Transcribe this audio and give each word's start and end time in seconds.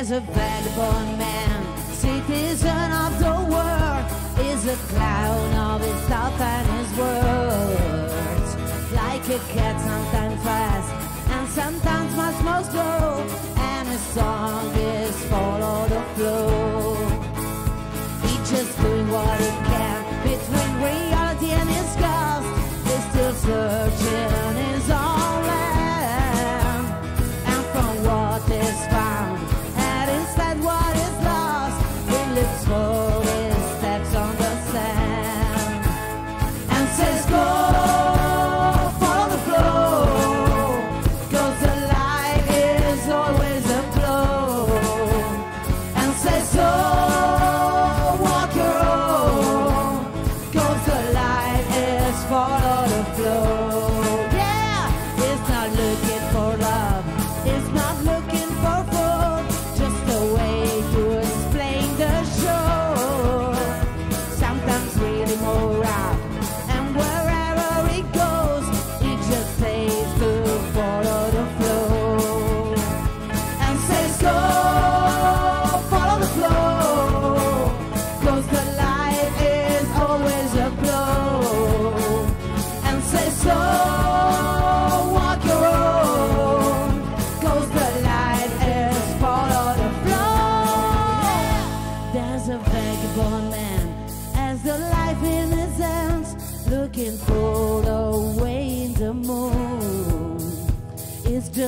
There's 0.00 0.12
a 0.12 0.20
vagabond 0.20 1.09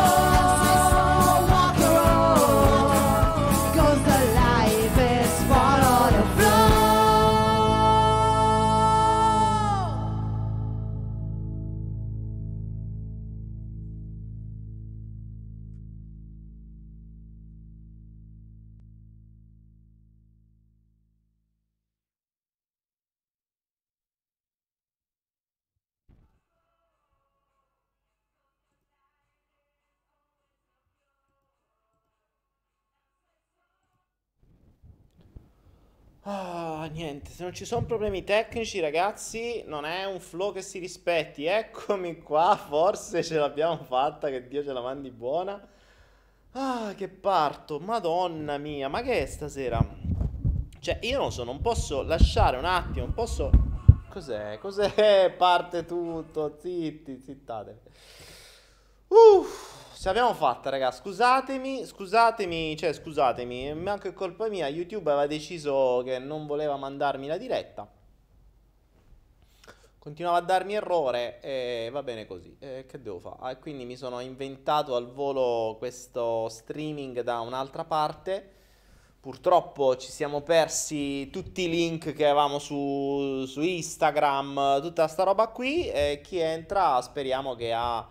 Oh. 0.00 0.37
Ah, 36.30 36.86
niente, 36.92 37.30
se 37.30 37.42
non 37.42 37.54
ci 37.54 37.64
sono 37.64 37.86
problemi 37.86 38.22
tecnici, 38.22 38.80
ragazzi, 38.80 39.64
non 39.66 39.86
è 39.86 40.04
un 40.04 40.20
flow 40.20 40.52
che 40.52 40.60
si 40.60 40.78
rispetti. 40.78 41.46
Eccomi 41.46 42.18
qua, 42.18 42.54
forse 42.54 43.24
ce 43.24 43.38
l'abbiamo 43.38 43.82
fatta, 43.82 44.28
che 44.28 44.46
Dio 44.46 44.62
ce 44.62 44.74
la 44.74 44.82
mandi 44.82 45.10
buona. 45.10 45.58
Ah, 46.52 46.92
che 46.94 47.08
parto, 47.08 47.78
madonna 47.78 48.58
mia, 48.58 48.88
ma 48.88 49.00
che 49.00 49.22
è 49.22 49.24
stasera? 49.24 49.82
Cioè, 50.78 50.98
io 51.00 51.18
non 51.18 51.32
so, 51.32 51.44
non 51.44 51.62
posso 51.62 52.02
lasciare 52.02 52.58
un 52.58 52.66
attimo, 52.66 53.06
non 53.06 53.14
posso... 53.14 53.50
Cos'è? 54.10 54.58
Cos'è? 54.58 55.32
Parte 55.34 55.86
tutto, 55.86 56.58
zitti, 56.60 57.18
zittate. 57.20 57.80
Uff, 59.08 59.87
ce 60.00 60.06
l'abbiamo 60.06 60.32
fatta, 60.32 60.70
raga. 60.70 60.92
Scusatemi, 60.92 61.84
scusatemi, 61.84 62.76
cioè 62.76 62.92
scusatemi, 62.92 63.74
manco 63.74 64.06
è 64.06 64.12
colpa 64.12 64.48
mia. 64.48 64.68
YouTube 64.68 65.10
aveva 65.10 65.26
deciso 65.26 66.02
che 66.04 66.20
non 66.20 66.46
voleva 66.46 66.76
mandarmi 66.76 67.26
la 67.26 67.36
diretta. 67.36 67.90
Continuava 69.98 70.38
a 70.38 70.42
darmi 70.42 70.74
errore 70.74 71.40
e 71.40 71.88
va 71.90 72.04
bene 72.04 72.26
così. 72.26 72.56
Eh, 72.60 72.86
che 72.88 73.02
devo 73.02 73.18
fare? 73.18 73.36
Ah, 73.40 73.50
e 73.50 73.58
quindi 73.58 73.84
mi 73.84 73.96
sono 73.96 74.20
inventato 74.20 74.94
al 74.94 75.10
volo 75.10 75.74
questo 75.78 76.48
streaming 76.48 77.22
da 77.22 77.40
un'altra 77.40 77.84
parte. 77.84 78.52
Purtroppo 79.18 79.96
ci 79.96 80.12
siamo 80.12 80.42
persi 80.42 81.28
tutti 81.30 81.62
i 81.62 81.68
link 81.68 82.12
che 82.12 82.24
avevamo 82.24 82.60
su, 82.60 83.44
su 83.46 83.60
Instagram, 83.62 84.80
tutta 84.80 85.08
sta 85.08 85.24
roba 85.24 85.48
qui. 85.48 85.88
E 85.88 86.20
chi 86.22 86.38
entra 86.38 87.02
speriamo 87.02 87.56
che 87.56 87.72
ha 87.72 88.08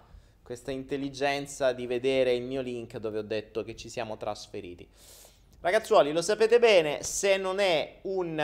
questa 0.47 0.71
intelligenza 0.71 1.73
di 1.73 1.85
vedere 1.87 2.33
il 2.33 2.41
mio 2.41 2.61
link 2.61 2.95
dove 2.99 3.17
ho 3.17 3.21
detto 3.21 3.65
che 3.65 3.75
ci 3.75 3.89
siamo 3.89 4.15
trasferiti. 4.15 4.87
Ragazzuoli, 5.59 6.13
lo 6.13 6.21
sapete 6.21 6.57
bene, 6.57 7.03
se 7.03 7.35
non 7.35 7.59
è 7.59 7.97
un... 8.03 8.39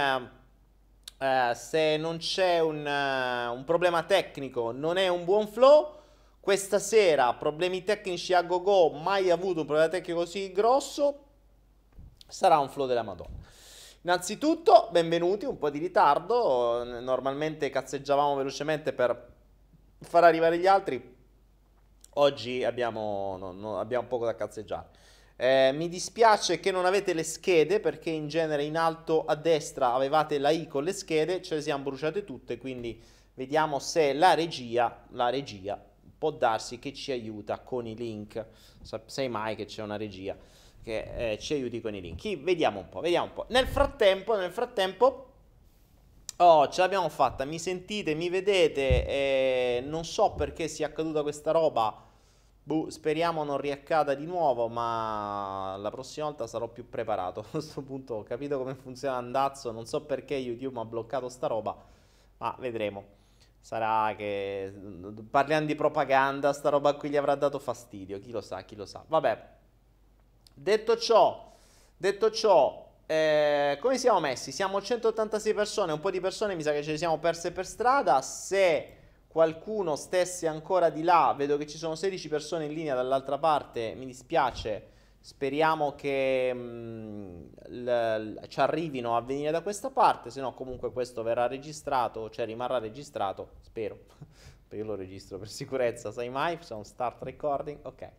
eh, 1.17 1.51
se 1.55 1.95
non 1.95 2.17
c'è 2.17 2.59
un, 2.59 2.85
eh, 2.85 3.47
un 3.47 3.63
problema 3.63 4.03
tecnico, 4.03 4.73
non 4.73 4.97
è 4.97 5.07
un 5.07 5.23
buon 5.23 5.47
flow. 5.47 6.01
Questa 6.41 6.77
sera 6.77 7.33
problemi 7.35 7.85
tecnici 7.85 8.33
a 8.33 8.43
go 8.43 8.61
go, 8.61 8.89
mai 8.89 9.29
avuto 9.29 9.61
un 9.61 9.65
problema 9.65 9.87
tecnico 9.87 10.19
così 10.19 10.51
grosso. 10.51 11.23
Sarà 12.27 12.59
un 12.59 12.67
flow 12.67 12.85
della 12.85 13.03
Madonna. 13.03 13.37
Innanzitutto, 14.01 14.89
benvenuti, 14.91 15.45
un 15.45 15.57
po' 15.57 15.69
di 15.69 15.79
ritardo. 15.79 16.83
Normalmente 16.83 17.69
cazzeggiavamo 17.69 18.35
velocemente 18.35 18.91
per 18.91 19.31
far 20.01 20.25
arrivare 20.25 20.57
gli 20.57 20.67
altri. 20.67 21.11
Oggi 22.15 22.63
abbiamo, 22.63 23.37
no, 23.37 23.51
no, 23.51 23.79
abbiamo 23.79 24.07
poco 24.07 24.25
da 24.25 24.35
cazzeggiare. 24.35 24.87
Eh, 25.35 25.71
mi 25.73 25.89
dispiace 25.89 26.59
che 26.59 26.71
non 26.71 26.85
avete 26.85 27.13
le 27.13 27.23
schede 27.23 27.79
perché 27.79 28.11
in 28.11 28.27
genere 28.27 28.63
in 28.63 28.77
alto 28.77 29.25
a 29.25 29.35
destra 29.35 29.93
avevate 29.93 30.37
la 30.37 30.51
I 30.51 30.67
con 30.67 30.83
le 30.83 30.93
schede, 30.93 31.41
ce 31.41 31.55
le 31.55 31.61
siamo 31.61 31.83
bruciate 31.83 32.23
tutte, 32.23 32.57
quindi 32.59 33.01
vediamo 33.33 33.79
se 33.79 34.13
la 34.13 34.35
regia, 34.35 35.05
la 35.11 35.29
regia 35.29 35.83
può 36.17 36.29
darsi 36.31 36.77
che 36.77 36.93
ci 36.93 37.11
aiuta 37.11 37.59
con 37.59 37.87
i 37.87 37.95
link. 37.95 38.45
Sa- 38.81 39.01
Sai 39.05 39.27
mai 39.27 39.55
che 39.55 39.65
c'è 39.65 39.81
una 39.81 39.97
regia 39.97 40.37
che 40.83 41.31
eh, 41.31 41.39
ci 41.39 41.53
aiuti 41.53 41.81
con 41.81 41.95
i 41.95 42.01
link. 42.01 42.37
Vediamo 42.37 42.79
un 42.79 42.89
po', 42.89 42.99
vediamo 42.99 43.25
un 43.25 43.33
po'. 43.33 43.45
Nel 43.49 43.67
frattempo, 43.67 44.35
nel 44.35 44.51
frattempo 44.51 45.32
Oh, 46.37 46.67
ce 46.69 46.81
l'abbiamo 46.81 47.09
fatta, 47.09 47.45
mi 47.45 47.59
sentite, 47.59 48.15
mi 48.15 48.27
vedete, 48.29 49.05
eh, 49.07 49.83
non 49.85 50.03
so 50.03 50.31
perché 50.33 50.67
sia 50.67 50.87
accaduta 50.87 51.21
questa 51.21 51.51
roba, 51.51 51.95
Buh, 52.65 52.89
speriamo 52.89 53.43
non 53.43 53.57
riaccada 53.57 54.13
di 54.13 54.25
nuovo, 54.25 54.69
ma 54.69 55.75
la 55.77 55.91
prossima 55.91 56.27
volta 56.27 56.47
sarò 56.47 56.69
più 56.69 56.87
preparato. 56.87 57.41
A 57.43 57.45
questo 57.51 57.81
punto 57.81 58.15
ho 58.15 58.23
capito 58.23 58.57
come 58.57 58.73
funziona 58.75 59.17
Andazzo, 59.17 59.71
non 59.71 59.85
so 59.85 60.05
perché 60.05 60.35
YouTube 60.35 60.79
ha 60.79 60.85
bloccato 60.85 61.27
sta 61.27 61.47
roba, 61.47 61.75
ma 62.37 62.55
vedremo. 62.59 63.03
Sarà 63.59 64.15
che 64.15 64.73
parliamo 65.29 65.65
di 65.65 65.75
propaganda, 65.75 66.53
sta 66.53 66.69
roba 66.69 66.93
qui 66.95 67.09
gli 67.09 67.17
avrà 67.17 67.35
dato 67.35 67.59
fastidio, 67.59 68.19
chi 68.19 68.31
lo 68.31 68.41
sa, 68.41 68.63
chi 68.63 68.75
lo 68.75 68.85
sa. 68.85 69.03
Vabbè, 69.07 69.49
detto 70.53 70.97
ciò, 70.97 71.51
detto 71.97 72.31
ciò, 72.31 72.92
eh, 73.13 73.77
come 73.79 73.99
siamo 73.99 74.19
messi? 74.19 74.51
Siamo 74.51 74.81
186 74.81 75.53
persone, 75.53 75.91
un 75.91 75.99
po' 75.99 76.09
di 76.09 76.19
persone 76.19 76.55
mi 76.55 76.63
sa 76.63 76.71
che 76.71 76.81
ce 76.81 76.91
le 76.91 76.97
siamo 76.97 77.19
perse 77.19 77.51
per 77.51 77.67
strada. 77.67 78.21
Se 78.21 78.87
qualcuno 79.27 79.95
stesse 79.95 80.47
ancora 80.47 80.89
di 80.89 81.03
là, 81.03 81.33
vedo 81.37 81.57
che 81.57 81.67
ci 81.67 81.77
sono 81.77 81.93
16 81.93 82.27
persone 82.27 82.65
in 82.65 82.73
linea 82.73 82.95
dall'altra 82.95 83.37
parte, 83.37 83.93
mi 83.95 84.05
dispiace. 84.05 84.89
Speriamo 85.19 85.93
che 85.95 86.53
mh, 86.53 86.59
mm, 86.59 87.43
l- 87.67 88.35
l- 88.41 88.47
ci 88.47 88.59
arrivino 88.59 89.15
a 89.15 89.21
venire 89.21 89.51
da 89.51 89.61
questa 89.61 89.89
parte, 89.91 90.31
se 90.31 90.41
no 90.41 90.53
comunque 90.53 90.91
questo 90.91 91.21
verrà 91.23 91.47
registrato, 91.47 92.29
cioè 92.29 92.45
rimarrà 92.45 92.79
registrato, 92.79 93.51
spero. 93.61 93.99
Io 94.73 94.83
lo 94.83 94.95
registro 94.95 95.37
per 95.37 95.49
sicurezza, 95.49 96.11
sai 96.11 96.29
mai? 96.29 96.57
Sono 96.61 96.83
start 96.83 97.21
recording, 97.21 97.77
ok. 97.83 98.09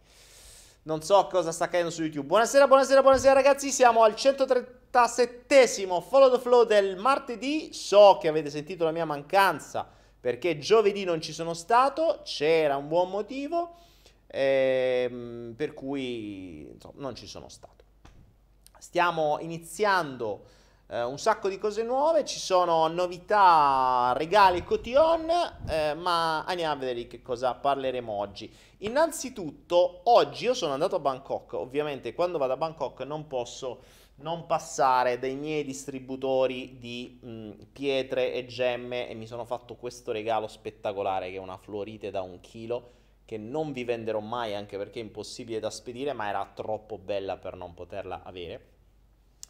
Non 0.86 1.00
so 1.00 1.26
cosa 1.28 1.50
sta 1.50 1.64
accadendo 1.64 1.90
su 1.90 2.02
YouTube. 2.02 2.26
Buonasera, 2.26 2.66
buonasera, 2.66 3.00
buonasera 3.00 3.32
ragazzi. 3.32 3.70
Siamo 3.70 4.02
al 4.02 4.12
137esimo 4.12 6.02
Follow 6.02 6.30
the 6.30 6.38
Flow 6.38 6.66
del 6.66 6.98
martedì. 6.98 7.72
So 7.72 8.18
che 8.20 8.28
avete 8.28 8.50
sentito 8.50 8.84
la 8.84 8.90
mia 8.90 9.06
mancanza 9.06 9.88
perché 10.20 10.58
giovedì 10.58 11.04
non 11.04 11.22
ci 11.22 11.32
sono 11.32 11.54
stato. 11.54 12.20
C'era 12.22 12.76
un 12.76 12.88
buon 12.88 13.08
motivo 13.08 13.76
ehm, 14.26 15.54
per 15.56 15.72
cui 15.72 16.68
insomma, 16.70 17.00
non 17.00 17.14
ci 17.14 17.26
sono 17.26 17.48
stato. 17.48 17.82
Stiamo 18.78 19.38
iniziando 19.40 20.44
eh, 20.88 21.02
un 21.02 21.18
sacco 21.18 21.48
di 21.48 21.58
cose 21.58 21.82
nuove, 21.82 22.24
ci 22.24 22.38
sono 22.38 22.86
novità, 22.88 24.12
regali 24.16 24.64
cotillon, 24.64 25.30
eh, 25.66 25.94
ma 25.94 26.44
andiamo 26.44 26.74
a 26.74 26.76
vedere 26.76 26.98
di 27.00 27.06
che 27.06 27.22
cosa 27.22 27.54
parleremo 27.54 28.12
oggi. 28.12 28.52
Innanzitutto, 28.78 30.00
oggi 30.04 30.44
io 30.44 30.54
sono 30.54 30.72
andato 30.72 30.96
a 30.96 31.00
Bangkok, 31.00 31.54
ovviamente 31.54 32.12
quando 32.14 32.38
vado 32.38 32.52
a 32.52 32.56
Bangkok 32.56 33.00
non 33.00 33.26
posso 33.26 34.02
non 34.16 34.46
passare 34.46 35.18
dai 35.18 35.34
miei 35.34 35.64
distributori 35.64 36.78
di 36.78 37.18
mh, 37.20 37.50
pietre 37.72 38.32
e 38.32 38.46
gemme 38.46 39.08
e 39.08 39.14
mi 39.14 39.26
sono 39.26 39.44
fatto 39.44 39.74
questo 39.74 40.12
regalo 40.12 40.46
spettacolare 40.46 41.30
che 41.30 41.36
è 41.36 41.40
una 41.40 41.56
fluorite 41.56 42.10
da 42.10 42.22
un 42.22 42.38
chilo 42.40 42.92
che 43.24 43.38
non 43.38 43.72
vi 43.72 43.82
venderò 43.82 44.20
mai 44.20 44.54
anche 44.54 44.76
perché 44.76 45.00
è 45.00 45.02
impossibile 45.02 45.58
da 45.58 45.70
spedire 45.70 46.12
ma 46.12 46.28
era 46.28 46.48
troppo 46.54 46.96
bella 46.96 47.38
per 47.38 47.56
non 47.56 47.74
poterla 47.74 48.22
avere 48.22 48.66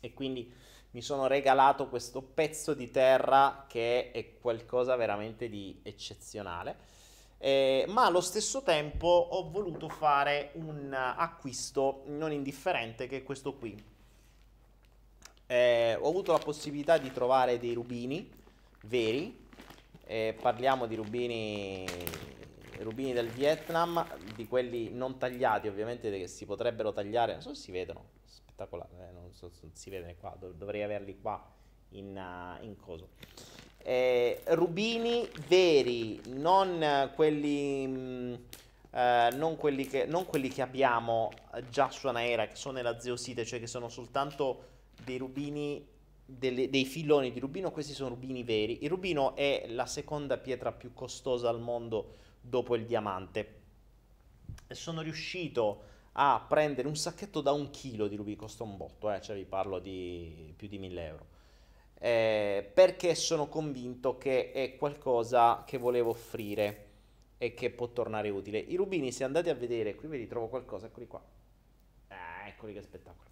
e 0.00 0.14
quindi 0.14 0.50
mi 0.94 1.02
sono 1.02 1.26
regalato 1.26 1.88
questo 1.88 2.22
pezzo 2.22 2.72
di 2.72 2.90
terra 2.90 3.64
che 3.68 4.12
è 4.12 4.38
qualcosa 4.40 4.94
veramente 4.94 5.48
di 5.48 5.80
eccezionale. 5.82 6.92
Eh, 7.38 7.84
ma 7.88 8.06
allo 8.06 8.20
stesso 8.20 8.62
tempo 8.62 9.08
ho 9.08 9.50
voluto 9.50 9.88
fare 9.88 10.50
un 10.54 10.94
acquisto 10.94 12.02
non 12.06 12.30
indifferente 12.30 13.08
che 13.08 13.18
è 13.18 13.22
questo 13.24 13.54
qui. 13.54 13.76
Eh, 15.46 15.98
ho 16.00 16.08
avuto 16.08 16.30
la 16.30 16.38
possibilità 16.38 16.96
di 16.96 17.12
trovare 17.12 17.58
dei 17.58 17.74
rubini 17.74 18.30
veri, 18.84 19.46
eh, 20.06 20.36
parliamo 20.40 20.86
di 20.86 20.94
rubini, 20.94 21.84
rubini 22.78 23.12
del 23.12 23.28
Vietnam, 23.30 24.06
di 24.36 24.46
quelli 24.46 24.90
non 24.90 25.18
tagliati 25.18 25.66
ovviamente 25.66 26.08
che 26.08 26.28
si 26.28 26.46
potrebbero 26.46 26.92
tagliare, 26.92 27.32
non 27.32 27.42
so 27.42 27.52
se 27.52 27.62
si 27.62 27.72
vedono, 27.72 28.04
spettacolare, 28.54 29.08
eh, 29.08 29.12
non 29.12 29.32
so 29.32 29.50
se 29.50 29.68
si 29.73 29.90
vede 29.90 30.16
qua, 30.16 30.34
dov- 30.38 30.54
dovrei 30.54 30.82
averli 30.82 31.18
qua 31.20 31.44
in, 31.90 32.16
uh, 32.16 32.64
in 32.64 32.76
coso. 32.76 33.08
Eh, 33.78 34.40
rubini 34.46 35.28
veri, 35.49 36.20
non 36.28 37.11
quelli, 37.14 37.87
mh, 37.87 38.38
eh, 38.90 39.30
non, 39.34 39.56
quelli 39.56 39.87
che, 39.87 40.06
non 40.06 40.25
quelli 40.25 40.49
che 40.49 40.62
abbiamo 40.62 41.30
già 41.68 41.90
su 41.90 42.06
Anaera, 42.06 42.46
che 42.46 42.56
sono 42.56 42.76
nella 42.76 42.99
zeosite, 42.99 43.44
cioè 43.44 43.58
che 43.58 43.66
sono 43.66 43.88
soltanto 43.88 44.73
dei 45.04 45.18
rubini, 45.18 45.87
delle, 46.25 46.70
dei 46.70 46.87
filoni 46.87 47.32
di 47.32 47.40
rubino, 47.40 47.70
questi 47.70 47.92
sono 47.92 48.11
rubini 48.11 48.42
veri. 48.44 48.84
Il 48.84 48.88
rubino 48.88 49.34
è 49.34 49.66
la 49.68 49.87
seconda 49.87 50.38
pietra 50.38 50.73
più 50.73 50.94
costosa 50.94 51.49
al 51.50 51.61
mondo 51.61 52.16
dopo 52.40 52.75
il 52.76 52.87
diamante. 52.87 53.62
Sono 54.68 55.02
riuscito 55.02 55.92
a 56.16 56.44
prendere 56.47 56.87
un 56.87 56.97
sacchetto 56.97 57.40
da 57.40 57.52
un 57.52 57.71
chilo 57.71 58.06
di 58.06 58.16
rubì, 58.16 58.37
costa 58.37 58.62
un 58.62 58.76
botto, 58.76 59.11
eh, 59.11 59.21
cioè 59.21 59.37
vi 59.37 59.44
parlo 59.44 59.78
di 59.78 60.52
più 60.56 60.68
di 60.68 60.78
1000 60.78 61.06
euro. 61.06 61.26
Eh, 61.99 62.71
perché 62.73 63.14
sono 63.14 63.49
convinto 63.49 64.18
che 64.18 64.52
è 64.52 64.76
qualcosa 64.76 65.64
che 65.66 65.78
volevo 65.78 66.11
offrire 66.11 66.90
e 67.38 67.54
che 67.54 67.71
può 67.71 67.88
tornare 67.88 68.28
utile. 68.28 68.59
I 68.59 68.76
rubini, 68.76 69.11
se 69.11 69.25
andate 69.25 69.50
a 69.50 69.54
vedere, 69.54 69.94
qui 69.94 70.09
vi 70.09 70.18
ritrovo 70.18 70.49
qualcosa, 70.49 70.87
eccoli 70.87 71.06
qua. 71.06 71.23
Ah, 72.09 72.47
eccoli 72.47 72.75
che 72.75 72.83
spettacolo. 72.83 73.30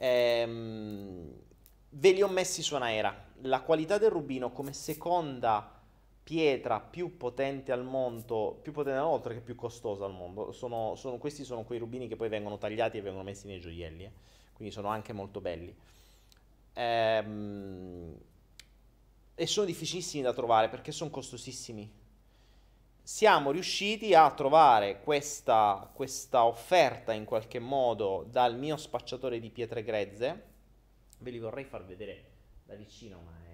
Ehm, 0.00 1.32
ve 1.90 2.10
li 2.12 2.22
ho 2.22 2.28
messi 2.28 2.62
su 2.62 2.74
Anaera. 2.74 3.26
La 3.42 3.62
qualità 3.62 3.98
del 3.98 4.10
rubino 4.10 4.52
come 4.52 4.72
seconda 4.72 5.77
pietra 6.28 6.78
più 6.78 7.16
potente 7.16 7.72
al 7.72 7.84
mondo, 7.84 8.58
più 8.60 8.70
potente 8.70 8.98
oltre 8.98 9.32
che 9.32 9.40
più 9.40 9.54
costosa 9.54 10.04
al 10.04 10.12
mondo. 10.12 10.52
Sono, 10.52 10.94
sono, 10.94 11.16
questi 11.16 11.42
sono 11.42 11.64
quei 11.64 11.78
rubini 11.78 12.06
che 12.06 12.16
poi 12.16 12.28
vengono 12.28 12.58
tagliati 12.58 12.98
e 12.98 13.00
vengono 13.00 13.24
messi 13.24 13.46
nei 13.46 13.58
gioielli, 13.58 14.04
eh. 14.04 14.12
quindi 14.52 14.70
sono 14.70 14.88
anche 14.88 15.14
molto 15.14 15.40
belli. 15.40 15.74
Ehm, 16.74 18.14
e 19.34 19.46
sono 19.46 19.64
difficilissimi 19.64 20.22
da 20.22 20.34
trovare 20.34 20.68
perché 20.68 20.92
sono 20.92 21.08
costosissimi. 21.08 21.90
Siamo 23.02 23.50
riusciti 23.50 24.12
a 24.12 24.30
trovare 24.30 25.00
questa, 25.00 25.90
questa 25.94 26.44
offerta 26.44 27.14
in 27.14 27.24
qualche 27.24 27.58
modo 27.58 28.26
dal 28.28 28.54
mio 28.54 28.76
spacciatore 28.76 29.40
di 29.40 29.48
pietre 29.48 29.82
grezze. 29.82 30.42
Ve 31.20 31.30
li 31.30 31.38
vorrei 31.38 31.64
far 31.64 31.86
vedere 31.86 32.24
da 32.64 32.74
vicino, 32.74 33.18
ma 33.24 33.47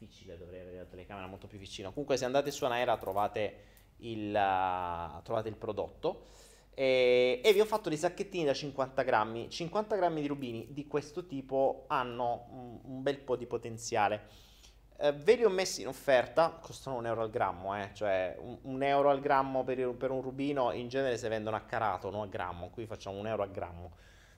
difficile, 0.00 0.38
dovrei 0.38 0.60
avere 0.60 0.78
la 0.78 0.84
telecamera 0.84 1.26
molto 1.26 1.46
più 1.46 1.58
vicino. 1.58 1.90
Comunque 1.90 2.16
se 2.16 2.24
andate 2.24 2.50
su 2.50 2.64
Anaera 2.64 2.96
trovate 2.96 3.64
il, 3.98 4.28
uh, 4.28 5.22
trovate 5.22 5.48
il 5.48 5.56
prodotto. 5.56 6.26
E, 6.72 7.40
e, 7.44 7.52
vi 7.52 7.60
ho 7.60 7.66
fatto 7.66 7.90
dei 7.90 7.98
sacchettini 7.98 8.44
da 8.44 8.54
50 8.54 9.02
grammi. 9.02 9.50
50 9.50 9.96
grammi 9.96 10.22
di 10.22 10.26
rubini 10.26 10.68
di 10.70 10.86
questo 10.86 11.26
tipo 11.26 11.84
hanno 11.88 12.46
un, 12.50 12.78
un 12.82 13.02
bel 13.02 13.18
po' 13.18 13.36
di 13.36 13.46
potenziale. 13.46 14.48
Eh, 14.96 15.12
ve 15.12 15.36
li 15.36 15.44
ho 15.44 15.50
messi 15.50 15.82
in 15.82 15.88
offerta, 15.88 16.58
costano 16.60 16.96
un 16.96 17.06
euro 17.06 17.22
al 17.22 17.30
grammo, 17.30 17.76
eh? 17.76 17.90
cioè 17.92 18.36
un, 18.38 18.58
un 18.62 18.82
euro 18.82 19.10
al 19.10 19.20
grammo 19.20 19.64
per, 19.64 19.94
per, 19.94 20.10
un 20.10 20.22
rubino 20.22 20.72
in 20.72 20.88
genere 20.88 21.16
si 21.18 21.26
vendono 21.28 21.56
a 21.56 21.60
carato, 21.60 22.10
non 22.10 22.22
a 22.22 22.26
grammo, 22.26 22.70
qui 22.70 22.86
facciamo 22.86 23.18
un 23.18 23.26
euro 23.26 23.42
al 23.42 23.50
grammo. 23.50 23.92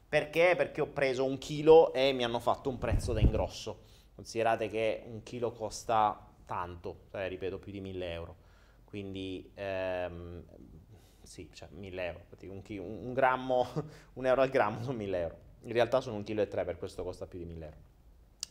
Perché? 0.09 0.55
Perché 0.57 0.81
ho 0.81 0.89
preso 0.89 1.25
un 1.25 1.39
chilo 1.39 1.93
e 1.93 2.13
mi 2.13 2.25
hanno 2.25 2.39
fatto 2.39 2.69
un 2.69 2.79
prezzo 2.79 3.13
da 3.13 3.21
ingrosso. 3.21 3.91
Considerate 4.23 4.69
che 4.69 5.03
un 5.07 5.25
chilo 5.25 5.51
costa 5.51 6.29
tanto, 6.47 7.07
cioè, 7.11 7.29
ripeto, 7.29 7.59
più 7.59 7.73
di 7.73 7.81
1000 7.81 8.13
euro. 8.13 8.37
Quindi, 8.85 9.51
ehm, 9.55 10.45
sì, 11.21 11.51
cioè 11.53 11.69
1000 11.73 12.05
euro. 12.07 12.21
Un, 12.43 12.63
chilo, 12.63 12.85
un, 12.85 13.13
grammo, 13.15 13.67
un 14.15 14.25
euro 14.25 14.43
al 14.43 14.49
grammo 14.49 14.81
sono 14.83 14.97
1000 14.97 15.19
euro. 15.19 15.37
In 15.63 15.73
realtà 15.73 16.01
sono 16.01 16.15
un 16.15 16.23
chilo 16.23 16.41
e 16.41 16.47
tre, 16.47 16.65
per 16.65 16.79
questo 16.79 17.03
costa 17.03 17.27
più 17.27 17.41
di 17.41 17.47
1000 17.47 17.65
euro. 17.65 17.77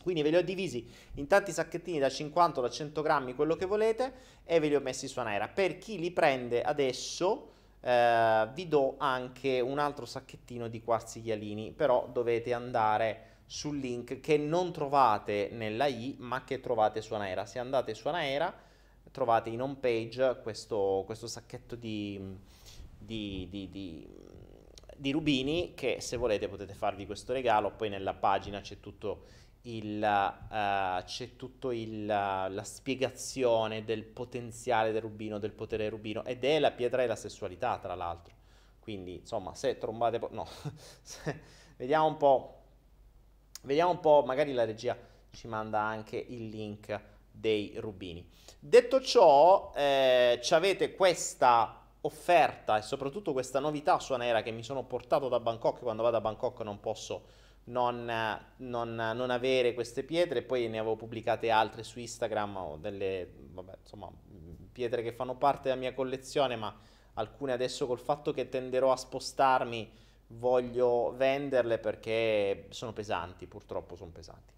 Quindi 0.02 0.20
ve 0.20 0.28
li 0.28 0.36
ho 0.36 0.42
divisi 0.42 0.86
in 1.14 1.26
tanti 1.26 1.52
sacchettini 1.52 1.98
da 1.98 2.10
50 2.10 2.58
o 2.58 2.62
da 2.62 2.68
100 2.68 3.00
grammi, 3.00 3.34
quello 3.34 3.56
che 3.56 3.64
volete, 3.64 4.12
e 4.44 4.60
ve 4.60 4.68
li 4.68 4.74
ho 4.74 4.80
messi 4.80 5.08
su 5.08 5.20
Anaera. 5.20 5.48
Per 5.48 5.78
chi 5.78 5.98
li 5.98 6.10
prende 6.10 6.60
adesso, 6.60 7.50
eh, 7.80 8.46
vi 8.52 8.68
do 8.68 8.96
anche 8.98 9.60
un 9.60 9.78
altro 9.78 10.04
sacchettino 10.04 10.68
di 10.68 10.82
quarzi 10.82 11.22
ghialini, 11.22 11.72
però 11.72 12.10
dovete 12.12 12.52
andare 12.52 13.30
sul 13.52 13.76
link 13.76 14.20
che 14.20 14.38
non 14.38 14.72
trovate 14.72 15.50
nella 15.52 15.86
i 15.86 16.16
ma 16.18 16.42
che 16.42 16.58
trovate 16.58 17.02
su 17.02 17.12
Anaera. 17.12 17.44
Se 17.44 17.58
andate 17.58 17.92
su 17.92 18.08
Anaera 18.08 18.52
trovate 19.10 19.50
in 19.50 19.60
home 19.60 19.76
page 19.78 20.38
questo, 20.42 21.02
questo 21.04 21.26
sacchetto 21.26 21.76
di, 21.76 22.18
di, 22.98 23.46
di, 23.50 24.08
di, 24.96 25.10
rubini 25.10 25.74
che 25.74 26.00
se 26.00 26.16
volete 26.16 26.48
potete 26.48 26.72
farvi 26.72 27.04
questo 27.04 27.34
regalo. 27.34 27.72
Poi 27.72 27.90
nella 27.90 28.14
pagina 28.14 28.62
c'è 28.62 28.80
tutto 28.80 29.24
il, 29.64 29.98
uh, 30.00 31.04
c'è 31.04 31.36
tutto 31.36 31.72
il, 31.72 32.04
uh, 32.04 32.50
la 32.50 32.64
spiegazione 32.64 33.84
del 33.84 34.04
potenziale 34.04 34.92
del 34.92 35.02
rubino, 35.02 35.38
del 35.38 35.52
potere 35.52 35.82
del 35.82 35.92
rubino 35.92 36.24
ed 36.24 36.42
è 36.42 36.58
la 36.58 36.70
pietra 36.70 37.02
della 37.02 37.16
sessualità 37.16 37.76
tra 37.76 37.94
l'altro. 37.94 38.32
Quindi 38.80 39.16
insomma 39.16 39.54
se 39.54 39.76
trombate... 39.76 40.18
Po- 40.18 40.30
no, 40.32 40.48
vediamo 41.76 42.06
un 42.06 42.16
po' 42.16 42.60
Vediamo 43.62 43.92
un 43.92 44.00
po', 44.00 44.24
magari 44.26 44.52
la 44.52 44.64
regia 44.64 44.96
ci 45.30 45.46
manda 45.46 45.80
anche 45.80 46.16
il 46.16 46.48
link 46.48 47.00
dei 47.30 47.74
rubini. 47.76 48.28
Detto 48.58 49.00
ciò, 49.00 49.72
eh, 49.74 50.40
ci 50.42 50.54
avete 50.54 50.94
questa 50.94 51.80
offerta 52.00 52.78
e 52.78 52.82
soprattutto 52.82 53.32
questa 53.32 53.60
novità 53.60 54.00
suonera 54.00 54.42
che 54.42 54.50
mi 54.50 54.64
sono 54.64 54.82
portato 54.82 55.28
da 55.28 55.38
Bangkok. 55.38 55.80
Quando 55.80 56.02
vado 56.02 56.16
a 56.16 56.20
Bangkok 56.20 56.60
non 56.62 56.80
posso 56.80 57.26
non, 57.64 58.04
non, 58.56 58.94
non 58.94 59.30
avere 59.30 59.74
queste 59.74 60.02
pietre. 60.02 60.42
Poi 60.42 60.68
ne 60.68 60.78
avevo 60.78 60.96
pubblicate 60.96 61.50
altre 61.50 61.84
su 61.84 62.00
Instagram, 62.00 62.56
o 62.56 62.76
delle 62.76 63.32
vabbè, 63.52 63.76
insomma, 63.80 64.10
pietre 64.72 65.02
che 65.02 65.12
fanno 65.12 65.36
parte 65.36 65.68
della 65.68 65.80
mia 65.80 65.94
collezione, 65.94 66.56
ma 66.56 66.76
alcune 67.14 67.52
adesso 67.52 67.86
col 67.86 68.00
fatto 68.00 68.32
che 68.32 68.48
tenderò 68.48 68.90
a 68.90 68.96
spostarmi 68.96 69.90
voglio 70.38 71.14
venderle 71.16 71.78
perché 71.78 72.66
sono 72.70 72.92
pesanti, 72.92 73.46
purtroppo 73.46 73.96
sono 73.96 74.10
pesanti. 74.10 74.52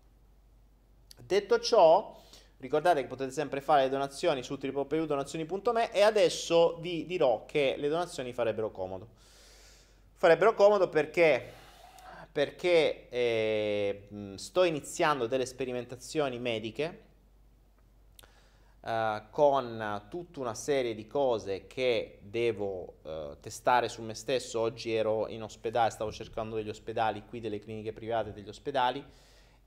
Detto 1.17 1.61
ciò, 1.61 2.17
ricordate 2.59 3.03
che 3.03 3.07
potete 3.07 3.31
sempre 3.31 3.61
fare 3.61 3.83
le 3.83 3.89
donazioni 3.89 4.43
su 4.43 4.59
www.donazioni.me 4.61 5.93
e 5.93 6.03
adesso 6.03 6.77
vi 6.81 7.07
dirò 7.07 7.45
che 7.47 7.75
le 7.79 7.89
donazioni 7.89 8.33
farebbero 8.33 8.71
comodo. 8.71 9.09
Farebbero 10.15 10.55
comodo 10.55 10.89
perché, 10.89 11.53
perché 12.31 13.09
eh, 13.09 14.09
sto 14.37 14.65
iniziando 14.65 15.27
delle 15.27 15.47
sperimentazioni 15.47 16.39
mediche 16.39 17.13
Uh, 18.85 19.23
con 19.31 20.05
tutta 20.11 20.41
una 20.41 20.53
serie 20.53 20.95
di 20.95 21.07
cose 21.07 21.67
che 21.67 22.19
devo 22.21 22.97
uh, 23.01 23.41
testare 23.41 23.89
su 23.89 24.03
me 24.03 24.13
stesso. 24.13 24.61
Oggi 24.61 24.93
ero 24.93 25.27
in 25.29 25.43
ospedale, 25.43 25.89
stavo 25.89 26.13
cercando 26.13 26.57
degli 26.57 26.69
ospedali 26.69 27.25
qui, 27.27 27.41
delle 27.41 27.61
cliniche 27.61 27.95
private 27.95 28.35
degli 28.35 28.51
ospedali 28.51 29.03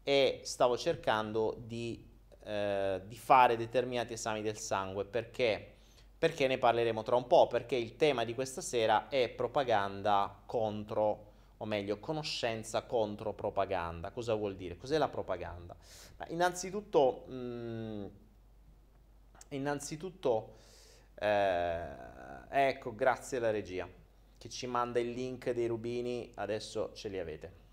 e 0.03 0.41
stavo 0.43 0.77
cercando 0.77 1.55
di, 1.65 2.07
uh, 2.43 3.01
di 3.07 3.15
fare 3.15 3.57
determinati 3.57 4.13
esami 4.13 4.43
del 4.43 4.59
sangue 4.59 5.03
perché, 5.03 5.77
perché 6.15 6.45
ne 6.45 6.59
parleremo 6.59 7.01
tra 7.01 7.15
un 7.15 7.25
po', 7.25 7.47
perché 7.47 7.75
il 7.75 7.95
tema 7.95 8.23
di 8.23 8.35
questa 8.35 8.61
sera 8.61 9.07
è 9.07 9.29
propaganda 9.29 10.43
contro 10.45 11.25
o 11.57 11.65
meglio, 11.65 11.97
conoscenza 11.97 12.83
contro 12.83 13.33
propaganda. 13.33 14.11
Cosa 14.11 14.35
vuol 14.35 14.55
dire? 14.55 14.77
Cos'è 14.77 14.99
la 14.99 15.07
propaganda? 15.07 15.75
Innanzitutto, 16.27 17.23
mh, 17.25 17.33
mm, 17.33 18.05
Innanzitutto, 19.49 20.55
eh, 21.15 21.85
ecco, 22.49 22.93
grazie 22.93 23.37
alla 23.37 23.51
regia 23.51 23.87
che 24.37 24.49
ci 24.49 24.67
manda 24.67 24.99
il 24.99 25.11
link 25.11 25.51
dei 25.51 25.67
rubini, 25.67 26.31
adesso 26.35 26.91
ce 26.93 27.09
li 27.09 27.17
avete. 27.17 27.65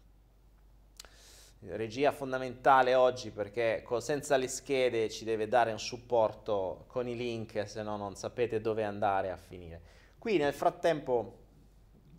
Regia 1.67 2.13
fondamentale 2.13 2.95
oggi 2.95 3.31
perché 3.31 3.85
senza 3.99 4.37
le 4.37 4.49
schede 4.49 5.09
ci 5.09 5.25
deve 5.25 5.49
dare 5.49 5.73
un 5.73 5.79
supporto 5.79 6.85
con 6.89 7.09
i 7.09 7.17
link, 7.17 7.67
se 7.67 7.83
no 7.83 7.97
non 7.97 8.17
sapete 8.17 8.61
dove 8.61 8.85
andare 8.85 9.31
a 9.31 9.37
finire. 9.37 9.81
Qui 10.19 10.37
nel 10.37 10.53
frattempo 10.53 11.39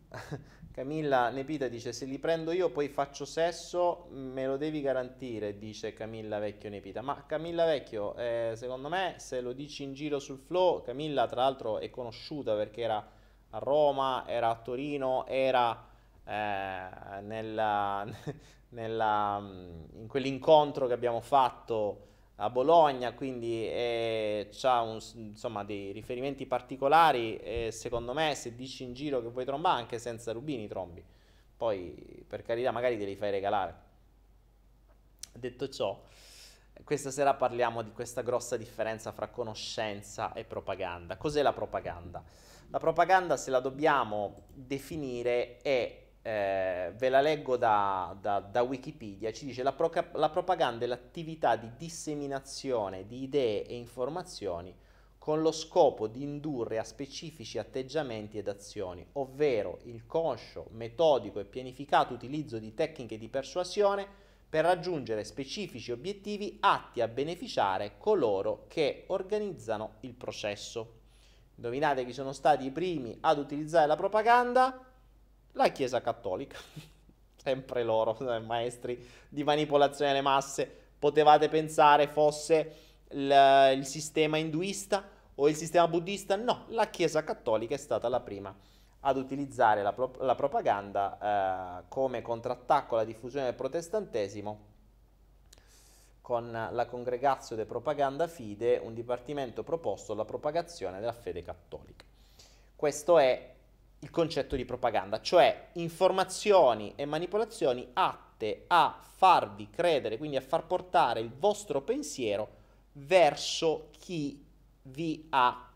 Camilla 0.75 1.29
Nepita 1.29 1.69
dice 1.69 1.93
se 1.93 2.03
li 2.03 2.19
prendo 2.19 2.51
io 2.51 2.69
poi 2.69 2.89
faccio 2.89 3.23
sesso, 3.23 4.07
me 4.09 4.45
lo 4.45 4.57
devi 4.57 4.81
garantire, 4.81 5.57
dice 5.57 5.93
Camilla 5.93 6.37
Vecchio 6.37 6.69
Nepita. 6.69 7.01
Ma 7.01 7.23
Camilla 7.25 7.63
Vecchio, 7.63 8.13
eh, 8.17 8.55
secondo 8.57 8.89
me 8.89 9.13
se 9.15 9.39
lo 9.39 9.53
dici 9.53 9.83
in 9.83 9.93
giro 9.93 10.19
sul 10.19 10.37
flow, 10.37 10.81
Camilla 10.81 11.27
tra 11.27 11.43
l'altro 11.43 11.79
è 11.79 11.89
conosciuta 11.89 12.55
perché 12.55 12.81
era 12.81 13.09
a 13.51 13.57
Roma, 13.57 14.25
era 14.27 14.49
a 14.49 14.55
Torino, 14.55 15.25
era 15.27 15.81
eh, 16.25 17.21
nella, 17.21 18.05
nella, 18.71 19.37
in 19.41 20.07
quell'incontro 20.09 20.87
che 20.87 20.93
abbiamo 20.93 21.21
fatto 21.21 22.07
a 22.37 22.49
Bologna, 22.49 23.13
quindi 23.13 23.65
eh, 23.65 24.49
ha 24.63 24.99
insomma, 25.15 25.63
dei 25.63 25.91
riferimenti 25.91 26.45
particolari 26.45 27.37
e 27.37 27.69
secondo 27.71 28.13
me 28.13 28.35
se 28.35 28.55
dici 28.55 28.83
in 28.83 28.93
giro 28.93 29.21
che 29.21 29.29
vuoi 29.29 29.45
trombare 29.45 29.79
anche 29.79 29.99
senza 29.99 30.33
rubini 30.33 30.67
trombi, 30.67 31.03
poi 31.55 32.25
per 32.27 32.41
carità 32.41 32.71
magari 32.71 32.97
te 32.97 33.05
li 33.05 33.15
fai 33.15 33.31
regalare. 33.31 33.83
Detto 35.31 35.69
ciò, 35.69 36.01
questa 36.83 37.11
sera 37.11 37.33
parliamo 37.33 37.81
di 37.81 37.91
questa 37.91 38.21
grossa 38.21 38.57
differenza 38.57 39.11
fra 39.11 39.29
conoscenza 39.29 40.33
e 40.33 40.43
propaganda. 40.43 41.17
Cos'è 41.17 41.41
la 41.41 41.53
propaganda? 41.53 42.23
La 42.69 42.79
propaganda, 42.79 43.37
se 43.37 43.51
la 43.51 43.59
dobbiamo 43.59 44.43
definire, 44.53 45.57
è 45.61 46.04
eh, 46.27 46.91
ve 46.97 47.09
la 47.09 47.21
leggo 47.21 47.55
da, 47.55 48.17
da, 48.19 48.39
da 48.39 48.63
Wikipedia, 48.63 49.31
ci 49.31 49.45
dice 49.45 49.61
la, 49.61 49.73
proca- 49.73 50.09
la 50.13 50.31
propaganda 50.31 50.83
è 50.83 50.87
l'attività 50.87 51.55
di 51.55 51.69
disseminazione 51.77 53.05
di 53.05 53.21
idee 53.21 53.63
e 53.67 53.75
informazioni 53.75 54.75
con 55.19 55.41
lo 55.43 55.51
scopo 55.51 56.07
di 56.07 56.23
indurre 56.23 56.79
a 56.79 56.83
specifici 56.83 57.59
atteggiamenti 57.59 58.39
ed 58.39 58.47
azioni, 58.47 59.05
ovvero 59.13 59.77
il 59.83 60.07
conscio, 60.07 60.65
metodico 60.71 61.39
e 61.39 61.45
pianificato 61.45 62.15
utilizzo 62.15 62.57
di 62.57 62.73
tecniche 62.73 63.19
di 63.19 63.29
persuasione 63.29 64.07
per 64.49 64.65
raggiungere 64.65 65.23
specifici 65.23 65.91
obiettivi 65.91 66.57
atti 66.59 67.01
a 67.01 67.07
beneficiare 67.07 67.97
coloro 67.99 68.65
che 68.67 69.03
organizzano 69.09 69.97
il 69.99 70.15
processo. 70.15 71.01
Indovinate 71.57 72.03
chi 72.03 72.13
sono 72.13 72.31
stati 72.31 72.65
i 72.65 72.71
primi 72.71 73.15
ad 73.21 73.37
utilizzare 73.37 73.85
la 73.85 73.95
propaganda? 73.95 74.94
La 75.55 75.69
Chiesa 75.69 76.01
Cattolica, 76.01 76.57
sempre 77.35 77.83
loro, 77.83 78.17
eh, 78.31 78.39
maestri 78.39 79.07
di 79.27 79.43
manipolazione 79.43 80.11
delle 80.11 80.23
masse, 80.23 80.69
potevate 80.97 81.49
pensare 81.49 82.07
fosse 82.07 82.75
il, 83.09 83.73
il 83.75 83.85
sistema 83.85 84.37
induista 84.37 85.03
o 85.35 85.49
il 85.49 85.55
sistema 85.55 85.87
buddista? 85.87 86.35
No, 86.35 86.65
la 86.69 86.89
Chiesa 86.89 87.23
Cattolica 87.23 87.75
è 87.75 87.77
stata 87.79 88.07
la 88.07 88.19
prima 88.21 88.55
ad 89.01 89.17
utilizzare 89.17 89.83
la, 89.83 89.93
pro- 89.93 90.15
la 90.19 90.35
propaganda 90.35 91.81
eh, 91.81 91.83
come 91.89 92.21
contrattacco 92.21 92.95
alla 92.95 93.03
diffusione 93.03 93.45
del 93.45 93.53
protestantesimo 93.53 94.73
con 96.21 96.51
la 96.51 96.85
Congregazione 96.87 97.61
de 97.61 97.67
Propaganda 97.67 98.25
Fide, 98.25 98.77
un 98.77 98.95
dipartimento 98.95 99.61
proposto 99.61 100.13
alla 100.13 100.25
propagazione 100.25 100.99
della 100.99 101.13
fede 101.13 101.43
cattolica. 101.43 102.03
Questo 102.75 103.19
è 103.19 103.54
il 104.05 104.11
concetto 104.11 104.55
di 104.55 104.65
propaganda, 104.65 105.19
cioè 105.19 105.69
informazioni 105.73 106.93
e 106.95 107.05
manipolazioni 107.05 107.89
atte 107.93 108.65
a 108.67 109.01
farvi 109.01 109.67
credere, 109.71 110.19
quindi 110.19 110.37
a 110.37 110.41
far 110.41 110.67
portare 110.67 111.21
il 111.21 111.31
vostro 111.31 111.81
pensiero 111.81 112.49
verso 112.93 113.89
chi 113.97 114.45
vi 114.83 115.25
ha, 115.31 115.71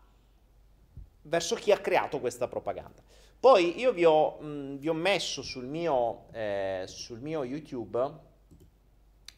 verso 1.22 1.56
chi 1.56 1.72
ha 1.72 1.78
creato 1.78 2.20
questa 2.20 2.46
propaganda. 2.46 3.02
Poi 3.40 3.80
io 3.80 3.92
vi 3.92 4.04
ho, 4.04 4.38
mh, 4.38 4.76
vi 4.76 4.88
ho 4.88 4.94
messo 4.94 5.42
sul 5.42 5.64
mio, 5.64 6.26
eh, 6.30 6.84
sul 6.86 7.18
mio 7.18 7.42
YouTube 7.42 8.28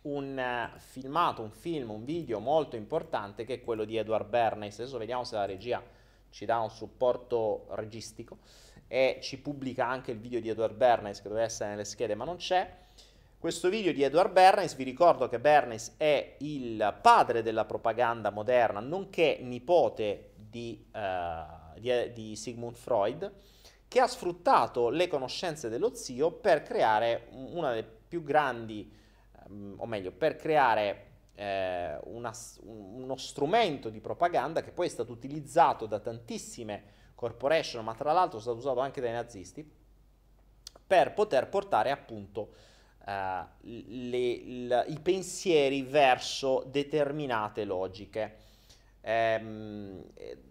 un 0.02 0.36
uh, 0.36 0.78
filmato, 0.78 1.40
un 1.40 1.52
film, 1.52 1.90
un 1.90 2.04
video 2.04 2.40
molto 2.40 2.76
importante 2.76 3.44
che 3.44 3.54
è 3.54 3.62
quello 3.62 3.84
di 3.84 3.96
Edward 3.96 4.28
Bernays. 4.28 4.80
Adesso 4.80 4.98
vediamo 4.98 5.24
se 5.24 5.36
la 5.36 5.46
regia 5.46 5.82
ci 6.28 6.44
dà 6.44 6.58
un 6.58 6.70
supporto 6.70 7.66
registico 7.70 8.38
e 8.92 9.20
ci 9.22 9.38
pubblica 9.38 9.88
anche 9.88 10.10
il 10.10 10.18
video 10.18 10.38
di 10.38 10.50
Edward 10.50 10.74
Bernays 10.74 11.22
che 11.22 11.28
doveva 11.28 11.46
essere 11.46 11.70
nelle 11.70 11.86
schede 11.86 12.14
ma 12.14 12.26
non 12.26 12.36
c'è. 12.36 12.70
Questo 13.38 13.70
video 13.70 13.90
di 13.90 14.02
Edward 14.02 14.32
Bernays, 14.32 14.74
vi 14.76 14.84
ricordo 14.84 15.30
che 15.30 15.40
Bernays 15.40 15.94
è 15.96 16.36
il 16.40 16.98
padre 17.00 17.42
della 17.42 17.64
propaganda 17.64 18.28
moderna, 18.28 18.80
nonché 18.80 19.38
nipote 19.40 20.32
di, 20.36 20.84
uh, 20.92 21.80
di, 21.80 22.12
di 22.12 22.36
Sigmund 22.36 22.76
Freud, 22.76 23.32
che 23.88 23.98
ha 23.98 24.06
sfruttato 24.06 24.90
le 24.90 25.08
conoscenze 25.08 25.70
dello 25.70 25.94
zio 25.94 26.30
per 26.30 26.62
creare 26.62 27.28
una 27.30 27.70
delle 27.70 27.88
più 28.06 28.22
grandi, 28.22 28.92
um, 29.48 29.74
o 29.78 29.86
meglio, 29.86 30.12
per 30.12 30.36
creare 30.36 31.06
eh, 31.34 31.98
una, 32.04 32.30
uno 32.60 33.16
strumento 33.16 33.88
di 33.88 34.00
propaganda 34.00 34.62
che 34.62 34.70
poi 34.70 34.86
è 34.86 34.90
stato 34.90 35.12
utilizzato 35.12 35.86
da 35.86 35.98
tantissime 35.98 37.00
corporation, 37.22 37.84
ma 37.84 37.94
tra 37.94 38.10
l'altro 38.10 38.38
è 38.38 38.40
stato 38.40 38.56
usato 38.56 38.80
anche 38.80 39.00
dai 39.00 39.12
nazisti, 39.12 39.64
per 40.84 41.14
poter 41.14 41.48
portare 41.48 41.92
appunto 41.92 42.52
uh, 43.06 43.44
le, 43.60 44.42
le, 44.44 44.84
i 44.88 44.98
pensieri 44.98 45.82
verso 45.82 46.64
determinate 46.66 47.64
logiche. 47.64 48.38
Ehm, 49.04 50.04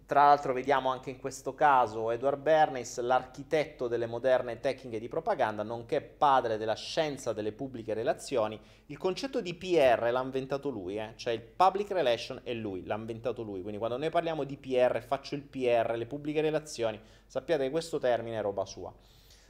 tra 0.04 0.24
l'altro 0.26 0.52
vediamo 0.52 0.90
anche 0.90 1.08
in 1.08 1.18
questo 1.18 1.54
caso 1.54 2.10
Edward 2.10 2.38
Bernays, 2.38 3.00
l'architetto 3.00 3.88
delle 3.88 4.04
moderne 4.04 4.60
tecniche 4.60 5.00
di 5.00 5.08
propaganda, 5.08 5.62
nonché 5.62 6.02
padre 6.02 6.58
della 6.58 6.74
scienza 6.74 7.32
delle 7.32 7.52
pubbliche 7.52 7.94
relazioni. 7.94 8.60
Il 8.86 8.98
concetto 8.98 9.40
di 9.40 9.54
PR 9.54 10.10
l'ha 10.12 10.20
inventato 10.20 10.68
lui, 10.68 10.98
eh? 10.98 11.14
cioè 11.16 11.32
il 11.32 11.40
public 11.40 11.92
relation 11.92 12.40
è 12.44 12.52
lui, 12.52 12.84
l'ha 12.84 12.94
inventato 12.94 13.42
lui. 13.42 13.62
Quindi 13.62 13.78
quando 13.78 13.96
noi 13.96 14.10
parliamo 14.10 14.44
di 14.44 14.58
PR, 14.58 15.02
faccio 15.02 15.34
il 15.34 15.42
PR, 15.42 15.94
le 15.96 16.06
pubbliche 16.06 16.42
relazioni, 16.42 17.00
sappiate 17.24 17.64
che 17.64 17.70
questo 17.70 17.98
termine 17.98 18.36
è 18.36 18.42
roba 18.42 18.66
sua. 18.66 18.92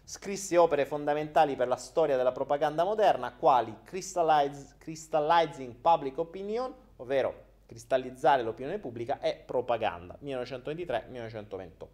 Scrisse 0.05 0.57
opere 0.57 0.85
fondamentali 0.85 1.57
per 1.57 1.67
la 1.67 1.77
storia 1.77 2.17
della 2.17 2.33
propaganda 2.33 2.85
moderna, 2.85 3.35
quali 3.35 3.75
Crystallize, 3.83 4.75
Crystallizing 4.79 5.75
Public 5.75 6.19
Opinion, 6.19 6.73
ovvero 6.97 7.51
cristallizzare 7.73 8.43
l'opinione 8.43 8.79
pubblica, 8.79 9.21
e 9.21 9.43
Propaganda, 9.45 10.17
1923-1928. 10.23 11.87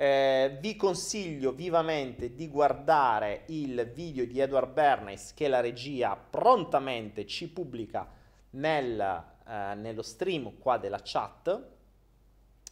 Eh, 0.00 0.58
vi 0.60 0.76
consiglio 0.76 1.50
vivamente 1.50 2.34
di 2.34 2.48
guardare 2.48 3.42
il 3.46 3.90
video 3.92 4.24
di 4.26 4.38
Edward 4.38 4.72
Bernays 4.72 5.34
che 5.34 5.48
la 5.48 5.58
regia 5.58 6.14
prontamente 6.14 7.26
ci 7.26 7.48
pubblica 7.48 8.08
nel, 8.50 9.00
eh, 9.00 9.74
nello 9.74 10.02
stream 10.02 10.58
qua 10.58 10.78
della 10.78 11.00
chat 11.02 11.60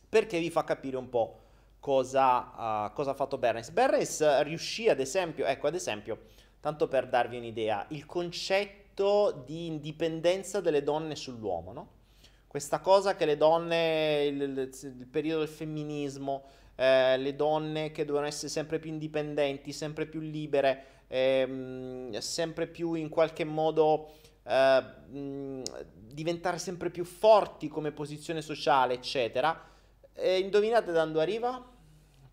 perché 0.08 0.38
vi 0.38 0.50
fa 0.50 0.62
capire 0.62 0.96
un 0.96 1.08
po' 1.08 1.40
cosa, 1.80 2.86
uh, 2.86 2.92
cosa 2.92 3.10
ha 3.10 3.14
fatto 3.14 3.38
Bernays. 3.38 3.70
Bernays 3.70 4.42
riuscì 4.42 4.88
ad 4.88 5.00
esempio, 5.00 5.46
ecco 5.46 5.66
ad 5.66 5.74
esempio, 5.74 6.26
tanto 6.60 6.88
per 6.88 7.08
darvi 7.08 7.36
un'idea, 7.36 7.86
il 7.90 8.06
concetto 8.06 8.85
di 9.44 9.66
indipendenza 9.66 10.60
delle 10.60 10.82
donne 10.82 11.14
sull'uomo, 11.14 11.72
no? 11.72 11.88
Questa 12.46 12.80
cosa 12.80 13.16
che 13.16 13.26
le 13.26 13.36
donne, 13.36 14.24
il, 14.24 14.40
il, 14.40 15.06
periodo 15.10 15.40
del 15.40 15.48
femminismo, 15.48 16.44
eh, 16.74 17.18
le 17.18 17.36
donne 17.36 17.90
che 17.90 18.04
dovevano 18.04 18.28
essere 18.28 18.48
sempre 18.48 18.78
più 18.78 18.90
indipendenti, 18.90 19.72
sempre 19.72 20.06
più 20.06 20.20
libere, 20.20 20.84
ehm, 21.08 22.16
sempre 22.18 22.66
più 22.66 22.94
in 22.94 23.10
qualche 23.10 23.44
modo 23.44 24.12
eh, 24.44 24.80
mh, 24.80 25.62
diventare 26.12 26.58
sempre 26.58 26.90
più 26.90 27.04
forti 27.04 27.68
come 27.68 27.92
posizione 27.92 28.40
sociale, 28.40 28.94
eccetera. 28.94 29.68
E 30.14 30.38
indovinate 30.38 30.92
da 30.92 31.04
dove 31.04 31.20
arriva? 31.20 31.62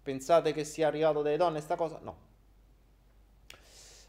Pensate 0.01 0.53
che 0.53 0.63
sia 0.63 0.87
arrivato 0.87 1.21
dalle 1.21 1.37
donne 1.37 1.59
sta 1.59 1.75
cosa? 1.75 1.99
No. 2.01 2.31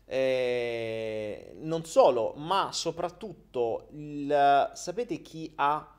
Eh, 0.07 1.55
non 1.61 1.85
solo, 1.85 2.35
ma 2.37 2.71
soprattutto 2.73 3.89
il, 3.93 4.71
sapete 4.75 5.23
chi 5.23 5.53
ha 5.57 5.95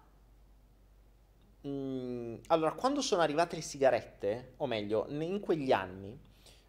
Mm, 1.67 2.35
allora, 2.47 2.73
quando 2.73 3.01
sono 3.01 3.21
arrivate 3.21 3.55
le 3.55 3.61
sigarette, 3.63 4.53
o 4.57 4.67
meglio, 4.67 5.07
in 5.09 5.39
quegli 5.39 5.71
anni, 5.71 6.17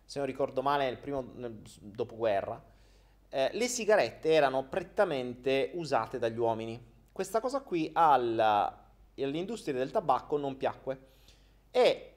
se 0.05 0.19
non 0.19 0.27
ricordo 0.27 0.63
male, 0.63 0.85
nel 0.85 0.99
primo 0.99 1.33
nel 1.35 1.61
dopoguerra, 1.81 2.63
eh, 3.29 3.51
le 3.53 3.69
sigarette 3.69 4.31
erano 4.31 4.65
prettamente 4.65 5.73
usate 5.75 6.19
dagli 6.19 6.39
uomini. 6.39 6.83
Questa 7.13 7.41
cosa 7.41 7.61
qui 7.61 7.91
alla, 7.93 8.91
all'industria 9.19 9.75
del 9.75 9.91
tabacco 9.91 10.39
non 10.39 10.57
piacque 10.57 10.99
e 11.71 12.13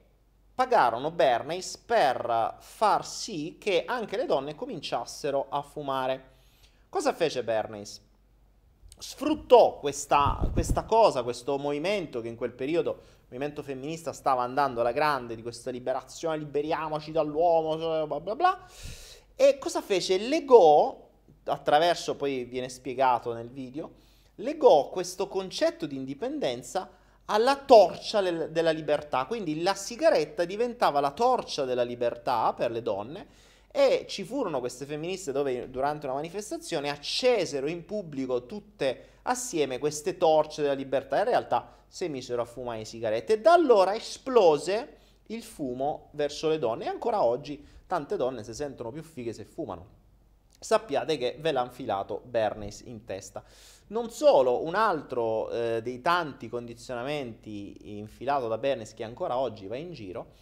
pagarono 0.60 1.10
Bernays 1.10 1.78
per 1.78 2.56
far 2.58 3.06
sì 3.06 3.56
che 3.58 3.84
anche 3.86 4.18
le 4.18 4.26
donne 4.26 4.54
cominciassero 4.54 5.46
a 5.48 5.62
fumare. 5.62 6.32
Cosa 6.90 7.14
fece 7.14 7.42
Bernays? 7.42 7.98
Sfruttò 8.98 9.78
questa, 9.78 10.46
questa 10.52 10.84
cosa, 10.84 11.22
questo 11.22 11.56
movimento 11.56 12.20
che 12.20 12.28
in 12.28 12.36
quel 12.36 12.52
periodo, 12.52 12.90
il 12.90 13.26
movimento 13.28 13.62
femminista 13.62 14.12
stava 14.12 14.42
andando 14.42 14.82
alla 14.82 14.92
grande, 14.92 15.34
di 15.34 15.40
questa 15.40 15.70
liberazione, 15.70 16.36
liberiamoci 16.36 17.10
dall'uomo, 17.10 18.06
bla 18.06 18.20
bla 18.20 18.36
bla, 18.36 18.66
e 19.34 19.56
cosa 19.56 19.80
fece? 19.80 20.18
Legò, 20.18 21.08
attraverso, 21.44 22.16
poi 22.16 22.44
viene 22.44 22.68
spiegato 22.68 23.32
nel 23.32 23.48
video, 23.48 23.92
legò 24.34 24.90
questo 24.90 25.26
concetto 25.26 25.86
di 25.86 25.96
indipendenza 25.96 26.98
alla 27.30 27.56
torcia 27.56 28.20
della 28.20 28.72
libertà. 28.72 29.24
Quindi 29.26 29.62
la 29.62 29.74
sigaretta 29.74 30.44
diventava 30.44 31.00
la 31.00 31.12
torcia 31.12 31.64
della 31.64 31.84
libertà 31.84 32.52
per 32.52 32.70
le 32.70 32.82
donne 32.82 33.26
e 33.70 34.04
ci 34.08 34.24
furono 34.24 34.58
queste 34.58 34.84
femministe 34.84 35.30
dove 35.30 35.70
durante 35.70 36.06
una 36.06 36.16
manifestazione 36.16 36.90
accesero 36.90 37.68
in 37.68 37.84
pubblico 37.84 38.46
tutte 38.46 39.04
assieme 39.22 39.78
queste 39.78 40.16
torce 40.18 40.62
della 40.62 40.74
libertà. 40.74 41.18
In 41.18 41.24
realtà 41.24 41.72
si 41.86 42.08
misero 42.08 42.42
a 42.42 42.46
fumare 42.46 42.84
sigarette 42.84 43.34
e 43.34 43.40
da 43.40 43.52
allora 43.52 43.94
esplose 43.94 44.98
il 45.26 45.44
fumo 45.44 46.08
verso 46.12 46.48
le 46.48 46.58
donne 46.58 46.86
e 46.86 46.88
ancora 46.88 47.22
oggi 47.22 47.64
tante 47.86 48.16
donne 48.16 48.42
si 48.42 48.54
sentono 48.54 48.90
più 48.90 49.02
fighe 49.02 49.32
se 49.32 49.44
fumano. 49.44 49.98
Sappiate 50.58 51.16
che 51.16 51.36
ve 51.38 51.52
l'ha 51.52 51.62
infilato 51.62 52.20
Bernays 52.24 52.80
in 52.80 53.04
testa. 53.04 53.42
Non 53.90 54.10
solo, 54.10 54.64
un 54.64 54.76
altro 54.76 55.50
eh, 55.50 55.82
dei 55.82 56.00
tanti 56.00 56.48
condizionamenti 56.48 57.98
infilato 57.98 58.46
da 58.46 58.56
Bernays 58.56 58.94
che 58.94 59.02
ancora 59.02 59.36
oggi 59.36 59.66
va 59.66 59.76
in 59.76 59.92
giro 59.92 60.32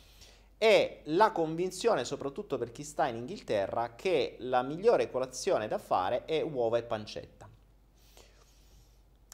è 0.58 1.02
la 1.04 1.30
convinzione, 1.30 2.04
soprattutto 2.04 2.58
per 2.58 2.72
chi 2.72 2.82
sta 2.82 3.06
in 3.06 3.16
Inghilterra, 3.16 3.94
che 3.94 4.36
la 4.40 4.62
migliore 4.62 5.08
colazione 5.10 5.66
da 5.66 5.78
fare 5.78 6.24
è 6.24 6.42
uova 6.42 6.76
e 6.78 6.82
pancetta. 6.82 7.48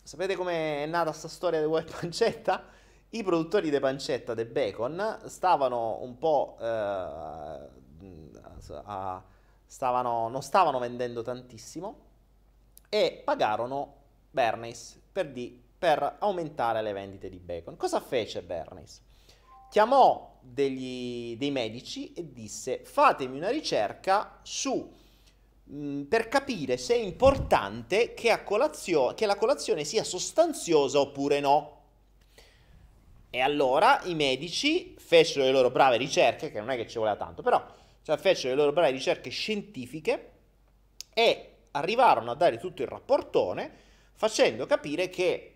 Sapete 0.03 0.37
com'è 0.37 0.87
nata 0.87 1.09
questa 1.09 1.29
storia 1.29 1.59
di 1.59 1.65
uova 1.65 1.81
e 1.81 1.85
pancetta? 1.85 2.69
I 3.09 3.23
produttori 3.25 3.71
di 3.71 3.81
pancetta, 3.81 4.35
del 4.35 4.47
bacon, 4.47 5.23
stavano 5.25 5.99
un 6.03 6.19
po'... 6.19 6.57
Eh, 6.61 7.83
a, 8.85 9.23
stavano, 9.67 10.29
non 10.29 10.43
stavano 10.43 10.79
vendendo 10.79 11.23
tantissimo 11.23 11.99
e 12.89 13.23
pagarono 13.25 14.03
Bernays 14.35 15.01
per, 15.13 15.31
di, 15.31 15.59
per 15.79 16.17
aumentare 16.19 16.83
le 16.83 16.93
vendite 16.93 17.31
di 17.31 17.39
bacon. 17.39 17.77
Cosa 17.77 18.01
fece 18.01 18.43
Bernays? 18.43 19.01
Chiamò 19.71 20.39
degli, 20.41 21.37
dei 21.37 21.51
medici 21.51 22.13
e 22.13 22.33
disse 22.33 22.81
fatemi 22.85 23.39
una 23.39 23.49
ricerca 23.49 24.41
su 24.43 24.93
mh, 25.65 26.03
per 26.03 26.29
capire 26.29 26.77
se 26.77 26.95
è 26.95 26.99
importante 26.99 28.13
che, 28.15 28.43
colazio- 28.45 29.15
che 29.15 29.25
la 29.25 29.37
colazione 29.37 29.85
sia 29.85 30.05
sostanziosa 30.05 30.99
oppure 30.99 31.41
no. 31.41 31.83
E 33.31 33.41
allora 33.41 34.01
i 34.05 34.15
medici 34.15 34.95
fecero 34.99 35.45
le 35.45 35.51
loro 35.51 35.71
brave 35.71 35.97
ricerche, 35.97 36.51
che 36.51 36.59
non 36.59 36.71
è 36.71 36.77
che 36.77 36.87
ci 36.87 36.99
voleva 36.99 37.17
tanto, 37.17 37.43
però 37.43 37.65
cioè, 38.03 38.17
fecero 38.17 38.55
le 38.55 38.61
loro 38.61 38.73
brave 38.73 38.91
ricerche 38.91 39.31
scientifiche 39.31 40.31
e 41.13 41.51
arrivarono 41.73 42.31
a 42.31 42.35
dare 42.35 42.59
tutto 42.59 42.83
il 42.83 42.89
rapportone 42.89 43.83
facendo 44.15 44.67
capire 44.67 45.09
che 45.09 45.55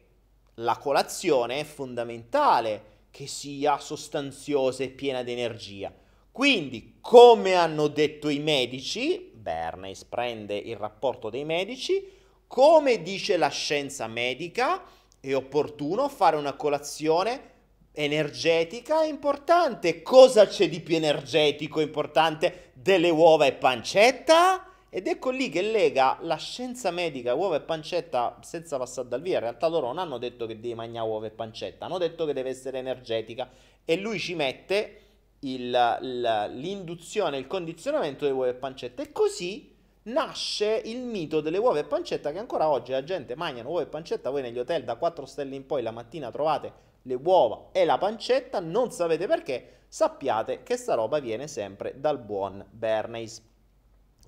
la 0.54 0.76
colazione 0.76 1.60
è 1.60 1.64
fondamentale 1.64 2.96
che 3.10 3.26
sia 3.26 3.78
sostanziosa 3.78 4.82
e 4.82 4.88
piena 4.88 5.22
di 5.22 5.32
energia. 5.32 5.92
Quindi, 6.30 6.98
come 7.00 7.54
hanno 7.54 7.88
detto 7.88 8.28
i 8.28 8.38
medici, 8.38 9.32
Bernays 9.34 10.04
prende 10.04 10.56
il 10.56 10.76
rapporto 10.76 11.30
dei 11.30 11.44
medici, 11.44 12.16
come 12.46 13.02
dice 13.02 13.36
la 13.36 13.48
scienza 13.48 14.06
medica, 14.06 14.84
è 15.20 15.34
opportuno 15.34 16.08
fare 16.08 16.36
una 16.36 16.54
colazione 16.54 17.56
energetica 17.92 19.02
importante. 19.02 20.02
Cosa 20.02 20.46
c'è 20.46 20.68
di 20.68 20.80
più 20.80 20.96
energetico 20.96 21.80
importante 21.80 22.70
delle 22.74 23.10
uova 23.10 23.46
e 23.46 23.52
pancetta? 23.52 24.67
Ed 24.90 25.06
ecco 25.06 25.30
lì 25.30 25.50
che 25.50 25.60
lega 25.60 26.16
la 26.22 26.36
scienza 26.36 26.90
medica, 26.90 27.34
uova 27.34 27.56
e 27.56 27.60
pancetta, 27.60 28.38
senza 28.40 28.78
passare 28.78 29.08
dal 29.08 29.20
via. 29.20 29.34
In 29.34 29.40
realtà 29.40 29.66
loro 29.68 29.88
non 29.88 29.98
hanno 29.98 30.16
detto 30.16 30.46
che 30.46 30.58
devi 30.58 30.74
mangiare 30.74 31.06
uova 31.06 31.26
e 31.26 31.30
pancetta, 31.30 31.84
hanno 31.84 31.98
detto 31.98 32.24
che 32.24 32.32
deve 32.32 32.48
essere 32.48 32.78
energetica. 32.78 33.50
E 33.84 33.96
lui 33.96 34.18
ci 34.18 34.34
mette 34.34 35.00
il, 35.40 35.98
il, 36.00 36.50
l'induzione, 36.54 37.36
il 37.36 37.46
condizionamento 37.46 38.24
delle 38.24 38.36
uova 38.36 38.48
e 38.48 38.54
pancetta. 38.54 39.02
E 39.02 39.12
così 39.12 39.76
nasce 40.04 40.80
il 40.84 41.00
mito 41.00 41.42
delle 41.42 41.58
uova 41.58 41.80
e 41.80 41.84
pancetta 41.84 42.32
che 42.32 42.38
ancora 42.38 42.68
oggi 42.68 42.92
la 42.92 43.04
gente 43.04 43.34
mangia 43.34 43.66
uova 43.66 43.82
e 43.82 43.86
pancetta. 43.86 44.30
Voi 44.30 44.40
negli 44.40 44.58
hotel 44.58 44.84
da 44.84 44.96
4 44.96 45.26
stelle 45.26 45.54
in 45.54 45.66
poi 45.66 45.82
la 45.82 45.90
mattina 45.90 46.30
trovate 46.30 46.86
le 47.02 47.14
uova 47.14 47.68
e 47.72 47.84
la 47.84 47.98
pancetta, 47.98 48.58
non 48.60 48.90
sapete 48.90 49.26
perché, 49.26 49.80
sappiate 49.88 50.62
che 50.62 50.76
sta 50.76 50.94
roba 50.94 51.18
viene 51.20 51.46
sempre 51.46 51.94
dal 52.00 52.18
buon 52.18 52.64
Bernays. 52.70 53.42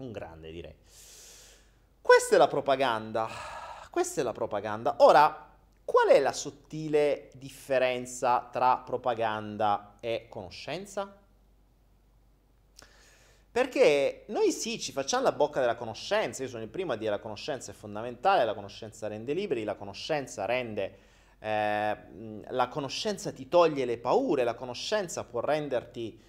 Un 0.00 0.12
grande 0.12 0.50
direi. 0.50 0.74
Questa 2.00 2.34
è 2.34 2.38
la 2.38 2.48
propaganda. 2.48 3.28
Questa 3.90 4.22
è 4.22 4.24
la 4.24 4.32
propaganda. 4.32 4.96
Ora, 5.00 5.48
qual 5.84 6.08
è 6.08 6.18
la 6.20 6.32
sottile 6.32 7.30
differenza 7.34 8.48
tra 8.50 8.78
propaganda 8.78 9.96
e 10.00 10.26
conoscenza? 10.30 11.18
Perché 13.52 14.24
noi 14.28 14.52
sì, 14.52 14.80
ci 14.80 14.92
facciamo 14.92 15.24
la 15.24 15.32
bocca 15.32 15.60
della 15.60 15.74
conoscenza, 15.74 16.42
io 16.42 16.48
sono 16.48 16.62
il 16.62 16.68
primo 16.70 16.92
a 16.92 16.96
dire 16.96 17.10
la 17.10 17.18
conoscenza 17.18 17.72
è 17.72 17.74
fondamentale, 17.74 18.44
la 18.44 18.54
conoscenza 18.54 19.06
rende 19.06 19.34
liberi, 19.34 19.64
la 19.64 19.74
conoscenza 19.74 20.46
rende... 20.46 21.08
Eh, 21.42 21.96
la 22.48 22.68
conoscenza 22.68 23.32
ti 23.32 23.48
toglie 23.48 23.84
le 23.84 23.98
paure, 23.98 24.44
la 24.44 24.54
conoscenza 24.54 25.24
può 25.24 25.40
renderti 25.40 26.28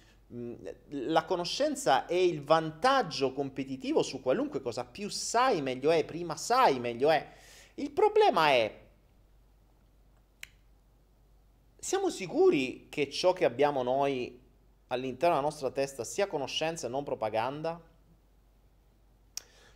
la 0.88 1.24
conoscenza 1.24 2.06
è 2.06 2.14
il 2.14 2.42
vantaggio 2.42 3.32
competitivo 3.32 4.02
su 4.02 4.22
qualunque 4.22 4.62
cosa, 4.62 4.84
più 4.84 5.10
sai 5.10 5.60
meglio 5.60 5.90
è, 5.90 6.04
prima 6.04 6.36
sai 6.36 6.78
meglio 6.78 7.10
è. 7.10 7.32
Il 7.74 7.90
problema 7.90 8.48
è, 8.48 8.80
siamo 11.78 12.08
sicuri 12.08 12.88
che 12.88 13.10
ciò 13.10 13.32
che 13.32 13.44
abbiamo 13.44 13.82
noi 13.82 14.40
all'interno 14.86 15.34
della 15.34 15.46
nostra 15.46 15.70
testa 15.70 16.04
sia 16.04 16.26
conoscenza 16.26 16.86
e 16.86 16.90
non 16.90 17.04
propaganda? 17.04 17.80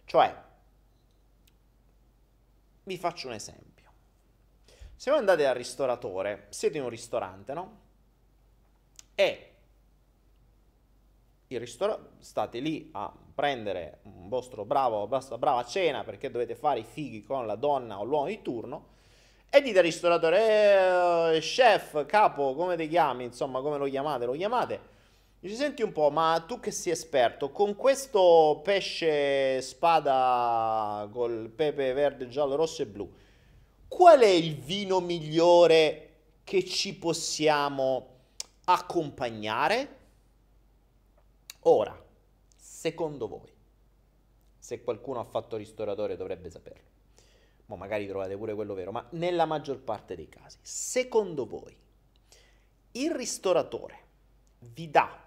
Cioè, 0.05 0.45
vi 2.85 2.97
faccio 2.97 3.27
un 3.27 3.35
esempio. 3.35 3.91
Se 4.95 5.11
voi 5.11 5.19
andate 5.19 5.47
al 5.47 5.55
ristoratore, 5.55 6.47
siete 6.49 6.79
in 6.79 6.85
un 6.85 6.91
ristorante, 6.91 7.53
no? 7.53 7.81
E 9.15 9.46
il 11.49 11.61
ristorante 11.61 12.11
state 12.19 12.59
lì 12.59 12.89
a 12.93 13.13
prendere 13.35 13.99
un 14.03 14.29
vostro 14.29 14.65
bravo, 14.65 15.07
vostra 15.07 15.39
brava 15.39 15.65
cena 15.65 16.03
perché 16.03 16.31
dovete 16.31 16.55
fare 16.55 16.81
i 16.81 16.85
fighi 16.85 17.23
con 17.23 17.47
la 17.47 17.55
donna 17.55 18.01
o 18.01 18.05
l'uomo 18.05 18.27
di 18.27 18.43
turno 18.43 18.95
e 19.49 19.63
dite 19.63 19.79
al 19.79 19.85
ristoratore, 19.85 21.37
eh, 21.37 21.39
chef, 21.41 22.05
capo, 22.05 22.55
come 22.55 22.77
ti 22.77 22.89
chiami? 22.89 23.25
Insomma, 23.25 23.61
come 23.61 23.79
lo 23.79 23.87
chiamate? 23.87 24.27
Lo 24.27 24.33
chiamate? 24.33 24.81
Dici, 25.39 25.55
senti 25.55 25.83
un 25.83 25.93
po', 25.93 26.11
ma 26.11 26.45
tu 26.47 26.59
che 26.59 26.71
sei 26.71 26.93
esperto, 26.93 27.51
con 27.51 27.77
questo 27.77 28.61
pesce 28.65 29.63
spada 29.63 31.09
col 31.13 31.49
pepe 31.55 31.93
verde, 31.93 32.29
giallo, 32.29 32.57
rosso 32.57 32.83
e 32.83 32.87
blu, 32.87 33.11
qual 33.87 34.21
è 34.21 34.27
il 34.27 34.57
vino 34.57 35.01
migliore 35.01 36.11
che 36.43 36.65
ci 36.65 36.95
possiamo 36.97 38.09
accompagnare? 38.65 39.96
Ora, 41.69 42.01
secondo 42.57 43.27
voi, 43.27 43.53
se 44.57 44.85
qualcuno 44.85 45.19
ha 45.19 45.25
fatto 45.25 45.57
ristoratore 45.57 46.17
dovrebbe 46.17 46.49
saperlo, 46.49 46.95
ma 47.67 47.75
magari 47.75 48.07
trovate 48.07 48.37
pure 48.37 48.55
quello 48.55 48.75
vero, 48.75 48.93
ma 48.93 49.05
nella 49.11 49.47
maggior 49.47 49.81
parte 49.81 50.15
dei 50.15 50.29
casi, 50.29 50.59
secondo 50.63 51.45
voi, 51.45 51.77
il 52.93 53.11
ristoratore 53.11 54.05
vi 54.61 54.89
dà 54.91 55.25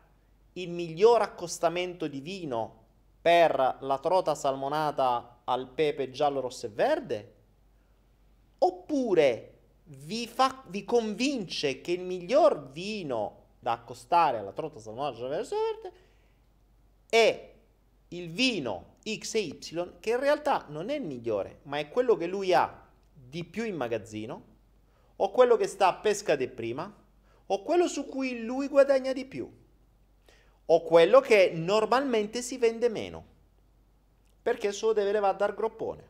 il 0.53 0.69
miglior 0.69 1.21
accostamento 1.21 2.07
di 2.07 2.21
vino 2.21 2.85
per 3.21 3.77
la 3.81 3.99
trota 3.99 4.33
salmonata 4.33 5.41
al 5.43 5.67
pepe 5.67 6.09
giallo, 6.09 6.39
rosso 6.39 6.67
e 6.67 6.69
verde? 6.69 7.33
Oppure 8.59 9.57
vi, 9.83 10.25
fa, 10.25 10.63
vi 10.67 10.85
convince 10.85 11.81
che 11.81 11.91
il 11.91 12.01
miglior 12.01 12.71
vino 12.71 13.47
da 13.59 13.73
accostare 13.73 14.37
alla 14.37 14.53
trota 14.53 14.79
salmonata 14.79 15.17
giallo, 15.17 15.37
rosso 15.37 15.55
e 15.55 15.57
verde 15.57 16.07
è 17.09 17.53
il 18.09 18.29
vino 18.29 18.97
X 19.03 19.35
e 19.35 19.39
Y 19.39 19.93
che 19.99 20.11
in 20.11 20.19
realtà 20.19 20.65
non 20.69 20.89
è 20.89 20.95
il 20.95 21.03
migliore, 21.03 21.59
ma 21.63 21.79
è 21.79 21.89
quello 21.89 22.15
che 22.15 22.27
lui 22.27 22.53
ha 22.53 22.87
di 23.13 23.43
più 23.43 23.63
in 23.65 23.75
magazzino, 23.75 24.45
o 25.17 25.31
quello 25.31 25.57
che 25.57 25.67
sta 25.67 25.87
a 25.87 25.95
pesca 25.95 26.35
di 26.35 26.47
prima, 26.47 26.93
o 27.47 27.63
quello 27.63 27.87
su 27.87 28.05
cui 28.05 28.43
lui 28.43 28.67
guadagna 28.67 29.11
di 29.11 29.25
più 29.25 29.57
o 30.71 30.83
quello 30.83 31.19
che 31.19 31.51
normalmente 31.53 32.43
si 32.43 32.57
vende 32.57 32.89
meno, 32.89 33.25
perché 34.41 34.71
solo 34.71 34.93
deve 34.93 35.11
levare 35.11 35.35
dal 35.35 35.55
groppone. 35.55 36.07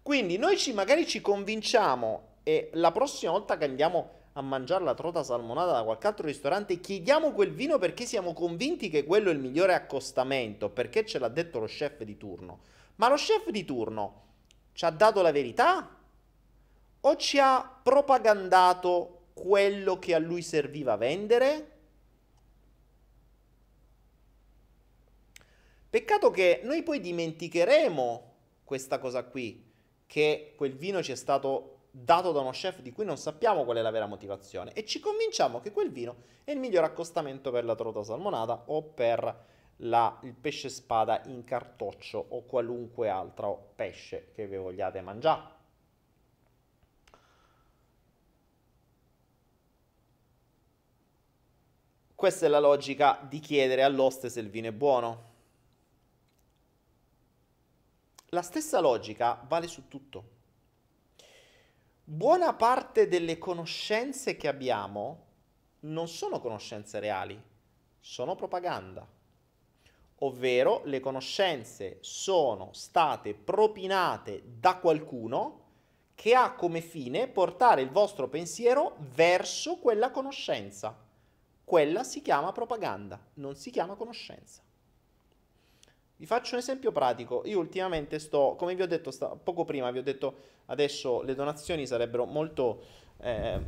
Quindi 0.00 0.38
noi 0.38 0.56
ci, 0.56 0.72
magari 0.72 1.06
ci 1.06 1.20
convinciamo 1.20 2.36
e 2.42 2.70
la 2.74 2.92
prossima 2.92 3.32
volta 3.32 3.58
che 3.58 3.64
andiamo 3.64 4.15
a 4.38 4.42
mangiare 4.42 4.84
la 4.84 4.94
trota 4.94 5.22
salmonata 5.22 5.72
da 5.72 5.82
qualche 5.82 6.06
altro 6.06 6.26
ristorante 6.26 6.78
chiediamo 6.78 7.32
quel 7.32 7.52
vino 7.52 7.78
perché 7.78 8.04
siamo 8.04 8.34
convinti 8.34 8.90
che 8.90 9.04
quello 9.04 9.30
è 9.30 9.32
il 9.32 9.38
migliore 9.38 9.72
accostamento, 9.72 10.68
perché 10.68 11.06
ce 11.06 11.18
l'ha 11.18 11.28
detto 11.28 11.58
lo 11.58 11.66
chef 11.66 12.02
di 12.02 12.18
turno. 12.18 12.60
Ma 12.96 13.08
lo 13.08 13.14
chef 13.14 13.48
di 13.48 13.64
turno 13.64 14.24
ci 14.72 14.84
ha 14.84 14.90
dato 14.90 15.22
la 15.22 15.32
verità 15.32 15.96
o 17.00 17.16
ci 17.16 17.38
ha 17.38 17.80
propagandato 17.82 19.28
quello 19.32 19.98
che 19.98 20.14
a 20.14 20.18
lui 20.18 20.42
serviva 20.42 20.96
vendere? 20.96 21.70
Peccato 25.88 26.30
che 26.30 26.60
noi 26.62 26.82
poi 26.82 27.00
dimenticheremo 27.00 28.34
questa 28.64 28.98
cosa 28.98 29.24
qui, 29.24 29.64
che 30.04 30.52
quel 30.56 30.74
vino 30.74 31.02
ci 31.02 31.12
è 31.12 31.14
stato 31.14 31.75
dato 31.98 32.32
da 32.32 32.40
uno 32.40 32.50
chef 32.50 32.80
di 32.80 32.92
cui 32.92 33.06
non 33.06 33.16
sappiamo 33.16 33.64
qual 33.64 33.78
è 33.78 33.80
la 33.80 33.90
vera 33.90 34.04
motivazione 34.04 34.74
e 34.74 34.84
ci 34.84 35.00
convinciamo 35.00 35.60
che 35.60 35.72
quel 35.72 35.90
vino 35.90 36.24
è 36.44 36.50
il 36.50 36.58
miglior 36.58 36.84
accostamento 36.84 37.50
per 37.50 37.64
la 37.64 37.74
trota 37.74 38.02
salmonata 38.02 38.64
o 38.66 38.82
per 38.82 39.44
la, 39.76 40.18
il 40.22 40.34
pesce 40.34 40.68
spada 40.68 41.22
in 41.24 41.44
cartoccio 41.44 42.22
o 42.28 42.42
qualunque 42.42 43.08
altro 43.08 43.72
pesce 43.74 44.30
che 44.34 44.46
vi 44.46 44.56
vogliate 44.56 45.00
mangiare. 45.00 45.54
Questa 52.14 52.44
è 52.44 52.48
la 52.50 52.60
logica 52.60 53.18
di 53.26 53.38
chiedere 53.40 53.82
all'oste 53.82 54.28
se 54.28 54.40
il 54.40 54.50
vino 54.50 54.68
è 54.68 54.72
buono. 54.72 55.32
La 58.30 58.42
stessa 58.42 58.80
logica 58.80 59.42
vale 59.48 59.66
su 59.66 59.88
tutto. 59.88 60.35
Buona 62.08 62.54
parte 62.54 63.08
delle 63.08 63.36
conoscenze 63.36 64.36
che 64.36 64.46
abbiamo 64.46 65.24
non 65.80 66.06
sono 66.06 66.38
conoscenze 66.38 67.00
reali, 67.00 67.36
sono 67.98 68.36
propaganda. 68.36 69.04
Ovvero 70.20 70.82
le 70.84 71.00
conoscenze 71.00 71.98
sono 72.02 72.68
state 72.74 73.34
propinate 73.34 74.40
da 74.56 74.76
qualcuno 74.76 75.62
che 76.14 76.32
ha 76.36 76.54
come 76.54 76.80
fine 76.80 77.26
portare 77.26 77.82
il 77.82 77.90
vostro 77.90 78.28
pensiero 78.28 78.94
verso 79.12 79.78
quella 79.78 80.12
conoscenza. 80.12 80.96
Quella 81.64 82.04
si 82.04 82.22
chiama 82.22 82.52
propaganda, 82.52 83.18
non 83.34 83.56
si 83.56 83.72
chiama 83.72 83.96
conoscenza. 83.96 84.62
Vi 86.18 86.24
faccio 86.24 86.54
un 86.54 86.60
esempio 86.60 86.92
pratico. 86.92 87.42
Io 87.44 87.58
ultimamente 87.58 88.18
sto, 88.18 88.54
come 88.56 88.74
vi 88.74 88.82
ho 88.82 88.86
detto 88.86 89.10
sta, 89.10 89.28
poco 89.28 89.64
prima, 89.64 89.90
vi 89.90 89.98
ho 89.98 90.02
detto 90.02 90.54
adesso 90.66 91.20
le 91.22 91.34
donazioni 91.34 91.86
sarebbero 91.86 92.24
molto, 92.24 92.82
eh, 93.18 93.60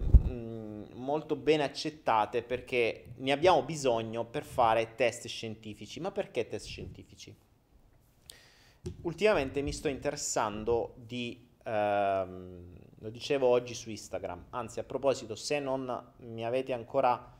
molto 0.94 1.36
bene 1.36 1.64
accettate 1.64 2.42
perché 2.42 3.12
ne 3.16 3.32
abbiamo 3.32 3.62
bisogno 3.62 4.24
per 4.24 4.44
fare 4.44 4.94
test 4.94 5.26
scientifici. 5.26 6.00
Ma 6.00 6.10
perché 6.10 6.46
test 6.46 6.66
scientifici? 6.66 7.36
Ultimamente 9.02 9.60
mi 9.60 9.72
sto 9.72 9.88
interessando 9.88 10.94
di, 10.96 11.50
ehm, 11.64 12.76
lo 13.00 13.10
dicevo 13.10 13.46
oggi 13.46 13.74
su 13.74 13.90
Instagram, 13.90 14.46
anzi 14.50 14.80
a 14.80 14.84
proposito, 14.84 15.34
se 15.34 15.58
non 15.58 16.12
mi 16.20 16.46
avete 16.46 16.72
ancora 16.72 17.37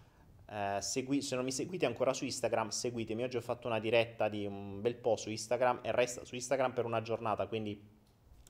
eh, 0.51 0.79
segui- 0.81 1.21
se 1.21 1.35
non 1.37 1.45
mi 1.45 1.53
seguite 1.53 1.85
ancora 1.87 2.13
su 2.13 2.25
Instagram, 2.25 2.69
seguitemi. 2.69 3.23
Oggi 3.23 3.37
ho 3.37 3.43
fatto 3.43 3.67
una 3.67 3.79
diretta 3.79 4.29
di 4.29 4.47
un 4.47 4.81
bel 4.81 4.97
po' 4.97 5.17
su 5.17 5.31
Instagram 5.31 5.81
e 5.83 5.93
resta 5.93 6.25
su 6.25 6.35
Instagram 6.35 6.73
per 6.73 6.85
una 6.85 7.03
giornata, 7.03 7.47
quindi 7.47 7.97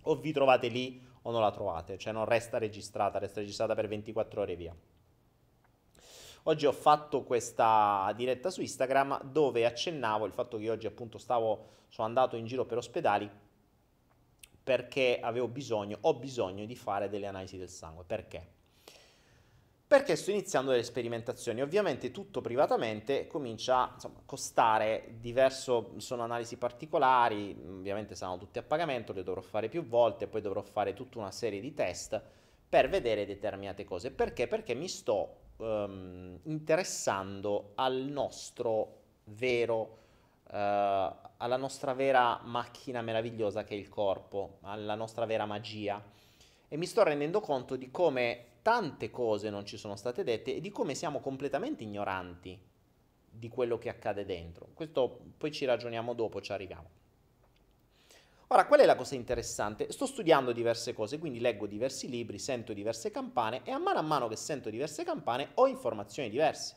o 0.02 0.16
vi 0.16 0.32
trovate 0.32 0.68
lì 0.68 1.04
o 1.22 1.30
non 1.30 1.40
la 1.40 1.50
trovate, 1.50 1.98
cioè 1.98 2.12
non 2.12 2.24
resta 2.24 2.58
registrata, 2.58 3.18
resta 3.18 3.40
registrata 3.40 3.74
per 3.74 3.88
24 3.88 4.40
ore 4.40 4.56
via. 4.56 4.74
Oggi 6.44 6.66
ho 6.66 6.72
fatto 6.72 7.24
questa 7.24 8.10
diretta 8.16 8.48
su 8.48 8.60
Instagram 8.60 9.24
dove 9.24 9.66
accennavo 9.66 10.24
il 10.24 10.32
fatto 10.32 10.56
che 10.56 10.70
oggi 10.70 10.86
appunto 10.86 11.18
stavo, 11.18 11.66
sono 11.88 12.06
andato 12.06 12.36
in 12.36 12.46
giro 12.46 12.64
per 12.64 12.78
ospedali 12.78 13.28
perché 14.62 15.18
avevo 15.20 15.48
bisogno, 15.48 15.98
ho 16.02 16.14
bisogno 16.14 16.64
di 16.64 16.76
fare 16.76 17.08
delle 17.08 17.26
analisi 17.26 17.56
del 17.56 17.68
sangue. 17.68 18.04
Perché? 18.04 18.56
Perché 19.88 20.16
sto 20.16 20.30
iniziando 20.32 20.70
delle 20.70 20.82
sperimentazioni. 20.82 21.62
Ovviamente 21.62 22.10
tutto 22.10 22.42
privatamente 22.42 23.26
comincia 23.26 23.94
a 23.94 24.10
costare 24.26 25.14
diverso, 25.18 25.94
sono 25.96 26.24
analisi 26.24 26.58
particolari, 26.58 27.56
ovviamente 27.66 28.14
saranno 28.14 28.36
tutte 28.36 28.58
a 28.58 28.62
pagamento, 28.62 29.14
le 29.14 29.22
dovrò 29.22 29.40
fare 29.40 29.70
più 29.70 29.86
volte, 29.86 30.26
poi 30.26 30.42
dovrò 30.42 30.60
fare 30.60 30.92
tutta 30.92 31.18
una 31.18 31.30
serie 31.30 31.60
di 31.60 31.72
test 31.72 32.20
per 32.68 32.90
vedere 32.90 33.24
determinate 33.24 33.84
cose. 33.84 34.10
Perché? 34.10 34.46
Perché 34.46 34.74
mi 34.74 34.88
sto 34.88 35.36
um, 35.56 36.38
interessando 36.42 37.72
al 37.76 37.94
nostro 37.94 38.96
vero, 39.24 39.96
uh, 40.48 40.50
alla 40.50 41.56
nostra 41.56 41.94
vera 41.94 42.38
macchina 42.44 43.00
meravigliosa 43.00 43.64
che 43.64 43.74
è 43.74 43.78
il 43.78 43.88
corpo, 43.88 44.58
alla 44.60 44.94
nostra 44.94 45.24
vera 45.24 45.46
magia. 45.46 46.02
E 46.68 46.76
mi 46.76 46.84
sto 46.84 47.02
rendendo 47.02 47.40
conto 47.40 47.74
di 47.74 47.90
come 47.90 48.47
tante 48.62 49.10
cose 49.10 49.50
non 49.50 49.64
ci 49.64 49.76
sono 49.76 49.96
state 49.96 50.24
dette 50.24 50.54
e 50.54 50.60
di 50.60 50.70
come 50.70 50.94
siamo 50.94 51.20
completamente 51.20 51.84
ignoranti 51.84 52.58
di 53.30 53.48
quello 53.48 53.78
che 53.78 53.88
accade 53.88 54.24
dentro. 54.24 54.68
Questo 54.74 55.20
poi 55.36 55.52
ci 55.52 55.64
ragioniamo 55.64 56.14
dopo, 56.14 56.40
ci 56.40 56.52
arriviamo. 56.52 56.96
Ora, 58.48 58.66
qual 58.66 58.80
è 58.80 58.86
la 58.86 58.96
cosa 58.96 59.14
interessante? 59.14 59.92
Sto 59.92 60.06
studiando 60.06 60.52
diverse 60.52 60.94
cose, 60.94 61.18
quindi 61.18 61.38
leggo 61.38 61.66
diversi 61.66 62.08
libri, 62.08 62.38
sento 62.38 62.72
diverse 62.72 63.10
campane 63.10 63.60
e 63.64 63.70
a 63.70 63.78
mano 63.78 63.98
a 63.98 64.02
mano 64.02 64.26
che 64.26 64.36
sento 64.36 64.70
diverse 64.70 65.04
campane 65.04 65.50
ho 65.54 65.66
informazioni 65.66 66.30
diverse. 66.30 66.74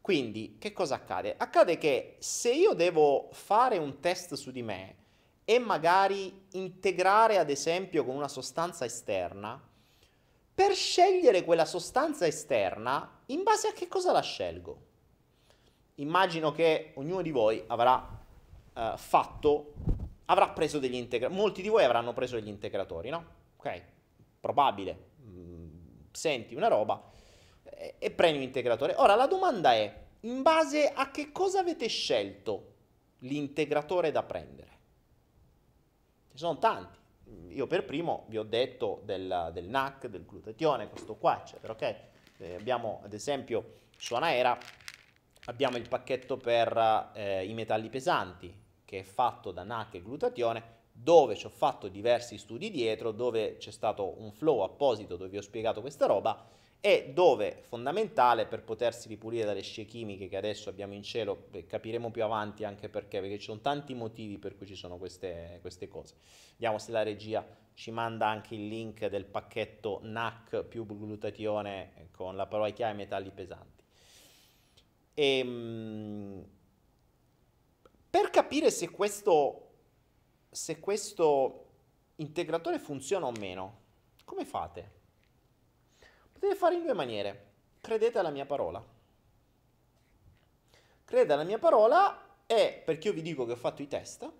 Quindi, 0.00 0.56
che 0.58 0.72
cosa 0.72 0.94
accade? 0.94 1.34
Accade 1.36 1.76
che 1.76 2.16
se 2.18 2.52
io 2.52 2.72
devo 2.72 3.28
fare 3.32 3.76
un 3.76 4.00
test 4.00 4.34
su 4.34 4.50
di 4.50 4.62
me 4.62 4.96
e 5.44 5.58
magari 5.58 6.46
integrare 6.52 7.36
ad 7.36 7.50
esempio 7.50 8.04
con 8.04 8.16
una 8.16 8.28
sostanza 8.28 8.86
esterna, 8.86 9.62
per 10.60 10.74
scegliere 10.74 11.42
quella 11.42 11.64
sostanza 11.64 12.26
esterna, 12.26 13.22
in 13.26 13.42
base 13.42 13.68
a 13.68 13.72
che 13.72 13.88
cosa 13.88 14.12
la 14.12 14.20
scelgo? 14.20 14.88
immagino 15.94 16.52
che 16.52 16.92
ognuno 16.96 17.22
di 17.22 17.30
voi 17.30 17.64
avrà 17.66 17.96
uh, 18.74 18.96
fatto, 18.96 19.72
avrà 20.26 20.50
preso 20.50 20.78
degli 20.78 20.96
integratori, 20.96 21.40
molti 21.40 21.62
di 21.62 21.68
voi 21.68 21.84
avranno 21.84 22.12
preso 22.12 22.34
degli 22.34 22.48
integratori, 22.48 23.08
no? 23.08 23.24
Ok, 23.56 23.82
probabile. 24.38 25.08
Mm, 25.22 25.68
senti 26.10 26.54
una 26.54 26.68
roba 26.68 27.02
e, 27.62 27.94
e 27.98 28.10
prendi 28.10 28.36
un 28.36 28.44
integratore. 28.44 28.94
Ora 28.98 29.14
la 29.14 29.26
domanda 29.26 29.72
è, 29.72 29.94
in 30.20 30.42
base 30.42 30.90
a 30.90 31.10
che 31.10 31.32
cosa 31.32 31.60
avete 31.60 31.86
scelto 31.86 32.74
l'integratore 33.20 34.10
da 34.10 34.22
prendere? 34.22 34.78
Ci 36.32 36.36
sono 36.38 36.58
tanti. 36.58 36.98
Io 37.48 37.66
per 37.66 37.84
primo 37.84 38.24
vi 38.28 38.38
ho 38.38 38.42
detto 38.42 39.02
del, 39.04 39.50
del 39.52 39.68
NAC, 39.68 40.06
del 40.06 40.24
glutatione, 40.24 40.88
questo 40.88 41.16
qua, 41.16 41.40
eccetera, 41.40 41.72
ok? 41.72 41.96
Eh, 42.38 42.54
abbiamo 42.54 43.00
ad 43.04 43.12
esempio 43.12 43.78
su 43.96 44.14
Anaera 44.14 44.58
abbiamo 45.46 45.76
il 45.76 45.88
pacchetto 45.88 46.36
per 46.36 47.10
eh, 47.14 47.46
i 47.46 47.52
metalli 47.54 47.88
pesanti 47.88 48.52
che 48.84 49.00
è 49.00 49.02
fatto 49.02 49.52
da 49.52 49.62
NAC 49.62 49.94
e 49.94 50.02
glutatione 50.02 50.78
dove 50.92 51.36
ci 51.36 51.46
ho 51.46 51.50
fatto 51.50 51.88
diversi 51.88 52.36
studi 52.36 52.70
dietro, 52.70 53.12
dove 53.12 53.56
c'è 53.56 53.70
stato 53.70 54.20
un 54.20 54.32
flow 54.32 54.60
apposito 54.60 55.16
dove 55.16 55.30
vi 55.30 55.38
ho 55.38 55.42
spiegato 55.42 55.80
questa 55.80 56.06
roba 56.06 56.44
e 56.82 57.10
dove 57.12 57.62
fondamentale 57.68 58.46
per 58.46 58.62
potersi 58.62 59.06
ripulire 59.08 59.44
dalle 59.44 59.60
scie 59.60 59.84
chimiche 59.84 60.28
che 60.28 60.36
adesso 60.36 60.70
abbiamo 60.70 60.94
in 60.94 61.02
cielo, 61.02 61.48
capiremo 61.66 62.10
più 62.10 62.24
avanti 62.24 62.64
anche 62.64 62.88
perché, 62.88 63.20
perché 63.20 63.38
ci 63.38 63.44
sono 63.44 63.60
tanti 63.60 63.92
motivi 63.92 64.38
per 64.38 64.56
cui 64.56 64.66
ci 64.66 64.74
sono 64.74 64.96
queste, 64.96 65.58
queste 65.60 65.88
cose. 65.88 66.14
Vediamo 66.52 66.78
se 66.78 66.90
la 66.90 67.02
regia 67.02 67.46
ci 67.74 67.90
manda 67.90 68.28
anche 68.28 68.54
il 68.54 68.66
link 68.66 69.06
del 69.06 69.26
pacchetto 69.26 70.00
NAC 70.02 70.64
più 70.64 70.86
glutatione 70.86 72.08
con 72.12 72.34
la 72.34 72.46
parola 72.46 72.70
chiave 72.70 72.94
metalli 72.94 73.30
pesanti. 73.30 73.84
E, 75.12 75.38
ehm, 75.38 76.46
per 78.08 78.30
capire 78.30 78.70
se 78.70 78.90
questo, 78.90 79.68
se 80.50 80.80
questo 80.80 81.66
integratore 82.16 82.78
funziona 82.78 83.26
o 83.26 83.32
meno, 83.32 83.78
come 84.24 84.46
fate? 84.46 84.98
Potete 86.40 86.58
fare 86.58 86.74
in 86.74 86.84
due 86.84 86.94
maniere. 86.94 87.48
Credete 87.82 88.18
alla 88.18 88.30
mia 88.30 88.46
parola. 88.46 88.82
Credete 91.04 91.32
alla 91.34 91.44
mia 91.44 91.58
parola 91.58 92.38
e 92.46 92.82
perché 92.82 93.08
io 93.08 93.14
vi 93.14 93.20
dico 93.20 93.44
che 93.44 93.52
ho 93.52 93.56
fatto 93.56 93.82
i 93.82 93.86
test, 93.88 94.30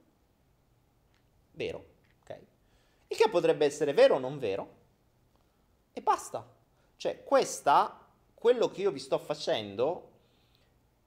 vero, 1.50 1.84
ok? 2.22 2.40
Il 3.08 3.16
che 3.18 3.28
potrebbe 3.28 3.66
essere 3.66 3.92
vero 3.92 4.14
o 4.14 4.18
non 4.18 4.38
vero, 4.38 4.78
e 5.92 6.00
basta. 6.00 6.48
Cioè, 6.96 7.22
questa, 7.22 8.08
quello 8.32 8.70
che 8.70 8.80
io 8.80 8.92
vi 8.92 8.98
sto 8.98 9.18
facendo, 9.18 10.10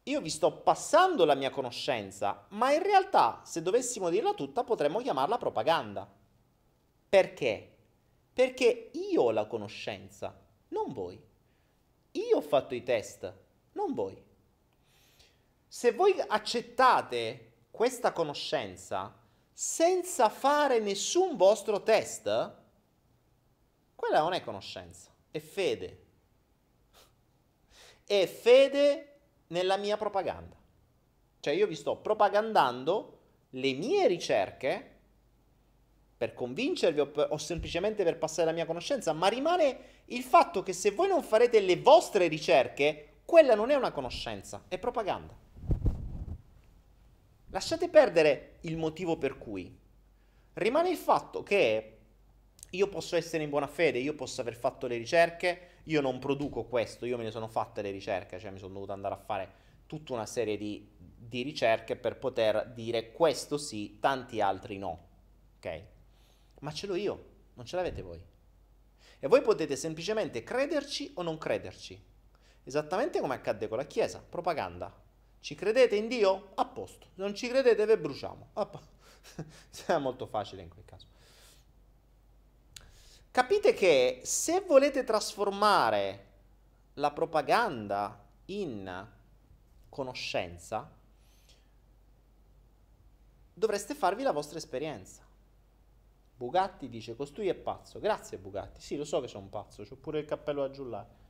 io 0.03 0.21
vi 0.21 0.29
sto 0.29 0.61
passando 0.61 1.25
la 1.25 1.33
mia 1.33 1.49
conoscenza, 1.49 2.45
ma 2.49 2.71
in 2.71 2.83
realtà, 2.83 3.41
se 3.43 3.63
dovessimo 3.63 4.11
dirla 4.11 4.35
tutta, 4.35 4.63
potremmo 4.63 4.99
chiamarla 4.99 5.39
propaganda. 5.39 6.07
Perché? 7.09 7.77
Perché 8.31 8.91
io 8.93 9.23
ho 9.23 9.31
la 9.31 9.47
conoscenza 9.47 10.41
non 10.73 10.91
voi. 10.91 11.21
Io 12.11 12.37
ho 12.37 12.41
fatto 12.41 12.75
i 12.75 12.83
test, 12.83 13.31
non 13.73 13.93
voi. 13.93 14.21
Se 15.67 15.91
voi 15.91 16.19
accettate 16.19 17.51
questa 17.71 18.11
conoscenza 18.11 19.17
senza 19.51 20.29
fare 20.29 20.79
nessun 20.79 21.37
vostro 21.37 21.81
test, 21.81 22.23
quella 23.95 24.19
non 24.19 24.33
è 24.33 24.43
conoscenza, 24.43 25.09
è 25.31 25.39
fede. 25.39 26.01
È 28.03 28.25
fede 28.25 29.19
nella 29.47 29.77
mia 29.77 29.97
propaganda. 29.97 30.55
Cioè 31.39 31.53
io 31.53 31.67
vi 31.67 31.75
sto 31.75 31.97
propagandando 31.97 33.19
le 33.51 33.73
mie 33.73 34.07
ricerche 34.07 34.92
per 36.23 36.33
convincervi 36.33 37.01
o, 37.01 37.07
per, 37.07 37.27
o, 37.31 37.37
semplicemente 37.37 38.05
per 38.05 38.17
passare 38.17 38.45
la 38.45 38.53
mia 38.53 38.65
conoscenza, 38.65 39.11
ma 39.11 39.27
rimane 39.27 39.77
il 40.05 40.23
fatto 40.23 40.63
che 40.63 40.71
se 40.71 40.91
voi 40.91 41.09
non 41.09 41.21
farete 41.21 41.59
le 41.59 41.75
vostre 41.75 42.29
ricerche, 42.29 43.15
quella 43.25 43.55
non 43.55 43.71
è 43.71 43.75
una 43.75 43.91
conoscenza, 43.91 44.63
è 44.69 44.77
propaganda. 44.77 45.35
Lasciate 47.49 47.89
perdere 47.89 48.59
il 48.61 48.77
motivo 48.77 49.17
per 49.17 49.37
cui. 49.37 49.77
Rimane 50.53 50.89
il 50.89 50.95
fatto 50.95 51.43
che 51.43 51.97
io 52.69 52.87
posso 52.87 53.17
essere 53.17 53.43
in 53.43 53.49
buona 53.49 53.67
fede, 53.67 53.99
io 53.99 54.15
posso 54.15 54.39
aver 54.39 54.55
fatto 54.55 54.87
le 54.87 54.95
ricerche, 54.95 55.81
io 55.83 55.99
non 55.99 56.19
produco 56.19 56.63
questo, 56.63 57.05
io 57.05 57.17
me 57.17 57.23
ne 57.25 57.31
sono 57.31 57.49
fatte 57.49 57.81
le 57.81 57.91
ricerche, 57.91 58.39
cioè 58.39 58.51
mi 58.51 58.59
sono 58.59 58.71
dovuto 58.71 58.93
andare 58.93 59.15
a 59.15 59.17
fare 59.17 59.51
tutta 59.87 60.13
una 60.13 60.25
serie 60.25 60.55
di, 60.55 60.89
di 60.97 61.41
ricerche 61.41 61.97
per 61.97 62.17
poter 62.17 62.71
dire 62.73 63.11
questo 63.11 63.57
sì, 63.57 63.97
tanti 63.99 64.39
altri 64.39 64.77
no. 64.77 65.07
Ok? 65.57 65.91
Ma 66.63 66.71
ce 66.71 66.87
l'ho 66.87 66.95
io, 66.95 67.25
non 67.53 67.65
ce 67.65 67.75
l'avete 67.75 68.01
voi. 68.01 68.21
E 69.19 69.27
voi 69.27 69.41
potete 69.41 69.75
semplicemente 69.75 70.43
crederci 70.43 71.11
o 71.15 71.21
non 71.21 71.37
crederci. 71.37 72.01
Esattamente 72.63 73.19
come 73.19 73.35
accadde 73.35 73.67
con 73.67 73.77
la 73.77 73.85
Chiesa, 73.85 74.19
propaganda. 74.21 74.93
Ci 75.39 75.55
credete 75.55 75.95
in 75.95 76.07
Dio? 76.07 76.51
A 76.55 76.65
posto. 76.65 77.07
Non 77.15 77.35
ci 77.35 77.49
credete, 77.49 77.85
ve 77.85 77.97
bruciamo. 77.97 78.51
È 79.85 79.97
molto 79.99 80.25
facile 80.25 80.61
in 80.61 80.69
quel 80.69 80.85
caso. 80.85 81.07
Capite 83.29 83.73
che 83.73 84.21
se 84.23 84.61
volete 84.61 85.03
trasformare 85.03 86.27
la 86.95 87.11
propaganda 87.11 88.25
in 88.45 89.07
conoscenza, 89.89 90.89
dovreste 93.53 93.95
farvi 93.95 94.23
la 94.23 94.31
vostra 94.31 94.57
esperienza. 94.57 95.23
Bugatti 96.35 96.89
dice 96.89 97.15
costui 97.15 97.47
è 97.47 97.53
pazzo. 97.53 97.99
Grazie 97.99 98.37
Bugatti. 98.37 98.81
Sì, 98.81 98.95
lo 98.95 99.05
so 99.05 99.21
che 99.21 99.27
sono 99.27 99.47
pazzo, 99.47 99.83
ho 99.87 99.95
pure 99.95 100.19
il 100.19 100.25
cappello 100.25 100.61
da 100.61 100.71
giullare. 100.71 101.21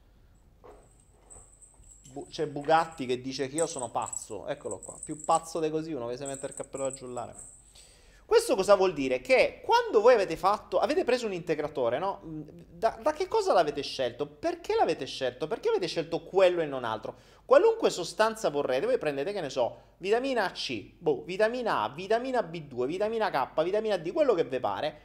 Bu- 2.12 2.28
c'è 2.28 2.48
Bugatti 2.48 3.06
che 3.06 3.22
dice 3.22 3.48
che 3.48 3.56
io 3.56 3.68
sono 3.68 3.90
pazzo. 3.90 4.48
Eccolo 4.48 4.80
qua. 4.80 4.98
Più 5.04 5.24
pazzo 5.24 5.60
di 5.60 5.70
così 5.70 5.94
uno 5.94 6.08
che 6.08 6.18
si 6.18 6.26
mette 6.26 6.46
il 6.46 6.54
cappello 6.54 6.90
da 6.90 6.96
giullare. 6.96 7.36
Questo 8.34 8.56
cosa 8.56 8.74
vuol 8.74 8.94
dire? 8.94 9.22
Che 9.22 9.62
quando 9.64 10.02
voi 10.02 10.16
avete 10.16 10.36
fatto, 10.36 10.80
avete 10.80 11.04
preso 11.04 11.28
un 11.28 11.34
integratore, 11.34 12.00
no? 12.00 12.20
Da, 12.24 12.98
da, 13.00 13.14
che 13.14 13.28
cosa 13.28 13.54
l'avete 13.54 13.84
scelto? 13.84 14.26
Perché 14.26 14.74
l'avete 14.74 15.06
scelto? 15.06 15.46
Perché 15.46 15.70
avete 15.70 15.86
scelto 15.86 16.24
quello 16.24 16.62
e 16.62 16.66
non 16.66 16.84
altro? 16.84 17.16
Qualunque 17.46 17.92
sostanza 17.92 18.50
vorrete, 18.50 18.88
voi 18.88 18.98
prendete, 18.98 19.34
che 19.34 19.40
ne 19.40 19.52
so, 19.52 19.94
vitamina 19.98 20.52
C, 20.52 20.94
boh, 20.98 21.22
vitamina 21.24 21.84
A, 21.84 21.90
vitamina 21.90 22.40
B2, 22.40 22.88
vitamina 22.88 23.30
K, 23.30 23.62
vitamina 23.62 23.98
D, 23.98 24.12
quello 24.12 24.34
che 24.34 24.46
vi 24.46 24.60
pare, 24.60 25.02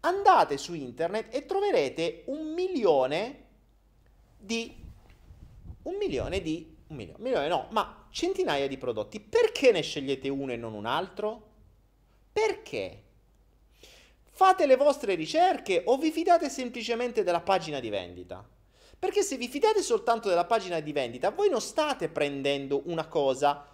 andate 0.00 0.58
su 0.58 0.74
internet 0.74 1.34
e 1.34 1.46
troverete 1.46 2.24
un 2.26 2.52
milione 2.52 3.44
di... 4.36 4.76
un 5.84 5.96
milione 5.96 6.42
di... 6.42 6.76
un 6.88 6.96
milione, 6.96 7.16
un 7.16 7.24
milione 7.24 7.48
no, 7.48 7.68
ma 7.70 8.06
centinaia 8.10 8.68
di 8.68 8.76
prodotti. 8.76 9.18
Perché 9.18 9.72
ne 9.72 9.80
scegliete 9.80 10.28
uno 10.28 10.52
e 10.52 10.56
non 10.56 10.74
un 10.74 10.84
altro? 10.84 11.54
Perché? 12.36 13.02
Fate 14.30 14.66
le 14.66 14.76
vostre 14.76 15.14
ricerche 15.14 15.84
o 15.86 15.96
vi 15.96 16.10
fidate 16.10 16.50
semplicemente 16.50 17.22
della 17.22 17.40
pagina 17.40 17.80
di 17.80 17.88
vendita? 17.88 18.46
Perché 18.98 19.22
se 19.22 19.38
vi 19.38 19.48
fidate 19.48 19.80
soltanto 19.80 20.28
della 20.28 20.44
pagina 20.44 20.80
di 20.80 20.92
vendita, 20.92 21.30
voi 21.30 21.48
non 21.48 21.62
state 21.62 22.10
prendendo 22.10 22.82
una 22.90 23.08
cosa 23.08 23.66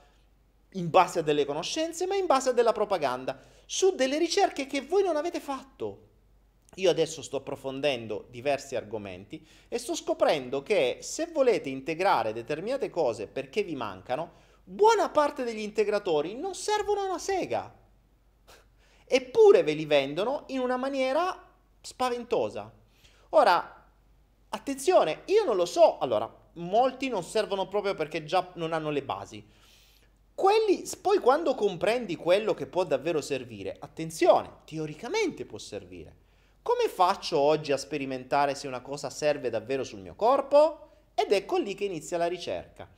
in 0.74 0.90
base 0.90 1.18
a 1.18 1.22
delle 1.22 1.44
conoscenze, 1.44 2.06
ma 2.06 2.14
in 2.14 2.26
base 2.26 2.50
a 2.50 2.52
della 2.52 2.70
propaganda, 2.70 3.36
su 3.66 3.96
delle 3.96 4.16
ricerche 4.16 4.68
che 4.68 4.82
voi 4.82 5.02
non 5.02 5.16
avete 5.16 5.40
fatto. 5.40 6.10
Io 6.76 6.88
adesso 6.88 7.20
sto 7.20 7.38
approfondendo 7.38 8.28
diversi 8.30 8.76
argomenti 8.76 9.44
e 9.66 9.76
sto 9.78 9.96
scoprendo 9.96 10.62
che 10.62 10.98
se 11.00 11.26
volete 11.32 11.68
integrare 11.68 12.32
determinate 12.32 12.90
cose 12.90 13.26
perché 13.26 13.64
vi 13.64 13.74
mancano, 13.74 14.34
buona 14.62 15.08
parte 15.08 15.42
degli 15.42 15.58
integratori 15.58 16.36
non 16.36 16.54
servono 16.54 17.00
a 17.00 17.06
una 17.06 17.18
sega 17.18 17.80
eppure 19.14 19.62
ve 19.62 19.74
li 19.74 19.84
vendono 19.84 20.44
in 20.46 20.60
una 20.60 20.78
maniera 20.78 21.38
spaventosa. 21.82 22.72
Ora, 23.30 23.84
attenzione, 24.48 25.24
io 25.26 25.44
non 25.44 25.54
lo 25.54 25.66
so, 25.66 25.98
allora, 25.98 26.34
molti 26.54 27.10
non 27.10 27.22
servono 27.22 27.68
proprio 27.68 27.92
perché 27.92 28.24
già 28.24 28.52
non 28.54 28.72
hanno 28.72 28.88
le 28.88 29.02
basi. 29.02 29.46
Quelli, 30.34 30.82
poi 31.02 31.18
quando 31.18 31.54
comprendi 31.54 32.16
quello 32.16 32.54
che 32.54 32.64
può 32.64 32.84
davvero 32.84 33.20
servire, 33.20 33.76
attenzione, 33.78 34.50
teoricamente 34.64 35.44
può 35.44 35.58
servire. 35.58 36.16
Come 36.62 36.88
faccio 36.88 37.38
oggi 37.38 37.70
a 37.70 37.76
sperimentare 37.76 38.54
se 38.54 38.66
una 38.66 38.80
cosa 38.80 39.10
serve 39.10 39.50
davvero 39.50 39.84
sul 39.84 40.00
mio 40.00 40.14
corpo? 40.14 40.88
Ed 41.12 41.32
ecco 41.32 41.58
lì 41.58 41.74
che 41.74 41.84
inizia 41.84 42.16
la 42.16 42.28
ricerca. 42.28 42.88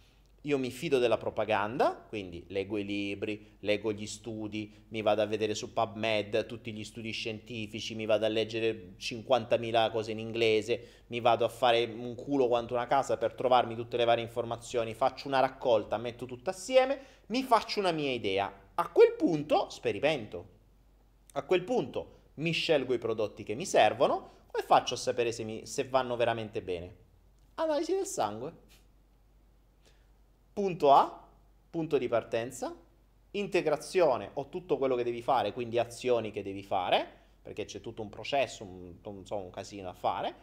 Io 0.47 0.59
mi 0.59 0.70
fido 0.70 0.99
della 0.99 1.16
propaganda, 1.16 1.95
quindi 2.07 2.45
leggo 2.49 2.76
i 2.76 2.84
libri, 2.84 3.57
leggo 3.61 3.92
gli 3.92 4.07
studi, 4.07 4.86
mi 4.88 5.01
vado 5.01 5.22
a 5.22 5.26
vedere 5.26 5.55
su 5.55 5.72
PubMed 5.72 6.45
tutti 6.45 6.70
gli 6.72 6.84
studi 6.84 7.12
scientifici, 7.12 7.95
mi 7.95 8.05
vado 8.05 8.26
a 8.26 8.28
leggere 8.28 8.95
50.000 8.99 9.90
cose 9.90 10.11
in 10.11 10.18
inglese, 10.18 11.05
mi 11.07 11.20
vado 11.20 11.47
a 11.47 11.49
fare 11.49 11.84
un 11.84 12.14
culo 12.14 12.47
quanto 12.47 12.74
una 12.74 12.86
casa 12.86 13.16
per 13.16 13.32
trovarmi 13.32 13.74
tutte 13.74 13.97
le 13.97 14.05
varie 14.05 14.22
informazioni, 14.22 14.92
faccio 14.92 15.28
una 15.28 15.40
raccolta, 15.40 15.97
metto 15.97 16.26
tutto 16.26 16.51
assieme, 16.51 16.99
mi 17.28 17.42
faccio 17.42 17.80
una 17.80 17.92
mia 17.92 18.11
idea. 18.11 18.53
A 18.74 18.88
quel 18.90 19.14
punto 19.14 19.70
sperimento. 19.70 20.53
A 21.32 21.42
quel 21.45 21.62
punto 21.62 22.20
mi 22.34 22.51
scelgo 22.51 22.92
i 22.92 22.99
prodotti 22.99 23.45
che 23.45 23.55
mi 23.55 23.64
servono, 23.64 24.42
come 24.51 24.66
faccio 24.66 24.92
a 24.92 24.99
sapere 24.99 25.32
se, 25.32 25.42
mi, 25.42 25.64
se 25.64 25.84
vanno 25.88 26.16
veramente 26.16 26.61
bene? 26.61 26.97
Analisi 27.55 27.95
del 27.95 28.07
sangue 28.07 28.63
punto 30.55 30.92
A, 30.92 31.28
punto 31.68 31.98
di 31.98 32.09
partenza, 32.09 32.74
integrazione 33.32 34.30
o 34.34 34.48
tutto 34.48 34.78
quello 34.78 34.94
che 34.94 35.05
devi 35.05 35.20
fare, 35.20 35.52
quindi 35.52 35.78
azioni 35.78 36.30
che 36.30 36.42
devi 36.42 36.62
fare, 36.62 37.07
perché 37.42 37.66
c'è 37.66 37.80
tutto 37.80 38.00
un 38.00 38.09
processo, 38.09 38.64
un, 38.64 38.94
un, 39.02 39.24
un 39.28 39.50
casino 39.50 39.82
da 39.82 39.92
fare. 39.92 40.34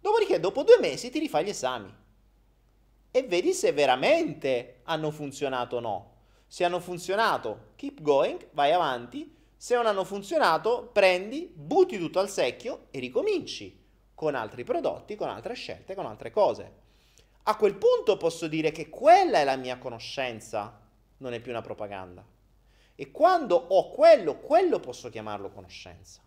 Dopodiché, 0.00 0.40
dopo 0.40 0.62
due 0.62 0.78
mesi, 0.78 1.10
ti 1.10 1.18
rifai 1.18 1.44
gli 1.44 1.50
esami 1.50 1.92
e 3.10 3.22
vedi 3.24 3.52
se 3.52 3.72
veramente 3.72 4.80
hanno 4.84 5.10
funzionato 5.10 5.76
o 5.76 5.80
no. 5.80 6.14
Se 6.46 6.64
hanno 6.64 6.80
funzionato, 6.80 7.72
keep 7.76 8.00
going, 8.00 8.48
vai 8.52 8.72
avanti. 8.72 9.36
Se 9.56 9.74
non 9.74 9.86
hanno 9.86 10.04
funzionato, 10.04 10.88
prendi, 10.92 11.52
butti 11.52 11.98
tutto 11.98 12.20
al 12.20 12.30
secchio 12.30 12.86
e 12.90 13.00
ricominci 13.00 13.78
con 14.14 14.34
altri 14.34 14.64
prodotti, 14.64 15.16
con 15.16 15.28
altre 15.28 15.54
scelte, 15.54 15.94
con 15.94 16.06
altre 16.06 16.30
cose. 16.30 16.79
A 17.50 17.56
quel 17.56 17.74
punto 17.74 18.16
posso 18.16 18.46
dire 18.46 18.70
che 18.70 18.88
quella 18.88 19.38
è 19.38 19.44
la 19.44 19.56
mia 19.56 19.76
conoscenza, 19.76 20.80
non 21.16 21.32
è 21.32 21.40
più 21.40 21.50
una 21.50 21.62
propaganda. 21.62 22.24
E 22.94 23.10
quando 23.10 23.56
ho 23.56 23.90
quello, 23.90 24.38
quello 24.38 24.78
posso 24.78 25.08
chiamarlo 25.08 25.50
conoscenza. 25.50 26.22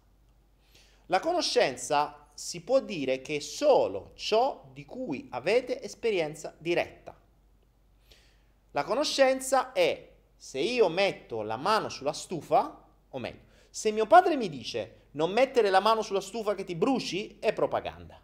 La 1.05 1.21
conoscenza 1.21 2.27
si 2.33 2.59
può 2.59 2.81
dire 2.81 3.21
che 3.21 3.37
è 3.37 3.39
solo 3.39 4.11
ciò 4.15 4.69
di 4.73 4.83
cui 4.83 5.29
avete 5.31 5.81
esperienza 5.81 6.53
diretta. 6.57 7.17
La 8.71 8.83
conoscenza 8.83 9.71
è 9.71 10.15
se 10.35 10.59
io 10.59 10.89
metto 10.89 11.41
la 11.41 11.55
mano 11.55 11.87
sulla 11.87 12.11
stufa, 12.11 12.85
o 13.07 13.17
meglio, 13.17 13.43
se 13.69 13.91
mio 13.91 14.07
padre 14.07 14.35
mi 14.35 14.49
dice 14.49 15.03
non 15.11 15.31
mettere 15.31 15.69
la 15.69 15.79
mano 15.79 16.01
sulla 16.01 16.19
stufa 16.19 16.53
che 16.53 16.65
ti 16.65 16.75
bruci, 16.75 17.37
è 17.39 17.53
propaganda. 17.53 18.21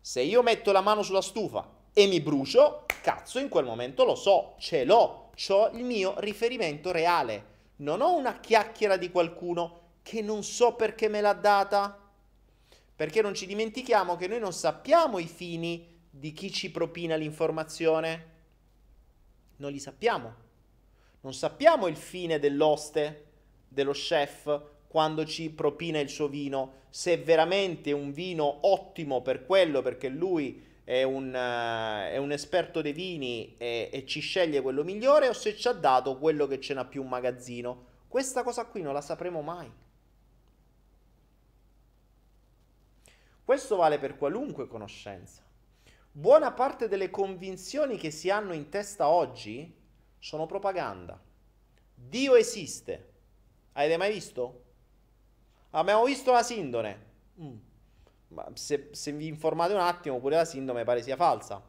Se 0.00 0.20
io 0.20 0.42
metto 0.42 0.72
la 0.72 0.80
mano 0.80 1.04
sulla 1.04 1.22
stufa 1.22 1.78
e 1.92 2.06
mi 2.06 2.20
brucio, 2.20 2.86
cazzo, 3.02 3.38
in 3.38 3.48
quel 3.48 3.64
momento 3.64 4.04
lo 4.04 4.14
so, 4.14 4.54
ce 4.58 4.84
l'ho, 4.84 5.30
ho 5.48 5.68
il 5.74 5.84
mio 5.84 6.14
riferimento 6.18 6.90
reale. 6.90 7.50
Non 7.76 8.00
ho 8.00 8.16
una 8.16 8.40
chiacchiera 8.40 8.96
di 8.96 9.10
qualcuno 9.10 9.80
che 10.02 10.22
non 10.22 10.42
so 10.42 10.74
perché 10.74 11.08
me 11.08 11.20
l'ha 11.20 11.32
data. 11.32 11.98
Perché 12.94 13.20
non 13.20 13.34
ci 13.34 13.46
dimentichiamo 13.46 14.16
che 14.16 14.28
noi 14.28 14.38
non 14.38 14.52
sappiamo 14.52 15.18
i 15.18 15.26
fini 15.26 16.00
di 16.08 16.32
chi 16.32 16.52
ci 16.52 16.70
propina 16.70 17.16
l'informazione. 17.16 18.30
Non 19.56 19.70
li 19.70 19.78
sappiamo. 19.78 20.34
Non 21.20 21.34
sappiamo 21.34 21.86
il 21.88 21.96
fine 21.96 22.38
dell'oste, 22.38 23.26
dello 23.68 23.92
chef, 23.92 24.60
quando 24.88 25.24
ci 25.24 25.50
propina 25.50 25.98
il 26.00 26.08
suo 26.08 26.28
vino, 26.28 26.80
se 26.90 27.14
è 27.14 27.22
veramente 27.22 27.92
un 27.92 28.12
vino 28.12 28.58
ottimo 28.62 29.22
per 29.22 29.46
quello, 29.46 29.80
perché 29.82 30.08
lui 30.08 30.70
è 30.84 31.02
un, 31.04 31.28
uh, 31.28 32.10
è 32.10 32.16
un 32.16 32.32
esperto 32.32 32.82
dei 32.82 32.92
vini 32.92 33.54
e, 33.56 33.88
e, 33.92 34.04
ci 34.06 34.20
sceglie 34.20 34.60
quello 34.60 34.82
migliore 34.82 35.28
o 35.28 35.32
se 35.32 35.56
ci 35.56 35.68
ha 35.68 35.72
dato 35.72 36.18
quello 36.18 36.46
che 36.46 36.60
ce 36.60 36.74
n'ha 36.74 36.84
più 36.84 37.02
un 37.02 37.08
magazzino. 37.08 37.90
Questa 38.08 38.42
cosa 38.42 38.66
qui 38.66 38.82
non 38.82 38.92
la 38.92 39.00
sapremo 39.00 39.42
mai. 39.42 39.70
Questo 43.44 43.76
vale 43.76 43.98
per 43.98 44.16
qualunque 44.16 44.66
conoscenza. 44.66 45.42
Buona 46.10 46.52
parte 46.52 46.88
delle 46.88 47.10
convinzioni 47.10 47.96
che 47.96 48.10
si 48.10 48.28
hanno 48.28 48.52
in 48.52 48.68
testa 48.68 49.08
oggi 49.08 49.74
sono 50.18 50.46
propaganda. 50.46 51.20
Dio 51.94 52.34
esiste. 52.34 53.10
Avete 53.72 53.96
mai 53.96 54.12
visto? 54.12 54.64
Abbiamo 55.70 56.04
visto 56.04 56.32
la 56.32 56.42
sindone. 56.42 57.10
Mm 57.40 57.70
se, 58.54 58.88
se, 58.92 59.12
vi 59.12 59.26
informate 59.26 59.74
un 59.74 59.80
attimo, 59.80 60.18
pure 60.20 60.36
la 60.36 60.44
sindrome 60.44 60.84
pare 60.84 61.02
sia 61.02 61.16
falsa. 61.16 61.62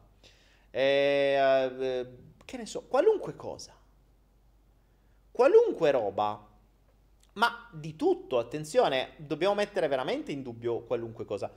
E, 0.70 0.80
eh, 0.80 2.08
che 2.44 2.56
ne 2.56 2.66
so, 2.66 2.82
qualunque 2.82 3.36
cosa. 3.36 3.74
Qualunque 5.30 5.90
roba. 5.90 6.48
Ma 7.34 7.68
di 7.72 7.96
tutto, 7.96 8.38
attenzione, 8.38 9.14
dobbiamo 9.16 9.54
mettere 9.54 9.88
veramente 9.88 10.30
in 10.30 10.42
dubbio 10.42 10.84
qualunque 10.84 11.24
cosa. 11.24 11.52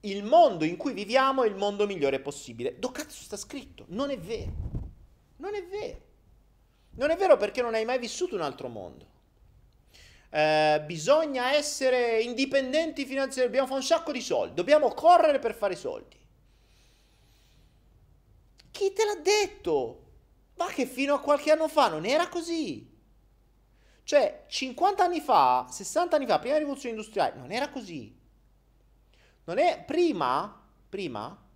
Il 0.00 0.24
mondo 0.24 0.64
in 0.64 0.76
cui 0.76 0.92
viviamo 0.92 1.42
è 1.42 1.48
il 1.48 1.56
mondo 1.56 1.86
migliore 1.86 2.20
possibile. 2.20 2.78
Dove 2.78 3.00
cazzo 3.00 3.22
sta 3.22 3.36
scritto? 3.36 3.84
Non 3.88 4.10
è 4.10 4.18
vero. 4.18 4.52
Non 5.36 5.54
è 5.54 5.64
vero. 5.66 6.00
Non 6.96 7.10
è 7.10 7.16
vero 7.16 7.36
perché 7.36 7.60
non 7.60 7.74
hai 7.74 7.84
mai 7.84 7.98
vissuto 7.98 8.34
un 8.34 8.40
altro 8.40 8.68
mondo. 8.68 9.12
Eh, 10.34 10.82
bisogna 10.84 11.52
essere 11.52 12.20
indipendenti 12.20 13.06
finanziariamente, 13.06 13.44
dobbiamo 13.44 13.68
fare 13.68 13.78
un 13.78 13.86
sacco 13.86 14.10
di 14.10 14.20
soldi, 14.20 14.54
dobbiamo 14.54 14.88
correre 14.88 15.38
per 15.38 15.54
fare 15.54 15.76
soldi. 15.76 16.18
Chi 18.72 18.92
te 18.92 19.04
l'ha 19.04 19.20
detto? 19.22 20.02
Ma 20.56 20.66
che 20.66 20.86
fino 20.86 21.14
a 21.14 21.20
qualche 21.20 21.52
anno 21.52 21.68
fa 21.68 21.86
non 21.86 22.04
era 22.04 22.26
così. 22.26 22.84
Cioè, 24.02 24.46
50 24.48 25.04
anni 25.04 25.20
fa, 25.20 25.68
60 25.70 26.16
anni 26.16 26.26
fa, 26.26 26.40
prima 26.40 26.54
della 26.54 26.64
rivoluzione 26.64 26.96
industriale, 26.96 27.38
non 27.38 27.52
era 27.52 27.68
così. 27.68 28.12
Non 29.44 29.58
è, 29.58 29.84
prima, 29.86 30.68
prima, 30.88 31.46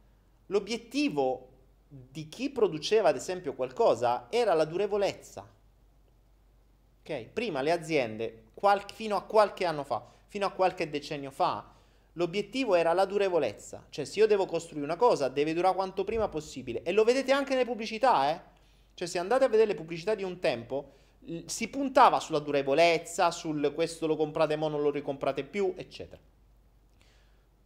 l'obiettivo 0.47 1.49
di 1.89 2.29
chi 2.29 2.49
produceva, 2.51 3.09
ad 3.09 3.17
esempio, 3.17 3.55
qualcosa 3.55 4.29
era 4.31 4.55
la 4.55 4.65
durevolezza. 4.65 5.45
Ok? 7.01 7.25
Prima 7.33 7.61
le 7.61 7.73
aziende 7.73 8.43
qual- 8.59 8.85
fino 8.93 9.15
a 9.15 9.23
qualche 9.23 9.65
anno 9.65 9.85
fa, 9.85 10.05
fino 10.27 10.45
a 10.45 10.51
qualche 10.51 10.91
decennio 10.91 11.31
fa, 11.31 11.65
l'obiettivo 12.15 12.75
era 12.75 12.93
la 12.93 13.05
durevolezza. 13.05 13.87
Cioè, 13.89 14.05
se 14.05 14.19
io 14.19 14.27
devo 14.27 14.47
costruire 14.47 14.85
una 14.85 14.97
cosa, 14.97 15.29
deve 15.29 15.55
durare 15.55 15.77
quanto 15.77 16.03
prima 16.03 16.27
possibile. 16.29 16.83
E 16.83 16.91
lo 16.91 17.05
vedete 17.05 17.31
anche 17.31 17.53
nelle 17.53 17.65
pubblicità, 17.65 18.31
eh? 18.31 18.41
Cioè, 18.95 19.07
se 19.07 19.21
andate 19.21 19.45
a 19.45 19.49
vedere 19.49 19.69
le 19.69 19.75
pubblicità 19.77 20.17
di 20.17 20.25
un 20.25 20.41
tempo, 20.41 20.95
si 21.47 21.69
puntava 21.69 22.19
sulla 22.19 22.41
durevolezza, 22.41 23.31
sul 23.31 23.73
questo 23.75 24.09
lo 24.09 24.17
comprate 24.17 24.57
mo 24.57 24.67
non 24.67 24.83
lo 24.83 24.91
ricomprate 24.91 25.45
più, 25.45 25.75
eccetera. 25.77 26.21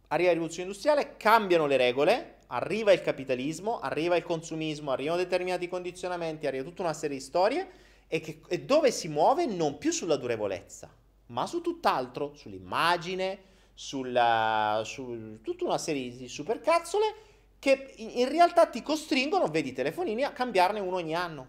Arriva 0.09 0.27
la 0.27 0.33
rivoluzione 0.33 0.67
industriale, 0.67 1.17
cambiano 1.17 1.65
le 1.65 1.77
regole, 1.77 2.35
arriva 2.47 2.91
il 2.91 3.01
capitalismo, 3.01 3.79
arriva 3.79 4.15
il 4.15 4.21
consumismo, 4.21 4.91
arrivano 4.91 5.17
determinati 5.17 5.67
condizionamenti, 5.67 6.45
arriva 6.45 6.63
tutta 6.63 6.83
una 6.83 6.93
serie 6.93 7.17
di 7.17 7.23
storie 7.23 7.67
e, 8.13 8.19
che, 8.19 8.41
e 8.47 8.61
dove 8.61 8.91
si 8.91 9.07
muove 9.07 9.47
non 9.47 9.79
più 9.79 9.89
sulla 9.89 10.17
durevolezza, 10.17 10.87
ma 11.27 11.47
su 11.47 11.61
tutt'altro, 11.61 12.35
sull'immagine, 12.35 13.39
sulla, 13.73 14.83
su 14.85 15.39
tutta 15.41 15.65
una 15.65 15.79
serie 15.79 16.15
di 16.15 16.27
supercazzole 16.27 17.15
che 17.57 17.95
in 17.97 18.29
realtà 18.29 18.67
ti 18.67 18.83
costringono, 18.83 19.47
vedi 19.47 19.69
i 19.69 19.73
telefonini, 19.73 20.21
a 20.21 20.31
cambiarne 20.31 20.79
uno 20.79 20.97
ogni 20.97 21.15
anno. 21.15 21.47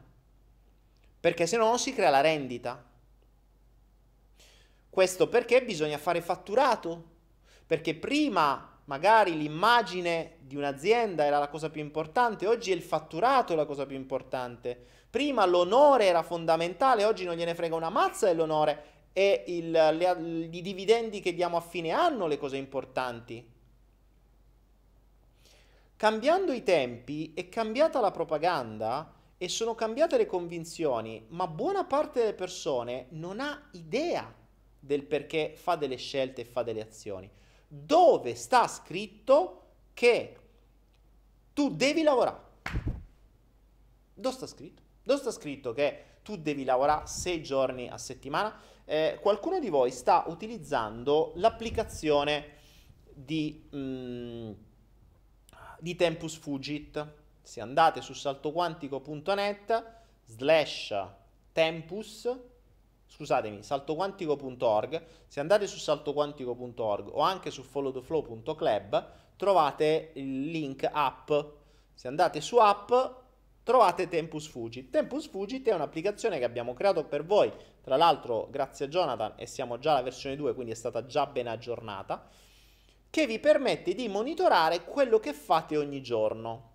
Perché 1.20 1.46
se 1.46 1.58
no 1.58 1.66
non 1.66 1.78
si 1.78 1.92
crea 1.92 2.08
la 2.08 2.22
rendita. 2.22 2.82
Questo 4.88 5.28
perché 5.28 5.62
bisogna 5.62 5.98
fare 5.98 6.22
fatturato. 6.22 7.10
Perché 7.66 7.94
prima 7.94 8.80
magari 8.86 9.36
l'immagine 9.36 10.36
di 10.40 10.56
un'azienda 10.56 11.26
era 11.26 11.38
la 11.38 11.48
cosa 11.48 11.68
più 11.68 11.82
importante, 11.82 12.46
oggi 12.46 12.70
è 12.70 12.74
il 12.74 12.82
fatturato 12.82 13.54
la 13.54 13.66
cosa 13.66 13.84
più 13.84 13.96
importante. 13.96 15.03
Prima 15.14 15.46
l'onore 15.46 16.06
era 16.06 16.24
fondamentale, 16.24 17.04
oggi 17.04 17.24
non 17.24 17.36
gliene 17.36 17.54
frega 17.54 17.76
una 17.76 17.88
mazza 17.88 18.26
dell'onore 18.26 19.10
e 19.12 19.44
il, 19.46 19.70
le, 19.70 20.48
i 20.50 20.60
dividendi 20.60 21.20
che 21.20 21.34
diamo 21.34 21.56
a 21.56 21.60
fine 21.60 21.92
anno 21.92 22.26
le 22.26 22.36
cose 22.36 22.56
importanti. 22.56 23.48
Cambiando 25.94 26.50
i 26.50 26.64
tempi 26.64 27.32
è 27.32 27.48
cambiata 27.48 28.00
la 28.00 28.10
propaganda 28.10 29.14
e 29.38 29.48
sono 29.48 29.76
cambiate 29.76 30.16
le 30.16 30.26
convinzioni, 30.26 31.24
ma 31.28 31.46
buona 31.46 31.84
parte 31.84 32.18
delle 32.18 32.34
persone 32.34 33.06
non 33.10 33.38
ha 33.38 33.68
idea 33.74 34.34
del 34.80 35.04
perché 35.04 35.52
fa 35.54 35.76
delle 35.76 35.94
scelte 35.94 36.40
e 36.40 36.44
fa 36.44 36.64
delle 36.64 36.82
azioni. 36.82 37.30
Dove 37.68 38.34
sta 38.34 38.66
scritto 38.66 39.62
che 39.94 40.36
tu 41.52 41.70
devi 41.70 42.02
lavorare? 42.02 42.40
Dove 44.12 44.34
sta 44.34 44.48
scritto? 44.48 44.82
Dove 45.04 45.20
sta 45.20 45.30
scritto 45.30 45.74
che 45.74 46.04
tu 46.22 46.36
devi 46.36 46.64
lavorare 46.64 47.06
6 47.06 47.42
giorni 47.42 47.88
a 47.90 47.98
settimana? 47.98 48.58
Eh, 48.86 49.18
qualcuno 49.20 49.60
di 49.60 49.68
voi 49.68 49.90
sta 49.90 50.24
utilizzando 50.28 51.32
l'applicazione 51.36 52.52
di, 53.12 53.68
mm, 53.76 54.52
di 55.78 55.94
Tempus 55.94 56.36
Fugit. 56.36 57.06
Se 57.42 57.60
andate 57.60 58.00
su 58.00 58.14
saltoquantico.net 58.14 59.92
slash 60.24 61.06
tempus, 61.52 62.34
scusatemi, 63.06 63.62
saltoquantico.org, 63.62 65.04
se 65.26 65.40
andate 65.40 65.66
su 65.66 65.76
saltoquantico.org 65.76 67.08
o 67.08 67.20
anche 67.20 67.50
su 67.50 67.62
followtheflow.club 67.62 69.12
trovate 69.36 70.12
il 70.14 70.48
link 70.48 70.88
app. 70.90 71.30
Se 71.92 72.08
andate 72.08 72.40
su 72.40 72.56
app 72.56 72.90
trovate 73.64 74.08
Tempus 74.08 74.46
Fugit. 74.46 74.90
Tempus 74.90 75.26
Fugit 75.26 75.66
è 75.66 75.74
un'applicazione 75.74 76.38
che 76.38 76.44
abbiamo 76.44 76.74
creato 76.74 77.04
per 77.04 77.24
voi, 77.24 77.52
tra 77.82 77.96
l'altro 77.96 78.48
grazie 78.50 78.84
a 78.84 78.88
Jonathan 78.88 79.32
e 79.36 79.46
siamo 79.46 79.78
già 79.78 79.92
alla 79.92 80.02
versione 80.02 80.36
2, 80.36 80.54
quindi 80.54 80.72
è 80.72 80.76
stata 80.76 81.06
già 81.06 81.26
ben 81.26 81.48
aggiornata, 81.48 82.28
che 83.10 83.26
vi 83.26 83.40
permette 83.40 83.94
di 83.94 84.06
monitorare 84.06 84.84
quello 84.84 85.18
che 85.18 85.32
fate 85.32 85.76
ogni 85.76 86.02
giorno. 86.02 86.72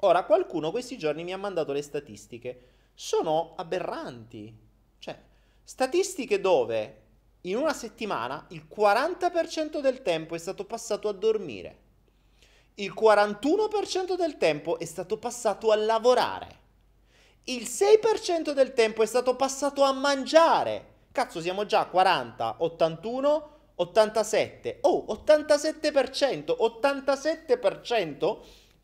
Ora, 0.00 0.24
qualcuno 0.24 0.70
questi 0.70 0.98
giorni 0.98 1.24
mi 1.24 1.32
ha 1.32 1.38
mandato 1.38 1.72
le 1.72 1.82
statistiche. 1.82 2.72
Sono 2.92 3.54
aberranti. 3.56 4.54
Cioè, 4.98 5.18
statistiche 5.64 6.40
dove 6.40 7.02
in 7.42 7.56
una 7.56 7.72
settimana 7.72 8.44
il 8.50 8.66
40% 8.68 9.80
del 9.80 10.02
tempo 10.02 10.34
è 10.34 10.38
stato 10.38 10.66
passato 10.66 11.08
a 11.08 11.12
dormire 11.12 11.84
il 12.78 12.92
41% 12.94 14.16
del 14.16 14.36
tempo 14.36 14.78
è 14.78 14.84
stato 14.84 15.18
passato 15.18 15.70
a 15.70 15.76
lavorare. 15.76 16.64
Il 17.44 17.62
6% 17.62 18.50
del 18.52 18.72
tempo 18.72 19.02
è 19.02 19.06
stato 19.06 19.36
passato 19.36 19.82
a 19.82 19.92
mangiare. 19.92 20.94
Cazzo, 21.12 21.40
siamo 21.40 21.64
già 21.64 21.80
a 21.80 21.86
40, 21.86 22.56
81, 22.58 23.50
87. 23.76 24.78
Oh, 24.82 25.06
87%, 25.08 26.56
87% 26.58 28.38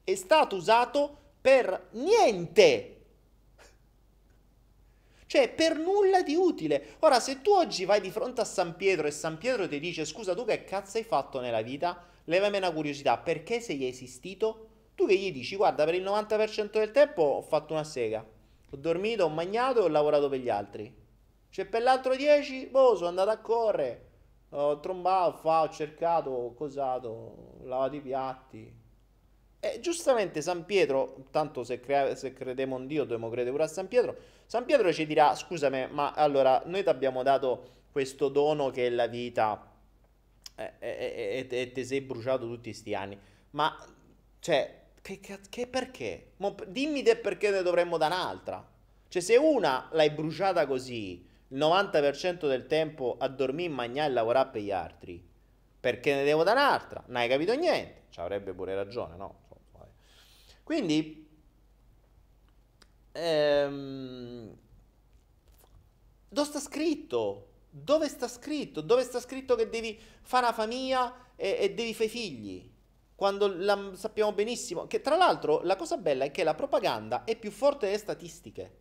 è 0.05 0.15
stato 0.15 0.57
usato 0.57 1.17
per 1.41 1.89
niente. 1.91 2.89
Cioè, 5.27 5.51
per 5.51 5.77
nulla 5.77 6.23
di 6.23 6.35
utile. 6.35 6.97
Ora, 7.01 7.21
se 7.21 7.43
tu 7.43 7.51
oggi 7.51 7.85
vai 7.85 8.01
di 8.01 8.11
fronte 8.11 8.41
a 8.41 8.45
San 8.45 8.77
Pietro 8.77 9.07
e 9.07 9.11
San 9.11 9.39
Pietro 9.39 9.69
ti 9.69 9.81
dice, 9.81 10.05
scusa, 10.05 10.35
tu 10.35 10.45
che 10.45 10.65
cazzo 10.65 10.99
hai 10.99 11.05
fatto 11.05 11.41
nella 11.41 11.63
vita? 11.63 12.07
Levami 12.25 12.57
una 12.59 12.73
curiosità, 12.73 13.19
perché 13.19 13.61
sei 13.61 13.87
esistito? 13.87 14.69
Tu 14.95 15.07
che 15.07 15.17
gli 15.17 15.33
dici, 15.33 15.57
guarda, 15.57 15.85
per 15.85 15.95
il 15.95 16.03
90% 16.03 16.79
del 16.79 16.91
tempo 16.91 17.23
ho 17.23 17.43
fatto 17.43 17.73
una 17.73 17.85
sega, 17.85 18.25
ho 18.71 18.77
dormito, 18.77 19.25
ho 19.25 19.29
mangiato 19.29 19.81
e 19.81 19.83
ho 19.85 19.89
lavorato 19.89 20.29
per 20.29 20.39
gli 20.39 20.49
altri. 20.49 20.95
Cioè 21.51 21.67
per 21.67 21.83
l'altro 21.83 22.15
10, 22.15 22.67
boh, 22.67 22.95
sono 22.97 23.09
andato 23.09 23.31
a 23.31 23.39
correre, 23.39 24.09
ho 24.51 24.81
trombato, 24.81 25.49
ho 25.49 25.69
cercato, 25.71 26.31
ho 26.31 26.55
cosato, 26.55 27.09
ho 27.09 27.65
lavato 27.65 27.97
i 27.97 28.01
piatti. 28.01 28.81
E 29.61 29.81
giustamente 29.81 30.43
San 30.43 30.65
Pietro, 30.65 31.27
tanto 31.31 31.63
se, 31.65 31.81
crea- 31.81 32.15
se 32.15 32.33
crediamo 32.33 32.79
in 32.79 32.87
Dio 32.87 33.03
dobbiamo 33.03 33.29
credere 33.29 33.53
pure 33.53 33.65
a 33.65 33.69
San 33.69 33.89
Pietro, 33.89 34.17
San 34.47 34.65
Pietro 34.65 34.93
ci 34.93 35.07
dirà, 35.07 35.35
scusami, 35.35 35.89
ma 35.91 36.13
allora 36.13 36.63
noi 36.67 36.83
ti 36.83 36.89
abbiamo 36.89 37.23
dato 37.23 37.81
questo 37.93 38.29
dono 38.29 38.71
che 38.71 38.87
è 38.87 38.91
la 38.91 39.07
vita 39.07 39.72
e, 40.55 40.75
e, 40.79 41.47
e, 41.49 41.59
e 41.61 41.73
ti 41.73 41.85
sei 41.85 42.01
bruciato 42.01 42.47
tutti 42.47 42.71
questi 42.71 42.95
anni. 42.95 43.19
Ma, 43.51 43.77
cioè, 44.39 44.81
che, 45.01 45.21
che 45.21 45.67
perché? 45.67 46.33
Mo, 46.37 46.55
dimmi 46.67 47.03
te 47.03 47.17
perché 47.17 47.51
ne 47.51 47.63
dovremmo 47.63 47.97
da 47.97 48.07
un'altra. 48.07 48.67
Cioè, 49.09 49.21
se 49.21 49.37
una 49.37 49.89
l'hai 49.93 50.11
bruciata 50.11 50.67
così, 50.67 51.27
il 51.49 51.59
90% 51.59 52.49
del 52.49 52.67
tempo 52.67 53.17
a 53.19 53.29
dormire, 53.29 53.73
mangiare 53.73 54.11
e 54.11 54.13
lavorare 54.13 54.51
per 54.51 54.63
gli 54.63 54.71
altri, 54.71 55.23
perché 55.81 56.15
ne 56.15 56.25
devo 56.25 56.43
da 56.45 56.53
un'altra? 56.53 57.03
Non 57.07 57.17
hai 57.17 57.29
capito 57.29 57.55
niente. 57.55 58.03
Ci 58.11 58.21
avrebbe 58.21 58.53
pure 58.53 58.75
ragione, 58.75 59.17
no? 59.17 59.41
Quindi, 60.63 61.29
ehm, 63.13 64.57
dove 66.29 66.49
sta 66.49 66.61
scritto? 66.61 67.52
Dove 67.75 68.07
sta 68.09 68.29
scritto? 68.29 68.83
Dove 68.83 69.03
sta 69.03 69.19
scritto 69.19 69.55
che 69.55 69.71
devi 69.71 69.99
fare 70.21 70.45
una 70.45 70.55
famiglia 70.55 71.31
e, 71.37 71.57
e 71.59 71.73
devi 71.73 71.95
fare 71.95 72.11
figli? 72.11 72.71
Quando 73.15 73.51
la, 73.51 73.93
sappiamo 73.95 74.33
benissimo 74.33 74.87
che 74.87 75.01
tra 75.01 75.17
l'altro 75.17 75.63
la 75.63 75.77
cosa 75.77 75.97
bella 75.97 76.25
è 76.25 76.31
che 76.31 76.45
la 76.45 76.55
propaganda 76.55 77.25
è 77.25 77.35
più 77.35 77.51
forte 77.51 77.87
delle 77.87 77.97
statistiche. 77.97 78.77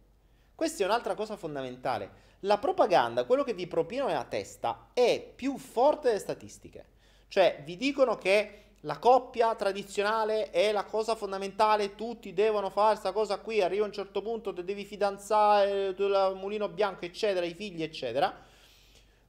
Questa 0.53 0.83
è 0.83 0.85
un'altra 0.85 1.15
cosa 1.15 1.37
fondamentale. 1.37 2.29
La 2.41 2.57
propaganda, 2.57 3.23
quello 3.23 3.45
che 3.45 3.53
vi 3.53 3.65
propino 3.65 4.07
nella 4.07 4.25
testa, 4.25 4.89
è 4.91 5.31
più 5.35 5.57
forte 5.57 6.09
delle 6.09 6.19
statistiche. 6.19 6.85
Cioè, 7.29 7.61
vi 7.63 7.77
dicono 7.77 8.17
che 8.17 8.73
la 8.81 8.99
coppia 8.99 9.55
tradizionale 9.55 10.49
è 10.49 10.73
la 10.73 10.83
cosa 10.83 11.15
fondamentale, 11.15 11.95
tutti 11.95 12.33
devono 12.33 12.69
fare 12.69 12.89
questa 12.89 13.13
cosa 13.13 13.37
qui, 13.37 13.61
arriva 13.61 13.85
a 13.85 13.87
un 13.87 13.93
certo 13.93 14.21
punto, 14.21 14.51
ti 14.51 14.65
devi 14.65 14.83
fidanzare, 14.83 15.95
il 15.97 16.33
mulino 16.35 16.67
bianco, 16.67 17.05
eccetera, 17.05 17.45
i 17.45 17.53
figli, 17.53 17.83
eccetera. 17.83 18.49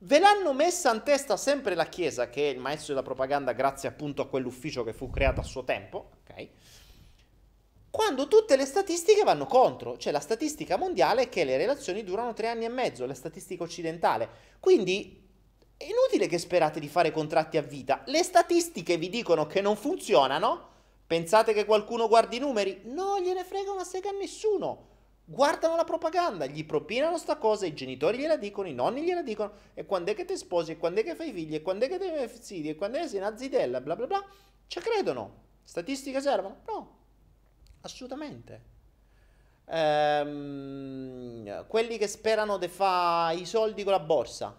Ve 0.05 0.19
l'hanno 0.19 0.53
messa 0.53 0.93
in 0.93 1.05
testa 1.05 1.37
sempre 1.37 1.77
la 1.77 1.87
Chiesa, 1.87 2.29
che 2.29 2.51
è 2.51 2.53
il 2.53 2.59
maestro 2.59 2.93
della 2.93 3.05
propaganda, 3.05 3.53
grazie 3.53 3.89
appunto 3.89 4.23
a 4.23 4.27
quell'ufficio 4.27 4.83
che 4.83 4.93
fu 4.93 5.11
creato 5.11 5.41
a 5.41 5.45
suo 5.45 5.63
tempo, 5.63 6.11
ok? 6.23 6.49
Quando 7.89 8.27
tutte 8.27 8.57
le 8.57 8.65
statistiche 8.65 9.23
vanno 9.23 9.47
contro, 9.47 9.97
cioè 9.99 10.13
la 10.13 10.19
statistica 10.19 10.77
mondiale 10.77 11.29
che 11.29 11.45
le 11.45 11.57
relazioni 11.57 12.03
durano 12.03 12.33
tre 12.33 12.49
anni 12.49 12.65
e 12.65 12.69
mezzo, 12.69 13.07
la 13.07 13.15
statistica 13.15 13.63
occidentale. 13.63 14.29
Quindi 14.59 15.25
è 15.77 15.85
inutile 15.85 16.27
che 16.27 16.39
sperate 16.39 16.81
di 16.81 16.89
fare 16.89 17.13
contratti 17.13 17.57
a 17.57 17.63
vita. 17.63 18.03
Le 18.07 18.25
statistiche 18.25 18.97
vi 18.97 19.09
dicono 19.09 19.47
che 19.47 19.61
non 19.61 19.77
funzionano. 19.77 20.71
Pensate 21.07 21.53
che 21.53 21.65
qualcuno 21.65 22.09
guardi 22.09 22.39
i 22.39 22.41
numeri? 22.41 22.81
No, 22.87 23.21
gliene 23.21 23.45
frega 23.45 23.71
una 23.71 23.85
sega 23.85 24.09
a 24.09 24.15
nessuno 24.15 24.91
guardano 25.25 25.77
la 25.77 25.85
propaganda, 25.85 26.47
gli 26.47 26.65
propinano 26.65 27.19
sta 27.19 27.37
cosa, 27.37 27.67
i 27.67 27.75
genitori 27.75 28.19
gliela 28.19 28.37
dicono, 28.37 28.69
i 28.69 28.75
nonni 28.75 29.03
gliela 29.03 29.23
dicono, 29.23 29.53
e 29.75 29.87
quando 29.87 30.11
è 30.11 30.15
che 30.15 30.25
ti 30.25 30.37
sposi, 30.37 30.73
e 30.73 30.77
quando 30.77 31.01
è 31.01 31.05
che 31.05 31.15
fai 31.15 31.33
figli, 31.33 31.55
e 31.55 31.63
quando 31.63 31.85
è 31.85 31.89
che 31.89 31.99
ti 31.99 32.29
figli, 32.29 32.71
e 32.71 32.75
quando 32.75 32.99
è 32.99 33.03
che 33.03 33.09
sei 33.09 33.19
una 33.19 33.37
zitella, 33.37 33.81
bla 33.81 33.97
bla 33.97 34.07
bla, 34.07 34.25
ci 34.67 34.81
credono. 34.81 35.41
Statistiche 35.65 36.21
servono? 36.21 36.63
No, 36.67 36.97
assolutamente. 37.83 38.71
Ehm, 39.67 41.67
quelli 41.67 41.99
che 41.99 42.09
sperano 42.09 42.59
di 42.59 42.69
fare 42.69 43.37
i 43.37 43.47
soldi 43.47 43.85
con 43.85 43.93
la 43.93 44.01
borsa. 44.01 44.59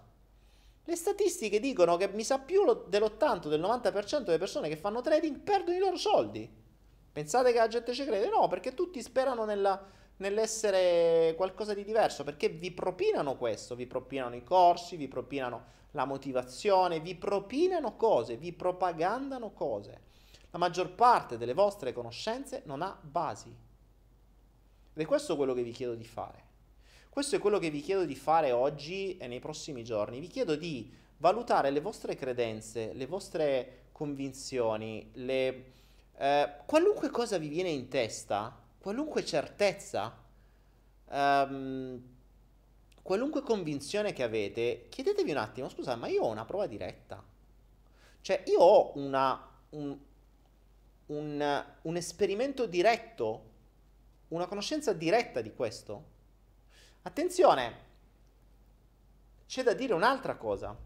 Le 0.85 0.95
statistiche 0.95 1.59
dicono 1.59 1.97
che 1.97 2.09
mi 2.09 2.23
sa 2.23 2.39
più 2.39 2.63
dell'80, 2.87 3.47
del 3.47 3.61
90% 3.61 4.23
delle 4.23 4.37
persone 4.37 4.69
che 4.69 4.75
fanno 4.75 5.01
trading 5.01 5.39
perdono 5.39 5.77
i 5.77 5.79
loro 5.79 5.97
soldi. 5.97 6.49
Pensate 7.11 7.51
che 7.51 7.59
la 7.59 7.67
gente 7.67 7.93
ci 7.93 8.03
crede? 8.03 8.27
No, 8.27 8.47
perché 8.47 8.73
tutti 8.73 9.01
sperano 9.01 9.45
nella 9.45 9.81
nell'essere 10.23 11.33
qualcosa 11.35 11.73
di 11.73 11.83
diverso, 11.83 12.23
perché 12.23 12.47
vi 12.47 12.71
propinano 12.71 13.35
questo, 13.35 13.75
vi 13.75 13.85
propinano 13.85 14.35
i 14.35 14.43
corsi, 14.43 14.95
vi 14.95 15.09
propinano 15.09 15.81
la 15.91 16.05
motivazione, 16.05 17.01
vi 17.01 17.13
propinano 17.13 17.97
cose, 17.97 18.37
vi 18.37 18.53
propagandano 18.53 19.51
cose. 19.51 20.11
La 20.51 20.57
maggior 20.57 20.95
parte 20.95 21.37
delle 21.37 21.53
vostre 21.53 21.91
conoscenze 21.91 22.61
non 22.65 22.81
ha 22.81 22.97
basi. 23.01 23.49
Ed 24.93 25.01
è 25.01 25.05
questo 25.05 25.35
quello 25.35 25.53
che 25.53 25.63
vi 25.63 25.71
chiedo 25.71 25.93
di 25.93 26.05
fare. 26.05 26.51
Questo 27.09 27.35
è 27.35 27.39
quello 27.39 27.59
che 27.59 27.69
vi 27.69 27.81
chiedo 27.81 28.05
di 28.05 28.15
fare 28.15 28.51
oggi 28.51 29.17
e 29.17 29.27
nei 29.27 29.39
prossimi 29.39 29.83
giorni. 29.83 30.19
Vi 30.19 30.27
chiedo 30.27 30.55
di 30.55 30.91
valutare 31.17 31.69
le 31.69 31.81
vostre 31.81 32.15
credenze, 32.15 32.93
le 32.93 33.05
vostre 33.07 33.87
convinzioni, 33.91 35.11
le, 35.15 35.73
eh, 36.15 36.53
qualunque 36.65 37.09
cosa 37.09 37.37
vi 37.37 37.49
viene 37.49 37.69
in 37.69 37.89
testa 37.89 38.62
qualunque 38.83 39.23
certezza, 39.23 40.13
um, 41.05 42.01
qualunque 43.01 43.41
convinzione 43.41 44.11
che 44.11 44.23
avete, 44.23 44.87
chiedetevi 44.89 45.31
un 45.31 45.37
attimo, 45.37 45.69
scusa, 45.69 45.95
ma 45.95 46.07
io 46.09 46.23
ho 46.23 46.27
una 46.27 46.43
prova 46.43 46.67
diretta. 46.67 47.23
Cioè, 48.19 48.43
io 48.47 48.59
ho 48.59 48.91
una, 48.97 49.51
un, 49.69 49.97
un, 51.05 51.65
un 51.81 51.95
esperimento 51.95 52.65
diretto, 52.65 53.51
una 54.27 54.47
conoscenza 54.47 54.91
diretta 54.91 55.39
di 55.39 55.53
questo. 55.53 56.03
Attenzione, 57.03 57.75
c'è 59.47 59.63
da 59.63 59.73
dire 59.73 59.93
un'altra 59.93 60.35
cosa. 60.35 60.77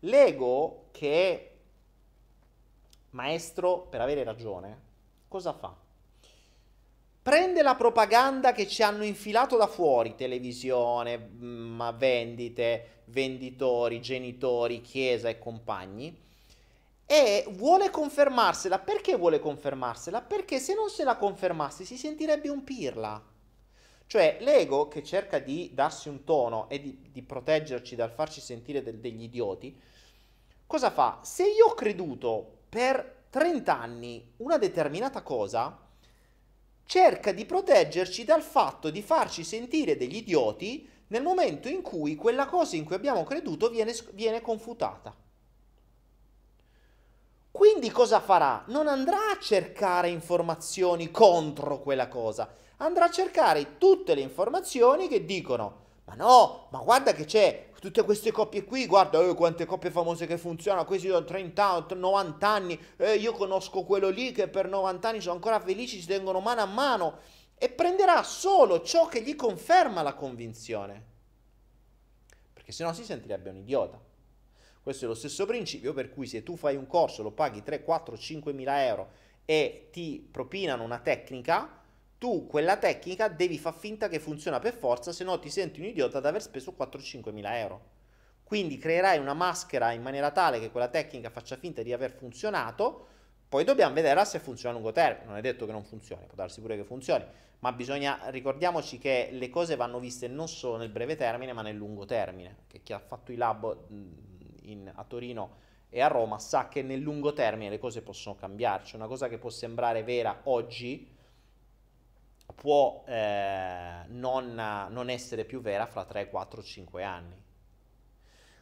L'ego, 0.00 0.88
che 0.90 1.30
è 1.30 1.56
maestro 3.10 3.82
per 3.82 4.00
avere 4.00 4.24
ragione, 4.24 4.80
cosa 5.28 5.52
fa? 5.52 5.88
Prende 7.22 7.62
la 7.62 7.74
propaganda 7.74 8.52
che 8.52 8.66
ci 8.66 8.82
hanno 8.82 9.04
infilato 9.04 9.56
da 9.56 9.66
fuori, 9.66 10.14
televisione, 10.14 11.16
mh, 11.16 11.46
mm, 11.46 11.88
vendite, 11.96 13.02
venditori, 13.06 14.00
genitori, 14.00 14.80
chiesa 14.80 15.28
e 15.28 15.38
compagni, 15.38 16.16
e 17.04 17.44
vuole 17.50 17.90
confermarsela. 17.90 18.78
Perché 18.78 19.16
vuole 19.16 19.40
confermarsela? 19.40 20.22
Perché 20.22 20.58
se 20.58 20.74
non 20.74 20.88
se 20.88 21.04
la 21.04 21.16
confermasse 21.16 21.84
si 21.84 21.96
sentirebbe 21.96 22.48
un 22.48 22.64
pirla. 22.64 23.22
Cioè 24.06 24.38
l'ego 24.40 24.88
che 24.88 25.04
cerca 25.04 25.38
di 25.38 25.70
darsi 25.72 26.08
un 26.08 26.24
tono 26.24 26.68
e 26.68 26.80
di, 26.80 27.10
di 27.12 27.22
proteggerci 27.22 27.94
dal 27.94 28.10
farci 28.10 28.40
sentire 28.40 28.82
del, 28.82 28.98
degli 28.98 29.22
idioti, 29.22 29.78
cosa 30.66 30.90
fa? 30.90 31.20
Se 31.22 31.44
io 31.44 31.66
ho 31.66 31.74
creduto 31.74 32.58
per 32.68 33.26
30 33.30 33.78
anni 33.78 34.32
una 34.38 34.58
determinata 34.58 35.22
cosa, 35.22 35.89
cerca 36.90 37.30
di 37.30 37.44
proteggerci 37.44 38.24
dal 38.24 38.42
fatto 38.42 38.90
di 38.90 39.00
farci 39.00 39.44
sentire 39.44 39.96
degli 39.96 40.16
idioti 40.16 40.90
nel 41.06 41.22
momento 41.22 41.68
in 41.68 41.82
cui 41.82 42.16
quella 42.16 42.46
cosa 42.46 42.74
in 42.74 42.84
cui 42.84 42.96
abbiamo 42.96 43.22
creduto 43.22 43.68
viene, 43.70 43.94
viene 44.12 44.40
confutata. 44.40 45.14
Quindi 47.52 47.92
cosa 47.92 48.18
farà? 48.18 48.64
Non 48.66 48.88
andrà 48.88 49.30
a 49.30 49.38
cercare 49.40 50.08
informazioni 50.08 51.12
contro 51.12 51.78
quella 51.78 52.08
cosa, 52.08 52.52
andrà 52.78 53.04
a 53.04 53.10
cercare 53.10 53.78
tutte 53.78 54.16
le 54.16 54.22
informazioni 54.22 55.06
che 55.06 55.24
dicono 55.24 55.86
ma 56.06 56.16
no, 56.16 56.66
ma 56.70 56.80
guarda 56.80 57.12
che 57.12 57.24
c'è 57.24 57.68
tutte 57.80 58.04
queste 58.04 58.30
coppie 58.30 58.64
qui, 58.64 58.86
guarda 58.86 59.20
eh, 59.20 59.34
quante 59.34 59.64
coppie 59.64 59.90
famose 59.90 60.26
che 60.26 60.38
funzionano, 60.38 60.84
questi 60.84 61.08
sono 61.08 61.24
30, 61.24 61.86
90 61.96 62.48
anni, 62.48 62.78
eh, 62.98 63.14
io 63.14 63.32
conosco 63.32 63.82
quello 63.82 64.10
lì 64.10 64.32
che 64.32 64.48
per 64.48 64.68
90 64.68 65.08
anni 65.08 65.20
sono 65.20 65.34
ancora 65.34 65.58
felici, 65.58 66.00
si 66.00 66.06
tengono 66.06 66.40
mano 66.40 66.60
a 66.60 66.66
mano 66.66 67.18
e 67.56 67.70
prenderà 67.70 68.22
solo 68.22 68.82
ciò 68.82 69.06
che 69.06 69.22
gli 69.22 69.34
conferma 69.34 70.02
la 70.02 70.14
convinzione. 70.14 71.04
Perché 72.52 72.70
sennò 72.70 72.92
si 72.92 73.02
sentirebbe 73.02 73.50
un 73.50 73.56
idiota. 73.56 73.98
Questo 74.82 75.06
è 75.06 75.08
lo 75.08 75.14
stesso 75.14 75.46
principio 75.46 75.92
per 75.92 76.10
cui 76.10 76.26
se 76.26 76.42
tu 76.42 76.56
fai 76.56 76.76
un 76.76 76.86
corso, 76.86 77.22
lo 77.22 77.32
paghi 77.32 77.62
3, 77.62 77.82
4, 77.82 78.16
5 78.16 78.52
mila 78.52 78.84
euro 78.84 79.10
e 79.46 79.88
ti 79.90 80.26
propinano 80.30 80.82
una 80.84 80.98
tecnica, 80.98 81.79
tu 82.20 82.46
quella 82.46 82.76
tecnica 82.76 83.28
devi 83.28 83.56
far 83.56 83.72
finta 83.72 84.06
che 84.10 84.18
funziona 84.18 84.58
per 84.58 84.74
forza, 84.74 85.10
se 85.10 85.24
no 85.24 85.38
ti 85.38 85.48
senti 85.48 85.80
un 85.80 85.86
idiota 85.86 86.18
ad 86.18 86.26
aver 86.26 86.42
speso 86.42 86.74
4-5 86.78 87.32
mila 87.32 87.58
euro. 87.58 87.80
Quindi 88.44 88.76
creerai 88.76 89.16
una 89.16 89.32
maschera 89.32 89.92
in 89.92 90.02
maniera 90.02 90.30
tale 90.30 90.60
che 90.60 90.70
quella 90.70 90.88
tecnica 90.88 91.30
faccia 91.30 91.56
finta 91.56 91.80
di 91.82 91.94
aver 91.94 92.12
funzionato, 92.12 93.06
poi 93.48 93.64
dobbiamo 93.64 93.94
vedere 93.94 94.22
se 94.26 94.38
funziona 94.38 94.74
a 94.74 94.78
lungo 94.78 94.92
termine. 94.92 95.28
Non 95.28 95.38
è 95.38 95.40
detto 95.40 95.64
che 95.64 95.72
non 95.72 95.82
funzioni, 95.82 96.26
può 96.26 96.34
darsi 96.34 96.60
pure 96.60 96.76
che 96.76 96.84
funzioni, 96.84 97.24
ma 97.60 97.72
bisogna 97.72 98.18
ricordiamoci 98.26 98.98
che 98.98 99.30
le 99.32 99.48
cose 99.48 99.76
vanno 99.76 99.98
viste 99.98 100.28
non 100.28 100.46
solo 100.46 100.76
nel 100.76 100.90
breve 100.90 101.16
termine, 101.16 101.54
ma 101.54 101.62
nel 101.62 101.76
lungo 101.76 102.04
termine. 102.04 102.64
Che 102.66 102.82
chi 102.82 102.92
ha 102.92 102.98
fatto 102.98 103.32
i 103.32 103.36
lab 103.36 103.76
in, 104.64 104.92
a 104.94 105.04
Torino 105.04 105.56
e 105.88 106.02
a 106.02 106.08
Roma 106.08 106.38
sa 106.38 106.68
che 106.68 106.82
nel 106.82 107.00
lungo 107.00 107.32
termine 107.32 107.70
le 107.70 107.78
cose 107.78 108.02
possono 108.02 108.34
cambiare. 108.34 108.84
Cioè 108.84 108.96
una 108.96 109.08
cosa 109.08 109.26
che 109.26 109.38
può 109.38 109.48
sembrare 109.48 110.02
vera 110.02 110.40
oggi 110.44 111.16
può 112.60 113.04
eh, 113.06 114.02
non, 114.08 114.52
non 114.90 115.08
essere 115.08 115.46
più 115.46 115.62
vera 115.62 115.86
fra 115.86 116.04
3, 116.04 116.28
4, 116.28 116.62
5 116.62 117.02
anni. 117.02 117.42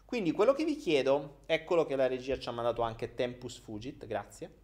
Quindi 0.05 0.31
quello 0.31 0.53
che 0.53 0.63
vi 0.63 0.77
chiedo, 0.77 1.41
eccolo 1.47 1.85
che 1.85 1.97
la 1.97 2.07
regia 2.07 2.39
ci 2.39 2.49
ha 2.49 2.53
mandato 2.53 2.83
anche 2.83 3.17
Tempus 3.17 3.59
Fugit, 3.59 4.07
grazie. 4.07 4.55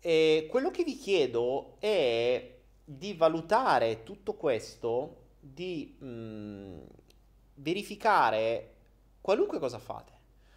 E 0.00 0.48
quello 0.50 0.70
che 0.70 0.84
vi 0.84 0.98
chiedo 0.98 1.76
è 1.78 2.58
di 2.84 3.14
valutare 3.14 4.02
tutto 4.02 4.34
questo, 4.34 5.28
di 5.40 5.96
mh, 5.98 6.06
mm, 6.06 6.78
verificare 7.54 8.74
qualunque 9.22 9.58
cosa 9.58 9.78
fate. 9.78 10.12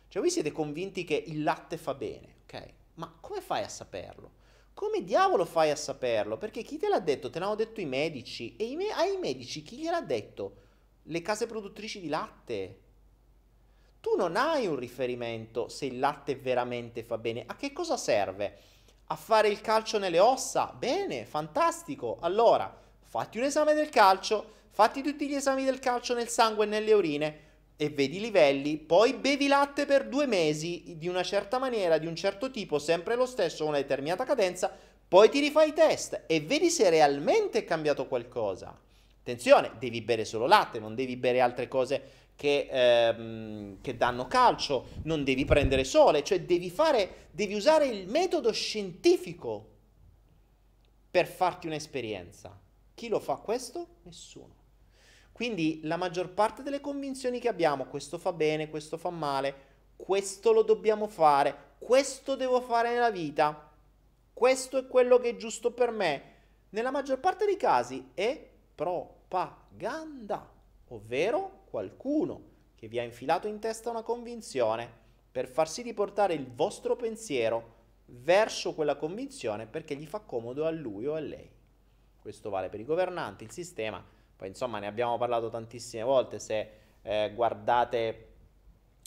Cioè 0.09 0.21
voi 0.21 0.29
siete 0.29 0.51
convinti 0.51 1.05
che 1.05 1.15
il 1.15 1.43
latte 1.43 1.77
fa 1.77 1.93
bene, 1.93 2.35
ok? 2.43 2.73
Ma 2.95 3.15
come 3.21 3.39
fai 3.39 3.63
a 3.63 3.69
saperlo? 3.69 4.41
Come 4.73 5.03
diavolo 5.03 5.45
fai 5.45 5.69
a 5.69 5.75
saperlo? 5.75 6.37
Perché 6.37 6.63
chi 6.63 6.77
te 6.77 6.87
l'ha 6.87 6.99
detto? 6.99 7.29
Te 7.29 7.39
l'hanno 7.39 7.55
detto 7.55 7.79
i 7.79 7.85
medici. 7.85 8.55
E 8.55 8.65
i 8.65 8.75
me- 8.75 8.91
ai 8.91 9.17
medici 9.17 9.61
chi 9.61 9.77
gliel'ha 9.77 10.01
detto? 10.01 10.57
Le 11.03 11.21
case 11.21 11.45
produttrici 11.45 11.99
di 11.99 12.07
latte. 12.07 12.79
Tu 14.01 14.15
non 14.17 14.35
hai 14.35 14.67
un 14.67 14.75
riferimento 14.75 15.69
se 15.69 15.85
il 15.85 15.99
latte 15.99 16.35
veramente 16.35 17.03
fa 17.03 17.17
bene. 17.17 17.43
A 17.45 17.55
che 17.55 17.71
cosa 17.71 17.97
serve? 17.97 18.57
A 19.07 19.15
fare 19.15 19.47
il 19.47 19.61
calcio 19.61 19.99
nelle 19.99 20.19
ossa? 20.19 20.73
Bene, 20.77 21.25
fantastico. 21.25 22.17
Allora, 22.21 22.75
fatti 23.01 23.37
un 23.37 23.43
esame 23.43 23.73
del 23.73 23.89
calcio, 23.89 24.45
fatti 24.71 25.03
tutti 25.03 25.27
gli 25.27 25.35
esami 25.35 25.63
del 25.63 25.79
calcio 25.79 26.15
nel 26.15 26.29
sangue 26.29 26.65
e 26.65 26.67
nelle 26.67 26.93
urine 26.93 27.51
e 27.75 27.89
vedi 27.89 28.17
i 28.17 28.21
livelli, 28.21 28.77
poi 28.77 29.13
bevi 29.13 29.47
latte 29.47 29.85
per 29.85 30.07
due 30.07 30.25
mesi 30.25 30.95
di 30.97 31.07
una 31.07 31.23
certa 31.23 31.57
maniera, 31.57 31.97
di 31.97 32.07
un 32.07 32.15
certo 32.15 32.51
tipo, 32.51 32.79
sempre 32.79 33.15
lo 33.15 33.25
stesso, 33.25 33.65
una 33.65 33.77
determinata 33.77 34.23
cadenza, 34.25 34.71
poi 35.07 35.29
ti 35.29 35.39
rifai 35.39 35.69
i 35.69 35.73
test 35.73 36.23
e 36.27 36.41
vedi 36.41 36.69
se 36.69 36.89
realmente 36.89 37.59
è 37.59 37.65
cambiato 37.65 38.07
qualcosa. 38.07 38.77
Attenzione, 39.19 39.71
devi 39.79 40.01
bere 40.01 40.25
solo 40.25 40.47
latte, 40.47 40.79
non 40.79 40.95
devi 40.95 41.15
bere 41.15 41.39
altre 41.39 41.67
cose 41.67 42.01
che, 42.35 42.67
ehm, 42.69 43.77
che 43.81 43.95
danno 43.95 44.27
calcio, 44.27 44.87
non 45.03 45.23
devi 45.23 45.45
prendere 45.45 45.83
sole, 45.83 46.23
cioè 46.23 46.41
devi 46.41 46.69
fare, 46.69 47.27
devi 47.31 47.53
usare 47.53 47.87
il 47.87 48.07
metodo 48.07 48.51
scientifico 48.51 49.69
per 51.09 51.27
farti 51.27 51.67
un'esperienza. 51.67 52.59
Chi 52.95 53.07
lo 53.07 53.19
fa 53.19 53.35
questo? 53.35 53.87
Nessuno. 54.03 54.62
Quindi 55.33 55.81
la 55.83 55.97
maggior 55.97 56.29
parte 56.29 56.63
delle 56.63 56.79
convinzioni 56.79 57.39
che 57.39 57.49
abbiamo, 57.49 57.85
questo 57.85 58.17
fa 58.17 58.31
bene, 58.31 58.69
questo 58.69 58.97
fa 58.97 59.09
male, 59.09 59.71
questo 59.97 60.53
lo 60.53 60.61
dobbiamo 60.61 61.07
fare, 61.07 61.71
questo 61.79 62.35
devo 62.35 62.61
fare 62.61 62.93
nella 62.93 63.11
vita, 63.11 63.71
questo 64.31 64.77
è 64.77 64.87
quello 64.87 65.17
che 65.17 65.29
è 65.29 65.35
giusto 65.35 65.71
per 65.71 65.91
me, 65.91 66.31
nella 66.69 66.91
maggior 66.91 67.19
parte 67.19 67.45
dei 67.45 67.57
casi 67.57 68.11
è 68.13 68.49
propaganda, 68.75 70.49
ovvero 70.89 71.63
qualcuno 71.65 72.51
che 72.75 72.87
vi 72.87 72.99
ha 72.99 73.03
infilato 73.03 73.47
in 73.47 73.59
testa 73.59 73.89
una 73.89 74.03
convinzione 74.03 75.01
per 75.31 75.47
far 75.47 75.67
sì 75.67 75.81
di 75.81 75.93
portare 75.93 76.35
il 76.35 76.47
vostro 76.47 76.95
pensiero 76.95 77.81
verso 78.05 78.75
quella 78.75 78.97
convinzione 78.97 79.65
perché 79.65 79.95
gli 79.95 80.05
fa 80.05 80.19
comodo 80.19 80.65
a 80.65 80.69
lui 80.69 81.07
o 81.07 81.15
a 81.15 81.19
lei. 81.19 81.49
Questo 82.19 82.49
vale 82.51 82.69
per 82.69 82.79
i 82.79 82.85
governanti, 82.85 83.43
il 83.43 83.51
sistema, 83.51 84.03
poi 84.35 84.47
insomma 84.47 84.79
ne 84.79 84.87
abbiamo 84.87 85.17
parlato 85.17 85.49
tantissime 85.49 86.03
volte, 86.03 86.39
se 86.39 86.69
eh, 87.01 87.31
guardate 87.33 88.27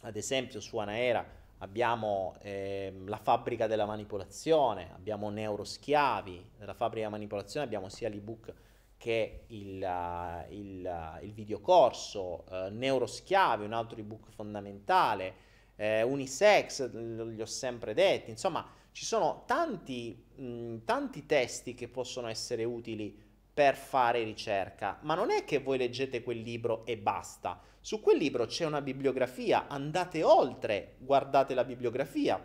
ad 0.02 0.16
esempio 0.16 0.60
su 0.60 0.78
Anaera 0.78 1.24
abbiamo 1.58 2.34
eh, 2.40 2.92
la 3.06 3.16
fabbrica 3.16 3.66
della 3.66 3.86
manipolazione, 3.86 4.90
abbiamo 4.94 5.30
neuroschiavi, 5.30 6.50
nella 6.58 6.74
fabbrica 6.74 7.06
della 7.06 7.16
manipolazione 7.16 7.64
abbiamo 7.64 7.88
sia 7.88 8.08
l'ebook 8.08 8.52
che 8.96 9.44
il, 9.48 9.82
uh, 9.82 10.52
il, 10.52 11.18
uh, 11.20 11.24
il 11.24 11.32
videocorso, 11.32 12.44
uh, 12.48 12.68
neuroschiavi, 12.70 13.64
un 13.64 13.72
altro 13.72 13.98
ebook 13.98 14.30
fondamentale, 14.30 15.44
eh, 15.76 16.02
unisex, 16.02 16.90
li 16.92 17.40
ho 17.40 17.46
sempre 17.46 17.92
detti, 17.92 18.30
insomma 18.30 18.66
ci 18.92 19.04
sono 19.04 19.42
tanti, 19.46 20.24
mh, 20.36 20.78
tanti 20.84 21.26
testi 21.26 21.74
che 21.74 21.88
possono 21.88 22.28
essere 22.28 22.64
utili 22.64 23.24
per 23.56 23.74
fare 23.74 24.22
ricerca, 24.22 24.98
ma 25.00 25.14
non 25.14 25.30
è 25.30 25.46
che 25.46 25.60
voi 25.60 25.78
leggete 25.78 26.22
quel 26.22 26.42
libro 26.42 26.84
e 26.84 26.98
basta. 26.98 27.58
Su 27.80 28.02
quel 28.02 28.18
libro 28.18 28.44
c'è 28.44 28.66
una 28.66 28.82
bibliografia, 28.82 29.66
andate 29.66 30.22
oltre, 30.22 30.96
guardate 30.98 31.54
la 31.54 31.64
bibliografia, 31.64 32.38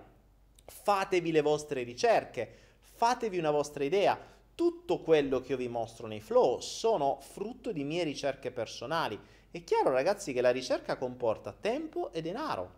fatevi 0.64 1.34
le 1.34 1.42
vostre 1.42 1.84
ricerche, 1.84 2.50
fatevi 2.80 3.38
una 3.38 3.52
vostra 3.52 3.84
idea. 3.84 4.18
Tutto 4.56 5.02
quello 5.02 5.42
che 5.42 5.52
io 5.52 5.58
vi 5.58 5.68
mostro 5.68 6.08
nei 6.08 6.22
flow 6.22 6.62
sono 6.62 7.18
frutto 7.20 7.74
di 7.74 7.84
mie 7.84 8.06
ricerche 8.06 8.50
personali. 8.50 9.20
È 9.52 9.62
chiaro 9.66 9.92
ragazzi 9.92 10.32
che 10.32 10.40
la 10.40 10.52
ricerca 10.52 10.96
comporta 10.96 11.52
tempo 11.52 12.14
e 12.14 12.22
denaro. 12.22 12.72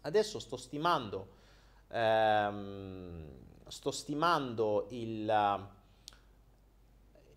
Adesso 0.00 0.38
sto 0.38 0.56
stimando, 0.56 1.28
ehm, 1.88 3.26
sto 3.66 3.90
stimando 3.90 4.86
il 4.92 5.76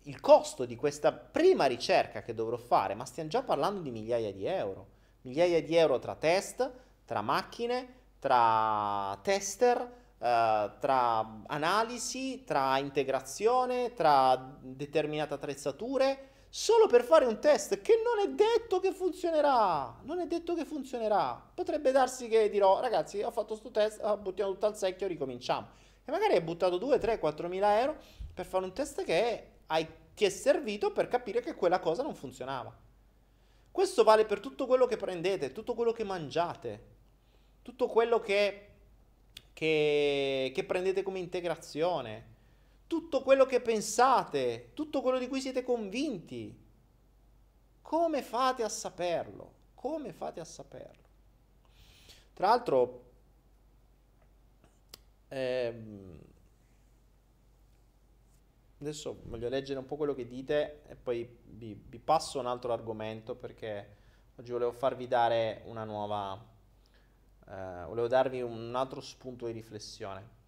il 0.04 0.20
costo 0.20 0.64
di 0.64 0.76
questa 0.76 1.12
prima 1.12 1.66
ricerca 1.66 2.22
che 2.22 2.34
dovrò 2.34 2.56
fare, 2.56 2.94
ma 2.94 3.04
stiamo 3.04 3.28
già 3.28 3.42
parlando 3.42 3.80
di 3.80 3.90
migliaia 3.90 4.32
di 4.32 4.46
euro. 4.46 4.88
Migliaia 5.22 5.62
di 5.62 5.76
euro 5.76 5.98
tra 5.98 6.16
test, 6.16 6.70
tra 7.04 7.20
macchine, 7.20 8.00
tra 8.18 9.18
tester, 9.22 9.78
eh, 10.18 10.70
tra 10.80 11.42
analisi, 11.46 12.42
tra 12.44 12.78
integrazione, 12.78 13.92
tra 13.92 14.56
determinate 14.60 15.34
attrezzature, 15.34 16.30
solo 16.48 16.86
per 16.86 17.04
fare 17.04 17.24
un 17.24 17.38
test 17.38 17.80
che 17.80 17.94
non 18.02 18.28
è 18.28 18.34
detto 18.34 18.80
che 18.80 18.92
funzionerà. 18.92 20.00
Non 20.02 20.18
è 20.18 20.26
detto 20.26 20.54
che 20.54 20.64
funzionerà. 20.64 21.50
Potrebbe 21.54 21.92
darsi 21.92 22.28
che 22.28 22.50
dirò, 22.50 22.80
ragazzi, 22.80 23.22
ho 23.22 23.30
fatto 23.30 23.58
questo 23.58 23.70
test, 23.70 24.00
ah, 24.02 24.16
buttiamo 24.16 24.52
tutto 24.52 24.66
al 24.66 24.76
secchio, 24.76 25.06
ricominciamo. 25.06 25.68
E 26.04 26.10
magari 26.10 26.34
hai 26.34 26.40
buttato 26.40 26.78
2, 26.78 26.98
3, 26.98 27.18
4 27.20 27.48
mila 27.48 27.78
euro 27.78 27.96
per 28.34 28.46
fare 28.46 28.64
un 28.64 28.72
test 28.72 29.04
che 29.04 29.20
è 29.20 29.51
hai, 29.72 29.86
ti 30.14 30.24
è 30.24 30.28
servito 30.28 30.92
per 30.92 31.08
capire 31.08 31.40
che 31.40 31.54
quella 31.54 31.80
cosa 31.80 32.02
non 32.02 32.14
funzionava. 32.14 32.74
Questo 33.70 34.04
vale 34.04 34.26
per 34.26 34.40
tutto 34.40 34.66
quello 34.66 34.86
che 34.86 34.96
prendete, 34.96 35.52
tutto 35.52 35.74
quello 35.74 35.92
che 35.92 36.04
mangiate, 36.04 36.90
tutto 37.62 37.86
quello 37.86 38.20
che, 38.20 38.68
che, 39.54 40.52
che 40.54 40.64
prendete 40.64 41.02
come 41.02 41.18
integrazione, 41.20 42.30
tutto 42.86 43.22
quello 43.22 43.46
che 43.46 43.62
pensate, 43.62 44.72
tutto 44.74 45.00
quello 45.00 45.18
di 45.18 45.26
cui 45.26 45.40
siete 45.40 45.62
convinti. 45.62 46.60
Come 47.80 48.22
fate 48.22 48.62
a 48.62 48.68
saperlo? 48.68 49.52
Come 49.74 50.12
fate 50.12 50.40
a 50.40 50.44
saperlo? 50.44 51.08
Tra 52.34 52.48
l'altro, 52.48 53.10
ehm, 55.28 56.18
adesso 58.82 59.20
voglio 59.24 59.48
leggere 59.48 59.78
un 59.78 59.86
po' 59.86 59.96
quello 59.96 60.14
che 60.14 60.26
dite 60.26 60.82
e 60.88 60.96
poi 60.96 61.38
vi, 61.44 61.74
vi 61.74 61.98
passo 61.98 62.38
un 62.38 62.46
altro 62.46 62.72
argomento 62.72 63.34
perché 63.34 63.96
oggi 64.36 64.52
volevo 64.52 64.72
farvi 64.72 65.06
dare 65.06 65.62
una 65.66 65.84
nuova, 65.84 66.34
eh, 67.48 67.84
volevo 67.86 68.08
darvi 68.08 68.42
un 68.42 68.74
altro 68.74 69.00
spunto 69.00 69.46
di 69.46 69.52
riflessione. 69.52 70.40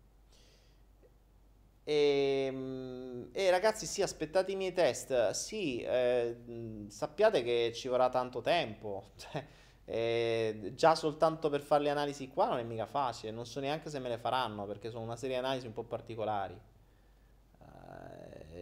E, 1.84 2.46
ehm, 2.48 3.28
e, 3.32 3.50
ragazzi, 3.50 3.86
sì, 3.86 4.02
aspettate 4.02 4.52
i 4.52 4.56
miei 4.56 4.72
test. 4.72 5.30
Sì, 5.30 5.80
eh, 5.82 6.86
sappiate 6.88 7.42
che 7.42 7.72
ci 7.74 7.88
vorrà 7.88 8.08
tanto 8.08 8.40
tempo. 8.40 9.12
Cioè, 9.16 9.46
eh, 9.86 10.72
già 10.74 10.94
soltanto 10.94 11.50
per 11.50 11.60
fare 11.60 11.82
le 11.82 11.90
analisi 11.90 12.28
qua 12.28 12.48
non 12.48 12.58
è 12.58 12.62
mica 12.62 12.86
facile. 12.86 13.32
Non 13.32 13.46
so 13.46 13.60
neanche 13.60 13.90
se 13.90 13.98
me 13.98 14.08
le 14.08 14.18
faranno 14.18 14.66
perché 14.66 14.90
sono 14.90 15.04
una 15.04 15.16
serie 15.16 15.38
di 15.38 15.44
analisi 15.44 15.66
un 15.66 15.74
po' 15.74 15.84
particolari. 15.84 16.58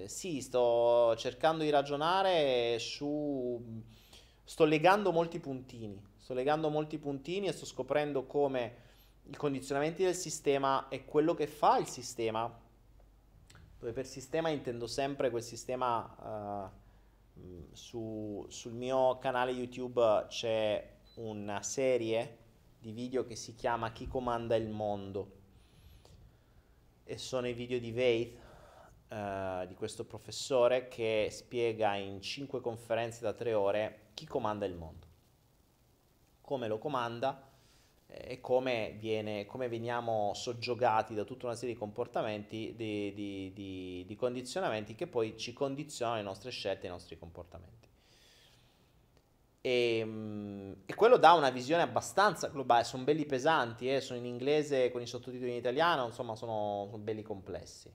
Sì, 0.06 0.40
sto 0.40 1.14
cercando 1.16 1.62
di 1.62 1.70
ragionare 1.70 2.78
su. 2.78 3.82
Sto 4.44 4.64
legando 4.64 5.12
molti 5.12 5.38
puntini. 5.38 6.00
Sto 6.16 6.34
legando 6.34 6.68
molti 6.68 6.98
puntini 6.98 7.48
e 7.48 7.52
sto 7.52 7.66
scoprendo 7.66 8.26
come 8.26 8.76
i 9.24 9.36
condizionamenti 9.36 10.02
del 10.02 10.14
sistema 10.14 10.88
e 10.88 11.04
quello 11.04 11.34
che 11.34 11.46
fa 11.46 11.78
il 11.78 11.86
sistema 11.86 12.60
dove 13.82 13.94
per 13.94 14.06
sistema 14.06 14.48
intendo 14.48 14.86
sempre 14.86 15.28
quel 15.28 15.42
sistema 15.42 16.70
uh, 17.34 17.68
su, 17.72 18.46
sul 18.48 18.74
mio 18.74 19.18
canale 19.18 19.50
YouTube 19.50 20.26
c'è 20.28 20.98
una 21.14 21.62
serie 21.62 22.38
di 22.78 22.92
video 22.92 23.24
che 23.24 23.34
si 23.34 23.56
chiama 23.56 23.90
Chi 23.90 24.06
comanda 24.06 24.54
il 24.54 24.68
mondo 24.68 25.40
e 27.02 27.18
sono 27.18 27.48
i 27.48 27.54
video 27.54 27.80
di 27.80 27.90
Veith 27.90 28.38
uh, 29.12 29.66
di 29.66 29.74
questo 29.74 30.04
professore 30.04 30.88
che 30.88 31.28
spiega 31.30 31.94
in 31.94 32.20
5 32.20 32.60
conferenze 32.60 33.20
da 33.20 33.32
3 33.32 33.52
ore 33.54 33.98
chi 34.14 34.26
comanda 34.26 34.64
il 34.64 34.74
mondo 34.74 35.10
come 36.52 36.68
lo 36.68 36.78
comanda 36.78 37.48
e 38.06 38.40
come, 38.40 38.94
viene, 38.98 39.46
come 39.46 39.68
veniamo 39.68 40.32
soggiogati 40.34 41.14
da 41.14 41.24
tutta 41.24 41.46
una 41.46 41.54
serie 41.54 41.72
di 41.72 41.80
comportamenti, 41.80 42.74
di, 42.76 43.14
di, 43.14 43.52
di, 43.54 44.04
di 44.06 44.16
condizionamenti 44.16 44.94
che 44.94 45.06
poi 45.06 45.36
ci 45.38 45.54
condizionano 45.54 46.18
le 46.18 46.22
nostre 46.22 46.50
scelte 46.50 46.86
i 46.86 46.90
nostri 46.90 47.18
comportamenti. 47.18 47.88
E, 49.62 49.98
ehm, 49.98 50.82
e, 50.84 50.94
quello 50.94 51.16
dà 51.16 51.32
una 51.32 51.48
visione 51.48 51.82
abbastanza 51.82 52.48
globale, 52.48 52.84
sono 52.84 53.04
belli 53.04 53.24
pesanti, 53.24 53.88
eh, 53.88 54.02
sono 54.02 54.18
in 54.18 54.26
inglese 54.26 54.90
con 54.90 55.00
i 55.00 55.06
sottotitoli 55.06 55.50
in 55.50 55.56
italiano, 55.56 56.04
insomma 56.04 56.36
sono, 56.36 56.88
sono 56.90 57.02
belli 57.02 57.22
complessi. 57.22 57.90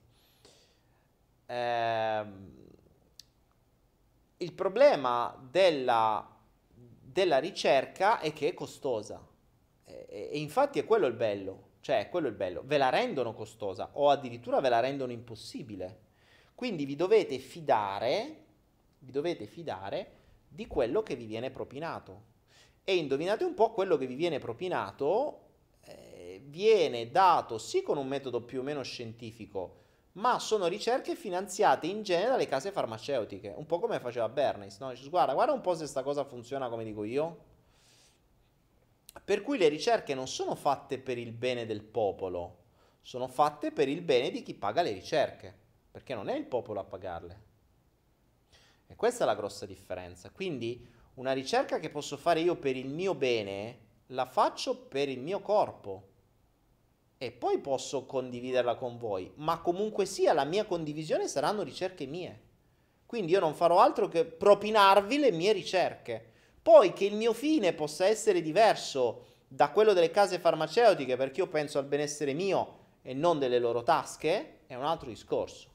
Eh, 1.50 2.24
il 4.36 4.52
problema 4.52 5.34
della, 5.50 6.36
della 6.74 7.38
ricerca 7.38 8.20
è 8.20 8.34
che 8.34 8.48
è 8.48 8.54
costosa 8.54 9.26
e, 9.84 10.06
e 10.32 10.38
infatti 10.38 10.78
è 10.78 10.84
quello 10.84 11.06
il 11.06 11.14
bello, 11.14 11.70
cioè 11.80 12.00
è 12.00 12.08
quello 12.10 12.28
il 12.28 12.34
bello, 12.34 12.62
ve 12.64 12.76
la 12.76 12.90
rendono 12.90 13.32
costosa 13.32 13.90
o 13.94 14.10
addirittura 14.10 14.60
ve 14.60 14.68
la 14.68 14.80
rendono 14.80 15.12
impossibile. 15.12 16.06
Quindi 16.54 16.84
vi 16.84 16.96
dovete 16.96 17.38
fidare, 17.38 18.44
vi 18.98 19.10
dovete 19.10 19.46
fidare 19.46 20.12
di 20.48 20.66
quello 20.66 21.02
che 21.02 21.16
vi 21.16 21.24
viene 21.24 21.50
propinato. 21.50 22.26
E 22.84 22.96
indovinate 22.96 23.44
un 23.44 23.54
po' 23.54 23.72
quello 23.72 23.96
che 23.96 24.06
vi 24.06 24.14
viene 24.14 24.38
propinato 24.38 25.46
eh, 25.84 26.42
viene 26.44 27.10
dato 27.10 27.58
sì 27.58 27.82
con 27.82 27.96
un 27.96 28.08
metodo 28.08 28.42
più 28.42 28.60
o 28.60 28.62
meno 28.62 28.82
scientifico, 28.82 29.84
ma 30.18 30.38
sono 30.38 30.66
ricerche 30.66 31.14
finanziate 31.14 31.86
in 31.86 32.02
genere 32.02 32.30
dalle 32.30 32.46
case 32.46 32.72
farmaceutiche, 32.72 33.52
un 33.56 33.66
po' 33.66 33.78
come 33.78 34.00
faceva 34.00 34.28
Bernays, 34.28 34.78
no? 34.78 34.90
Dice, 34.90 35.08
guarda, 35.08 35.32
guarda 35.32 35.52
un 35.52 35.60
po' 35.60 35.74
se 35.74 35.86
sta 35.86 36.02
cosa 36.02 36.24
funziona 36.24 36.68
come 36.68 36.84
dico 36.84 37.04
io. 37.04 37.46
Per 39.24 39.42
cui 39.42 39.58
le 39.58 39.68
ricerche 39.68 40.14
non 40.14 40.26
sono 40.26 40.54
fatte 40.54 40.98
per 40.98 41.18
il 41.18 41.32
bene 41.32 41.66
del 41.66 41.82
popolo, 41.82 42.56
sono 43.00 43.28
fatte 43.28 43.70
per 43.70 43.88
il 43.88 44.02
bene 44.02 44.30
di 44.30 44.42
chi 44.42 44.54
paga 44.54 44.82
le 44.82 44.92
ricerche, 44.92 45.56
perché 45.90 46.14
non 46.14 46.28
è 46.28 46.34
il 46.34 46.46
popolo 46.46 46.80
a 46.80 46.84
pagarle. 46.84 47.46
E 48.88 48.96
questa 48.96 49.22
è 49.22 49.26
la 49.26 49.34
grossa 49.34 49.66
differenza. 49.66 50.30
Quindi 50.30 50.86
una 51.14 51.32
ricerca 51.32 51.78
che 51.78 51.90
posso 51.90 52.16
fare 52.16 52.40
io 52.40 52.56
per 52.56 52.76
il 52.76 52.88
mio 52.88 53.14
bene, 53.14 53.86
la 54.06 54.24
faccio 54.24 54.76
per 54.76 55.08
il 55.08 55.20
mio 55.20 55.40
corpo. 55.40 56.07
E 57.18 57.32
poi 57.32 57.58
posso 57.58 58.06
condividerla 58.06 58.76
con 58.76 58.96
voi, 58.96 59.30
ma 59.36 59.58
comunque 59.60 60.06
sia 60.06 60.32
la 60.32 60.44
mia 60.44 60.64
condivisione 60.64 61.28
saranno 61.28 61.62
ricerche 61.62 62.06
mie. 62.06 62.40
Quindi 63.04 63.32
io 63.32 63.40
non 63.40 63.54
farò 63.54 63.80
altro 63.80 64.08
che 64.08 64.24
propinarvi 64.24 65.18
le 65.18 65.32
mie 65.32 65.52
ricerche 65.52 66.36
poi 66.68 66.92
che 66.92 67.06
il 67.06 67.14
mio 67.14 67.32
fine 67.32 67.72
possa 67.72 68.04
essere 68.04 68.42
diverso 68.42 69.24
da 69.48 69.70
quello 69.70 69.94
delle 69.94 70.10
case 70.10 70.38
farmaceutiche 70.38 71.16
perché 71.16 71.40
io 71.40 71.48
penso 71.48 71.78
al 71.78 71.86
benessere 71.86 72.34
mio 72.34 72.76
e 73.00 73.14
non 73.14 73.38
delle 73.38 73.58
loro 73.58 73.82
tasche, 73.82 74.66
è 74.66 74.74
un 74.74 74.84
altro 74.84 75.08
discorso. 75.08 75.70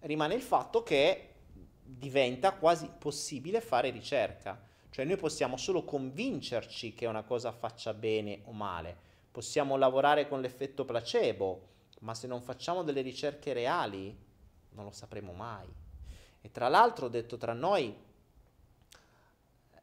Rimane 0.00 0.34
il 0.34 0.42
fatto 0.42 0.82
che 0.82 1.34
diventa 1.82 2.52
quasi 2.52 2.90
possibile 2.98 3.62
fare 3.62 3.88
ricerca, 3.88 4.62
cioè 4.98 5.06
noi 5.06 5.16
possiamo 5.16 5.56
solo 5.56 5.84
convincerci 5.84 6.92
che 6.92 7.06
una 7.06 7.22
cosa 7.22 7.52
faccia 7.52 7.94
bene 7.94 8.40
o 8.46 8.50
male, 8.50 8.96
possiamo 9.30 9.76
lavorare 9.76 10.26
con 10.26 10.40
l'effetto 10.40 10.84
placebo, 10.84 11.68
ma 12.00 12.14
se 12.14 12.26
non 12.26 12.42
facciamo 12.42 12.82
delle 12.82 13.02
ricerche 13.02 13.52
reali 13.52 14.12
non 14.70 14.84
lo 14.84 14.90
sapremo 14.90 15.32
mai. 15.32 15.68
E 16.40 16.50
tra 16.50 16.66
l'altro, 16.66 17.06
detto 17.06 17.36
tra 17.36 17.52
noi, 17.52 17.96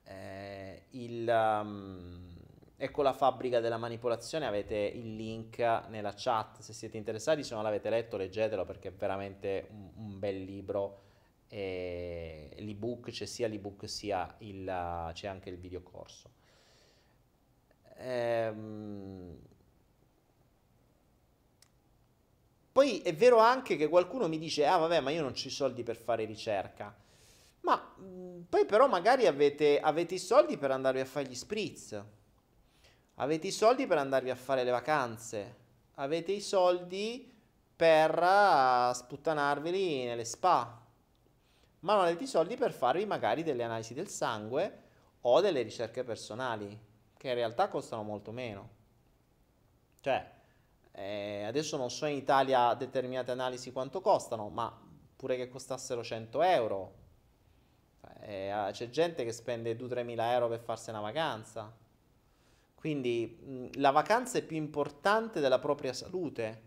eh, 0.04 0.84
il, 0.90 1.62
um, 1.64 2.36
ecco 2.76 3.02
la 3.02 3.14
fabbrica 3.14 3.62
della 3.62 3.78
manipolazione, 3.78 4.46
avete 4.46 4.76
il 4.76 5.16
link 5.16 5.60
nella 5.60 6.14
chat 6.14 6.60
se 6.60 6.74
siete 6.74 6.98
interessati, 6.98 7.42
se 7.42 7.54
non 7.54 7.64
l'avete 7.64 7.90
letto 7.90 8.18
leggetelo 8.18 8.66
perché 8.66 8.90
è 8.90 8.92
veramente 8.92 9.68
un, 9.70 9.92
un 9.96 10.20
bel 10.20 10.44
libro. 10.44 11.04
E 11.56 12.50
l'ebook 12.58 13.12
c'è 13.12 13.26
sia 13.26 13.48
l'ebook 13.48 13.88
sia 13.88 14.36
il, 14.40 15.12
c'è 15.14 15.28
anche 15.28 15.50
il 15.50 15.58
videocorso. 15.58 16.30
Ehm, 17.96 19.40
Poi 22.76 23.00
è 23.00 23.16
vero 23.16 23.38
anche 23.38 23.78
che 23.78 23.88
qualcuno 23.88 24.28
mi 24.28 24.38
dice, 24.38 24.66
ah 24.66 24.76
vabbè, 24.76 25.00
ma 25.00 25.10
io 25.10 25.22
non 25.22 25.32
ho 25.32 25.34
i 25.34 25.50
soldi 25.50 25.82
per 25.84 25.96
fare 25.96 26.26
ricerca. 26.26 26.94
Ma 27.62 27.94
mh, 27.96 28.04
mm, 28.04 28.42
poi 28.50 28.66
però 28.66 28.90
magari 28.90 29.28
avete, 29.28 29.80
avete 29.80 30.16
i 30.16 30.20
soldi 30.20 30.58
per 30.58 30.72
andarvi 30.72 31.00
a 31.00 31.06
fare 31.06 31.26
gli 31.26 31.36
spritz, 31.36 32.04
avete 33.16 33.48
i 33.48 33.52
soldi 33.52 33.88
per 33.88 33.98
andarvi 33.98 34.30
a 34.30 34.36
fare 34.36 34.66
le 34.66 34.72
vacanze, 34.72 35.56
avete 35.94 36.34
i 36.34 36.42
soldi 36.42 37.32
per 37.74 38.12
uh, 38.22 38.92
sputtanarveli 38.94 40.04
nelle 40.04 40.26
spa, 40.26 40.85
ma 41.86 41.94
non 41.94 42.06
avete 42.06 42.24
i 42.24 42.28
soldi 42.28 42.58
per 42.58 42.74
farvi 42.74 43.06
magari 43.06 43.44
delle 43.44 43.64
analisi 43.64 43.94
del 43.94 44.08
sangue 44.08 44.82
o 45.22 45.40
delle 45.40 45.62
ricerche 45.62 46.04
personali, 46.04 46.78
che 47.16 47.28
in 47.28 47.36
realtà 47.36 47.68
costano 47.68 48.02
molto 48.02 48.32
meno. 48.32 48.70
Cioè, 50.02 50.32
eh, 50.92 51.44
adesso 51.44 51.78
non 51.78 51.92
so 51.92 52.08
in 52.08 52.18
Italia 52.18 52.74
determinate 52.74 53.30
analisi 53.30 53.72
quanto 53.72 54.02
costano, 54.02 54.50
ma 54.50 54.76
pure 55.16 55.36
che 55.36 55.48
costassero 55.48 56.04
100 56.04 56.42
euro. 56.42 56.94
Eh, 58.22 58.70
c'è 58.72 58.90
gente 58.90 59.24
che 59.24 59.32
spende 59.32 59.78
2-3 59.78 60.04
mila 60.04 60.34
euro 60.34 60.48
per 60.48 60.62
farsi 60.62 60.90
una 60.90 61.02
vacanza. 61.02 61.72
Quindi 62.74 63.38
mh, 63.40 63.80
la 63.80 63.92
vacanza 63.92 64.40
è 64.40 64.44
più 64.44 64.58
importante 64.58 65.40
della 65.40 65.60
propria 65.60 65.94
salute, 65.94 66.62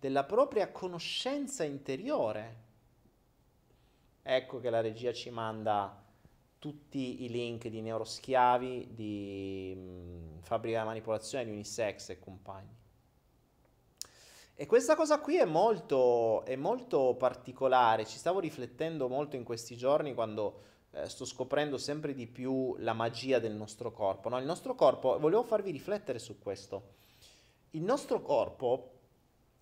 della 0.00 0.24
propria 0.24 0.72
conoscenza 0.72 1.62
interiore. 1.62 2.64
Ecco 4.28 4.58
che 4.58 4.70
la 4.70 4.80
regia 4.80 5.12
ci 5.12 5.30
manda 5.30 6.02
tutti 6.58 7.22
i 7.22 7.28
link 7.28 7.68
di 7.68 7.80
neuroschiavi, 7.80 8.88
di 8.92 9.72
mh, 9.76 10.40
fabbrica 10.42 10.80
di 10.80 10.86
manipolazione, 10.86 11.44
di 11.44 11.52
unisex 11.52 12.08
e 12.08 12.18
compagni. 12.18 12.74
E 14.56 14.66
questa 14.66 14.96
cosa 14.96 15.20
qui 15.20 15.36
è 15.36 15.44
molto, 15.44 16.44
è 16.44 16.56
molto 16.56 17.14
particolare, 17.16 18.04
ci 18.04 18.18
stavo 18.18 18.40
riflettendo 18.40 19.06
molto 19.06 19.36
in 19.36 19.44
questi 19.44 19.76
giorni 19.76 20.12
quando 20.12 20.62
eh, 20.90 21.08
sto 21.08 21.24
scoprendo 21.24 21.78
sempre 21.78 22.12
di 22.12 22.26
più 22.26 22.74
la 22.78 22.94
magia 22.94 23.38
del 23.38 23.54
nostro 23.54 23.92
corpo. 23.92 24.28
No? 24.28 24.40
Il 24.40 24.46
nostro 24.46 24.74
corpo, 24.74 25.20
volevo 25.20 25.44
farvi 25.44 25.70
riflettere 25.70 26.18
su 26.18 26.40
questo, 26.40 26.94
il 27.70 27.82
nostro 27.82 28.20
corpo 28.22 28.94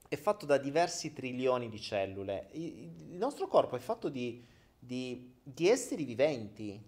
è 0.08 0.16
fatto 0.16 0.46
da 0.46 0.56
diversi 0.56 1.12
trilioni 1.12 1.68
di 1.68 1.80
cellule, 1.80 2.48
il 2.52 3.18
nostro 3.18 3.46
corpo 3.46 3.76
è 3.76 3.80
fatto 3.80 4.08
di, 4.08 4.52
di, 4.84 5.34
di 5.42 5.68
esseri 5.68 6.04
viventi. 6.04 6.80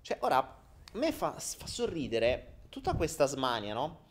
Cioè, 0.00 0.18
ora, 0.20 0.38
a 0.38 0.98
me 0.98 1.12
fa, 1.12 1.32
fa 1.38 1.66
sorridere 1.66 2.60
tutta 2.68 2.94
questa 2.94 3.26
smania, 3.26 3.74
no? 3.74 4.10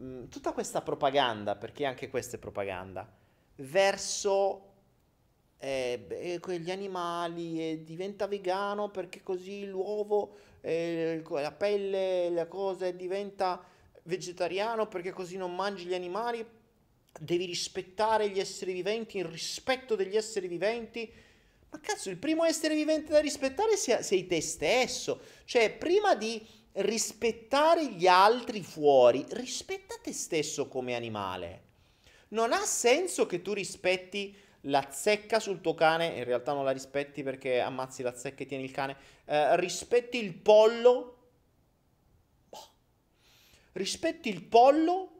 Mm, 0.00 0.24
tutta 0.26 0.52
questa 0.52 0.82
propaganda, 0.82 1.56
perché 1.56 1.84
anche 1.84 2.08
questa 2.08 2.36
è 2.36 2.38
propaganda, 2.38 3.08
verso 3.56 4.72
eh, 5.58 6.38
quegli 6.40 6.70
animali 6.70 7.70
e 7.70 7.84
diventa 7.84 8.26
vegano 8.26 8.90
perché 8.90 9.22
così 9.22 9.66
l'uovo, 9.66 10.36
eh, 10.60 11.22
la 11.26 11.52
pelle, 11.52 12.30
la 12.30 12.46
cosa 12.46 12.90
diventa 12.90 13.64
vegetariano 14.02 14.88
perché 14.88 15.12
così 15.12 15.36
non 15.36 15.54
mangi 15.54 15.86
gli 15.86 15.94
animali, 15.94 16.44
devi 17.18 17.46
rispettare 17.46 18.28
gli 18.28 18.40
esseri 18.40 18.72
viventi, 18.72 19.18
il 19.18 19.24
rispetto 19.24 19.94
degli 19.94 20.16
esseri 20.16 20.48
viventi. 20.48 21.10
Ma 21.74 21.80
cazzo, 21.80 22.08
il 22.08 22.18
primo 22.18 22.44
essere 22.44 22.76
vivente 22.76 23.10
da 23.10 23.18
rispettare 23.18 23.76
sei 23.76 24.28
te 24.28 24.40
stesso. 24.40 25.20
Cioè, 25.44 25.72
prima 25.72 26.14
di 26.14 26.40
rispettare 26.74 27.88
gli 27.88 28.06
altri 28.06 28.62
fuori, 28.62 29.26
rispetta 29.30 29.96
te 30.00 30.12
stesso 30.12 30.68
come 30.68 30.94
animale. 30.94 31.62
Non 32.28 32.52
ha 32.52 32.60
senso 32.60 33.26
che 33.26 33.42
tu 33.42 33.52
rispetti 33.52 34.32
la 34.66 34.88
zecca 34.88 35.40
sul 35.40 35.60
tuo 35.60 35.74
cane, 35.74 36.16
in 36.16 36.22
realtà 36.22 36.52
non 36.52 36.62
la 36.62 36.70
rispetti 36.70 37.24
perché 37.24 37.58
ammazzi 37.58 38.04
la 38.04 38.14
zecca 38.14 38.44
e 38.44 38.46
tieni 38.46 38.62
il 38.62 38.70
cane, 38.70 38.96
eh, 39.24 39.56
rispetti 39.56 40.16
il 40.16 40.32
pollo, 40.32 41.16
boh. 42.50 42.68
rispetti 43.72 44.28
il 44.28 44.44
pollo 44.44 45.10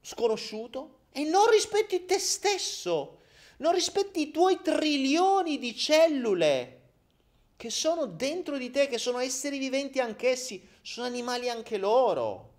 sconosciuto 0.00 1.02
e 1.12 1.22
non 1.22 1.48
rispetti 1.48 2.04
te 2.04 2.18
stesso, 2.18 3.17
non 3.58 3.72
rispetti 3.72 4.20
i 4.20 4.30
tuoi 4.30 4.60
trilioni 4.62 5.58
di 5.58 5.76
cellule 5.76 6.74
che 7.56 7.70
sono 7.70 8.06
dentro 8.06 8.56
di 8.56 8.70
te, 8.70 8.86
che 8.86 8.98
sono 8.98 9.18
esseri 9.18 9.58
viventi 9.58 9.98
anch'essi, 9.98 10.64
sono 10.80 11.06
animali 11.06 11.50
anche 11.50 11.76
loro. 11.76 12.54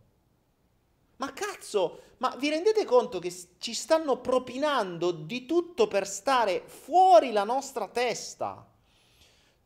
Ma 1.18 1.32
cazzo, 1.32 2.02
ma 2.18 2.36
vi 2.38 2.50
rendete 2.50 2.84
conto 2.84 3.20
che 3.20 3.34
ci 3.60 3.74
stanno 3.74 4.20
propinando 4.20 5.12
di 5.12 5.46
tutto 5.46 5.88
per 5.88 6.06
stare 6.06 6.64
fuori 6.66 7.32
la 7.32 7.46
nostra 7.46 7.88
testa? 7.88 8.68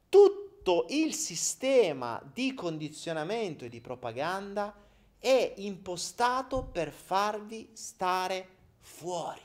Tutto 0.08 0.86
il 0.90 1.16
sistema 1.16 2.22
di 2.32 2.54
condizionamento 2.54 3.66
e 3.66 3.70
di 3.70 3.82
propaganda 3.82 4.72
è 5.18 5.54
impostato 5.58 6.64
per 6.64 6.92
farvi 6.92 7.70
stare 7.74 8.48
fuori. 8.82 9.42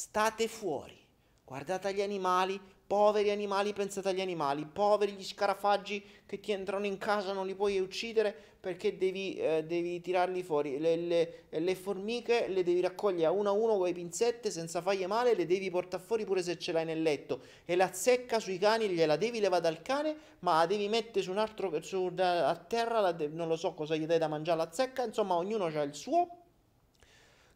State 0.00 0.46
fuori. 0.46 0.96
Guardate 1.44 1.92
gli 1.92 2.00
animali, 2.00 2.60
Poveri 2.86 3.30
animali, 3.30 3.72
pensate 3.72 4.10
agli 4.10 4.20
animali, 4.20 4.64
poveri 4.64 5.12
gli 5.12 5.24
scarafaggi 5.24 6.02
che 6.24 6.38
ti 6.38 6.52
entrano 6.52 6.86
in 6.86 6.96
casa, 6.98 7.32
non 7.32 7.46
li 7.46 7.54
puoi 7.54 7.80
uccidere 7.80 8.32
perché 8.60 8.96
devi, 8.96 9.34
eh, 9.34 9.64
devi 9.64 10.00
tirarli 10.00 10.42
fuori. 10.44 10.78
Le, 10.78 10.96
le, 10.96 11.44
le, 11.50 11.74
formiche 11.74 12.46
le 12.48 12.62
devi 12.62 12.80
raccogliere 12.80 13.30
uno 13.30 13.48
a 13.48 13.52
uno 13.52 13.76
con 13.76 13.86
le 13.86 13.92
pinzette 13.92 14.50
senza 14.52 14.80
fargli 14.80 15.04
male, 15.04 15.34
le 15.34 15.46
devi 15.46 15.68
portare 15.68 16.02
fuori 16.02 16.24
pure 16.24 16.42
se 16.42 16.56
ce 16.58 16.70
l'hai 16.70 16.84
nel 16.84 17.02
letto. 17.02 17.40
E 17.64 17.74
la 17.74 17.92
zecca 17.92 18.38
sui 18.38 18.56
cani 18.56 18.88
gliela 18.88 19.16
devi 19.16 19.40
levare 19.40 19.62
dal 19.62 19.82
cane, 19.82 20.16
ma 20.38 20.58
la 20.58 20.66
devi 20.66 20.88
mettere 20.88 21.22
su 21.22 21.32
un 21.32 21.38
altro, 21.38 21.82
su, 21.82 22.10
a 22.16 22.54
terra, 22.54 23.10
de- 23.10 23.26
non 23.26 23.48
lo 23.48 23.56
so 23.56 23.74
cosa 23.74 23.96
gli 23.96 24.06
dai 24.06 24.18
da 24.18 24.28
mangiare 24.28 24.62
alla 24.62 24.72
zecca, 24.72 25.04
insomma 25.04 25.34
ognuno 25.34 25.64
ha 25.66 25.82
il 25.82 25.94
suo. 25.94 26.37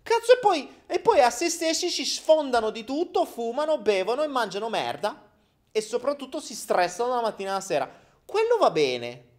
Cazzo, 0.03 0.32
e 0.34 0.38
poi, 0.40 0.82
e 0.86 0.98
poi 0.98 1.20
a 1.20 1.30
se 1.30 1.48
stessi 1.48 1.88
si 1.88 2.05
sfondano 2.05 2.70
di 2.70 2.84
tutto, 2.84 3.24
fumano, 3.24 3.78
bevono 3.78 4.22
e 4.22 4.26
mangiano 4.26 4.68
merda. 4.68 5.30
E 5.70 5.80
soprattutto 5.80 6.40
si 6.40 6.55
stressano 6.55 7.14
la 7.14 7.20
mattina 7.20 7.53
alla 7.53 7.61
sera. 7.61 7.90
Quello 8.24 8.57
va 8.59 8.70
bene. 8.70 9.30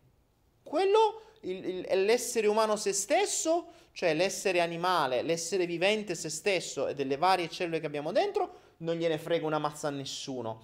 Quello 0.64 1.22
il, 1.42 1.66
il, 1.66 2.06
l'essere 2.06 2.48
umano 2.48 2.76
se 2.76 2.94
stesso, 2.94 3.68
cioè 3.92 4.14
l'essere 4.14 4.60
animale, 4.60 5.22
l'essere 5.22 5.66
vivente 5.66 6.16
se 6.16 6.30
stesso 6.30 6.88
e 6.88 6.96
delle 6.96 7.18
varie 7.18 7.50
cellule 7.50 7.80
che 7.80 7.86
abbiamo 7.86 8.12
dentro, 8.12 8.62
non 8.78 8.96
gliene 8.96 9.18
frega 9.18 9.46
una 9.46 9.60
mazza 9.60 9.88
a 9.88 9.92
nessuno. 9.92 10.62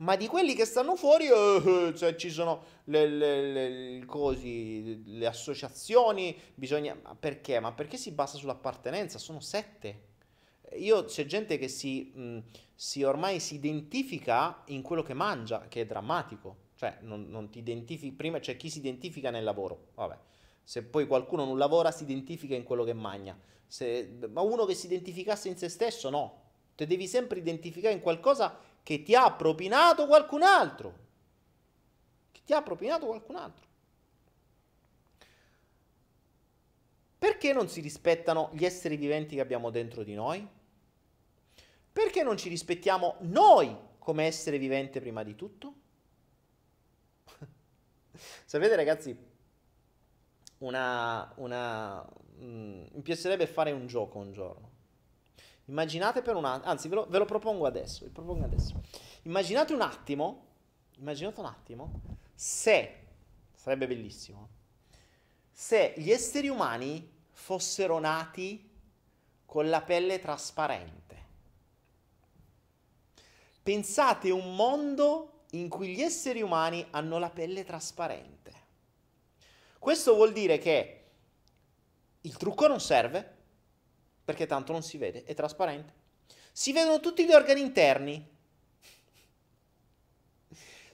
Ma 0.00 0.16
di 0.16 0.26
quelli 0.28 0.54
che 0.54 0.64
stanno 0.64 0.96
fuori, 0.96 1.28
uh, 1.28 1.92
cioè 1.92 2.16
ci 2.16 2.30
sono 2.30 2.62
le, 2.84 3.06
le, 3.06 3.52
le, 3.52 4.04
cosi, 4.06 5.02
le 5.04 5.26
associazioni, 5.26 6.34
bisogna... 6.54 6.96
Perché? 7.18 7.60
Ma 7.60 7.72
perché 7.72 7.98
si 7.98 8.10
basa 8.12 8.38
sull'appartenenza? 8.38 9.18
Sono 9.18 9.40
sette. 9.40 10.08
Io 10.76 11.04
c'è 11.04 11.26
gente 11.26 11.58
che 11.58 11.68
si, 11.68 12.12
mh, 12.14 12.38
si 12.74 13.02
ormai 13.02 13.40
si 13.40 13.56
identifica 13.56 14.62
in 14.66 14.80
quello 14.80 15.02
che 15.02 15.12
mangia, 15.12 15.66
che 15.68 15.82
è 15.82 15.86
drammatico. 15.86 16.68
Cioè, 16.76 17.00
non, 17.02 17.28
non 17.28 17.50
ti 17.50 17.58
identifichi... 17.58 18.14
Prima 18.14 18.38
c'è 18.38 18.56
chi 18.56 18.70
si 18.70 18.78
identifica 18.78 19.28
nel 19.28 19.44
lavoro. 19.44 19.88
Vabbè. 19.96 20.16
Se 20.62 20.82
poi 20.82 21.06
qualcuno 21.06 21.44
non 21.44 21.58
lavora, 21.58 21.90
si 21.90 22.04
identifica 22.04 22.54
in 22.54 22.62
quello 22.62 22.84
che 22.84 22.94
mangia. 22.94 23.36
Se, 23.66 24.18
ma 24.32 24.40
uno 24.40 24.64
che 24.64 24.74
si 24.74 24.86
identificasse 24.86 25.48
in 25.48 25.58
se 25.58 25.68
stesso, 25.68 26.08
no. 26.08 26.38
Te 26.74 26.86
devi 26.86 27.06
sempre 27.06 27.38
identificare 27.38 27.92
in 27.92 28.00
qualcosa 28.00 28.58
che 28.82 29.02
ti 29.02 29.14
ha 29.14 29.30
propinato 29.32 30.06
qualcun 30.06 30.42
altro. 30.42 30.98
Che 32.32 32.40
ti 32.44 32.52
ha 32.52 32.62
propinato 32.62 33.06
qualcun 33.06 33.36
altro. 33.36 33.68
Perché 37.18 37.52
non 37.52 37.68
si 37.68 37.80
rispettano 37.80 38.50
gli 38.54 38.64
esseri 38.64 38.96
viventi 38.96 39.34
che 39.34 39.42
abbiamo 39.42 39.70
dentro 39.70 40.02
di 40.02 40.14
noi? 40.14 40.46
Perché 41.92 42.22
non 42.22 42.38
ci 42.38 42.48
rispettiamo 42.48 43.16
noi 43.20 43.76
come 43.98 44.24
essere 44.24 44.56
vivente 44.58 45.00
prima 45.00 45.22
di 45.22 45.34
tutto? 45.34 45.74
Sapete 48.44 48.74
ragazzi, 48.74 49.14
una, 50.58 51.30
una, 51.36 52.06
mm, 52.40 52.84
mi 52.92 53.02
piacerebbe 53.02 53.46
fare 53.46 53.72
un 53.72 53.86
gioco 53.86 54.18
un 54.18 54.32
giorno. 54.32 54.69
Immaginate 55.70 56.20
per 56.20 56.34
un 56.34 56.44
attimo, 56.44 56.68
anzi 56.68 56.88
ve 56.88 56.94
lo, 56.96 57.06
ve 57.08 57.18
lo 57.18 57.24
propongo 57.24 57.64
adesso, 57.64 58.04
vi 58.04 58.10
propongo 58.10 58.44
adesso. 58.44 58.82
Immaginate 59.22 59.72
un 59.72 59.82
attimo, 59.82 60.46
immaginate 60.96 61.38
un 61.38 61.46
attimo, 61.46 62.00
se, 62.34 63.06
sarebbe 63.54 63.86
bellissimo, 63.86 64.48
se 65.52 65.94
gli 65.96 66.10
esseri 66.10 66.48
umani 66.48 67.08
fossero 67.30 68.00
nati 68.00 68.68
con 69.46 69.70
la 69.70 69.80
pelle 69.80 70.18
trasparente. 70.18 70.98
Pensate 73.62 74.30
un 74.30 74.56
mondo 74.56 75.44
in 75.50 75.68
cui 75.68 75.94
gli 75.94 76.00
esseri 76.00 76.42
umani 76.42 76.84
hanno 76.90 77.18
la 77.18 77.30
pelle 77.30 77.64
trasparente. 77.64 78.52
Questo 79.78 80.14
vuol 80.14 80.32
dire 80.32 80.58
che 80.58 81.04
il 82.22 82.36
trucco 82.36 82.66
non 82.66 82.80
serve, 82.80 83.38
perché 84.30 84.46
tanto 84.46 84.70
non 84.70 84.84
si 84.84 84.96
vede, 84.96 85.24
è 85.24 85.34
trasparente. 85.34 85.92
Si 86.52 86.72
vedono 86.72 87.00
tutti 87.00 87.26
gli 87.26 87.32
organi 87.32 87.60
interni. 87.60 88.24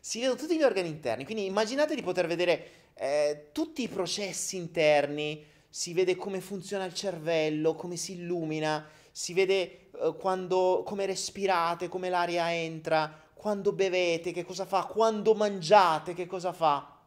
Si 0.01 0.21
vedono 0.21 0.39
tutti 0.39 0.57
gli 0.57 0.63
organi 0.63 0.89
interni, 0.89 1.25
quindi 1.25 1.45
immaginate 1.45 1.95
di 1.95 2.03
poter 2.03 2.27
vedere 2.27 2.71
eh, 2.95 3.49
tutti 3.53 3.83
i 3.83 3.89
processi 3.89 4.57
interni, 4.57 5.45
si 5.69 5.93
vede 5.93 6.17
come 6.17 6.41
funziona 6.41 6.85
il 6.87 6.95
cervello, 6.95 7.75
come 7.75 7.97
si 7.97 8.13
illumina, 8.13 8.89
si 9.11 9.35
vede 9.35 9.91
eh, 9.91 10.15
quando, 10.19 10.83
come 10.87 11.05
respirate, 11.05 11.89
come 11.89 12.09
l'aria 12.09 12.55
entra, 12.55 13.23
quando 13.35 13.73
bevete, 13.73 14.33
che 14.33 14.45
cosa 14.45 14.65
fa, 14.65 14.85
quando 14.85 15.35
mangiate, 15.35 16.15
che 16.15 16.27
cosa 16.27 16.53
fa. 16.53 17.01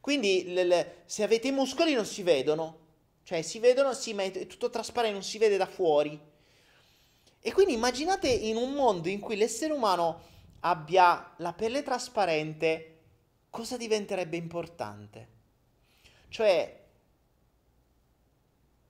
Quindi 0.00 0.52
le, 0.52 0.64
le, 0.64 1.02
se 1.04 1.22
avete 1.22 1.48
i 1.48 1.52
muscoli 1.52 1.92
non 1.92 2.06
si 2.06 2.22
vedono, 2.22 2.86
cioè 3.28 3.42
si 3.42 3.58
vedono, 3.58 3.92
sì, 3.92 4.14
ma 4.14 4.22
è 4.22 4.46
tutto 4.46 4.70
trasparente, 4.70 5.12
non 5.12 5.22
si 5.22 5.36
vede 5.36 5.58
da 5.58 5.66
fuori. 5.66 6.18
E 7.38 7.52
quindi 7.52 7.74
immaginate 7.74 8.26
in 8.26 8.56
un 8.56 8.72
mondo 8.72 9.10
in 9.10 9.20
cui 9.20 9.36
l'essere 9.36 9.74
umano 9.74 10.22
abbia 10.60 11.34
la 11.36 11.52
pelle 11.52 11.82
trasparente, 11.82 13.00
cosa 13.50 13.76
diventerebbe 13.76 14.38
importante? 14.38 15.28
Cioè, 16.30 16.86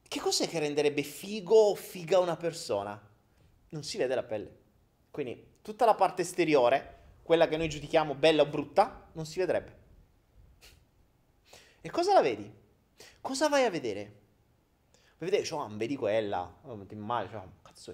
che 0.06 0.20
cos'è 0.20 0.46
che 0.46 0.60
renderebbe 0.60 1.02
figo 1.02 1.56
o 1.56 1.74
figa 1.74 2.20
una 2.20 2.36
persona? 2.36 3.10
Non 3.70 3.82
si 3.82 3.96
vede 3.96 4.14
la 4.14 4.22
pelle. 4.22 4.58
Quindi 5.10 5.56
tutta 5.62 5.84
la 5.84 5.96
parte 5.96 6.22
esteriore, 6.22 6.98
quella 7.24 7.48
che 7.48 7.56
noi 7.56 7.68
giudichiamo 7.68 8.14
bella 8.14 8.42
o 8.42 8.46
brutta, 8.46 9.10
non 9.14 9.26
si 9.26 9.40
vedrebbe. 9.40 9.76
E 11.80 11.90
cosa 11.90 12.12
la 12.12 12.22
vedi? 12.22 12.48
Cosa 13.20 13.48
vai 13.48 13.64
a 13.64 13.70
vedere? 13.70 14.17
Vedete, 15.18 15.42
cioè, 15.42 15.68
vedi 15.70 15.96
quella, 15.96 16.60
oh, 16.62 16.86
ti 16.86 16.94
immagini, 16.94 17.32
cioè, 17.32 17.42
cazzo, 17.62 17.92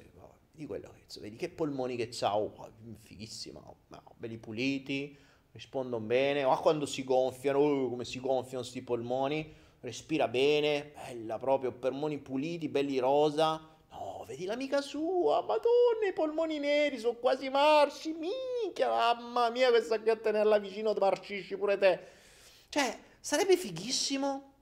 vedi 0.53 0.67
quello, 0.67 0.93
cazzo, 0.93 1.21
vedi 1.21 1.37
che 1.37 1.49
polmoni 1.49 1.97
che 1.97 2.09
c'ha, 2.11 2.37
oh, 2.37 2.53
fighissima, 3.01 3.61
oh, 3.61 3.77
belli 4.19 4.37
puliti, 4.37 5.17
rispondono 5.53 6.05
bene, 6.05 6.45
ma 6.45 6.55
quando 6.59 6.85
si 6.85 7.03
gonfiano, 7.03 7.61
oh, 7.61 7.89
come 7.89 8.05
si 8.05 8.21
gonfiano 8.21 8.59
questi 8.59 8.83
polmoni, 8.83 9.55
respira 9.81 10.29
bene, 10.29 10.93
bella 10.95 11.39
proprio, 11.39 11.73
polmoni 11.73 12.19
puliti, 12.19 12.69
belli 12.69 12.99
rosa, 12.99 13.59
no, 13.91 14.25
vedi 14.27 14.45
l'amica 14.45 14.83
sua, 14.83 15.41
madonna, 15.41 16.07
i 16.07 16.13
polmoni 16.13 16.59
neri, 16.59 16.99
sono 16.99 17.17
quasi 17.17 17.49
marci, 17.49 18.13
minchia, 18.13 18.91
mamma 18.91 19.49
mia, 19.49 19.71
questa 19.71 19.99
qui 19.99 20.11
a 20.11 20.17
tenerla 20.17 20.59
vicino, 20.59 20.93
marcisci 20.93 21.57
pure 21.57 21.79
te, 21.79 22.01
cioè, 22.69 22.99
sarebbe 23.19 23.57
fighissimo 23.57 24.53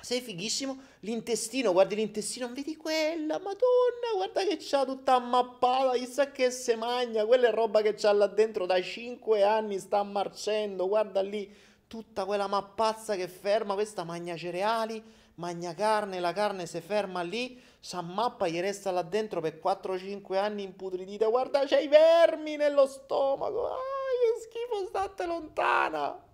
sei 0.00 0.20
fighissimo, 0.20 0.78
l'intestino, 1.00 1.72
guardi 1.72 1.96
l'intestino, 1.96 2.48
vedi 2.52 2.76
quella, 2.76 3.38
madonna, 3.38 4.14
guarda 4.14 4.44
che 4.44 4.56
c'ha 4.58 4.84
tutta 4.84 5.14
ammappata, 5.16 5.92
chissà 5.94 6.30
che 6.30 6.50
se 6.50 6.76
magna, 6.76 7.26
quella 7.26 7.48
è 7.48 7.52
roba 7.52 7.82
che 7.82 7.94
c'ha 7.94 8.12
là 8.12 8.28
dentro 8.28 8.64
da 8.64 8.80
5 8.80 9.42
anni, 9.42 9.78
sta 9.78 10.02
marcendo, 10.04 10.86
guarda 10.86 11.20
lì, 11.20 11.52
tutta 11.88 12.24
quella 12.24 12.46
mappazza 12.46 13.16
che 13.16 13.26
ferma, 13.26 13.74
questa 13.74 14.04
magna 14.04 14.36
cereali, 14.36 15.02
magna 15.34 15.74
carne, 15.74 16.20
la 16.20 16.32
carne 16.32 16.66
si 16.66 16.80
ferma 16.80 17.22
lì, 17.22 17.60
s'ammappa, 17.80 18.46
gli 18.46 18.60
resta 18.60 18.92
là 18.92 19.02
dentro 19.02 19.40
per 19.40 19.58
4-5 19.62 20.36
anni 20.36 20.62
imputridita, 20.62 21.26
guarda 21.26 21.66
c'hai 21.66 21.84
i 21.84 21.88
vermi 21.88 22.56
nello 22.56 22.86
stomaco, 22.86 23.66
ah, 23.66 23.76
che 23.76 24.40
schifo, 24.42 24.86
state 24.86 25.26
lontana. 25.26 26.27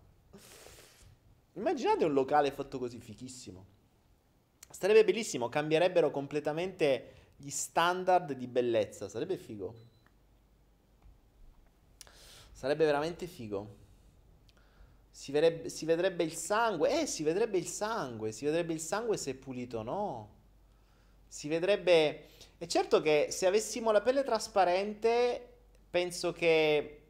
Immaginate 1.54 2.04
un 2.04 2.12
locale 2.12 2.50
fatto 2.50 2.78
così 2.78 2.98
fichissimo. 2.98 3.66
Sarebbe 4.70 5.04
bellissimo, 5.04 5.48
cambierebbero 5.48 6.10
completamente 6.10 7.32
gli 7.36 7.50
standard 7.50 8.32
di 8.32 8.46
bellezza, 8.48 9.08
sarebbe 9.08 9.36
figo. 9.36 9.74
Sarebbe 12.50 12.84
veramente 12.84 13.26
figo. 13.26 13.82
Si, 15.10 15.30
vedrebbe, 15.30 15.68
si 15.68 15.84
vedrebbe 15.84 16.24
il 16.24 16.34
sangue, 16.34 17.02
eh, 17.02 17.06
si 17.06 17.22
vedrebbe 17.22 17.56
il 17.56 17.68
sangue, 17.68 18.32
si 18.32 18.44
vedrebbe 18.44 18.72
il 18.72 18.80
sangue 18.80 19.16
se 19.16 19.30
è 19.30 19.34
pulito 19.34 19.78
o 19.78 19.82
no. 19.82 20.34
Si 21.28 21.46
vedrebbe... 21.46 22.28
È 22.58 22.66
certo 22.66 23.00
che 23.00 23.28
se 23.30 23.46
avessimo 23.46 23.92
la 23.92 24.00
pelle 24.00 24.24
trasparente, 24.24 25.54
penso 25.88 26.32
che 26.32 27.02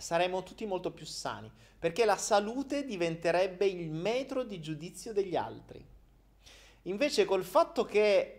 saremmo 0.00 0.42
tutti 0.42 0.66
molto 0.66 0.90
più 0.90 1.06
sani, 1.06 1.50
perché 1.78 2.04
la 2.04 2.16
salute 2.16 2.84
diventerebbe 2.84 3.66
il 3.66 3.90
metro 3.90 4.42
di 4.44 4.60
giudizio 4.60 5.12
degli 5.12 5.36
altri. 5.36 5.84
Invece 6.82 7.24
col 7.24 7.44
fatto 7.44 7.84
che 7.84 8.34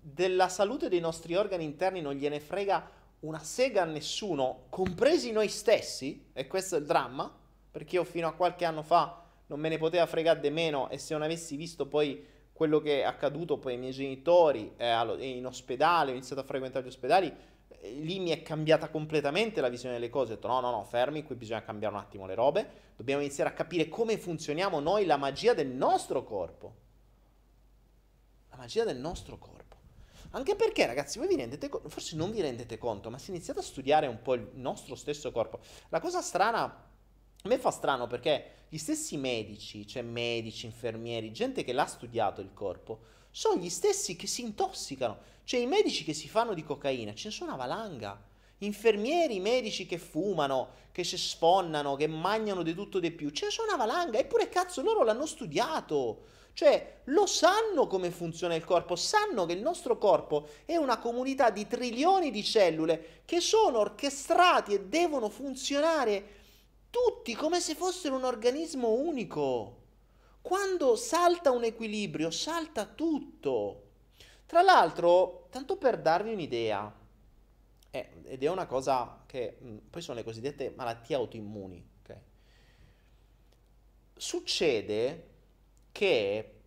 della 0.00 0.48
salute 0.48 0.88
dei 0.88 1.00
nostri 1.00 1.34
organi 1.34 1.64
interni 1.64 2.00
non 2.00 2.14
gliene 2.14 2.40
frega 2.40 2.90
una 3.20 3.40
sega 3.40 3.82
a 3.82 3.86
nessuno, 3.86 4.66
compresi 4.70 5.32
noi 5.32 5.48
stessi, 5.48 6.30
e 6.32 6.46
questo 6.46 6.76
è 6.76 6.78
il 6.78 6.84
dramma, 6.84 7.32
perché 7.70 7.96
io 7.96 8.04
fino 8.04 8.28
a 8.28 8.32
qualche 8.32 8.64
anno 8.64 8.82
fa 8.82 9.24
non 9.46 9.60
me 9.60 9.68
ne 9.68 9.78
poteva 9.78 10.06
fregare 10.06 10.40
di 10.40 10.50
meno 10.50 10.88
e 10.90 10.98
se 10.98 11.14
non 11.14 11.22
avessi 11.22 11.56
visto 11.56 11.86
poi 11.86 12.24
quello 12.52 12.80
che 12.80 13.00
è 13.00 13.04
accaduto 13.04 13.58
poi 13.58 13.74
ai 13.74 13.78
miei 13.78 13.92
genitori 13.92 14.72
eh, 14.76 14.92
in 15.18 15.46
ospedale, 15.46 16.10
ho 16.10 16.14
iniziato 16.14 16.42
a 16.42 16.44
frequentare 16.44 16.84
gli 16.84 16.88
ospedali, 16.88 17.32
lì 17.82 18.18
mi 18.18 18.30
è 18.30 18.42
cambiata 18.42 18.88
completamente 18.88 19.60
la 19.60 19.68
visione 19.68 19.94
delle 19.94 20.10
cose. 20.10 20.32
Ho 20.32 20.34
detto 20.36 20.48
no, 20.48 20.60
no, 20.60 20.70
no, 20.70 20.84
fermi, 20.84 21.22
qui 21.22 21.34
bisogna 21.34 21.62
cambiare 21.62 21.94
un 21.94 22.00
attimo 22.00 22.26
le 22.26 22.34
robe. 22.34 22.70
Dobbiamo 22.96 23.22
iniziare 23.22 23.50
a 23.50 23.52
capire 23.52 23.88
come 23.88 24.18
funzioniamo 24.18 24.80
noi, 24.80 25.04
la 25.04 25.16
magia 25.16 25.54
del 25.54 25.68
nostro 25.68 26.24
corpo. 26.24 26.74
La 28.50 28.56
magia 28.56 28.84
del 28.84 28.98
nostro 28.98 29.38
corpo. 29.38 29.76
Anche 30.30 30.56
perché, 30.56 30.84
ragazzi, 30.84 31.18
voi 31.18 31.28
vi 31.28 31.36
rendete 31.36 31.68
conto, 31.68 31.88
forse 31.88 32.14
non 32.14 32.30
vi 32.30 32.42
rendete 32.42 32.76
conto, 32.76 33.08
ma 33.08 33.18
se 33.18 33.30
iniziate 33.30 33.60
a 33.60 33.62
studiare 33.62 34.06
un 34.06 34.20
po' 34.20 34.34
il 34.34 34.50
nostro 34.54 34.94
stesso 34.94 35.32
corpo, 35.32 35.60
la 35.88 36.00
cosa 36.00 36.20
strana, 36.20 36.64
a 36.64 37.48
me 37.48 37.58
fa 37.58 37.70
strano 37.70 38.06
perché 38.06 38.66
gli 38.68 38.76
stessi 38.76 39.16
medici, 39.16 39.86
cioè 39.86 40.02
medici, 40.02 40.66
infermieri, 40.66 41.32
gente 41.32 41.64
che 41.64 41.72
l'ha 41.72 41.86
studiato 41.86 42.42
il 42.42 42.52
corpo, 42.52 43.00
sono 43.30 43.60
gli 43.60 43.70
stessi 43.70 44.16
che 44.16 44.26
si 44.26 44.42
intossicano. 44.42 45.36
Cioè 45.48 45.60
i 45.60 45.66
medici 45.66 46.04
che 46.04 46.12
si 46.12 46.28
fanno 46.28 46.52
di 46.52 46.62
cocaina, 46.62 47.14
ce 47.14 47.28
ne 47.28 47.34
sono 47.34 47.54
una 47.54 47.64
valanga. 47.64 48.22
Infermieri, 48.58 49.40
medici 49.40 49.86
che 49.86 49.96
fumano, 49.96 50.68
che 50.92 51.04
si 51.04 51.16
sfonnano, 51.16 51.96
che 51.96 52.06
mangiano 52.06 52.62
di 52.62 52.74
tutto 52.74 53.00
di 53.00 53.10
più, 53.10 53.30
ce 53.30 53.46
ne 53.46 53.50
sono 53.50 53.68
una 53.68 53.82
valanga. 53.82 54.18
Eppure 54.18 54.50
cazzo 54.50 54.82
loro 54.82 55.04
l'hanno 55.04 55.24
studiato. 55.24 56.24
Cioè, 56.52 57.00
lo 57.04 57.24
sanno 57.24 57.86
come 57.86 58.10
funziona 58.10 58.56
il 58.56 58.64
corpo, 58.64 58.94
sanno 58.94 59.46
che 59.46 59.54
il 59.54 59.62
nostro 59.62 59.96
corpo 59.96 60.48
è 60.66 60.76
una 60.76 60.98
comunità 60.98 61.48
di 61.48 61.66
trilioni 61.66 62.30
di 62.30 62.44
cellule 62.44 63.22
che 63.24 63.40
sono 63.40 63.78
orchestrati 63.78 64.74
e 64.74 64.84
devono 64.84 65.30
funzionare 65.30 66.26
tutti 66.90 67.34
come 67.34 67.60
se 67.60 67.74
fossero 67.74 68.16
un 68.16 68.24
organismo 68.24 68.90
unico. 68.90 69.76
Quando 70.42 70.94
salta 70.94 71.52
un 71.52 71.64
equilibrio, 71.64 72.30
salta 72.30 72.84
tutto. 72.84 73.84
Tra 74.48 74.62
l'altro, 74.62 75.48
tanto 75.50 75.76
per 75.76 76.00
darvi 76.00 76.32
un'idea, 76.32 76.90
eh, 77.90 78.08
ed 78.24 78.42
è 78.42 78.48
una 78.48 78.64
cosa 78.64 79.22
che 79.26 79.58
mh, 79.60 79.76
poi 79.90 80.00
sono 80.00 80.16
le 80.16 80.24
cosiddette 80.24 80.72
malattie 80.74 81.16
autoimmuni, 81.16 81.86
okay? 82.00 82.16
succede 84.16 85.28
che 85.92 86.60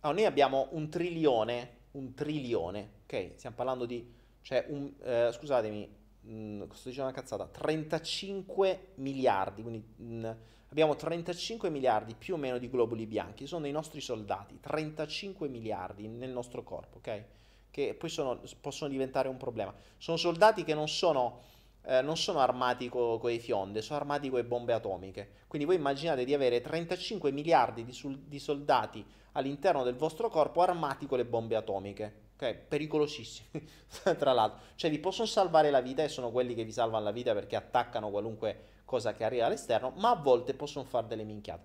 allora, 0.00 0.18
noi 0.20 0.26
abbiamo 0.28 0.68
un 0.70 0.88
trilione, 0.88 1.76
un 1.90 2.14
trilione, 2.14 2.90
ok? 3.02 3.32
Stiamo 3.36 3.54
parlando 3.54 3.84
di, 3.84 4.10
cioè, 4.40 4.64
un, 4.70 4.90
eh, 5.02 5.28
scusatemi, 5.30 5.96
mh, 6.22 6.70
sto 6.72 6.88
dicendo 6.88 7.10
una 7.10 7.20
cazzata, 7.20 7.46
35 7.48 8.92
miliardi, 8.94 9.60
quindi 9.60 9.84
mh, 9.96 10.36
abbiamo 10.70 10.96
35 10.96 11.68
miliardi 11.70 12.14
più 12.14 12.34
o 12.34 12.36
meno 12.36 12.58
di 12.58 12.70
globuli 12.70 13.06
bianchi, 13.06 13.46
sono 13.46 13.66
i 13.66 13.72
nostri 13.72 14.00
soldati, 14.00 14.58
35 14.60 15.48
miliardi 15.48 16.08
nel 16.08 16.30
nostro 16.30 16.62
corpo, 16.62 16.98
ok? 16.98 17.24
Che 17.70 17.94
poi 17.94 18.08
sono, 18.08 18.40
possono 18.60 18.90
diventare 18.90 19.28
un 19.28 19.36
problema. 19.36 19.72
Sono 19.98 20.16
soldati 20.16 20.64
che 20.64 20.74
non 20.74 20.88
sono 20.88 21.42
eh, 21.82 22.02
non 22.02 22.16
sono 22.16 22.40
armati 22.40 22.88
con 22.88 23.18
co 23.18 23.28
le 23.28 23.38
fionde, 23.38 23.80
sono 23.80 23.98
armati 23.98 24.28
con 24.28 24.38
le 24.38 24.44
bombe 24.44 24.72
atomiche. 24.72 25.30
Quindi 25.46 25.66
voi 25.66 25.76
immaginate 25.76 26.24
di 26.24 26.34
avere 26.34 26.60
35 26.60 27.32
miliardi 27.32 27.84
di, 27.84 27.92
sul- 27.92 28.18
di 28.18 28.38
soldati 28.38 29.04
all'interno 29.32 29.82
del 29.82 29.94
vostro 29.94 30.28
corpo 30.28 30.62
armati 30.62 31.06
con 31.06 31.18
le 31.18 31.24
bombe 31.24 31.56
atomiche. 31.56 32.28
Ok, 32.36 32.54
pericolosissimi, 32.68 33.68
tra 34.16 34.32
l'altro. 34.32 34.60
Cioè 34.74 34.90
vi 34.90 34.98
possono 34.98 35.26
salvare 35.26 35.70
la 35.70 35.80
vita 35.80 36.02
e 36.02 36.08
sono 36.08 36.30
quelli 36.30 36.54
che 36.54 36.64
vi 36.64 36.72
salvano 36.72 37.04
la 37.04 37.10
vita 37.10 37.34
perché 37.34 37.56
attaccano 37.56 38.10
qualunque 38.10 38.79
cosa 38.90 39.14
che 39.14 39.22
arriva 39.22 39.46
all'esterno, 39.46 39.92
ma 39.98 40.10
a 40.10 40.16
volte 40.16 40.52
possono 40.52 40.84
fare 40.84 41.06
delle 41.06 41.22
minchiate. 41.22 41.64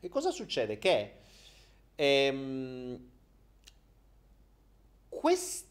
Che 0.00 0.08
cosa 0.08 0.30
succede? 0.30 0.78
Che 0.78 1.12
ehm, 1.96 3.10
questi 5.06 5.68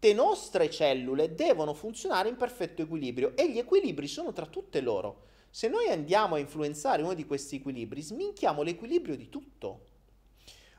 le 0.00 0.12
nostre 0.12 0.70
cellule 0.70 1.34
devono 1.34 1.74
funzionare 1.74 2.28
in 2.28 2.36
perfetto 2.36 2.82
equilibrio 2.82 3.36
e 3.36 3.50
gli 3.50 3.58
equilibri 3.58 4.06
sono 4.06 4.32
tra 4.32 4.46
tutte 4.46 4.80
loro. 4.80 5.24
Se 5.50 5.66
noi 5.66 5.88
andiamo 5.88 6.36
a 6.36 6.38
influenzare 6.38 7.02
uno 7.02 7.14
di 7.14 7.26
questi 7.26 7.56
equilibri, 7.56 8.00
sminchiamo 8.00 8.62
l'equilibrio 8.62 9.16
di 9.16 9.28
tutto. 9.28 9.86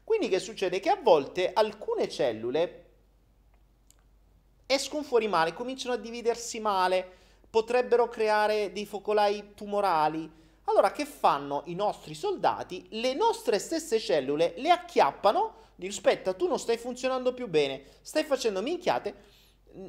Quindi 0.05 0.30
che 0.30 0.39
succede? 0.39 0.80
Che 0.80 0.89
a 0.89 1.01
volte 1.01 1.51
alcune 1.51 2.07
cellule 2.07 2.86
escono 4.65 5.03
fuori 5.03 5.28
male, 5.28 5.51
cominciano 5.51 5.95
a 5.95 5.97
dividersi 5.97 6.61
male, 6.61 7.17
potrebbero 7.50 8.08
creare 8.08 8.72
dei 8.72 8.86
focolai 8.86 9.54
tumorali. 9.56 10.30
Allora 10.66 10.91
che 10.91 11.06
fanno 11.06 11.64
i 11.66 11.76
nostri 11.76 12.14
soldati? 12.14 12.88
Le 12.91 13.14
nostre 13.14 13.60
stesse 13.60 14.00
cellule 14.00 14.54
le 14.58 14.70
acchiappano 14.70 15.60
Dico, 15.80 15.93
aspetta, 15.93 16.34
tu 16.34 16.45
non 16.50 16.60
stai 16.60 16.76
funzionando 16.76 17.34
più 17.34 17.47
bene, 17.47 17.84
stai 18.02 18.26
facendo 18.26 18.62
minchiate, 18.62 19.16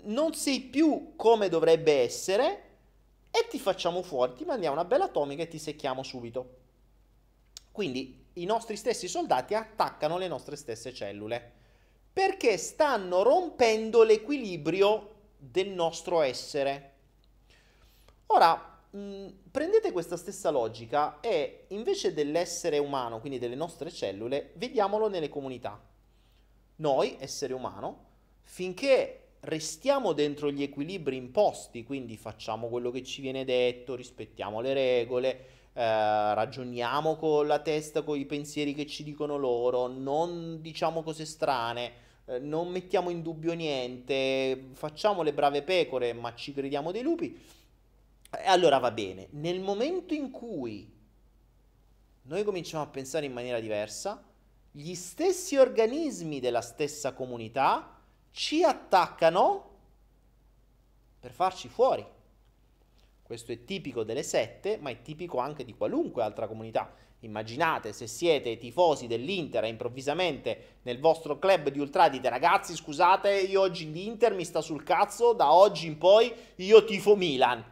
non 0.05 0.35
sei 0.35 0.61
più 0.61 1.15
come 1.17 1.49
dovrebbe 1.49 2.03
essere 2.03 2.63
e 3.29 3.49
ti 3.51 3.59
facciamo 3.59 4.01
fuori, 4.01 4.35
ti 4.35 4.45
mandiamo 4.45 4.75
una 4.75 4.85
bella 4.85 5.07
atomica 5.07 5.43
e 5.43 5.49
ti 5.49 5.59
secchiamo 5.59 6.05
subito. 6.05 6.59
Quindi 7.73 8.27
i 8.35 8.45
nostri 8.45 8.77
stessi 8.77 9.09
soldati 9.09 9.57
attaccano 9.57 10.17
le 10.17 10.29
nostre 10.29 10.55
stesse 10.55 10.95
cellule 10.95 11.55
perché 12.13 12.57
stanno 12.57 13.25
rompendo 13.25 14.05
l'equilibrio 14.05 15.15
del 15.39 15.71
nostro 15.71 16.21
essere. 16.21 16.99
Ora, 18.33 18.79
mh, 18.91 19.27
prendete 19.51 19.91
questa 19.91 20.17
stessa 20.17 20.51
logica 20.51 21.19
e 21.21 21.65
invece 21.69 22.15
dell'essere 22.15 22.79
umano, 22.79 23.19
quindi 23.19 23.41
delle 23.41 23.57
nostre 23.57 23.91
cellule, 23.91 24.53
vediamolo 24.55 25.09
nelle 25.09 25.29
comunità. 25.29 25.81
Noi, 26.77 27.17
essere 27.19 27.55
umano, 27.55 28.07
finché 28.43 29.31
restiamo 29.41 30.13
dentro 30.13 30.49
gli 30.53 30.63
equilibri 30.63 31.17
imposti, 31.17 31.83
quindi 31.83 32.17
facciamo 32.17 32.69
quello 32.69 32.93
che 32.93 33.03
ci 33.03 33.21
viene 33.21 33.45
detto, 33.45 33.97
rispettiamo 33.97 34.61
le 34.61 34.75
regole, 34.75 35.31
eh, 35.73 36.35
ragioniamo 36.35 37.17
con 37.17 37.49
la 37.49 37.59
testa, 37.59 38.03
con 38.03 38.17
i 38.17 38.27
pensieri 38.27 38.75
che 38.75 38.87
ci 38.87 39.03
dicono 39.03 39.37
loro, 39.39 39.89
non 39.89 40.61
diciamo 40.61 41.03
cose 41.03 41.25
strane, 41.25 41.93
eh, 42.27 42.39
non 42.39 42.69
mettiamo 42.69 43.11
in 43.11 43.23
dubbio 43.23 43.55
niente, 43.55 44.69
facciamo 44.75 45.23
le 45.23 45.33
brave 45.33 45.63
pecore, 45.63 46.13
ma 46.13 46.33
ci 46.37 46.53
crediamo 46.53 46.93
dei 46.93 47.03
lupi 47.03 47.59
allora 48.31 48.79
va 48.79 48.91
bene, 48.91 49.29
nel 49.33 49.61
momento 49.61 50.15
in 50.15 50.31
cui 50.31 50.99
noi 52.23 52.45
cominciamo 52.45 52.85
a 52.85 52.89
pensare 52.89 53.27
in 53.27 53.33
maniera 53.33 53.61
diversa, 53.61 54.23
gli 54.71 54.95
stessi 54.95 55.57
organismi 55.57 56.39
della 56.39 56.61
stessa 56.61 57.13
comunità 57.13 57.99
ci 58.31 58.63
attaccano 58.63 59.69
per 61.19 61.33
farci 61.33 61.69
fuori. 61.69 62.07
Questo 63.23 63.53
è 63.53 63.65
tipico 63.65 64.05
delle 64.05 64.23
sette, 64.23 64.79
ma 64.79 64.91
è 64.91 65.03
tipico 65.03 65.39
anche 65.39 65.65
di 65.65 65.75
qualunque 65.75 66.23
altra 66.23 66.47
comunità. 66.47 66.93
Immaginate 67.21 67.93
se 67.93 68.07
siete 68.07 68.57
tifosi 68.57 69.07
dell'Inter 69.07 69.65
e 69.65 69.69
improvvisamente 69.69 70.79
nel 70.83 70.99
vostro 70.99 71.39
club 71.39 71.69
di 71.69 71.79
ultra 71.79 72.09
dite 72.09 72.29
ragazzi 72.31 72.75
scusate 72.75 73.41
io 73.41 73.61
oggi 73.61 73.93
l'Inter 73.93 74.35
mi 74.35 74.45
sta 74.45 74.63
sul 74.63 74.83
cazzo, 74.83 75.35
da 75.35 75.53
oggi 75.53 75.87
in 75.87 75.99
poi 75.99 76.33
io 76.57 76.85
tifo 76.85 77.17
Milan. 77.17 77.63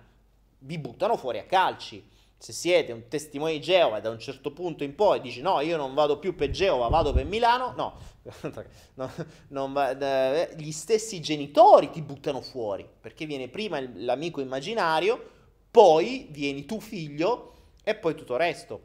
Vi 0.60 0.78
buttano 0.78 1.16
fuori 1.16 1.38
a 1.38 1.44
calci. 1.44 2.06
Se 2.36 2.52
siete 2.52 2.92
un 2.92 3.08
testimone 3.08 3.52
di 3.52 3.60
Geova 3.60 3.98
e 3.98 4.00
da 4.00 4.10
un 4.10 4.18
certo 4.20 4.52
punto 4.52 4.84
in 4.84 4.94
poi 4.94 5.20
dici 5.20 5.40
no 5.40 5.58
io 5.60 5.76
non 5.76 5.92
vado 5.92 6.20
più 6.20 6.36
per 6.36 6.50
Geova, 6.50 6.86
vado 6.86 7.12
per 7.12 7.24
Milano, 7.24 7.72
no, 7.76 7.98
no, 8.94 9.10
non 9.48 9.72
va, 9.72 9.98
eh, 9.98 10.54
gli 10.56 10.70
stessi 10.70 11.20
genitori 11.20 11.90
ti 11.90 12.00
buttano 12.00 12.40
fuori 12.40 12.88
perché 13.00 13.26
viene 13.26 13.48
prima 13.48 13.80
l'amico 13.80 14.40
immaginario, 14.40 15.20
poi 15.68 16.28
vieni 16.30 16.64
tu 16.64 16.78
figlio 16.78 17.54
e 17.82 17.96
poi 17.96 18.14
tutto 18.14 18.34
il 18.34 18.38
resto. 18.38 18.80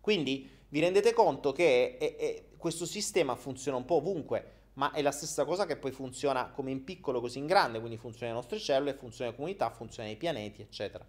Quindi 0.00 0.50
vi 0.68 0.80
rendete 0.80 1.12
conto 1.12 1.52
che 1.52 1.98
è, 1.98 2.16
è, 2.16 2.44
questo 2.56 2.86
sistema 2.86 3.36
funziona 3.36 3.76
un 3.76 3.84
po' 3.84 3.96
ovunque, 3.96 4.61
ma 4.74 4.90
è 4.92 5.02
la 5.02 5.10
stessa 5.10 5.44
cosa 5.44 5.66
che 5.66 5.76
poi 5.76 5.92
funziona 5.92 6.48
come 6.48 6.70
in 6.70 6.84
piccolo 6.84 7.20
così 7.20 7.38
in 7.38 7.46
grande, 7.46 7.78
quindi 7.78 7.98
funziona 7.98 8.32
nelle 8.32 8.40
nostre 8.40 8.58
cellule, 8.58 8.94
funziona 8.94 9.26
nelle 9.26 9.36
comunità, 9.36 9.70
funziona 9.70 10.08
nei 10.08 10.16
pianeti, 10.16 10.62
eccetera. 10.62 11.06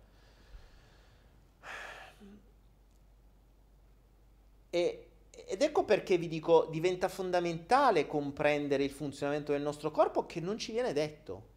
E, 4.70 5.08
ed 5.30 5.62
ecco 5.62 5.86
perché 5.86 6.18
vi 6.18 6.28
dico, 6.28 6.68
diventa 6.72 7.08
fondamentale 7.08 8.08
comprendere 8.08 8.84
il 8.84 8.92
funzionamento 8.92 9.52
del 9.52 9.62
nostro 9.62 9.92
corpo 9.92 10.26
che 10.26 10.40
non 10.40 10.58
ci 10.58 10.72
viene 10.72 10.94
detto. 10.94 11.52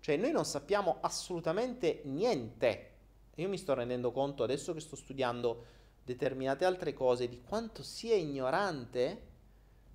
Cioè 0.00 0.16
noi 0.16 0.32
non 0.32 0.44
sappiamo 0.44 0.98
assolutamente 1.00 2.00
niente. 2.04 2.88
Io 3.36 3.48
mi 3.48 3.56
sto 3.56 3.74
rendendo 3.74 4.10
conto 4.12 4.42
adesso 4.42 4.72
che 4.74 4.80
sto 4.80 4.96
studiando 4.96 5.64
determinate 6.02 6.64
altre 6.64 6.92
cose, 6.92 7.28
di 7.28 7.40
quanto 7.40 7.82
sia 7.82 8.14
ignorante 8.14 9.28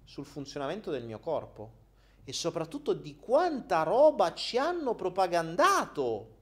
sul 0.05 0.25
funzionamento 0.25 0.91
del 0.91 1.03
mio 1.03 1.19
corpo 1.19 1.83
e 2.23 2.31
soprattutto 2.33 2.93
di 2.93 3.17
quanta 3.17 3.83
roba 3.83 4.33
ci 4.33 4.57
hanno 4.57 4.95
propagandato 4.95 6.33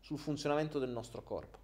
sul 0.00 0.18
funzionamento 0.18 0.78
del 0.78 0.90
nostro 0.90 1.22
corpo. 1.22 1.58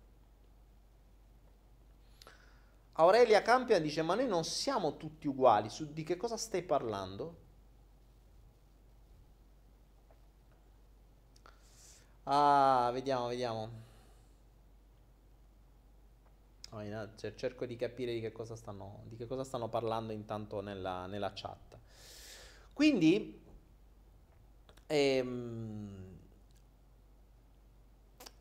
Aurelia 2.95 3.43
Campion 3.43 3.82
dice: 3.82 4.03
Ma 4.03 4.14
noi 4.14 4.26
non 4.26 4.45
siamo 4.45 4.97
tutti 4.97 5.26
uguali. 5.26 5.68
Su 5.68 5.93
di 5.93 6.05
che 6.05 6.16
cosa 6.16 6.37
stai 6.37 6.62
parlando? 6.62 7.43
Ah, 12.24 12.91
vediamo, 12.93 13.28
vediamo. 13.28 13.84
Cioè, 17.16 17.34
cerco 17.34 17.66
di 17.66 17.76
capire 17.76 18.12
di 18.12 18.20
che 18.20 18.32
cosa 18.32 18.56
stanno, 18.56 19.04
che 19.16 19.26
cosa 19.26 19.44
stanno 19.44 19.68
parlando 19.68 20.12
intanto 20.12 20.60
nella, 20.60 21.06
nella 21.06 21.32
chat. 21.34 21.78
Quindi, 22.72 23.40
ehm, 24.86 26.18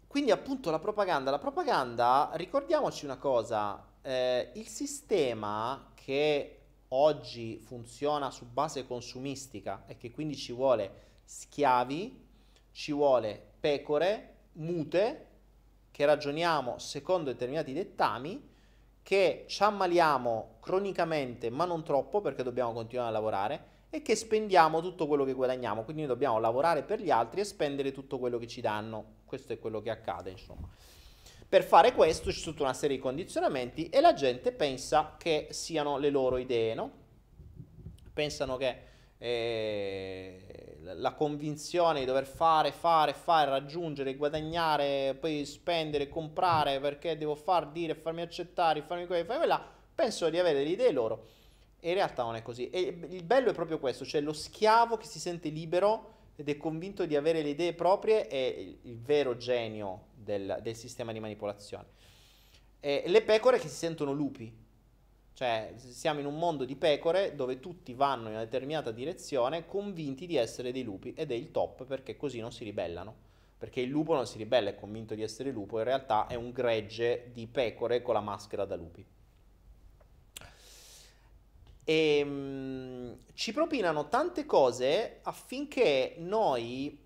quindi 0.08 0.32
appunto 0.32 0.72
la 0.72 0.80
propaganda, 0.80 1.32
la 1.32 1.40
propaganda, 1.40 2.32
ricordiamoci 2.34 3.06
una 3.06 3.18
cosa, 3.18 3.86
eh, 4.02 4.52
il 4.56 4.68
sistema 4.68 5.92
che 5.94 6.60
oggi 6.90 7.60
funziona 7.60 8.32
su 8.32 8.46
base 8.46 8.86
consumistica 8.86 9.84
e 9.88 9.98
che 9.98 10.12
quindi 10.12 10.36
ci 10.36 10.52
vuole 10.52 11.02
schiavi, 11.24 12.28
ci 12.72 12.92
vuole 12.92 13.52
pecore, 13.60 14.36
mute, 14.54 15.28
che 15.94 16.06
ragioniamo 16.06 16.80
secondo 16.80 17.30
determinati 17.32 17.72
dettami, 17.72 18.50
che 19.04 19.46
ci 19.48 19.62
ammaliamo 19.62 20.56
cronicamente 20.60 21.52
ma 21.52 21.66
non 21.66 21.84
troppo 21.84 22.20
perché 22.20 22.42
dobbiamo 22.42 22.74
continuare 22.74 23.10
a 23.10 23.12
lavorare 23.12 23.66
e 23.92 24.02
che 24.02 24.16
spendiamo 24.16 24.82
tutto 24.82 25.06
quello 25.06 25.24
che 25.24 25.34
guadagniamo, 25.34 25.84
quindi 25.84 26.08
dobbiamo 26.08 26.40
lavorare 26.40 26.82
per 26.82 27.00
gli 27.00 27.12
altri 27.12 27.42
e 27.42 27.44
spendere 27.44 27.92
tutto 27.92 28.18
quello 28.18 28.40
che 28.40 28.48
ci 28.48 28.60
danno. 28.60 29.18
Questo 29.24 29.54
è 29.54 29.60
quello 29.60 29.84
che 29.84 29.92
accade, 29.92 30.32
insomma. 30.32 30.68
Per 31.48 31.64
fare 31.64 31.94
questo 31.94 32.32
c'è 32.32 32.42
tutta 32.42 32.64
una 32.64 32.74
serie 32.74 32.96
di 32.96 33.02
condizionamenti 33.02 33.90
e 33.90 34.02
la 34.02 34.16
gente 34.16 34.52
pensa 34.52 35.14
che 35.20 35.50
siano 35.52 36.00
le 36.00 36.10
loro 36.10 36.38
idee, 36.38 36.74
no? 36.74 36.92
Pensano 38.12 38.58
che 38.58 38.78
eh, 39.20 40.63
la 40.84 41.14
convinzione 41.14 42.00
di 42.00 42.06
dover 42.06 42.26
fare, 42.26 42.72
fare, 42.72 43.14
fare, 43.14 43.50
raggiungere, 43.50 44.16
guadagnare, 44.16 45.16
poi 45.20 45.46
spendere, 45.46 46.10
comprare 46.10 46.80
perché 46.80 47.18
devo 47.18 47.36
far 47.36 47.70
dire, 47.70 47.96
farmi 47.96 48.22
accettare, 48.22 48.82
farmi 48.82 49.06
quello, 49.06 49.26
farmi 49.26 49.46
quella, 49.46 49.66
penso 49.96 50.30
di 50.30 50.38
avere 50.38 50.64
le 50.64 50.70
idee 50.70 50.92
loro. 50.92 51.28
E 51.80 51.90
in 51.90 51.96
realtà 51.96 52.24
non 52.24 52.36
è 52.36 52.42
così. 52.42 52.70
E 52.70 53.08
il 53.10 53.24
bello 53.24 53.50
è 53.50 53.54
proprio 53.54 53.80
questo, 53.80 54.06
cioè 54.06 54.22
lo 54.22 54.34
schiavo 54.34 54.98
che 54.98 55.06
si 55.06 55.20
sente 55.20 55.50
libero 55.50 56.12
ed 56.36 56.50
è 56.50 56.58
convinto 56.58 57.06
di 57.06 57.16
avere 57.16 57.42
le 57.42 57.50
idee 57.50 57.74
proprie 57.74 58.28
è 58.28 58.36
il, 58.36 58.78
il 58.84 59.00
vero 59.00 59.38
genio 59.38 60.08
del, 60.16 60.60
del, 60.62 60.76
sistema 60.76 61.12
di 61.12 61.20
manipolazione. 61.20 61.86
E 62.80 63.04
le 63.06 63.22
pecore 63.22 63.60
che 63.60 63.68
si 63.68 63.76
sentono 63.76 64.14
lupi, 64.14 64.52
cioè 65.34 65.74
siamo 65.76 66.20
in 66.20 66.28
un 66.28 66.38
mondo 66.38 66.64
di 66.64 66.76
pecore 66.76 67.36
dove 67.36 67.60
tutti 67.60 67.94
vanno 67.94 68.28
in 68.28 68.36
una 68.36 68.44
determinata 68.44 68.92
direzione 68.92 69.66
convinti 69.66 70.28
di 70.28 70.36
essere 70.36 70.72
dei 70.72 70.84
lupi 70.84 71.14
ed 71.16 71.32
è 71.32 71.34
il 71.34 71.52
top 71.52 71.86
perché 71.86 72.16
così 72.16 72.40
non 72.40 72.52
si 72.52 72.64
ribellano. 72.64 73.32
Perché 73.58 73.80
il 73.80 73.90
lupo 73.90 74.14
non 74.14 74.28
si 74.28 74.38
ribella, 74.38 74.70
è 74.70 74.76
convinto 74.76 75.16
di 75.16 75.24
essere 75.24 75.50
lupo, 75.50 75.78
in 75.78 75.86
realtà 75.86 76.28
è 76.28 76.36
un 76.36 76.52
gregge 76.52 77.30
di 77.32 77.48
pecore 77.48 78.02
con 78.02 78.14
la 78.14 78.20
maschera 78.20 78.66
da 78.66 78.76
lupi. 78.76 79.06
E 81.86 82.22
um, 82.22 83.18
ci 83.34 83.54
propinano 83.54 84.10
tante 84.10 84.46
cose 84.46 85.20
affinché 85.24 86.16
noi 86.18 87.02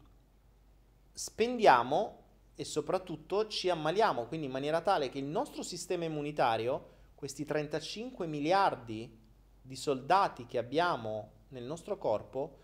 spendiamo 1.13 2.23
e 2.55 2.63
soprattutto 2.65 3.47
ci 3.47 3.69
ammaliamo, 3.69 4.25
quindi 4.25 4.47
in 4.47 4.51
maniera 4.51 4.81
tale 4.81 5.09
che 5.09 5.19
il 5.19 5.25
nostro 5.25 5.61
sistema 5.61 6.05
immunitario 6.05 6.95
questi 7.17 7.45
35 7.45 8.27
miliardi 8.27 9.11
di 9.59 9.75
soldati 9.75 10.45
che 10.45 10.59
abbiamo 10.59 11.31
nel 11.47 11.63
nostro 11.63 11.97
corpo 11.97 12.59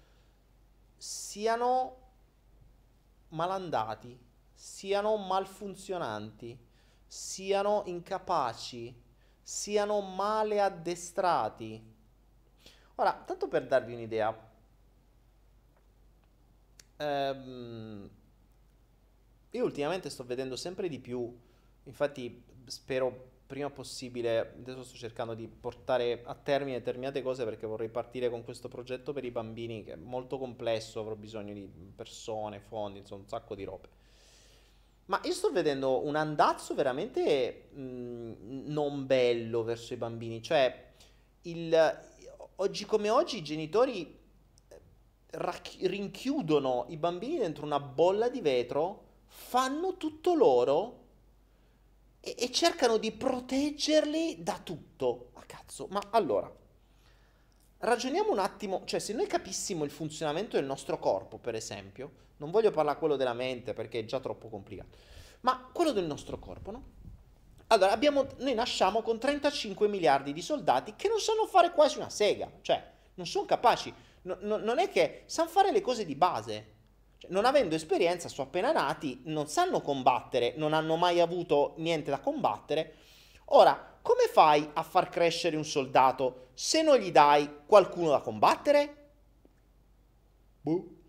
siano 0.95 1.97
malandati, 3.30 4.16
siano 4.54 5.18
malfunzionanti, 5.18 6.56
siano 7.08 7.82
incapaci, 7.88 8.95
siano 9.41 10.01
male 10.01 10.62
addestrati. 10.62 11.91
Ora, 12.93 13.24
tanto 13.26 13.47
per 13.47 13.66
darvi 13.66 13.93
un'idea, 13.95 14.51
ehm, 16.97 18.10
io 19.49 19.64
ultimamente 19.64 20.12
sto 20.12 20.24
vedendo 20.24 20.56
sempre 20.56 20.88
di 20.88 20.99
più, 20.99 21.36
infatti 21.86 22.43
spero 22.68 23.32
prima 23.46 23.70
possibile. 23.70 24.54
Adesso 24.58 24.84
sto 24.84 24.98
cercando 24.98 25.34
di 25.34 25.48
portare 25.48 26.22
a 26.26 26.36
termine 26.36 26.78
determinate 26.78 27.22
cose 27.22 27.44
perché 27.44 27.68
vorrei 27.68 27.89
partire 27.89 28.30
con 28.30 28.44
questo 28.44 28.68
progetto 28.68 29.14
per 29.14 29.26
i 29.26 29.32
bambini 29.32 29.84
che 29.84 29.94
è 29.94 29.96
molto 29.96 30.38
complesso, 30.38 30.99
avrò 30.99 31.15
bisogno 31.15 31.53
di 31.53 31.70
persone, 31.95 32.60
fondi, 32.60 32.99
insomma 32.99 33.22
un 33.22 33.28
sacco 33.28 33.56
di 33.56 33.64
robe. 33.64 33.90
Ma 35.06 35.20
io 35.24 35.34
sto 35.34 35.52
vedendo 35.52 36.06
un 36.06 36.15
andazzo 36.15 36.74
veramente 36.76 37.70
mh, 37.74 38.72
non 38.72 39.06
bello 39.06 39.64
verso 39.64 39.94
i 39.94 39.98
bambini, 39.98 40.41
cioè 40.41 40.91
il, 41.41 41.99
oggi 42.56 42.86
come 42.86 43.10
oggi 43.10 43.38
i 43.38 43.44
genitori 43.44 44.18
eh, 44.70 44.82
rac- 45.32 45.78
rinchiudono 45.82 46.86
i 46.88 46.98
bambini 46.98 47.38
dentro 47.38 47.65
una 47.65 47.82
bolla 47.82 48.30
di 48.30 48.40
vetro, 48.40 49.03
fanno 49.26 49.98
tutto 49.98 50.34
loro 50.36 51.03
e, 52.26 52.36
e 52.40 52.52
cercano 52.52 52.98
di 52.98 53.12
proteggerli 53.12 54.41
da 54.41 54.60
tutto. 54.64 55.32
Ma 55.34 55.44
cazzo, 55.45 55.88
ma 55.90 56.02
allora, 56.12 56.50
ragioniamo 57.80 58.32
un 58.32 58.40
attimo, 58.40 58.84
cioè 58.86 59.02
se 59.02 59.12
noi 59.12 59.28
capissimo 59.28 59.84
il 59.84 59.91
funzionamento 59.91 60.56
del 60.56 60.66
nostro 60.66 60.98
corpo, 60.98 61.38
per 61.38 61.56
esempio, 61.56 62.22
non 62.38 62.50
voglio 62.50 62.72
parlare 62.72 62.98
quello 62.98 63.18
della 63.18 63.34
mente 63.34 63.74
perché 63.74 64.00
è 64.00 64.06
già 64.06 64.22
troppo 64.22 64.48
complicato, 64.48 64.98
ma 65.41 65.70
quello 65.72 65.91
del 65.91 66.06
nostro 66.06 66.40
corpo, 66.40 66.72
no? 66.72 66.84
Allora, 67.68 67.91
abbiamo, 67.91 68.28
noi 68.38 68.54
nasciamo 68.54 69.02
con 69.02 69.20
35 69.20 69.88
miliardi 69.88 70.32
di 70.32 70.41
soldati 70.41 70.95
che 70.95 71.08
non 71.08 71.20
sanno 71.20 71.45
fare 71.45 71.72
quasi 71.72 71.98
una 71.98 72.10
sega, 72.10 72.50
cioè 72.62 72.91
non 73.16 73.26
sono 73.26 73.45
capaci, 73.45 73.94
no, 74.24 74.38
no, 74.41 74.58
non 74.58 74.80
è 74.80 74.90
che 74.90 75.24
sanno 75.26 75.50
fare 75.50 75.72
le 75.72 75.82
cose 75.82 76.06
di 76.06 76.16
base, 76.16 76.72
cioè, 77.24 77.32
non 77.32 77.45
avendo 77.45 77.76
esperienza, 77.76 78.28
sono 78.28 78.48
appena 78.48 78.72
nati, 78.72 79.22
non 79.26 79.48
sanno 79.48 79.82
combattere, 79.82 80.54
non 80.58 80.74
hanno 80.74 80.95
mai 80.98 81.20
avuto 81.20 81.74
niente 81.78 82.12
da 82.12 82.20
combattere. 82.20 82.95
Ora, 83.45 83.98
come 84.02 84.28
fai 84.32 84.70
a 84.74 84.84
far 84.84 85.10
crescere 85.10 85.56
un 85.56 85.66
soldato 85.66 86.50
se 86.54 86.82
non 86.82 86.98
gli 86.98 87.12
dai 87.12 87.62
qualcuno 87.66 88.10
da 88.10 88.20
combattere? 88.20 89.12
Buh. 90.62 91.02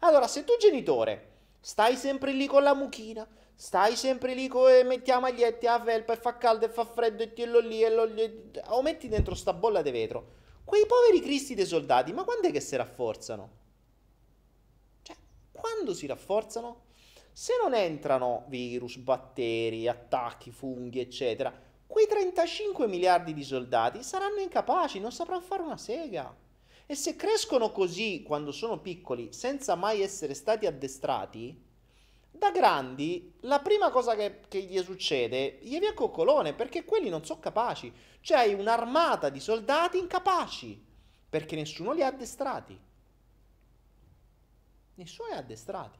Allora, 0.00 0.26
se 0.26 0.44
tu 0.44 0.56
genitore 0.58 1.28
Stai 1.62 1.94
sempre 1.96 2.32
lì 2.32 2.46
con 2.46 2.62
la 2.62 2.74
mucchina. 2.74 3.26
Stai 3.54 3.94
sempre 3.94 4.32
lì 4.32 4.48
con 4.48 4.70
e 4.70 4.82
metti 4.82 5.10
la 5.10 5.20
maglietta, 5.20 5.76
la 5.76 5.84
felpa 5.84 6.14
e 6.14 6.16
fa 6.16 6.38
caldo 6.38 6.64
e 6.64 6.70
fa 6.70 6.86
freddo 6.86 7.22
e 7.22 7.34
tiello 7.34 7.58
lì 7.58 7.82
e 7.82 7.90
lo 7.90 8.04
lì. 8.04 8.50
O 8.68 8.80
metti 8.80 9.08
dentro 9.08 9.34
sta 9.34 9.52
bolla 9.52 9.82
di 9.82 9.90
vetro. 9.90 10.38
Quei 10.64 10.86
poveri 10.86 11.20
cristi 11.20 11.54
dei 11.54 11.66
soldati, 11.66 12.14
ma 12.14 12.24
quando 12.24 12.48
è 12.48 12.50
che 12.50 12.60
si 12.60 12.76
rafforzano? 12.76 13.58
Quando 15.60 15.92
si 15.92 16.06
rafforzano? 16.06 16.84
Se 17.32 17.52
non 17.62 17.74
entrano 17.74 18.44
virus, 18.48 18.96
batteri, 18.96 19.86
attacchi, 19.86 20.50
funghi, 20.50 21.00
eccetera, 21.00 21.52
quei 21.86 22.06
35 22.06 22.86
miliardi 22.86 23.34
di 23.34 23.44
soldati 23.44 24.02
saranno 24.02 24.40
incapaci, 24.40 24.98
non 25.00 25.12
sapranno 25.12 25.42
fare 25.42 25.62
una 25.62 25.76
sega. 25.76 26.34
E 26.86 26.94
se 26.94 27.14
crescono 27.14 27.70
così 27.72 28.22
quando 28.26 28.52
sono 28.52 28.80
piccoli, 28.80 29.34
senza 29.34 29.74
mai 29.74 30.00
essere 30.00 30.32
stati 30.32 30.64
addestrati, 30.64 31.68
da 32.30 32.50
grandi 32.50 33.34
la 33.40 33.60
prima 33.60 33.90
cosa 33.90 34.14
che, 34.14 34.40
che 34.48 34.62
gli 34.62 34.82
succede, 34.82 35.58
gli 35.60 35.78
viene 35.78 35.92
coccolone, 35.92 36.54
perché 36.54 36.86
quelli 36.86 37.10
non 37.10 37.22
sono 37.22 37.38
capaci. 37.38 37.92
Cioè 38.22 38.38
hai 38.38 38.54
un'armata 38.54 39.28
di 39.28 39.40
soldati 39.40 39.98
incapaci, 39.98 40.82
perché 41.28 41.54
nessuno 41.54 41.92
li 41.92 42.02
ha 42.02 42.06
addestrati. 42.06 42.88
Nessuno 45.00 45.32
ha 45.32 45.38
addestrati. 45.38 45.98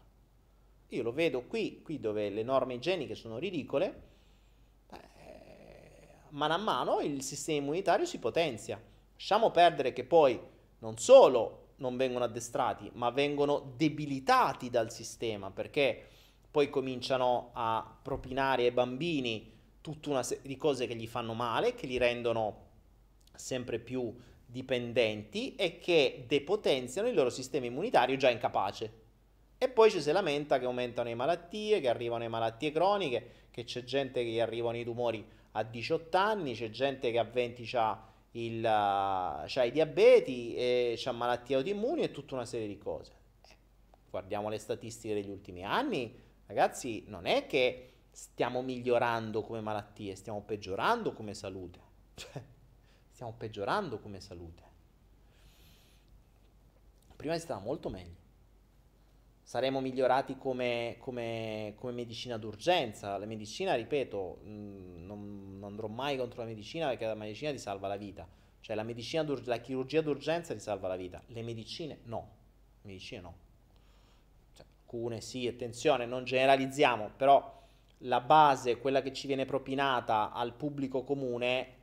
Io 0.88 1.02
lo 1.02 1.12
vedo 1.12 1.44
qui, 1.46 1.80
qui 1.82 1.98
dove 2.00 2.28
le 2.28 2.42
norme 2.42 2.74
igieniche 2.74 3.14
sono 3.14 3.38
ridicole, 3.38 4.02
eh, 4.92 4.98
mano 6.28 6.52
a 6.52 6.58
mano 6.58 7.00
il 7.00 7.22
sistema 7.22 7.60
immunitario 7.60 8.04
si 8.04 8.18
potenzia. 8.18 8.78
Lasciamo 9.14 9.50
perdere 9.50 9.94
che 9.94 10.04
poi 10.04 10.38
non 10.80 10.98
solo 10.98 11.68
non 11.76 11.96
vengono 11.96 12.26
addestrati, 12.26 12.90
ma 12.92 13.08
vengono 13.08 13.72
debilitati 13.74 14.68
dal 14.68 14.92
sistema, 14.92 15.50
perché 15.50 16.08
poi 16.50 16.68
cominciano 16.68 17.52
a 17.54 17.98
propinare 18.02 18.64
ai 18.64 18.70
bambini 18.70 19.50
tutta 19.80 20.10
una 20.10 20.22
serie 20.22 20.46
di 20.46 20.58
cose 20.58 20.86
che 20.86 20.94
gli 20.94 21.06
fanno 21.06 21.32
male, 21.32 21.74
che 21.74 21.86
li 21.86 21.96
rendono 21.96 22.66
sempre 23.34 23.78
più 23.78 24.14
dipendenti 24.50 25.54
e 25.54 25.78
che 25.78 26.24
depotenziano 26.26 27.08
il 27.08 27.14
loro 27.14 27.30
sistema 27.30 27.66
immunitario 27.66 28.16
già 28.16 28.30
incapace. 28.30 28.98
E 29.56 29.68
poi 29.68 29.90
ci 29.90 30.00
si 30.00 30.10
lamenta 30.10 30.58
che 30.58 30.64
aumentano 30.64 31.08
le 31.08 31.14
malattie, 31.14 31.80
che 31.80 31.88
arrivano 31.88 32.22
le 32.22 32.28
malattie 32.28 32.72
croniche, 32.72 33.48
che 33.50 33.64
c'è 33.64 33.84
gente 33.84 34.24
che 34.24 34.40
arrivano 34.40 34.78
i 34.78 34.84
tumori 34.84 35.24
a 35.52 35.62
18 35.62 36.16
anni, 36.16 36.54
c'è 36.54 36.70
gente 36.70 37.10
che 37.10 37.18
a 37.18 37.24
20 37.24 37.76
ha 37.76 38.08
il, 38.32 38.64
uh, 38.64 39.64
i 39.64 39.70
diabeti, 39.70 40.54
e 40.54 41.00
ha 41.04 41.12
malattie 41.12 41.56
autoimmuni 41.56 42.02
e 42.02 42.10
tutta 42.10 42.34
una 42.34 42.46
serie 42.46 42.66
di 42.66 42.78
cose. 42.78 43.12
Eh, 43.48 43.54
guardiamo 44.08 44.48
le 44.48 44.58
statistiche 44.58 45.14
degli 45.14 45.30
ultimi 45.30 45.64
anni, 45.64 46.14
ragazzi, 46.46 47.04
non 47.08 47.26
è 47.26 47.46
che 47.46 47.92
stiamo 48.10 48.62
migliorando 48.62 49.42
come 49.42 49.60
malattie, 49.60 50.14
stiamo 50.14 50.42
peggiorando 50.42 51.12
come 51.12 51.34
salute. 51.34 51.80
Stiamo 53.20 53.36
peggiorando 53.36 53.98
come 53.98 54.18
salute. 54.18 54.62
Prima 57.16 57.34
si 57.34 57.40
stava 57.40 57.60
molto 57.60 57.90
meglio. 57.90 58.16
Saremo 59.42 59.82
migliorati 59.82 60.38
come, 60.38 60.96
come, 61.00 61.74
come 61.76 61.92
medicina 61.92 62.38
d'urgenza. 62.38 63.18
La 63.18 63.26
medicina, 63.26 63.74
ripeto, 63.74 64.38
non, 64.44 65.04
non, 65.58 65.60
andrò 65.64 65.86
mai 65.86 66.16
contro 66.16 66.40
la 66.40 66.48
medicina 66.48 66.88
perché 66.88 67.04
la 67.04 67.14
medicina 67.14 67.50
ti 67.50 67.58
salva 67.58 67.88
la 67.88 67.98
vita. 67.98 68.26
Cioè 68.60 68.74
la, 68.74 68.84
medicina 68.84 69.22
la 69.44 69.58
chirurgia 69.58 70.00
d'urgenza 70.00 70.54
ti 70.54 70.60
salva 70.60 70.88
la 70.88 70.96
vita. 70.96 71.22
Le 71.26 71.42
medicine 71.42 71.98
no. 72.04 72.30
Le 72.80 72.88
medicine 72.88 73.20
no. 73.20 73.34
Cioè, 74.54 74.64
alcune 74.78 75.20
sì, 75.20 75.46
attenzione, 75.46 76.06
non 76.06 76.24
generalizziamo, 76.24 77.10
però 77.18 77.68
la 78.04 78.22
base, 78.22 78.78
quella 78.78 79.02
che 79.02 79.12
ci 79.12 79.26
viene 79.26 79.44
propinata 79.44 80.32
al 80.32 80.54
pubblico 80.54 81.04
comune, 81.04 81.79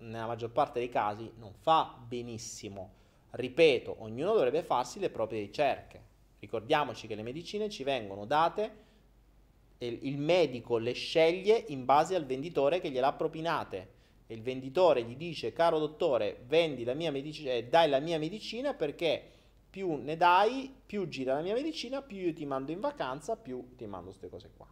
nella 0.00 0.26
maggior 0.26 0.50
parte 0.50 0.78
dei 0.78 0.88
casi, 0.88 1.30
non 1.38 1.52
fa 1.54 1.96
benissimo. 2.06 2.98
Ripeto, 3.30 3.96
ognuno 4.00 4.34
dovrebbe 4.34 4.62
farsi 4.62 4.98
le 4.98 5.10
proprie 5.10 5.40
ricerche. 5.40 6.08
Ricordiamoci 6.40 7.06
che 7.06 7.14
le 7.14 7.22
medicine 7.22 7.68
ci 7.68 7.84
vengono 7.84 8.24
date 8.24 8.88
il 9.86 10.18
medico 10.18 10.76
le 10.76 10.92
sceglie 10.92 11.64
in 11.68 11.84
base 11.84 12.14
al 12.14 12.26
venditore 12.26 12.80
che 12.80 12.90
gliel'ha 12.90 13.12
propinate. 13.12 13.98
E 14.26 14.34
il 14.34 14.42
venditore 14.42 15.02
gli 15.02 15.16
dice, 15.16 15.52
caro 15.52 15.78
dottore, 15.78 16.44
vendi 16.46 16.84
la 16.84 16.94
mia 16.94 17.10
medicina, 17.10 17.52
eh, 17.52 17.64
dai 17.64 17.88
la 17.88 17.98
mia 17.98 18.18
medicina 18.18 18.74
perché 18.74 19.22
più 19.70 19.96
ne 19.96 20.16
dai, 20.16 20.72
più 20.86 21.08
gira 21.08 21.34
la 21.34 21.40
mia 21.40 21.54
medicina, 21.54 22.02
più 22.02 22.18
io 22.18 22.32
ti 22.32 22.44
mando 22.44 22.70
in 22.70 22.80
vacanza, 22.80 23.36
più 23.36 23.74
ti 23.76 23.86
mando 23.86 24.08
queste 24.08 24.28
cose 24.28 24.50
qua. 24.56 24.68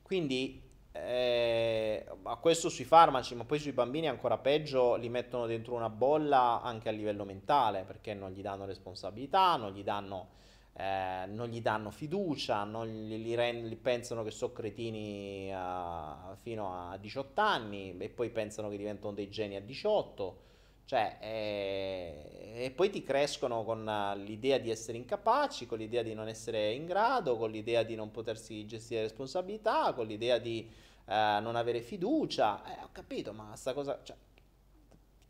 Quindi 0.00 0.62
eh, 1.04 2.06
questo 2.40 2.68
sui 2.68 2.84
farmaci, 2.84 3.34
ma 3.34 3.44
poi 3.44 3.58
sui 3.58 3.72
bambini 3.72 4.08
ancora 4.08 4.38
peggio, 4.38 4.96
li 4.96 5.08
mettono 5.08 5.46
dentro 5.46 5.74
una 5.74 5.90
bolla 5.90 6.60
anche 6.62 6.88
a 6.88 6.92
livello 6.92 7.24
mentale, 7.24 7.84
perché 7.84 8.14
non 8.14 8.30
gli 8.30 8.42
danno 8.42 8.64
responsabilità, 8.64 9.56
non 9.56 9.72
gli 9.72 9.82
danno, 9.82 10.28
eh, 10.74 11.26
non 11.26 11.48
gli 11.48 11.60
danno 11.60 11.90
fiducia, 11.90 12.64
non 12.64 12.86
li, 12.86 13.22
li, 13.22 13.34
rend- 13.34 13.66
li 13.66 13.76
pensano 13.76 14.22
che 14.22 14.30
sono 14.30 14.52
cretini 14.52 15.52
uh, 15.52 16.36
fino 16.42 16.90
a 16.90 16.96
18 16.96 17.40
anni 17.40 17.96
e 17.98 18.08
poi 18.08 18.30
pensano 18.30 18.68
che 18.68 18.76
diventano 18.76 19.14
dei 19.14 19.28
geni 19.28 19.56
a 19.56 19.60
18. 19.60 20.44
Cioè, 20.86 21.18
eh, 21.20 22.62
e 22.64 22.70
poi 22.70 22.90
ti 22.90 23.02
crescono 23.02 23.64
con 23.64 23.84
l'idea 24.24 24.58
di 24.58 24.70
essere 24.70 24.96
incapaci, 24.96 25.66
con 25.66 25.78
l'idea 25.78 26.02
di 26.02 26.14
non 26.14 26.28
essere 26.28 26.72
in 26.72 26.86
grado, 26.86 27.36
con 27.36 27.50
l'idea 27.50 27.82
di 27.82 27.96
non 27.96 28.12
potersi 28.12 28.64
gestire 28.66 29.02
responsabilità, 29.02 29.92
con 29.94 30.06
l'idea 30.06 30.38
di 30.38 30.70
eh, 31.06 31.38
non 31.40 31.56
avere 31.56 31.80
fiducia. 31.80 32.64
Eh, 32.64 32.82
ho 32.82 32.90
capito, 32.92 33.32
ma 33.32 33.54
sta 33.56 33.72
cosa... 33.72 34.00
Cioè, 34.02 34.16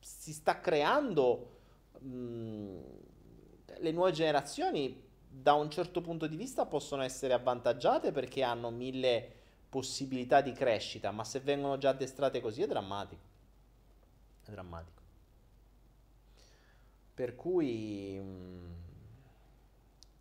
si 0.00 0.32
sta 0.32 0.60
creando... 0.60 1.50
Mh, 2.00 2.08
mm, 2.08 2.78
le 3.78 3.92
nuove 3.92 4.12
generazioni 4.12 5.04
da 5.28 5.52
un 5.52 5.68
certo 5.70 6.00
punto 6.00 6.26
di 6.26 6.36
vista 6.36 6.64
possono 6.64 7.02
essere 7.02 7.34
avvantaggiate 7.34 8.10
perché 8.10 8.42
hanno 8.42 8.70
mille 8.70 9.32
possibilità 9.68 10.40
di 10.40 10.52
crescita, 10.52 11.10
ma 11.10 11.24
se 11.24 11.40
vengono 11.40 11.76
già 11.76 11.90
addestrate 11.90 12.40
così 12.40 12.62
è 12.62 12.66
drammatico. 12.66 13.22
È 14.44 14.50
drammatico. 14.50 15.02
Per 17.14 17.34
cui... 17.34 18.18
Mm, 18.18 18.72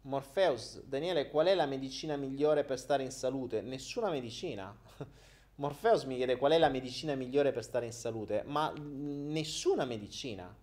Morpheus, 0.01 0.83
Daniele, 0.83 1.29
qual 1.29 1.47
è 1.47 1.55
la 1.55 1.65
medicina 1.65 2.15
migliore 2.15 2.63
per 2.63 2.77
stare 2.77 3.01
in 3.03 3.11
salute? 3.11 3.61
Nessuna 3.61 4.09
medicina. 4.09 4.75
Morpheus 5.55 6.03
mi 6.03 6.17
chiede 6.17 6.35
qual 6.35 6.51
è 6.51 6.57
la 6.57 6.69
medicina 6.69 7.15
migliore 7.15 7.51
per 7.51 7.63
stare 7.63 7.85
in 7.85 7.93
salute, 7.93 8.43
ma 8.45 8.73
nessuna 8.77 9.85
medicina. 9.85 10.53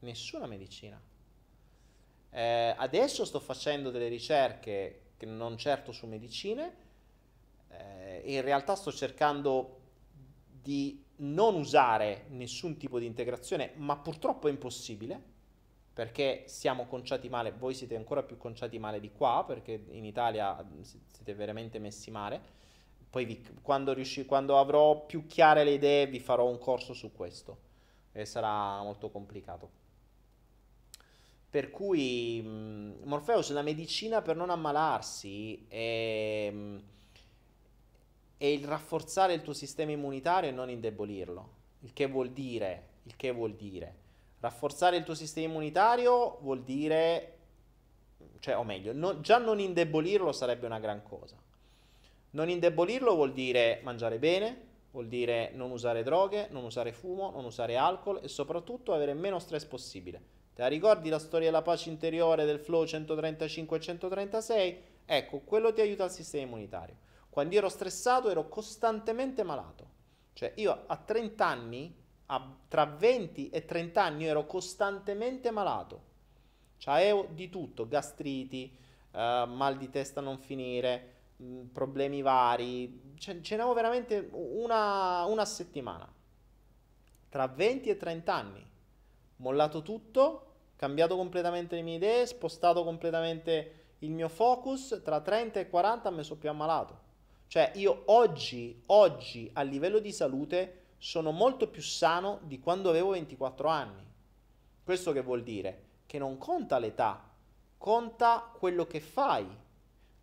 Nessuna 0.00 0.46
medicina. 0.46 1.00
Eh, 2.30 2.74
adesso 2.76 3.24
sto 3.24 3.40
facendo 3.40 3.90
delle 3.90 4.08
ricerche, 4.08 5.02
non 5.20 5.58
certo 5.58 5.92
su 5.92 6.06
medicine, 6.06 6.76
eh, 7.68 8.22
in 8.24 8.42
realtà 8.42 8.74
sto 8.74 8.92
cercando 8.92 9.80
di 10.46 11.04
non 11.16 11.54
usare 11.56 12.26
nessun 12.28 12.76
tipo 12.76 12.98
di 12.98 13.06
integrazione, 13.06 13.72
ma 13.76 13.96
purtroppo 13.96 14.48
è 14.48 14.50
impossibile 14.50 15.36
perché 15.98 16.44
siamo 16.46 16.86
conciati 16.86 17.28
male, 17.28 17.50
voi 17.50 17.74
siete 17.74 17.96
ancora 17.96 18.22
più 18.22 18.36
conciati 18.36 18.78
male 18.78 19.00
di 19.00 19.10
qua, 19.10 19.42
perché 19.44 19.86
in 19.90 20.04
Italia 20.04 20.64
siete 20.82 21.34
veramente 21.34 21.80
messi 21.80 22.12
male. 22.12 22.40
Poi 23.10 23.24
vi, 23.24 23.44
quando, 23.62 23.92
riusci, 23.92 24.24
quando 24.24 24.58
avrò 24.58 25.04
più 25.06 25.26
chiare 25.26 25.64
le 25.64 25.72
idee 25.72 26.06
vi 26.06 26.20
farò 26.20 26.46
un 26.46 26.58
corso 26.58 26.92
su 26.92 27.12
questo 27.12 27.58
e 28.12 28.24
sarà 28.24 28.82
molto 28.82 29.10
complicato. 29.10 29.70
Per 31.50 31.70
cui 31.70 32.42
mh, 32.42 32.48
mm, 32.48 32.92
Morpheus, 33.04 33.50
la 33.52 33.62
medicina 33.62 34.20
per 34.20 34.36
non 34.36 34.50
ammalarsi 34.50 35.66
è, 35.68 36.48
mm, 36.52 36.78
è 38.36 38.44
il 38.44 38.64
rafforzare 38.64 39.34
il 39.34 39.42
tuo 39.42 39.54
sistema 39.54 39.92
immunitario 39.92 40.50
e 40.50 40.52
non 40.52 40.68
indebolirlo. 40.68 41.56
Il 41.80 41.92
che 41.92 42.06
vuol 42.06 42.30
dire, 42.30 42.88
il 43.04 43.16
che 43.16 43.30
vuol 43.30 43.54
dire 43.54 44.06
Rafforzare 44.40 44.96
il 44.96 45.02
tuo 45.02 45.14
sistema 45.14 45.48
immunitario 45.48 46.38
vuol 46.42 46.62
dire, 46.62 47.38
cioè, 48.38 48.56
o 48.56 48.62
meglio, 48.62 48.92
no, 48.92 49.20
già 49.20 49.38
non 49.38 49.58
indebolirlo 49.58 50.30
sarebbe 50.30 50.66
una 50.66 50.78
gran 50.78 51.02
cosa. 51.02 51.36
Non 52.30 52.48
indebolirlo 52.48 53.14
vuol 53.14 53.32
dire 53.32 53.80
mangiare 53.82 54.18
bene, 54.18 54.66
vuol 54.90 55.08
dire 55.08 55.50
non 55.54 55.70
usare 55.70 56.02
droghe, 56.02 56.48
non 56.50 56.64
usare 56.64 56.92
fumo, 56.92 57.30
non 57.30 57.44
usare 57.44 57.76
alcol 57.76 58.20
e 58.22 58.28
soprattutto 58.28 58.92
avere 58.92 59.14
meno 59.14 59.38
stress 59.38 59.64
possibile. 59.64 60.36
Te 60.54 60.62
la 60.62 60.68
ricordi 60.68 61.08
la 61.08 61.18
storia 61.18 61.46
della 61.46 61.62
pace 61.62 61.88
interiore 61.88 62.44
del 62.44 62.58
flow 62.58 62.84
135 62.84 63.76
e 63.76 63.80
136? 63.80 64.82
Ecco, 65.06 65.38
quello 65.40 65.72
ti 65.72 65.80
aiuta 65.80 66.04
al 66.04 66.10
sistema 66.10 66.44
immunitario. 66.44 66.96
Quando 67.30 67.54
ero 67.54 67.68
stressato 67.68 68.28
ero 68.28 68.48
costantemente 68.48 69.42
malato. 69.42 69.86
Cioè 70.32 70.52
io 70.56 70.84
a 70.86 70.96
30 70.96 71.46
anni 71.46 71.94
a, 72.26 72.56
tra 72.68 72.84
20 72.84 73.50
e 73.50 73.64
30 73.64 74.02
anni 74.02 74.26
ero 74.26 74.46
costantemente 74.46 75.50
malato. 75.50 76.02
C'avevo 76.78 77.28
di 77.32 77.48
tutto, 77.48 77.88
gastriti, 77.88 78.76
uh, 79.12 79.18
mal 79.46 79.76
di 79.76 79.90
testa 79.90 80.20
non 80.20 80.38
finire, 80.38 81.17
mm, 81.42 81.66
problemi 81.66 82.22
vari. 82.22 83.14
Ce, 83.16 83.42
ce 83.42 83.56
n'avevo 83.56 83.74
veramente 83.74 84.28
una, 84.32 85.24
una 85.24 85.44
settimana. 85.44 86.10
Tra 87.28 87.46
20 87.46 87.88
e 87.88 87.96
30 87.96 88.34
anni. 88.34 88.66
Mollato 89.36 89.82
tutto, 89.82 90.54
cambiato 90.76 91.16
completamente 91.16 91.76
le 91.76 91.82
mie 91.82 91.96
idee, 91.96 92.26
spostato 92.26 92.84
completamente 92.84 93.94
il 94.00 94.10
mio 94.10 94.28
focus. 94.28 95.00
Tra 95.04 95.20
30 95.20 95.60
e 95.60 95.68
40 95.68 96.10
mi 96.10 96.24
sono 96.24 96.40
più 96.40 96.48
ammalato. 96.48 97.06
Cioè 97.48 97.72
io 97.76 98.02
oggi, 98.06 98.82
oggi 98.86 99.50
a 99.54 99.62
livello 99.62 100.00
di 100.00 100.12
salute 100.12 100.82
sono 100.98 101.30
molto 101.30 101.68
più 101.68 101.80
sano 101.80 102.40
di 102.42 102.60
quando 102.60 102.90
avevo 102.90 103.10
24 103.10 103.68
anni. 103.68 104.06
Questo 104.84 105.12
che 105.12 105.22
vuol 105.22 105.42
dire? 105.42 105.84
Che 106.06 106.18
non 106.18 106.38
conta 106.38 106.78
l'età, 106.78 107.22
conta 107.78 108.52
quello 108.58 108.86
che 108.86 109.00
fai. 109.00 109.46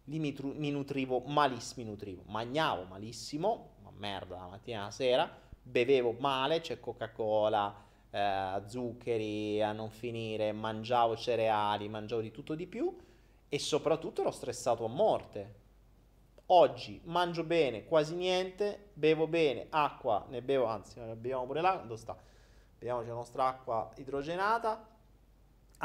Lì 0.05 0.19
mi, 0.19 0.33
tru- 0.33 0.55
mi 0.55 0.69
nutrivo 0.71 1.19
malissimo, 1.25 1.83
mi 1.83 1.89
nutrivo, 1.89 2.23
mangiavo 2.27 2.83
malissimo, 2.83 3.69
ma 3.81 3.91
merda 3.95 4.37
la 4.37 4.47
mattina 4.47 4.81
e 4.81 4.83
la 4.83 4.91
sera, 4.91 5.29
bevevo 5.61 6.15
male, 6.19 6.61
c'è 6.61 6.79
Coca-Cola, 6.79 7.75
eh, 8.11 8.61
zuccheri 8.67 9.61
a 9.63 9.71
non 9.71 9.89
finire, 9.89 10.51
mangiavo 10.51 11.15
cereali, 11.15 11.89
mangiavo 11.89 12.21
di 12.21 12.31
tutto 12.31 12.53
di 12.53 12.67
più 12.67 12.95
e 13.49 13.59
soprattutto 13.59 14.21
ero 14.21 14.31
stressato 14.31 14.85
a 14.85 14.89
morte. 14.89 15.63
Oggi 16.47 17.01
mangio 17.05 17.43
bene, 17.43 17.85
quasi 17.85 18.13
niente, 18.13 18.91
bevo 18.93 19.25
bene, 19.25 19.65
acqua, 19.71 20.23
ne 20.29 20.43
bevo, 20.43 20.65
anzi, 20.65 20.99
ne 20.99 21.15
beviamo 21.15 21.47
pure 21.47 21.61
là, 21.61 21.77
dove 21.77 21.97
sta? 21.97 22.15
Beviamoci 22.77 23.07
la 23.07 23.15
nostra 23.15 23.47
acqua 23.47 23.91
idrogenata, 23.95 24.87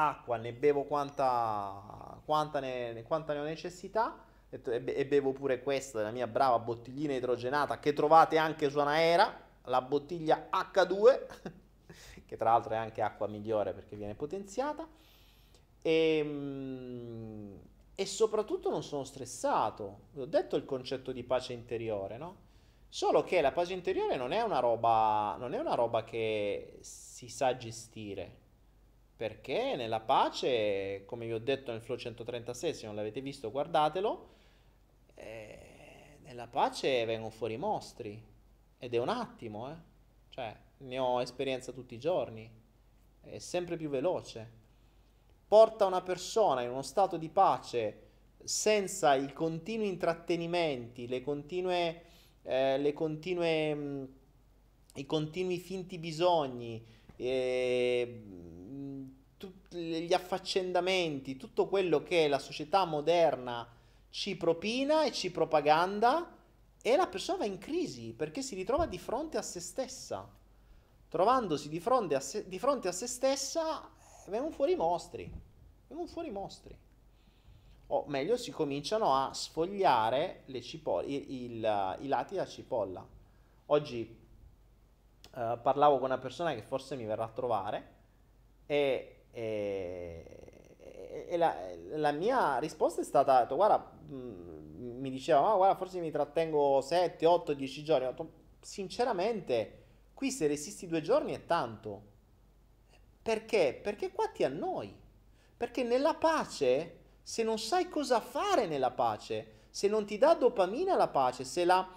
acqua, 0.09 0.36
ne 0.36 0.52
bevo 0.52 0.85
quanta, 0.85 2.20
quanta, 2.24 2.60
ne, 2.60 3.02
quanta 3.06 3.32
ne 3.32 3.40
ho 3.40 3.44
necessità 3.44 4.24
e 4.51 5.06
bevo 5.06 5.32
pure 5.32 5.62
questa 5.62 5.98
della 5.98 6.10
mia 6.10 6.27
brava 6.27 6.59
bottiglina 6.59 7.14
idrogenata 7.14 7.78
che 7.78 7.93
trovate 7.93 8.36
anche 8.36 8.68
su 8.68 8.78
Anaera, 8.81 9.32
la 9.64 9.81
bottiglia 9.81 10.48
H2, 10.51 11.52
che 12.27 12.36
tra 12.36 12.51
l'altro 12.51 12.72
è 12.72 12.77
anche 12.77 13.01
acqua 13.01 13.28
migliore 13.28 13.72
perché 13.72 13.94
viene 13.94 14.14
potenziata. 14.14 14.89
E, 15.82 16.16
ehm, 16.18 17.60
e 17.94 18.06
soprattutto 18.06 18.70
non 18.70 18.82
sono 18.82 19.05
stressato. 19.05 20.09
Ho 20.16 20.24
detto 20.24 20.56
il 20.56 20.64
concetto 20.64 21.12
di 21.12 21.22
pace 21.22 21.52
interiore, 21.52 22.16
no? 22.16 22.48
Solo 22.89 23.22
che 23.22 23.40
la 23.40 23.52
pace 23.52 23.72
interiore 23.72 24.16
non 24.16 24.32
è 24.32 24.40
una 24.40 24.59
roba, 24.59 25.36
non 25.39 25.55
è 25.55 25.59
una 25.59 25.74
roba 25.74 26.02
che 26.02 26.78
si 26.81 27.28
sa 27.28 27.56
gestire. 27.56 28.40
Perché 29.21 29.77
nella 29.77 30.01
pace, 30.01 31.03
come 31.05 31.27
vi 31.27 31.35
ho 31.35 31.39
detto 31.39 31.73
nel 31.73 31.83
Flow 31.83 31.99
136, 31.99 32.73
se 32.73 32.87
non 32.87 32.95
l'avete 32.95 33.21
visto 33.21 33.51
guardatelo, 33.51 34.29
eh, 35.15 36.17
nella 36.23 36.47
pace 36.47 37.05
vengono 37.05 37.29
fuori 37.29 37.53
i 37.53 37.59
mostri. 37.59 38.19
Ed 38.79 38.95
è 38.95 38.97
un 38.97 39.11
attimo, 39.11 39.71
eh. 39.71 39.75
Cioè, 40.31 40.57
ne 40.79 40.99
ho 40.99 41.21
esperienza 41.21 41.71
tutti 41.71 41.93
i 41.93 41.99
giorni. 41.99 42.51
È 43.21 43.37
sempre 43.37 43.77
più 43.77 43.91
veloce 43.91 44.57
porta 45.47 45.85
una 45.85 46.01
persona 46.01 46.63
in 46.63 46.71
uno 46.71 46.81
stato 46.81 47.19
di 47.19 47.29
pace 47.29 48.03
senza 48.43 49.17
i 49.17 49.35
continui 49.35 49.89
intrattenimenti, 49.89 51.09
le 51.09 51.21
continue, 51.21 52.03
eh, 52.45 52.79
le 52.79 52.93
continue, 52.95 53.75
mh, 53.75 53.81
mm, 53.81 54.05
i 54.95 55.05
continui 55.05 55.59
finti 55.59 55.99
bisogni, 55.99 56.83
eh, 57.17 58.23
gli 59.71 60.13
affaccendamenti, 60.13 61.37
tutto 61.37 61.69
quello 61.69 62.03
che 62.03 62.27
la 62.27 62.41
società 62.41 62.85
moderna 62.85 63.69
ci 64.11 64.37
propina 64.37 65.05
e 65.05 65.13
ci 65.13 65.31
propaganda 65.31 66.37
e 66.83 66.97
la 66.97 67.07
persona 67.07 67.39
va 67.39 67.45
in 67.45 67.59
crisi 67.59 68.13
perché 68.13 68.43
si 68.43 68.55
ritrova 68.55 68.87
di 68.87 68.99
fronte 68.99 69.39
a 69.39 69.43
se 69.43 69.61
stessa. 69.61 70.29
Trovandosi 71.09 71.69
di 71.69 71.81
fronte 71.81 72.15
a 72.15 72.21
se, 72.21 72.45
fronte 72.59 72.89
a 72.89 72.93
se 72.93 73.07
stessa, 73.07 73.89
vengono 74.27 74.53
fuori 74.53 74.73
i 74.73 74.77
mostri. 74.77 75.31
Vengono 75.87 76.09
fuori 76.09 76.29
i 76.29 76.33
mostri. 76.33 76.77
O 77.89 78.05
meglio, 78.07 78.37
si 78.37 78.51
cominciano 78.51 79.15
a 79.15 79.33
sfogliare 79.33 80.43
le 80.47 80.63
cipolle, 80.63 81.07
il, 81.07 81.31
il, 81.31 81.97
i 82.01 82.09
lati 82.09 82.35
della 82.35 82.47
cipolla. 82.47 83.05
Oggi 83.67 84.17
uh, 85.33 85.61
parlavo 85.61 85.97
con 85.97 86.05
una 86.05 86.19
persona 86.19 86.55
che 86.55 86.63
forse 86.63 86.97
mi 86.97 87.05
verrà 87.05 87.25
a 87.25 87.29
trovare 87.29 87.99
e, 88.67 89.20
e, 89.32 91.27
e 91.28 91.36
la, 91.36 91.55
la, 91.93 92.12
mia 92.12 92.59
risposta 92.59 93.01
è 93.01 93.05
stata, 93.05 93.44
guarda, 93.44 93.93
mm, 94.11 95.01
mi 95.01 95.11
diceva, 95.11 95.40
ma 95.40 95.55
guarda, 95.55 95.77
forse 95.77 96.01
mi 96.01 96.11
trattengo 96.11 96.81
7, 96.81 97.27
8, 97.27 97.52
10 97.52 97.85
giorni. 97.85 98.07
Ho 98.07 98.11
detto, 98.11 98.32
sinceramente, 98.61 99.85
qui 100.15 100.31
se 100.31 100.47
resisti 100.47 100.86
due 100.86 101.01
giorni 101.01 101.32
è 101.35 101.47
tanto. 101.47 102.09
Perché? 103.23 103.78
Perché 103.82 104.11
qua 104.12 104.28
ti 104.28 104.44
annoi. 104.44 104.94
Perché 105.57 105.82
nella 105.82 106.15
pace, 106.15 106.98
se 107.23 107.43
non 107.43 107.59
sai 107.59 107.89
cosa 107.89 108.20
fare 108.20 108.66
nella 108.66 108.90
pace, 108.90 109.59
se 109.70 109.89
non 109.89 110.05
ti 110.05 110.19
dà 110.19 110.35
dopamina 110.35 110.97
la 110.97 111.09
pace, 111.09 111.44
se 111.44 111.65
la, 111.65 111.89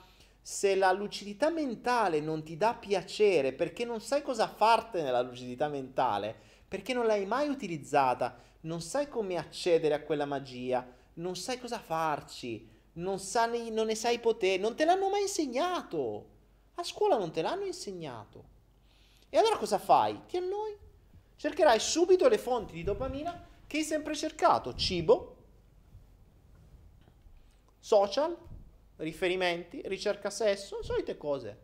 se 0.42 0.76
la 0.76 0.92
lucidità 0.92 1.50
mentale 1.50 2.20
non 2.20 2.44
ti 2.44 2.58
dà 2.58 2.74
piacere, 2.74 3.54
perché 3.54 3.86
non 3.86 4.02
sai 4.02 4.22
cosa 4.22 4.48
fartene 4.48 5.06
nella 5.06 5.22
lucidità 5.22 5.68
mentale, 5.68 6.52
perché 6.74 6.94
non 6.94 7.06
l'hai 7.06 7.28
mai 7.28 7.50
utilizzata, 7.50 8.36
non 8.62 8.82
sai 8.82 9.08
come 9.08 9.38
accedere 9.38 9.94
a 9.94 10.02
quella 10.02 10.26
magia, 10.26 10.84
non 11.18 11.36
sai 11.36 11.60
cosa 11.60 11.78
farci, 11.78 12.68
non, 12.94 13.20
sai, 13.20 13.70
non 13.70 13.86
ne 13.86 13.94
sai 13.94 14.18
potere, 14.18 14.58
non 14.58 14.76
te 14.76 14.84
l'hanno 14.84 15.08
mai 15.12 15.22
insegnato. 15.22 16.30
A 16.74 16.84
scuola 16.84 17.16
non 17.16 17.32
te 17.32 17.44
l'hanno 17.44 17.66
insegnato. 17.66 18.46
E 19.30 19.38
allora 19.38 19.58
cosa 19.58 19.78
fai? 19.78 20.20
Ti 20.26 20.38
annoi? 20.38 20.76
Cercherai 21.36 21.80
subito 21.80 22.28
le 22.28 22.40
fonti 22.40 22.74
di 22.74 22.82
dopamina 22.82 23.48
che 23.68 23.78
hai 23.78 23.84
sempre 23.84 24.16
cercato? 24.16 24.74
Cibo, 24.74 25.36
social, 27.78 28.36
riferimenti, 28.96 29.80
ricerca 29.86 30.32
sesso, 30.32 30.82
solite 30.82 31.18
cose. 31.18 31.60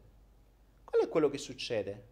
Quello 0.83 1.05
è 1.05 1.09
quello 1.09 1.31
che 1.31 1.39
succede. 1.39 2.07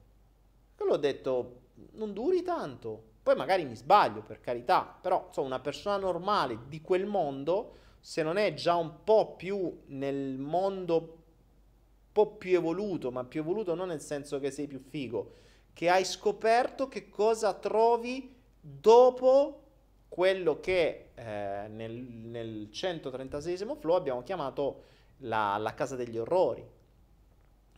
Quello 0.76 0.94
ho 0.94 0.98
detto, 0.98 1.66
non 1.94 2.14
duri 2.14 2.42
tanto. 2.44 3.16
Poi 3.24 3.36
magari 3.36 3.66
mi 3.66 3.76
sbaglio, 3.76 4.22
per 4.22 4.40
carità, 4.40 4.98
però 5.02 5.26
insomma, 5.28 5.48
una 5.48 5.60
persona 5.60 5.98
normale 5.98 6.60
di 6.68 6.82
quel 6.82 7.06
mondo, 7.06 7.74
se 8.00 8.24
non 8.24 8.38
è 8.38 8.54
già 8.54 8.76
un 8.76 9.04
po' 9.04 9.36
più 9.36 9.82
nel 9.88 10.38
mondo 10.38 10.96
un 10.98 12.26
po' 12.26 12.36
più 12.36 12.56
evoluto, 12.56 13.12
ma 13.12 13.24
più 13.26 13.42
evoluto 13.42 13.76
non 13.76 13.90
nel 13.90 14.02
senso 14.02 14.40
che 14.40 14.50
sei 14.50 14.66
più 14.68 14.80
figo, 14.80 15.34
che 15.74 15.90
hai 15.90 16.06
scoperto 16.06 16.88
che 16.88 17.10
cosa 17.10 17.54
trovi 17.54 18.34
dopo 18.60 19.64
quello 20.08 20.60
che 20.60 21.10
eh, 21.14 21.68
nel, 21.68 21.92
nel 21.94 22.72
136 22.72 23.58
flow 23.80 23.96
abbiamo 23.96 24.24
chiamato 24.24 24.84
la, 25.18 25.58
la, 25.58 25.74
casa 25.74 25.96
degli 25.96 26.18
orrori. 26.18 26.66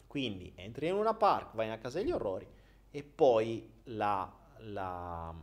Quindi 0.07 0.53
entri 0.55 0.87
in 0.87 0.93
una 0.93 1.13
park, 1.13 1.55
vai 1.55 1.65
nella 1.67 1.79
casa 1.79 1.99
degli 1.99 2.11
orrori 2.11 2.47
e 2.91 3.03
poi, 3.03 3.69
la, 3.89 4.31
la, 4.57 5.33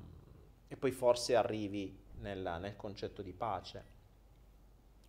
e 0.68 0.76
poi 0.76 0.90
forse 0.92 1.34
arrivi 1.36 2.04
nel, 2.18 2.58
nel 2.60 2.76
concetto 2.76 3.22
di 3.22 3.32
pace. 3.32 3.94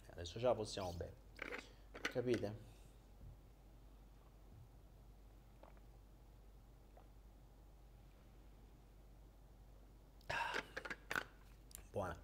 Adesso 0.07 0.39
ce 0.39 0.45
la 0.45 0.55
possiamo 0.55 0.93
bene. 0.93 1.25
Capite? 2.01 2.65
buona 11.97 12.15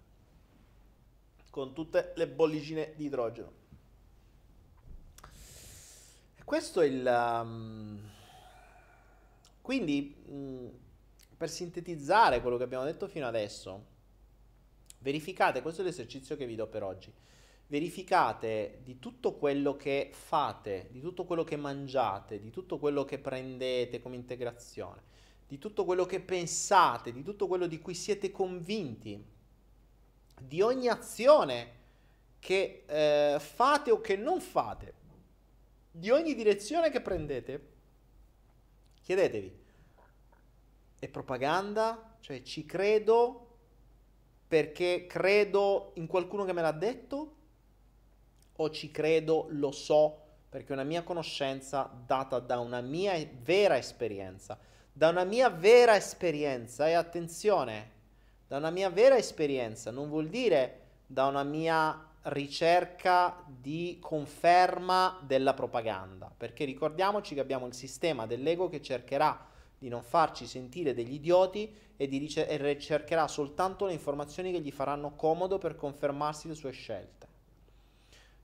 con 1.50 1.72
tutte 1.74 2.12
le 2.14 2.28
bollicine 2.28 2.92
di 2.94 3.06
idrogeno 3.06 3.52
questo 6.44 6.80
è 6.80 6.86
il 6.86 7.04
um, 7.04 7.98
quindi 9.60 10.14
um, 10.26 10.83
per 11.44 11.52
sintetizzare 11.52 12.40
quello 12.40 12.56
che 12.56 12.62
abbiamo 12.62 12.84
detto 12.84 13.06
fino 13.06 13.26
adesso. 13.26 13.84
Verificate 15.00 15.60
questo 15.60 15.82
è 15.82 15.84
l'esercizio 15.84 16.38
che 16.38 16.46
vi 16.46 16.54
do 16.54 16.66
per 16.68 16.82
oggi. 16.82 17.12
Verificate 17.66 18.78
di 18.82 18.98
tutto 18.98 19.34
quello 19.34 19.76
che 19.76 20.08
fate, 20.10 20.88
di 20.90 21.02
tutto 21.02 21.24
quello 21.24 21.44
che 21.44 21.56
mangiate, 21.56 22.40
di 22.40 22.48
tutto 22.48 22.78
quello 22.78 23.04
che 23.04 23.18
prendete 23.18 24.00
come 24.00 24.16
integrazione, 24.16 25.02
di 25.46 25.58
tutto 25.58 25.84
quello 25.84 26.06
che 26.06 26.20
pensate, 26.20 27.12
di 27.12 27.22
tutto 27.22 27.46
quello 27.46 27.66
di 27.66 27.78
cui 27.78 27.94
siete 27.94 28.30
convinti 28.30 29.22
di 30.40 30.62
ogni 30.62 30.88
azione 30.88 31.72
che 32.38 32.84
eh, 32.86 33.38
fate 33.38 33.90
o 33.90 34.00
che 34.00 34.16
non 34.16 34.40
fate, 34.40 34.94
di 35.90 36.08
ogni 36.08 36.34
direzione 36.34 36.88
che 36.88 37.02
prendete, 37.02 37.72
chiedetevi, 39.02 39.63
è 41.04 41.08
propaganda? 41.08 42.16
Cioè 42.20 42.42
ci 42.42 42.64
credo 42.64 43.40
perché 44.46 45.06
credo 45.06 45.92
in 45.94 46.06
qualcuno 46.06 46.44
che 46.44 46.52
me 46.52 46.62
l'ha 46.62 46.72
detto 46.72 47.34
o 48.56 48.70
ci 48.70 48.90
credo, 48.90 49.46
lo 49.50 49.72
so, 49.72 50.20
perché 50.48 50.68
è 50.68 50.72
una 50.72 50.84
mia 50.84 51.02
conoscenza 51.02 51.90
data 52.06 52.38
da 52.38 52.58
una 52.60 52.80
mia 52.80 53.14
vera 53.42 53.76
esperienza. 53.76 54.58
Da 54.92 55.08
una 55.08 55.24
mia 55.24 55.50
vera 55.50 55.96
esperienza, 55.96 56.88
e 56.88 56.92
attenzione, 56.92 57.90
da 58.46 58.58
una 58.58 58.70
mia 58.70 58.90
vera 58.90 59.16
esperienza 59.16 59.90
non 59.90 60.08
vuol 60.08 60.28
dire 60.28 60.82
da 61.06 61.26
una 61.26 61.42
mia 61.42 62.10
ricerca 62.22 63.42
di 63.46 63.98
conferma 64.00 65.20
della 65.26 65.54
propaganda, 65.54 66.32
perché 66.34 66.64
ricordiamoci 66.64 67.34
che 67.34 67.40
abbiamo 67.40 67.66
il 67.66 67.74
sistema 67.74 68.26
dell'ego 68.26 68.68
che 68.68 68.80
cercherà 68.80 69.52
di 69.84 69.90
non 69.90 70.02
farci 70.02 70.46
sentire 70.46 70.94
degli 70.94 71.12
idioti 71.12 71.70
e, 71.98 72.08
di 72.08 72.16
ricer- 72.16 72.50
e 72.50 72.56
ricercherà 72.56 73.28
soltanto 73.28 73.84
le 73.84 73.92
informazioni 73.92 74.50
che 74.50 74.60
gli 74.60 74.70
faranno 74.70 75.14
comodo 75.14 75.58
per 75.58 75.76
confermarsi 75.76 76.48
le 76.48 76.54
sue 76.54 76.70
scelte. 76.70 77.28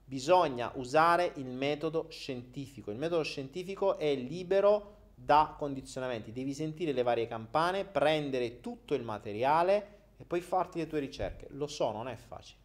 Bisogna 0.05 0.71
usare 0.75 1.33
il 1.37 1.47
metodo 1.47 2.09
scientifico. 2.11 2.91
Il 2.91 2.99
metodo 2.99 3.23
scientifico 3.23 3.97
è 3.97 4.15
libero 4.15 4.97
da 5.15 5.55
condizionamenti. 5.57 6.31
Devi 6.31 6.53
sentire 6.53 6.93
le 6.93 7.03
varie 7.03 7.27
campane, 7.27 7.87
prendere 7.87 8.61
tutto 8.61 8.93
il 8.93 9.03
materiale 9.03 9.99
e 10.19 10.27
poi 10.27 10.43
farti 10.43 10.77
le 10.77 10.89
tue 10.89 10.99
ricerche. 10.99 11.47
Lo 11.53 11.69
so, 11.69 11.91
non 11.91 12.07
è 12.07 12.17
facile. 12.17 12.61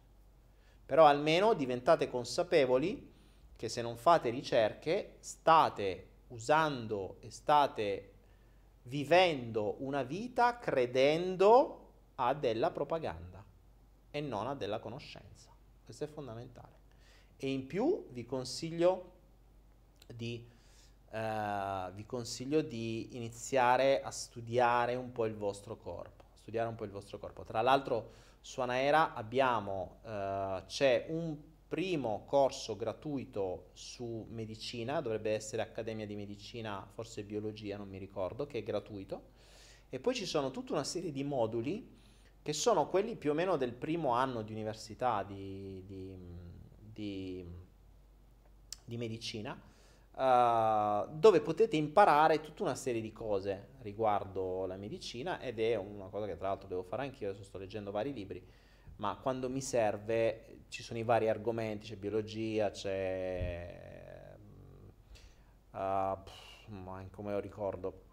Però 0.84 1.06
almeno 1.06 1.54
diventate 1.54 2.10
consapevoli 2.10 3.10
che 3.56 3.70
se 3.70 3.80
non 3.80 3.96
fate 3.96 4.28
ricerche 4.28 5.16
state 5.20 6.08
usando 6.28 7.16
e 7.20 7.30
state 7.30 8.10
vivendo 8.86 9.76
una 9.80 10.02
vita 10.02 10.58
credendo 10.58 11.92
a 12.16 12.34
della 12.34 12.70
propaganda 12.70 13.44
e 14.10 14.20
non 14.20 14.46
a 14.46 14.54
della 14.54 14.78
conoscenza. 14.78 15.50
Questo 15.84 16.04
è 16.04 16.06
fondamentale. 16.06 16.74
E 17.36 17.52
in 17.52 17.66
più 17.66 18.06
vi 18.10 18.24
consiglio 18.24 19.12
di, 20.06 20.48
uh, 21.10 21.90
vi 21.92 22.06
consiglio 22.06 22.62
di 22.62 23.16
iniziare 23.16 24.00
a 24.02 24.10
studiare 24.10 24.94
un 24.94 25.12
po' 25.12 25.26
il 25.26 25.34
vostro 25.34 25.76
corpo. 25.76 26.24
Studiare 26.34 26.68
un 26.68 26.74
po' 26.76 26.84
il 26.84 26.90
vostro 26.90 27.18
corpo. 27.18 27.44
Tra 27.44 27.60
l'altro 27.60 28.24
su 28.40 28.60
Anaera 28.60 29.14
abbiamo, 29.14 29.98
uh, 30.02 30.64
c'è 30.66 31.06
un 31.08 31.36
primo 31.68 32.24
corso 32.26 32.76
gratuito 32.76 33.70
su 33.72 34.26
medicina, 34.30 35.00
dovrebbe 35.00 35.32
essere 35.32 35.62
Accademia 35.62 36.06
di 36.06 36.14
Medicina, 36.14 36.86
forse 36.92 37.24
Biologia, 37.24 37.76
non 37.76 37.88
mi 37.88 37.98
ricordo, 37.98 38.46
che 38.46 38.58
è 38.58 38.62
gratuito. 38.62 39.34
E 39.88 39.98
poi 39.98 40.14
ci 40.14 40.26
sono 40.26 40.50
tutta 40.50 40.72
una 40.72 40.84
serie 40.84 41.10
di 41.10 41.24
moduli 41.24 41.94
che 42.42 42.52
sono 42.52 42.88
quelli 42.88 43.16
più 43.16 43.32
o 43.32 43.34
meno 43.34 43.56
del 43.56 43.72
primo 43.72 44.10
anno 44.10 44.42
di 44.42 44.52
università 44.52 45.24
di, 45.24 45.82
di, 45.84 46.14
di, 46.76 47.44
di 48.84 48.96
medicina, 48.96 49.60
uh, 50.12 51.08
dove 51.18 51.40
potete 51.40 51.76
imparare 51.76 52.40
tutta 52.40 52.62
una 52.62 52.76
serie 52.76 53.00
di 53.00 53.12
cose 53.12 53.70
riguardo 53.80 54.66
la 54.66 54.76
medicina 54.76 55.40
ed 55.40 55.58
è 55.58 55.74
una 55.74 56.06
cosa 56.06 56.26
che 56.26 56.36
tra 56.36 56.48
l'altro 56.48 56.68
devo 56.68 56.84
fare 56.84 57.02
anch'io, 57.02 57.30
adesso 57.30 57.42
sto 57.42 57.58
leggendo 57.58 57.90
vari 57.90 58.12
libri 58.12 58.44
ma 58.96 59.16
quando 59.16 59.48
mi 59.48 59.60
serve 59.60 60.55
ci 60.68 60.82
sono 60.82 60.98
i 60.98 61.02
vari 61.02 61.28
argomenti, 61.28 61.86
c'è 61.86 61.96
biologia, 61.96 62.70
c'è... 62.70 64.34
Uh, 65.70 66.18
ma 66.68 67.06
come 67.10 67.32
lo 67.32 67.38
ricordo. 67.38 68.04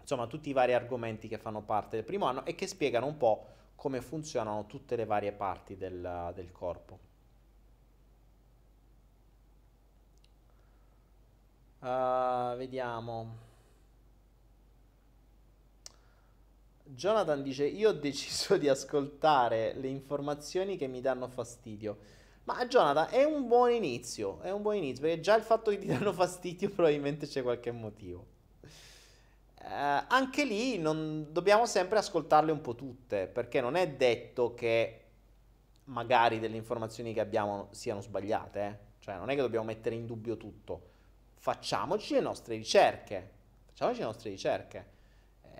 Insomma, 0.00 0.26
tutti 0.26 0.48
i 0.48 0.52
vari 0.52 0.72
argomenti 0.72 1.28
che 1.28 1.38
fanno 1.38 1.62
parte 1.62 1.96
del 1.96 2.04
primo 2.04 2.26
anno 2.26 2.44
e 2.44 2.54
che 2.54 2.66
spiegano 2.66 3.06
un 3.06 3.16
po' 3.16 3.46
come 3.74 4.00
funzionano 4.00 4.66
tutte 4.66 4.96
le 4.96 5.04
varie 5.04 5.32
parti 5.32 5.76
del, 5.76 6.32
del 6.34 6.50
corpo. 6.50 6.98
Uh, 11.80 12.56
vediamo. 12.56 13.47
Jonathan 16.94 17.42
dice: 17.42 17.66
Io 17.66 17.90
ho 17.90 17.92
deciso 17.92 18.56
di 18.56 18.68
ascoltare 18.68 19.74
le 19.74 19.88
informazioni 19.88 20.76
che 20.76 20.86
mi 20.86 21.00
danno 21.00 21.28
fastidio. 21.28 22.16
Ma 22.44 22.64
Jonathan 22.66 23.08
è 23.10 23.24
un 23.24 23.46
buon 23.46 23.72
inizio. 23.72 24.40
È 24.40 24.50
un 24.50 24.62
buon 24.62 24.76
inizio 24.76 25.02
perché 25.02 25.20
già 25.20 25.36
il 25.36 25.42
fatto 25.42 25.70
che 25.70 25.78
ti 25.78 25.86
danno 25.86 26.12
fastidio, 26.12 26.70
probabilmente 26.70 27.26
c'è 27.26 27.42
qualche 27.42 27.70
motivo. 27.72 28.26
Eh, 29.60 30.04
anche 30.08 30.44
lì 30.44 30.78
non, 30.78 31.26
dobbiamo 31.30 31.66
sempre 31.66 31.98
ascoltarle 31.98 32.50
un 32.50 32.62
po' 32.62 32.74
tutte 32.74 33.26
perché 33.26 33.60
non 33.60 33.74
è 33.74 33.88
detto 33.88 34.54
che 34.54 35.02
magari 35.84 36.38
delle 36.38 36.56
informazioni 36.56 37.12
che 37.12 37.20
abbiamo 37.20 37.68
siano 37.72 38.00
sbagliate. 38.00 38.60
Eh? 38.60 38.76
Cioè, 39.00 39.16
non 39.16 39.28
è 39.28 39.34
che 39.34 39.42
dobbiamo 39.42 39.66
mettere 39.66 39.94
in 39.94 40.06
dubbio 40.06 40.38
tutto. 40.38 40.90
Facciamoci 41.34 42.14
le 42.14 42.20
nostre 42.20 42.56
ricerche. 42.56 43.30
Facciamoci 43.66 43.98
le 43.98 44.06
nostre 44.06 44.30
ricerche 44.30 44.96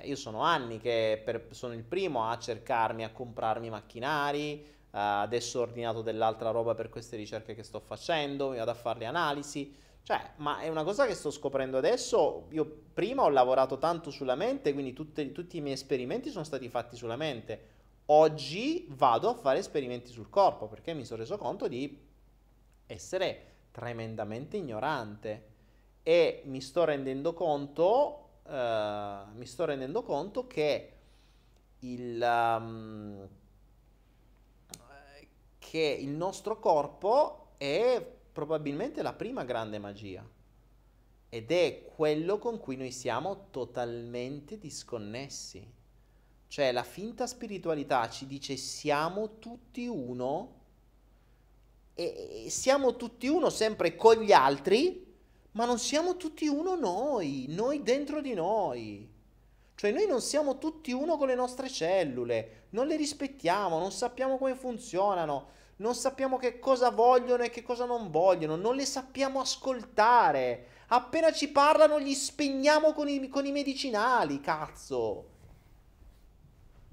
io 0.04 0.16
sono 0.16 0.40
anni 0.40 0.78
che 0.78 1.20
per, 1.24 1.46
sono 1.50 1.74
il 1.74 1.84
primo 1.84 2.28
a 2.28 2.38
cercarmi, 2.38 3.04
a 3.04 3.10
comprarmi 3.10 3.70
macchinari, 3.70 4.64
uh, 4.64 4.88
adesso 4.90 5.58
ho 5.58 5.62
ordinato 5.62 6.02
dell'altra 6.02 6.50
roba 6.50 6.74
per 6.74 6.88
queste 6.88 7.16
ricerche 7.16 7.54
che 7.54 7.62
sto 7.62 7.80
facendo, 7.80 8.50
vado 8.54 8.70
a 8.70 8.74
fare 8.74 9.00
le 9.00 9.06
analisi, 9.06 9.74
cioè, 10.02 10.32
ma 10.36 10.60
è 10.60 10.68
una 10.68 10.84
cosa 10.84 11.06
che 11.06 11.14
sto 11.14 11.30
scoprendo 11.30 11.76
adesso, 11.76 12.46
io 12.50 12.82
prima 12.94 13.22
ho 13.22 13.28
lavorato 13.28 13.78
tanto 13.78 14.10
sulla 14.10 14.34
mente, 14.34 14.72
quindi 14.72 14.92
tutte, 14.92 15.32
tutti 15.32 15.58
i 15.58 15.60
miei 15.60 15.74
esperimenti 15.74 16.30
sono 16.30 16.44
stati 16.44 16.68
fatti 16.68 16.96
sulla 16.96 17.16
mente, 17.16 17.76
oggi 18.06 18.86
vado 18.90 19.28
a 19.28 19.34
fare 19.34 19.58
esperimenti 19.58 20.10
sul 20.10 20.30
corpo 20.30 20.66
perché 20.66 20.94
mi 20.94 21.04
sono 21.04 21.20
reso 21.20 21.36
conto 21.36 21.68
di 21.68 22.06
essere 22.86 23.44
tremendamente 23.70 24.56
ignorante. 24.56 25.56
E 26.02 26.42
mi 26.46 26.60
sto 26.60 26.84
rendendo 26.84 27.34
conto 27.34 28.27
uh, 28.48 29.36
mi 29.36 29.46
sto 29.46 29.64
rendendo 29.66 30.02
conto 30.02 30.46
che 30.46 30.92
il, 31.80 32.20
um, 32.20 33.28
che 35.58 35.98
il 36.00 36.10
nostro 36.10 36.58
corpo 36.58 37.52
è 37.58 38.04
probabilmente 38.32 39.02
la 39.02 39.12
prima 39.12 39.44
grande 39.44 39.78
magia 39.78 40.26
ed 41.28 41.50
è 41.50 41.84
quello 41.94 42.38
con 42.38 42.58
cui 42.58 42.76
noi 42.76 42.90
siamo 42.90 43.48
totalmente 43.50 44.58
disconnessi. 44.58 45.76
Cioè 46.48 46.72
la 46.72 46.82
finta 46.82 47.26
spiritualità 47.26 48.08
ci 48.08 48.26
dice 48.26 48.56
siamo 48.56 49.38
tutti 49.38 49.86
uno 49.86 50.56
e 51.92 52.46
siamo 52.48 52.96
tutti 52.96 53.26
uno 53.26 53.50
sempre 53.50 53.96
con 53.96 54.16
gli 54.22 54.32
altri 54.32 55.07
ma 55.52 55.64
non 55.64 55.78
siamo 55.78 56.16
tutti 56.16 56.46
uno 56.46 56.76
noi, 56.76 57.46
noi 57.48 57.82
dentro 57.82 58.20
di 58.20 58.34
noi. 58.34 59.16
Cioè 59.74 59.92
noi 59.92 60.06
non 60.06 60.20
siamo 60.20 60.58
tutti 60.58 60.92
uno 60.92 61.16
con 61.16 61.28
le 61.28 61.36
nostre 61.36 61.68
cellule, 61.68 62.66
non 62.70 62.86
le 62.86 62.96
rispettiamo, 62.96 63.78
non 63.78 63.92
sappiamo 63.92 64.36
come 64.36 64.56
funzionano, 64.56 65.50
non 65.76 65.94
sappiamo 65.94 66.36
che 66.36 66.58
cosa 66.58 66.90
vogliono 66.90 67.44
e 67.44 67.50
che 67.50 67.62
cosa 67.62 67.84
non 67.84 68.10
vogliono, 68.10 68.56
non 68.56 68.74
le 68.74 68.84
sappiamo 68.84 69.40
ascoltare. 69.40 70.66
Appena 70.88 71.32
ci 71.32 71.48
parlano 71.50 72.00
gli 72.00 72.14
spegniamo 72.14 72.92
con 72.92 73.08
i, 73.08 73.28
con 73.28 73.46
i 73.46 73.52
medicinali, 73.52 74.40
cazzo. 74.40 75.28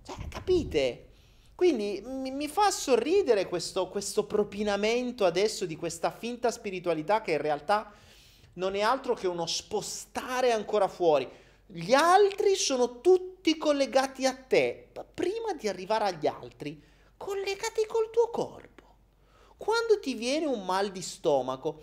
Cioè, 0.03 0.15
capite? 0.29 1.07
Quindi 1.55 2.03
mi, 2.05 2.29
mi 2.31 2.47
fa 2.47 2.69
sorridere 2.69 3.47
questo, 3.47 3.87
questo 3.87 4.25
propinamento 4.25 5.25
adesso 5.25 5.65
di 5.65 5.75
questa 5.75 6.11
finta 6.11 6.51
spiritualità 6.51 7.21
che 7.21 7.31
in 7.31 7.41
realtà 7.41 7.91
non 8.55 8.75
è 8.75 8.81
altro 8.81 9.13
che 9.13 9.27
uno 9.27 9.45
spostare 9.45 10.51
ancora 10.51 10.87
fuori. 10.87 11.29
Gli 11.65 11.93
altri 11.93 12.55
sono 12.55 13.01
tutti 13.01 13.57
collegati 13.57 14.25
a 14.25 14.35
te. 14.35 14.89
Ma 14.95 15.03
prima 15.03 15.53
di 15.53 15.67
arrivare 15.67 16.05
agli 16.05 16.27
altri, 16.27 16.81
collegati 17.17 17.85
col 17.87 18.09
tuo 18.11 18.29
corpo. 18.29 18.83
Quando 19.57 19.99
ti 19.99 20.13
viene 20.13 20.45
un 20.45 20.65
mal 20.65 20.91
di 20.91 21.01
stomaco, 21.01 21.81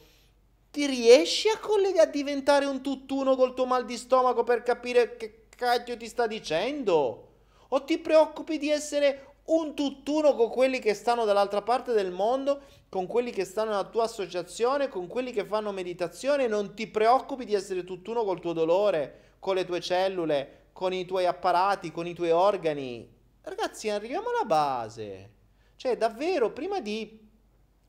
ti 0.71 0.87
riesci 0.87 1.49
a 1.49 1.59
collegare 1.59 2.09
a 2.09 2.11
diventare 2.11 2.65
un 2.65 2.81
tutt'uno 2.81 3.37
col 3.37 3.55
tuo 3.55 3.67
mal 3.67 3.85
di 3.85 3.97
stomaco 3.97 4.45
per 4.45 4.63
capire 4.63 5.17
che 5.17 5.47
cacchio 5.55 5.97
ti 5.97 6.09
sta 6.09 6.27
dicendo? 6.27 7.29
O 7.69 7.85
ti 7.85 7.99
preoccupi 7.99 8.59
di 8.59 8.71
essere 8.71 9.32
un 9.45 9.75
tutt'uno 9.75 10.35
con 10.35 10.49
quelli 10.51 10.79
che 10.79 10.95
stanno 10.95 11.25
dall'altra 11.25 11.63
parte 11.63 11.93
del 11.93 12.13
mondo, 12.13 12.61
con 12.89 13.07
quelli 13.07 13.31
che 13.31 13.45
stanno 13.45 13.71
nella 13.71 13.85
tua 13.85 14.05
associazione, 14.05 14.89
con 14.89 15.07
quelli 15.07 15.33
che 15.33 15.45
fanno 15.45 15.73
meditazione, 15.73 16.47
non 16.47 16.75
ti 16.75 16.87
preoccupi 16.87 17.45
di 17.45 17.55
essere 17.55 17.85
tutt'uno 17.85 18.25
col 18.25 18.41
tuo 18.41 18.53
dolore, 18.53 19.35
con 19.39 19.55
le 19.55 19.65
tue 19.65 19.81
cellule, 19.81 20.69
con 20.73 20.93
i 20.93 21.05
tuoi 21.05 21.27
apparati, 21.27 21.91
con 21.91 22.07
i 22.07 22.15
tuoi 22.15 22.31
organi. 22.31 23.11
Ragazzi, 23.43 23.89
arriviamo 23.89 24.29
alla 24.29 24.45
base. 24.45 25.31
Cioè, 25.77 25.97
davvero, 25.97 26.53
prima 26.53 26.81
di 26.81 27.29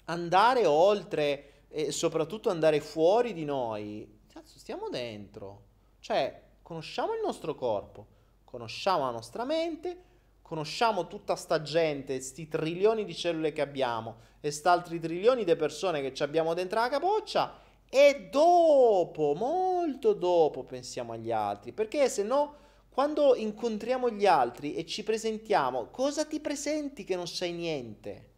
andare 0.05 0.65
oltre 0.65 1.65
e 1.69 1.91
soprattutto 1.91 2.49
andare 2.49 2.81
fuori 2.81 3.33
di 3.33 3.45
noi, 3.45 4.21
cazzo, 4.31 4.57
stiamo 4.57 4.89
dentro. 4.89 5.63
Cioè, 5.99 6.41
conosciamo 6.61 7.13
il 7.13 7.21
nostro 7.23 7.55
corpo, 7.55 8.07
conosciamo 8.43 9.05
la 9.05 9.11
nostra 9.11 9.43
mente, 9.43 10.11
conosciamo 10.43 11.07
tutta 11.07 11.35
sta 11.35 11.63
gente, 11.63 12.19
sti 12.19 12.47
trilioni 12.47 13.05
di 13.05 13.15
cellule 13.15 13.51
che 13.51 13.61
abbiamo 13.61 14.17
e 14.39 14.51
sta 14.51 14.71
altri 14.71 14.99
trilioni 14.99 15.43
di 15.43 15.55
persone 15.55 16.01
che 16.01 16.13
ci 16.13 16.21
abbiamo 16.21 16.53
dentro 16.53 16.79
la 16.79 16.89
capoccia 16.89 17.59
e 17.89 18.27
dopo, 18.29 19.33
molto 19.35 20.13
dopo 20.13 20.63
pensiamo 20.63 21.13
agli 21.13 21.31
altri, 21.31 21.71
perché 21.71 22.09
se 22.09 22.23
no 22.23 22.55
quando 22.89 23.35
incontriamo 23.35 24.11
gli 24.11 24.27
altri 24.27 24.75
e 24.75 24.85
ci 24.85 25.01
presentiamo, 25.01 25.87
cosa 25.89 26.25
ti 26.25 26.39
presenti 26.39 27.03
che 27.03 27.15
non 27.15 27.27
sai 27.27 27.51
niente? 27.51 28.29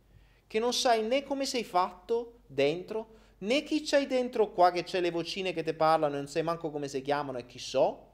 Che 0.47 0.59
non 0.59 0.73
sai 0.73 1.03
né 1.03 1.23
come 1.23 1.45
sei 1.45 1.65
fatto 1.65 2.39
dentro, 2.45 3.07
né 3.39 3.63
chi 3.63 3.81
c'hai 3.81 4.07
dentro 4.07 4.51
qua 4.51 4.71
che 4.71 4.83
c'è 4.83 5.01
le 5.01 5.11
vocine 5.11 5.51
che 5.51 5.63
ti 5.63 5.73
parlano 5.73 6.13
e 6.13 6.17
non 6.17 6.27
sai 6.27 6.43
manco 6.43 6.69
come 6.69 6.87
si 6.87 7.01
chiamano 7.01 7.39
e 7.39 7.45
chi 7.45 7.59
so? 7.59 8.13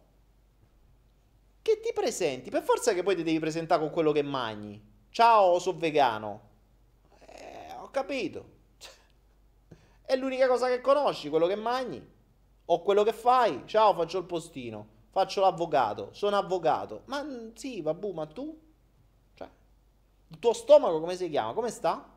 Che 1.61 1.79
ti 1.79 1.91
presenti? 1.93 2.49
Per 2.49 2.63
forza 2.63 2.93
che 2.93 3.03
poi 3.03 3.15
ti 3.15 3.21
devi 3.21 3.37
presentare 3.37 3.79
con 3.79 3.91
quello 3.91 4.11
che 4.11 4.23
mangi. 4.23 4.81
Ciao, 5.11 5.59
sono 5.59 5.77
vegano. 5.77 6.49
Eh, 7.27 7.75
ho 7.79 7.89
capito. 7.91 8.49
È 10.01 10.15
l'unica 10.15 10.47
cosa 10.47 10.67
che 10.67 10.81
conosci, 10.81 11.29
quello 11.29 11.45
che 11.45 11.55
mangi. 11.55 12.03
O 12.65 12.81
quello 12.81 13.03
che 13.03 13.13
fai. 13.13 13.61
Ciao, 13.65 13.93
faccio 13.93 14.17
il 14.17 14.23
postino. 14.23 14.87
Faccio 15.11 15.41
l'avvocato. 15.41 16.09
Sono 16.13 16.35
avvocato. 16.35 17.03
Ma 17.05 17.23
sì, 17.53 17.81
vabbè, 17.81 18.11
ma 18.11 18.25
tu? 18.25 18.59
Cioè, 19.35 19.49
il 20.29 20.39
tuo 20.39 20.53
stomaco 20.53 20.99
come 20.99 21.15
si 21.15 21.29
chiama? 21.29 21.53
Come 21.53 21.69
sta? 21.69 22.09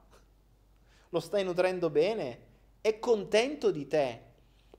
Lo 1.10 1.20
stai 1.20 1.44
nutrendo 1.44 1.90
bene? 1.90 2.46
È 2.80 2.98
contento 2.98 3.70
di 3.70 3.86
te? 3.86 4.22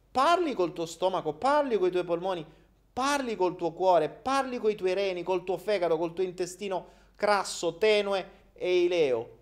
Parli 0.10 0.54
col 0.54 0.74
tuo 0.74 0.88
stomaco, 0.88 1.34
parli 1.34 1.78
con 1.78 1.90
i 1.90 1.92
tuoi 1.92 2.04
polmoni 2.04 2.55
parli 2.96 3.36
col 3.36 3.58
tuo 3.58 3.74
cuore, 3.74 4.08
parli 4.08 4.58
con 4.58 4.72
i 4.72 4.76
tuoi 4.76 4.94
reni, 4.94 5.22
col 5.22 5.44
tuo 5.44 5.58
fegato, 5.58 5.98
col 5.98 6.14
tuo 6.14 6.24
intestino 6.24 6.88
crasso, 7.16 7.78
tenue 7.78 8.54
e 8.54 8.84
ileo. 8.84 9.38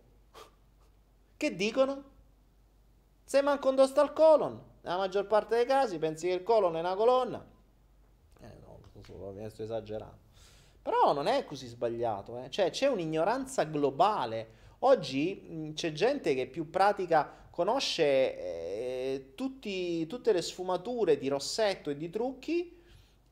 Che 1.37 1.55
dicono? 1.55 2.03
Se 3.23 3.43
manco 3.43 3.69
un 3.69 3.87
sta 3.87 4.01
al 4.01 4.11
colon, 4.11 4.59
nella 4.81 4.97
maggior 4.97 5.27
parte 5.27 5.55
dei 5.55 5.67
casi 5.67 5.99
pensi 5.99 6.25
che 6.25 6.33
il 6.33 6.41
colon 6.41 6.77
è 6.77 6.79
una 6.79 6.95
colonna. 6.95 7.45
Eh 8.41 8.57
no, 8.59 8.79
sto 9.49 9.61
esagerando. 9.61 10.17
Però 10.81 11.13
non 11.13 11.27
è 11.27 11.45
così 11.45 11.67
sbagliato, 11.67 12.39
eh? 12.39 12.49
cioè 12.49 12.71
c'è 12.71 12.87
un'ignoranza 12.87 13.65
globale. 13.65 14.61
Oggi 14.79 15.71
c'è 15.75 15.91
gente 15.91 16.33
che 16.33 16.47
più 16.47 16.71
pratica, 16.71 17.31
conosce 17.51 18.03
eh, 18.03 19.33
tutti, 19.35 20.07
tutte 20.07 20.31
le 20.33 20.41
sfumature 20.41 21.19
di 21.19 21.27
rossetto 21.27 21.91
e 21.91 21.97
di 21.97 22.09
trucchi 22.09 22.81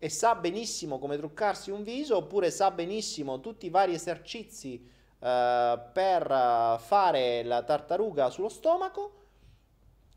e 0.04 0.10
sa 0.10 0.34
benissimo 0.34 0.98
come 0.98 1.16
truccarsi 1.16 1.70
un 1.70 1.84
viso 1.84 2.18
oppure 2.18 2.50
sa 2.50 2.72
benissimo 2.72 3.40
tutti 3.40 3.68
i 3.68 3.70
vari 3.70 3.94
esercizi 3.94 4.84
uh, 4.84 5.20
per 5.94 6.24
uh, 6.28 6.80
fare 6.80 7.44
la 7.44 7.62
tartaruga 7.62 8.32
sullo 8.32 8.50
stomaco, 8.50 9.20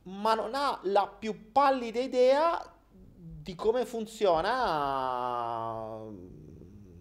ma 0.05 0.33
non 0.33 0.55
ha 0.55 0.81
la 0.85 1.07
più 1.07 1.53
pallida 1.53 2.01
idea 2.01 2.75
di 2.81 3.55
come 3.55 3.85
funziona 3.85 4.43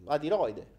la 0.03 0.19
tiroide. 0.19 0.71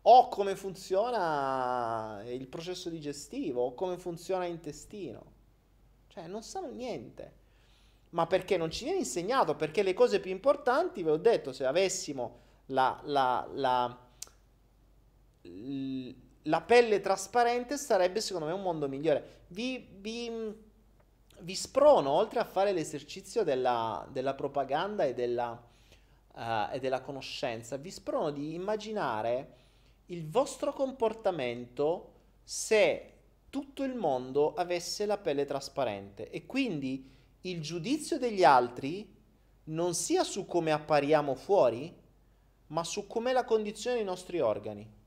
O 0.00 0.28
come 0.28 0.56
funziona 0.56 2.22
il 2.24 2.48
processo 2.48 2.88
digestivo, 2.88 3.64
o 3.64 3.74
come 3.74 3.98
funziona 3.98 4.44
l'intestino. 4.44 5.32
Cioè, 6.06 6.26
non 6.26 6.42
sanno 6.42 6.70
niente 6.70 7.39
ma 8.10 8.26
perché 8.26 8.56
non 8.56 8.70
ci 8.70 8.84
viene 8.84 8.98
insegnato, 8.98 9.54
perché 9.54 9.82
le 9.82 9.94
cose 9.94 10.20
più 10.20 10.30
importanti, 10.30 11.02
ve 11.02 11.10
l'ho 11.10 11.16
detto, 11.16 11.52
se 11.52 11.64
avessimo 11.64 12.38
la, 12.66 13.00
la, 13.04 13.48
la, 13.54 13.98
la 16.42 16.60
pelle 16.60 17.00
trasparente 17.00 17.76
sarebbe 17.76 18.20
secondo 18.20 18.46
me 18.46 18.52
un 18.52 18.62
mondo 18.62 18.88
migliore. 18.88 19.38
Vi, 19.48 19.86
vi, 19.98 20.30
vi 21.40 21.54
sprono, 21.54 22.10
oltre 22.10 22.40
a 22.40 22.44
fare 22.44 22.72
l'esercizio 22.72 23.44
della, 23.44 24.06
della 24.10 24.34
propaganda 24.34 25.04
e 25.04 25.14
della, 25.14 25.60
uh, 26.34 26.72
e 26.72 26.80
della 26.80 27.00
conoscenza, 27.00 27.76
vi 27.76 27.90
sprono 27.90 28.30
di 28.30 28.54
immaginare 28.54 29.58
il 30.06 30.28
vostro 30.28 30.72
comportamento 30.72 32.14
se 32.42 33.12
tutto 33.48 33.84
il 33.84 33.94
mondo 33.94 34.54
avesse 34.54 35.06
la 35.06 35.18
pelle 35.18 35.44
trasparente 35.44 36.30
e 36.30 36.46
quindi 36.46 37.18
il 37.42 37.60
giudizio 37.60 38.18
degli 38.18 38.44
altri 38.44 39.16
non 39.64 39.94
sia 39.94 40.24
su 40.24 40.46
come 40.46 40.72
appariamo 40.72 41.34
fuori, 41.34 41.94
ma 42.68 42.84
su 42.84 43.06
com'è 43.06 43.32
la 43.32 43.44
condizione 43.44 43.96
dei 43.96 44.04
nostri 44.04 44.40
organi. 44.40 44.98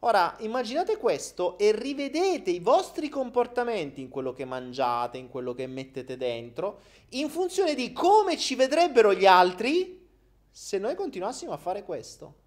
Ora, 0.00 0.36
immaginate 0.40 0.98
questo 0.98 1.56
e 1.58 1.72
rivedete 1.72 2.50
i 2.50 2.60
vostri 2.60 3.08
comportamenti 3.08 4.02
in 4.02 4.08
quello 4.08 4.32
che 4.32 4.44
mangiate, 4.44 5.16
in 5.16 5.28
quello 5.28 5.54
che 5.54 5.66
mettete 5.66 6.16
dentro, 6.16 6.80
in 7.10 7.30
funzione 7.30 7.74
di 7.74 7.92
come 7.92 8.36
ci 8.36 8.54
vedrebbero 8.54 9.14
gli 9.14 9.26
altri 9.26 10.06
se 10.50 10.78
noi 10.78 10.94
continuassimo 10.94 11.50
a 11.52 11.56
fare 11.56 11.82
questo. 11.82 12.44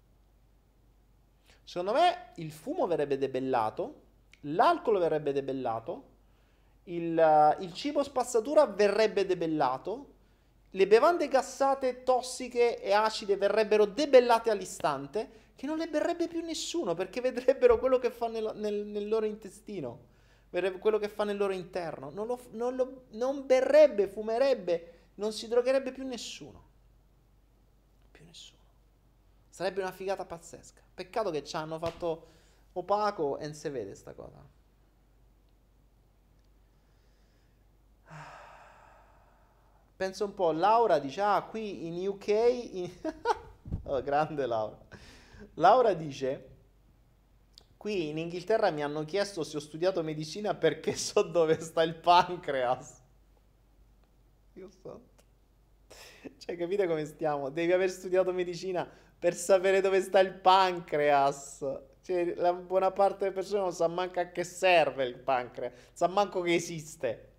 Secondo 1.64 1.92
me 1.92 2.32
il 2.36 2.50
fumo 2.50 2.86
verrebbe 2.86 3.18
debellato, 3.18 4.02
l'alcol 4.42 4.98
verrebbe 4.98 5.32
debellato, 5.32 6.09
il, 6.90 7.16
uh, 7.16 7.62
il 7.62 7.72
cibo 7.72 8.02
spazzatura 8.02 8.66
verrebbe 8.66 9.24
debellato, 9.24 10.14
le 10.70 10.86
bevande 10.86 11.28
gassate, 11.28 12.02
tossiche 12.02 12.80
e 12.80 12.92
acide 12.92 13.36
verrebbero 13.36 13.86
debellate 13.86 14.50
all'istante, 14.50 15.38
che 15.56 15.66
non 15.66 15.78
le 15.78 15.88
berrebbe 15.88 16.28
più 16.28 16.40
nessuno 16.42 16.94
perché 16.94 17.20
vedrebbero 17.22 17.78
quello 17.78 17.98
che 17.98 18.10
fa 18.10 18.28
nel, 18.28 18.52
nel, 18.54 18.86
nel 18.86 19.08
loro 19.08 19.26
intestino, 19.26 20.08
quello 20.50 20.98
che 20.98 21.08
fa 21.08 21.24
nel 21.24 21.36
loro 21.36 21.52
interno. 21.52 22.10
Non, 22.10 22.26
lo, 22.26 22.40
non, 22.52 22.74
lo, 22.76 23.04
non 23.10 23.46
berrebbe, 23.46 24.08
fumerebbe, 24.08 24.94
non 25.14 25.32
si 25.32 25.48
drogherebbe 25.48 25.92
più 25.92 26.04
nessuno. 26.06 26.68
Più 28.10 28.24
nessuno. 28.24 28.58
Sarebbe 29.48 29.80
una 29.80 29.92
figata 29.92 30.24
pazzesca. 30.24 30.80
Peccato 30.92 31.30
che 31.30 31.44
ci 31.44 31.54
hanno 31.56 31.78
fatto 31.78 32.26
opaco 32.72 33.38
e 33.38 33.44
non 33.44 33.54
si 33.54 33.68
vede 33.68 33.94
sta 33.94 34.12
cosa. 34.12 34.58
Penso 40.00 40.24
un 40.24 40.32
po', 40.32 40.50
Laura 40.50 40.98
dice, 40.98 41.20
ah, 41.20 41.42
qui 41.42 41.86
in 41.86 42.08
UK... 42.08 42.28
In... 42.28 42.90
oh, 43.84 44.00
grande 44.00 44.46
Laura. 44.46 44.78
Laura 45.56 45.92
dice, 45.92 46.48
qui 47.76 48.08
in 48.08 48.16
Inghilterra 48.16 48.70
mi 48.70 48.82
hanno 48.82 49.04
chiesto 49.04 49.44
se 49.44 49.58
ho 49.58 49.60
studiato 49.60 50.02
medicina 50.02 50.54
perché 50.54 50.96
so 50.96 51.20
dove 51.20 51.60
sta 51.60 51.82
il 51.82 51.96
pancreas. 51.96 52.98
Io 54.54 54.70
so. 54.70 55.02
Cioè, 56.38 56.56
capite 56.56 56.86
come 56.86 57.04
stiamo? 57.04 57.50
Devi 57.50 57.72
aver 57.72 57.90
studiato 57.90 58.32
medicina 58.32 58.88
per 59.18 59.34
sapere 59.34 59.82
dove 59.82 60.00
sta 60.00 60.20
il 60.20 60.32
pancreas. 60.32 61.58
Cioè, 62.00 62.36
la 62.36 62.54
buona 62.54 62.90
parte 62.90 63.24
delle 63.24 63.32
persone 63.32 63.60
non 63.60 63.72
sa 63.74 63.86
manco 63.86 64.18
a 64.18 64.24
che 64.28 64.44
serve 64.44 65.04
il 65.04 65.18
pancreas, 65.18 65.74
sa 65.92 66.06
manco 66.08 66.40
che 66.40 66.54
esiste. 66.54 67.29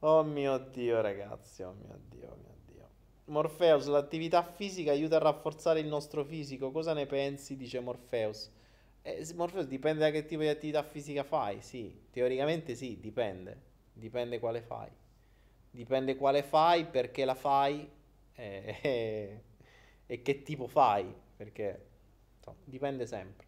Oh 0.00 0.22
mio 0.22 0.58
Dio, 0.58 1.00
ragazzi, 1.00 1.62
oh 1.62 1.72
mio 1.72 1.98
Dio, 2.08 2.30
oh 2.30 2.36
mio 2.36 2.54
Dio. 2.66 2.88
Morpheus, 3.26 3.86
l'attività 3.86 4.42
fisica 4.42 4.90
aiuta 4.90 5.16
a 5.16 5.18
rafforzare 5.20 5.80
il 5.80 5.86
nostro 5.86 6.24
fisico. 6.24 6.70
Cosa 6.70 6.92
ne 6.92 7.06
pensi? 7.06 7.56
Dice 7.56 7.80
Morpheus. 7.80 8.50
Eh, 9.02 9.26
Morpheus 9.34 9.66
dipende 9.66 10.00
da 10.00 10.10
che 10.10 10.24
tipo 10.26 10.42
di 10.42 10.48
attività 10.48 10.82
fisica 10.82 11.24
fai, 11.24 11.62
sì. 11.62 12.08
Teoricamente 12.10 12.74
sì, 12.74 12.98
dipende. 13.00 13.62
Dipende 13.92 14.38
quale 14.38 14.60
fai. 14.62 14.90
Dipende 15.70 16.16
quale 16.16 16.42
fai, 16.42 16.86
perché 16.86 17.24
la 17.24 17.34
fai 17.34 17.88
eh, 18.34 18.78
eh, 18.82 19.42
e 20.06 20.22
che 20.22 20.42
tipo 20.42 20.66
fai. 20.68 21.12
Perché 21.36 21.86
insomma, 22.36 22.58
dipende 22.64 23.06
sempre. 23.06 23.45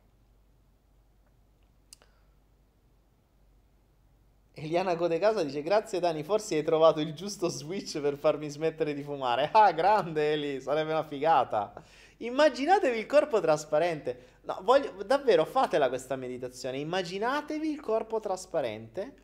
Eliana 4.61 4.97
Codecasa 4.97 5.45
dice 5.45 5.63
grazie 5.63 6.01
Dani, 6.01 6.25
forse 6.25 6.57
hai 6.57 6.65
trovato 6.65 7.01
il 7.01 7.15
giusto 7.15 7.49
switch 7.49 8.01
per 8.01 8.17
farmi 8.17 8.49
smettere 8.49 8.93
di 8.93 9.03
fumare. 9.03 9.51
Ah, 9.59 9.71
grande 9.73 10.33
Eli, 10.33 10.61
sarebbe 10.61 10.91
una 10.91 11.05
figata. 11.05 11.73
Immaginatevi 12.19 12.99
il 12.99 13.07
corpo 13.07 13.41
trasparente. 13.41 14.37
No, 14.43 14.59
voglio, 14.63 15.03
davvero 15.05 15.45
fatela 15.45 15.89
questa 15.89 16.17
meditazione. 16.17 16.79
Immaginatevi 16.79 17.71
il 17.71 17.81
corpo 17.81 18.19
trasparente 18.19 19.15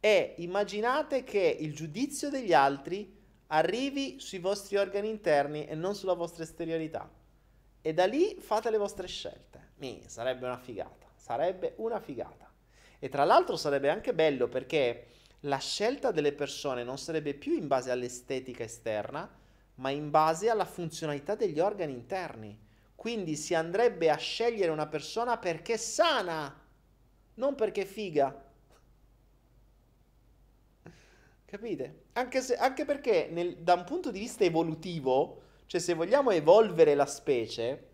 e 0.00 0.34
immaginate 0.38 1.22
che 1.22 1.56
il 1.60 1.74
giudizio 1.74 2.28
degli 2.28 2.52
altri 2.52 3.16
arrivi 3.48 4.18
sui 4.18 4.38
vostri 4.38 4.76
organi 4.76 5.08
interni 5.08 5.66
e 5.66 5.74
non 5.74 5.94
sulla 5.94 6.14
vostra 6.14 6.42
esteriorità. 6.42 7.08
E 7.80 7.94
da 7.94 8.06
lì 8.06 8.36
fate 8.40 8.70
le 8.70 8.78
vostre 8.78 9.06
scelte. 9.06 9.72
Mi, 9.76 10.02
sarebbe 10.06 10.46
una 10.46 10.58
figata. 10.58 11.06
Sarebbe 11.14 11.74
una 11.76 12.00
figata. 12.00 12.50
E 13.04 13.10
tra 13.10 13.24
l'altro 13.24 13.56
sarebbe 13.56 13.90
anche 13.90 14.14
bello 14.14 14.48
perché 14.48 15.08
la 15.40 15.58
scelta 15.58 16.10
delle 16.10 16.32
persone 16.32 16.84
non 16.84 16.96
sarebbe 16.96 17.34
più 17.34 17.52
in 17.52 17.66
base 17.66 17.90
all'estetica 17.90 18.64
esterna, 18.64 19.30
ma 19.74 19.90
in 19.90 20.08
base 20.08 20.48
alla 20.48 20.64
funzionalità 20.64 21.34
degli 21.34 21.60
organi 21.60 21.92
interni. 21.92 22.58
Quindi 22.94 23.36
si 23.36 23.54
andrebbe 23.54 24.08
a 24.08 24.16
scegliere 24.16 24.70
una 24.70 24.86
persona 24.86 25.36
perché 25.36 25.76
sana, 25.76 26.58
non 27.34 27.54
perché 27.54 27.84
figa. 27.84 28.42
Capite? 31.44 32.04
Anche, 32.14 32.40
se, 32.40 32.56
anche 32.56 32.86
perché 32.86 33.28
nel, 33.30 33.58
da 33.58 33.74
un 33.74 33.84
punto 33.84 34.10
di 34.10 34.18
vista 34.18 34.44
evolutivo, 34.44 35.42
cioè 35.66 35.78
se 35.78 35.92
vogliamo 35.92 36.30
evolvere 36.30 36.94
la 36.94 37.04
specie, 37.04 37.88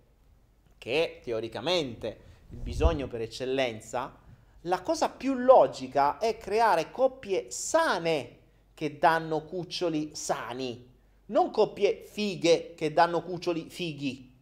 che 0.78 1.04
è 1.04 1.20
teoricamente 1.20 2.20
il 2.50 2.58
bisogno 2.58 3.08
per 3.08 3.22
eccellenza, 3.22 4.28
la 4.62 4.82
cosa 4.82 5.08
più 5.08 5.34
logica 5.34 6.18
è 6.18 6.36
creare 6.36 6.90
coppie 6.90 7.50
sane 7.50 8.38
che 8.74 8.98
danno 8.98 9.44
cuccioli 9.44 10.14
sani, 10.14 10.88
non 11.26 11.50
coppie 11.50 12.04
fighe 12.04 12.74
che 12.74 12.92
danno 12.92 13.22
cuccioli 13.22 13.68
fighi. 13.70 14.32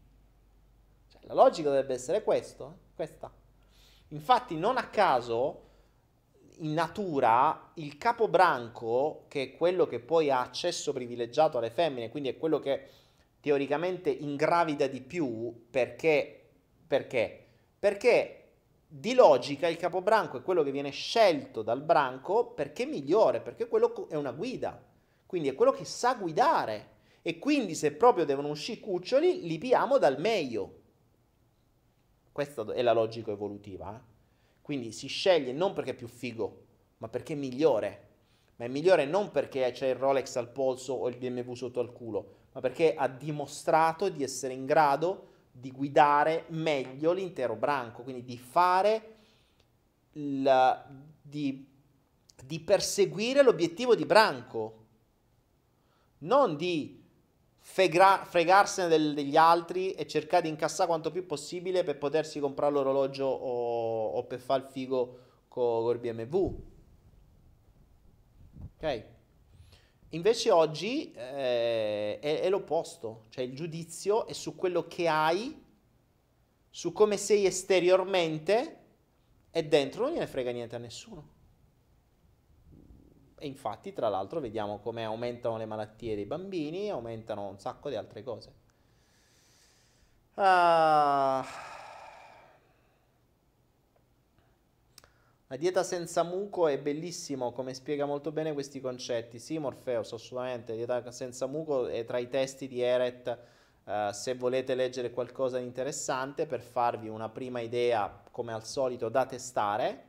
Cioè, 1.09 1.20
la 1.27 1.35
logica 1.35 1.69
dovrebbe 1.69 1.95
essere 1.95 2.23
questo, 2.23 2.70
eh? 2.70 2.95
questa. 2.95 3.32
Infatti, 4.09 4.57
non 4.57 4.77
a 4.77 4.89
caso 4.89 5.66
in 6.59 6.73
natura 6.73 7.73
il 7.74 7.97
capobranco, 7.99 9.24
che 9.28 9.43
è 9.43 9.57
quello 9.57 9.86
che 9.86 10.01
poi 10.01 10.31
ha 10.31 10.40
accesso 10.40 10.93
privilegiato 10.93 11.59
alle 11.59 11.70
femmine, 11.70 12.11
quindi 12.11 12.28
è 12.28 12.39
quello 12.39 12.59
che 12.59 12.89
teoricamente 13.40 14.11
ingravida 14.11 14.86
di 14.86 15.01
più, 15.01 15.66
perché? 15.70 16.49
Perché? 16.86 17.47
Perché 17.78 18.38
di 18.90 19.12
logica 19.12 19.69
il 19.69 19.77
capobranco 19.77 20.39
è 20.39 20.43
quello 20.43 20.62
che 20.62 20.70
viene 20.70 20.90
scelto 20.90 21.60
dal 21.60 21.82
branco 21.82 22.47
perché 22.47 22.85
è 22.85 22.86
migliore, 22.86 23.43
perché 23.43 23.69
quello 23.69 24.09
è 24.09 24.16
una 24.16 24.32
guida, 24.32 24.82
quindi 25.27 25.48
è 25.48 25.55
quello 25.55 25.73
che 25.73 25.85
sa 25.85 26.15
guidare 26.15 26.97
e 27.20 27.39
quindi 27.39 27.74
se 27.74 27.93
proprio 27.93 28.24
devono 28.24 28.48
uscire 28.48 28.81
cuccioli 28.81 29.47
li 29.47 29.59
piamo 29.59 29.98
dal 29.98 30.19
meglio. 30.19 30.77
Questa 32.32 32.73
è 32.73 32.81
la 32.81 32.93
logica 32.93 33.31
evolutiva. 33.31 33.94
Eh? 33.94 34.01
Quindi 34.62 34.93
si 34.93 35.06
sceglie 35.06 35.52
non 35.52 35.74
perché 35.74 35.90
è 35.90 35.94
più 35.94 36.09
figo, 36.09 36.65
ma 36.98 37.09
perché 37.09 37.35
è 37.35 37.36
migliore. 37.36 38.06
Ma 38.56 38.65
è 38.65 38.69
migliore 38.69 39.05
non 39.05 39.31
perché 39.31 39.70
c'è 39.70 39.89
il 39.89 39.97
Rolex 39.97 40.36
al 40.36 40.51
polso 40.51 40.94
o 40.94 41.09
il 41.09 41.16
BMW 41.16 41.52
sotto 41.52 41.81
al 41.81 41.93
culo, 41.93 42.36
ma 42.52 42.60
perché 42.60 42.94
ha 42.94 43.06
dimostrato 43.06 44.09
di 44.09 44.23
essere 44.23 44.55
in 44.55 44.65
grado 44.65 45.27
di 45.60 45.70
guidare 45.72 46.44
meglio 46.48 47.12
l'intero 47.12 47.56
branco, 47.56 48.02
quindi 48.02 48.24
di 48.24 48.39
fare, 48.39 49.16
il, 50.12 50.85
di, 51.20 51.66
di 52.44 52.60
perseguire 52.60 53.43
l'obiettivo 53.43 53.94
di 53.94 54.05
branco, 54.05 54.86
non 56.18 56.56
di 56.56 57.02
fregra, 57.59 58.24
fregarsene 58.24 58.89
del, 58.89 59.14
degli 59.14 59.36
altri 59.36 59.93
e 59.93 60.06
cercare 60.06 60.43
di 60.43 60.48
incassare 60.48 60.89
quanto 60.89 61.10
più 61.10 61.26
possibile 61.26 61.82
per 61.82 61.98
potersi 61.98 62.40
comprare 62.40 62.72
l'orologio 62.72 63.26
o, 63.26 64.09
o 64.10 64.24
per 64.24 64.40
fare 64.40 64.62
il 64.62 64.68
figo 64.68 65.18
con, 65.48 65.82
con 65.82 65.94
il 65.94 66.01
BMW. 66.01 66.62
Ok? 68.76 69.16
Invece 70.10 70.51
oggi 70.51 71.12
eh, 71.12 72.18
è, 72.18 72.40
è, 72.40 72.48
l'opposto, 72.48 73.26
cioè 73.28 73.44
il 73.44 73.55
giudizio 73.55 74.26
è 74.26 74.32
su 74.32 74.56
quello 74.56 74.86
che 74.86 75.06
hai, 75.06 75.64
su 76.70 76.93
come 76.93 77.18
sei 77.18 77.44
esteriormente 77.44 78.76
e 79.51 79.64
dentro 79.64 80.05
non 80.05 80.12
gliene 80.12 80.26
frega 80.26 80.51
niente 80.51 80.76
a 80.76 80.78
nessuno. 80.78 81.36
E 83.39 83.47
infatti, 83.47 83.93
tra 83.93 84.09
l'altro, 84.09 84.40
vediamo 84.40 84.78
come 84.80 85.05
aumentano 85.05 85.59
le 85.59 85.66
malattie 85.66 86.14
dei 86.14 86.24
bambini, 86.24 86.90
aumentano 86.90 87.47
un 87.47 87.59
sacco 87.59 87.89
di 87.89 87.94
altre 87.94 88.22
cose. 88.22 88.55
Ah. 90.35 91.77
La 95.50 95.56
dieta 95.56 95.82
senza 95.82 96.24
muco 96.24 96.68
è 96.68 96.78
bellissimo, 96.78 97.52
come 97.52 97.72
spiega 97.72 98.04
molto 98.04 98.32
bene 98.32 98.52
questi 98.52 98.82
concetti. 98.82 99.38
Sì, 99.38 99.56
Morpheus, 99.56 100.12
assolutamente. 100.12 100.72
La 100.72 100.76
dieta 100.76 101.10
senza 101.10 101.46
muco 101.46 101.86
è 101.86 102.04
tra 102.04 102.18
i 102.18 102.28
testi 102.28 102.68
di 102.68 102.82
Eret. 102.82 103.38
Uh, 103.84 104.12
se 104.12 104.34
volete 104.34 104.74
leggere 104.74 105.10
qualcosa 105.10 105.56
di 105.56 105.64
interessante 105.64 106.44
per 106.44 106.60
farvi 106.60 107.08
una 107.08 107.30
prima 107.30 107.60
idea, 107.60 108.24
come 108.30 108.52
al 108.52 108.66
solito, 108.66 109.08
da 109.08 109.24
testare, 109.24 110.04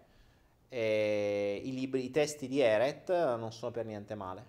eh, 0.67 1.61
i, 1.63 1.71
libri, 1.71 2.03
i 2.03 2.11
testi 2.11 2.49
di 2.49 2.59
Eret 2.59 3.09
non 3.37 3.53
sono 3.53 3.71
per 3.71 3.85
niente 3.85 4.15
male. 4.15 4.45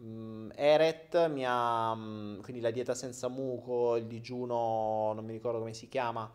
Mm, 0.00 0.50
Eret 0.56 1.28
mi 1.28 1.44
ha, 1.46 1.94
mm, 1.94 2.40
quindi 2.40 2.60
la 2.60 2.72
dieta 2.72 2.94
senza 2.94 3.28
muco, 3.28 3.94
il 3.94 4.06
digiuno, 4.06 5.12
non 5.14 5.24
mi 5.24 5.32
ricordo 5.32 5.60
come 5.60 5.74
si 5.74 5.88
chiama, 5.88 6.28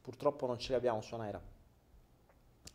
purtroppo 0.00 0.46
non 0.46 0.60
ce 0.60 0.70
l'abbiamo 0.72 1.00
su 1.00 1.16
Naira 1.16 1.58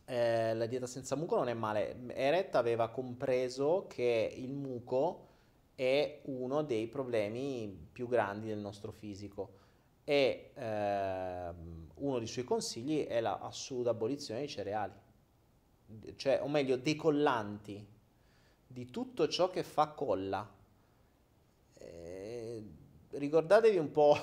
eh, 0.06 0.54
la 0.54 0.66
dieta 0.66 0.86
senza 0.86 1.16
muco 1.16 1.36
non 1.36 1.48
è 1.48 1.54
male. 1.54 1.96
Eret 2.14 2.54
aveva 2.54 2.88
compreso 2.88 3.86
che 3.88 4.32
il 4.36 4.54
muco 4.54 5.26
è 5.74 6.20
uno 6.24 6.62
dei 6.62 6.86
problemi 6.86 7.88
più 7.92 8.08
grandi 8.08 8.46
del 8.46 8.58
nostro 8.58 8.92
fisico 8.92 9.64
e 10.04 10.52
eh, 10.54 11.50
uno 11.96 12.18
dei 12.18 12.28
suoi 12.28 12.44
consigli 12.44 13.04
è 13.04 13.20
l'assoluta 13.20 13.90
abolizione 13.90 14.40
dei 14.40 14.48
cereali, 14.48 14.92
cioè, 16.14 16.40
o 16.40 16.48
meglio, 16.48 16.76
dei 16.76 16.94
collanti, 16.94 17.84
di 18.68 18.90
tutto 18.90 19.26
ciò 19.26 19.50
che 19.50 19.64
fa 19.64 19.88
colla. 19.88 20.48
Eh, 21.74 22.64
ricordatevi 23.10 23.76
un 23.76 23.90
po' 23.90 24.16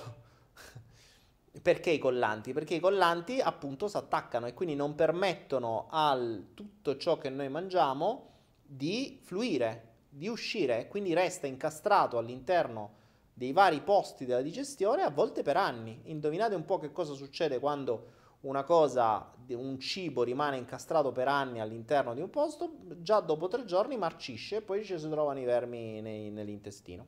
Perché 1.61 1.91
i 1.91 1.99
collanti? 1.99 2.51
Perché 2.51 2.75
i 2.75 2.79
collanti 2.79 3.39
appunto 3.39 3.87
si 3.87 3.95
attaccano 3.95 4.47
e 4.47 4.53
quindi 4.53 4.75
non 4.75 4.95
permettono 4.95 5.87
a 5.89 6.17
tutto 6.53 6.97
ciò 6.97 7.17
che 7.19 7.29
noi 7.29 7.47
mangiamo 7.47 8.31
di 8.63 9.19
fluire, 9.21 9.91
di 10.09 10.27
uscire, 10.27 10.87
quindi 10.87 11.13
resta 11.13 11.45
incastrato 11.45 12.17
all'interno 12.17 13.01
dei 13.33 13.51
vari 13.51 13.81
posti 13.81 14.25
della 14.25 14.41
digestione 14.41 15.03
a 15.03 15.11
volte 15.11 15.43
per 15.43 15.57
anni. 15.57 16.01
Indovinate 16.05 16.55
un 16.55 16.65
po' 16.65 16.79
che 16.79 16.91
cosa 16.91 17.13
succede 17.13 17.59
quando 17.59 18.21
una 18.41 18.63
cosa, 18.63 19.31
un 19.49 19.79
cibo 19.79 20.23
rimane 20.23 20.57
incastrato 20.57 21.11
per 21.11 21.27
anni 21.27 21.59
all'interno 21.61 22.13
di 22.13 22.21
un 22.21 22.29
posto, 22.29 22.77
già 22.97 23.19
dopo 23.19 23.47
tre 23.47 23.63
giorni 23.63 23.95
marcisce 23.95 24.57
e 24.57 24.61
poi 24.61 24.83
ci 24.83 24.97
si 24.97 25.07
trovano 25.07 25.39
i 25.39 25.45
vermi 25.45 26.01
nei, 26.01 26.29
nell'intestino. 26.29 27.05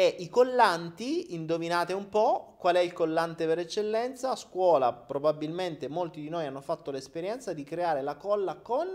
E 0.00 0.16
i 0.20 0.30
collanti, 0.30 1.34
indovinate 1.34 1.92
un 1.92 2.08
po' 2.08 2.54
qual 2.56 2.76
è 2.76 2.78
il 2.78 2.94
collante 2.94 3.44
per 3.44 3.58
eccellenza? 3.58 4.30
A 4.30 4.34
scuola 4.34 4.94
probabilmente 4.94 5.88
molti 5.88 6.22
di 6.22 6.30
noi 6.30 6.46
hanno 6.46 6.62
fatto 6.62 6.90
l'esperienza 6.90 7.52
di 7.52 7.64
creare 7.64 8.00
la 8.00 8.16
colla 8.16 8.56
con 8.56 8.88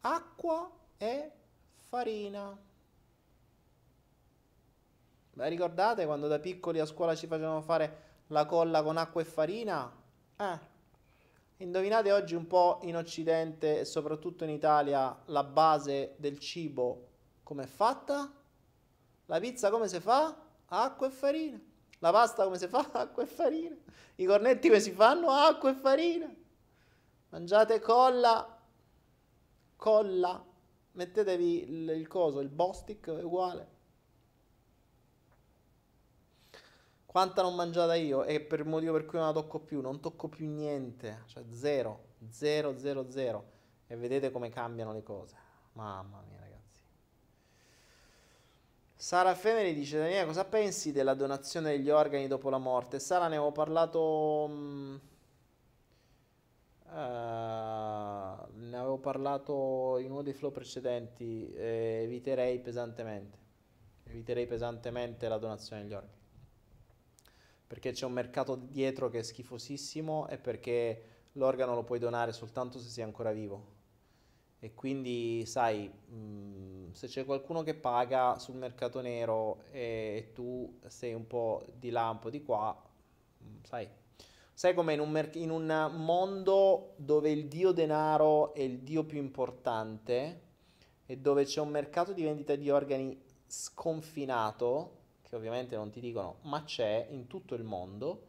acqua 0.00 0.70
e 0.96 1.30
farina. 1.86 2.58
Beh, 5.34 5.48
ricordate 5.50 6.06
quando 6.06 6.28
da 6.28 6.38
piccoli 6.38 6.80
a 6.80 6.86
scuola 6.86 7.14
ci 7.14 7.26
facevano 7.26 7.60
fare 7.60 8.22
la 8.28 8.46
colla 8.46 8.82
con 8.82 8.96
acqua 8.96 9.20
e 9.20 9.24
farina? 9.26 9.92
Eh. 10.34 10.58
Indovinate 11.58 12.10
oggi 12.10 12.34
un 12.34 12.46
po' 12.46 12.78
in 12.84 12.96
Occidente 12.96 13.80
e 13.80 13.84
soprattutto 13.84 14.44
in 14.44 14.50
Italia 14.50 15.14
la 15.26 15.44
base 15.44 16.14
del 16.16 16.38
cibo 16.38 17.08
come 17.42 17.64
è 17.64 17.66
fatta? 17.66 18.32
La 19.28 19.40
pizza 19.40 19.70
come 19.70 19.88
si 19.88 20.00
fa? 20.00 20.34
Acqua 20.66 21.06
e 21.06 21.10
farina. 21.10 21.60
La 21.98 22.10
pasta 22.10 22.44
come 22.44 22.56
si 22.56 22.66
fa? 22.66 22.88
Acqua 22.92 23.22
e 23.22 23.26
farina. 23.26 23.76
I 24.16 24.24
cornetti 24.24 24.68
come 24.68 24.80
si 24.80 24.90
fanno? 24.92 25.28
Acqua 25.30 25.70
e 25.70 25.74
farina. 25.74 26.34
Mangiate 27.28 27.78
colla. 27.80 28.58
Colla. 29.76 30.44
Mettetevi 30.92 31.62
il, 31.62 31.88
il 31.90 32.08
coso, 32.08 32.40
il 32.40 32.48
bostic 32.48 33.10
è 33.10 33.22
uguale. 33.22 33.76
Quanta 37.04 37.42
non 37.42 37.54
mangiata 37.54 37.94
io 37.94 38.24
e 38.24 38.40
per 38.40 38.60
il 38.60 38.66
motivo 38.66 38.94
per 38.94 39.04
cui 39.04 39.18
non 39.18 39.28
la 39.28 39.32
tocco 39.32 39.60
più, 39.60 39.80
non 39.80 40.00
tocco 40.00 40.28
più 40.28 40.46
niente, 40.46 41.22
cioè 41.26 41.42
zero, 41.52 42.14
zero, 42.28 42.78
zero, 42.78 43.10
zero. 43.10 43.50
E 43.86 43.96
vedete 43.96 44.30
come 44.30 44.48
cambiano 44.50 44.92
le 44.92 45.02
cose. 45.02 45.36
Mamma 45.72 46.22
mia. 46.28 46.37
Sara 49.00 49.32
Femeri 49.36 49.74
dice 49.74 49.96
Daniele 49.96 50.26
cosa 50.26 50.44
pensi 50.44 50.90
della 50.90 51.14
donazione 51.14 51.70
degli 51.70 51.88
organi 51.88 52.26
dopo 52.26 52.50
la 52.50 52.58
morte? 52.58 52.98
Sara 52.98 53.28
ne 53.28 53.36
avevo 53.36 53.52
parlato 53.52 54.50
uh, 54.50 55.00
ne 58.56 58.76
avevo 58.76 58.98
parlato 58.98 59.98
in 59.98 60.10
uno 60.10 60.22
dei 60.22 60.32
flow 60.32 60.50
precedenti 60.50 61.48
eh, 61.54 62.00
eviterei 62.02 62.58
pesantemente 62.58 63.38
eviterei 64.08 64.48
pesantemente 64.48 65.28
la 65.28 65.38
donazione 65.38 65.82
degli 65.82 65.94
organi 65.94 66.16
perché 67.68 67.92
c'è 67.92 68.04
un 68.04 68.12
mercato 68.12 68.56
dietro 68.56 69.08
che 69.10 69.20
è 69.20 69.22
schifosissimo 69.22 70.26
e 70.26 70.38
perché 70.38 71.02
l'organo 71.34 71.76
lo 71.76 71.84
puoi 71.84 72.00
donare 72.00 72.32
soltanto 72.32 72.80
se 72.80 72.88
sei 72.88 73.04
ancora 73.04 73.30
vivo 73.30 73.77
e 74.60 74.74
quindi 74.74 75.44
sai, 75.46 75.88
mh, 75.88 76.92
se 76.92 77.06
c'è 77.06 77.24
qualcuno 77.24 77.62
che 77.62 77.74
paga 77.74 78.38
sul 78.38 78.56
mercato 78.56 79.00
nero 79.00 79.62
e 79.70 80.30
tu 80.34 80.78
sei 80.86 81.14
un 81.14 81.26
po' 81.26 81.64
di 81.78 81.90
là, 81.90 82.08
un 82.10 82.18
po' 82.18 82.30
di 82.30 82.42
qua, 82.42 82.76
mh, 83.38 83.46
sai, 83.62 83.88
sai 84.52 84.74
come 84.74 84.94
in 84.94 85.00
mer- 85.10 85.36
in 85.36 85.50
un 85.50 85.90
mondo 85.96 86.94
dove 86.96 87.30
il 87.30 87.46
dio 87.46 87.72
denaro 87.72 88.52
è 88.54 88.60
il 88.60 88.80
dio 88.80 89.04
più 89.04 89.18
importante 89.18 90.40
e 91.06 91.16
dove 91.18 91.44
c'è 91.44 91.60
un 91.60 91.70
mercato 91.70 92.12
di 92.12 92.22
vendita 92.22 92.54
di 92.56 92.70
organi 92.70 93.18
sconfinato, 93.46 94.96
che 95.22 95.36
ovviamente 95.36 95.76
non 95.76 95.90
ti 95.90 96.00
dicono, 96.00 96.38
ma 96.42 96.64
c'è 96.64 97.06
in 97.10 97.26
tutto 97.28 97.54
il 97.54 97.62
mondo 97.62 98.26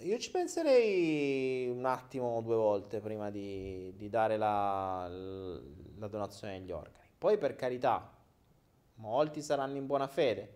io 0.00 0.18
ci 0.18 0.30
penserei 0.30 1.68
un 1.68 1.84
attimo, 1.86 2.40
due 2.42 2.56
volte 2.56 3.00
prima 3.00 3.30
di, 3.30 3.92
di 3.96 4.08
dare 4.08 4.36
la, 4.36 5.08
la 5.08 6.08
donazione 6.08 6.58
degli 6.58 6.70
organi. 6.70 7.08
Poi 7.18 7.38
per 7.38 7.56
carità, 7.56 8.12
molti 8.96 9.40
saranno 9.42 9.76
in 9.76 9.86
buona 9.86 10.06
fede, 10.06 10.54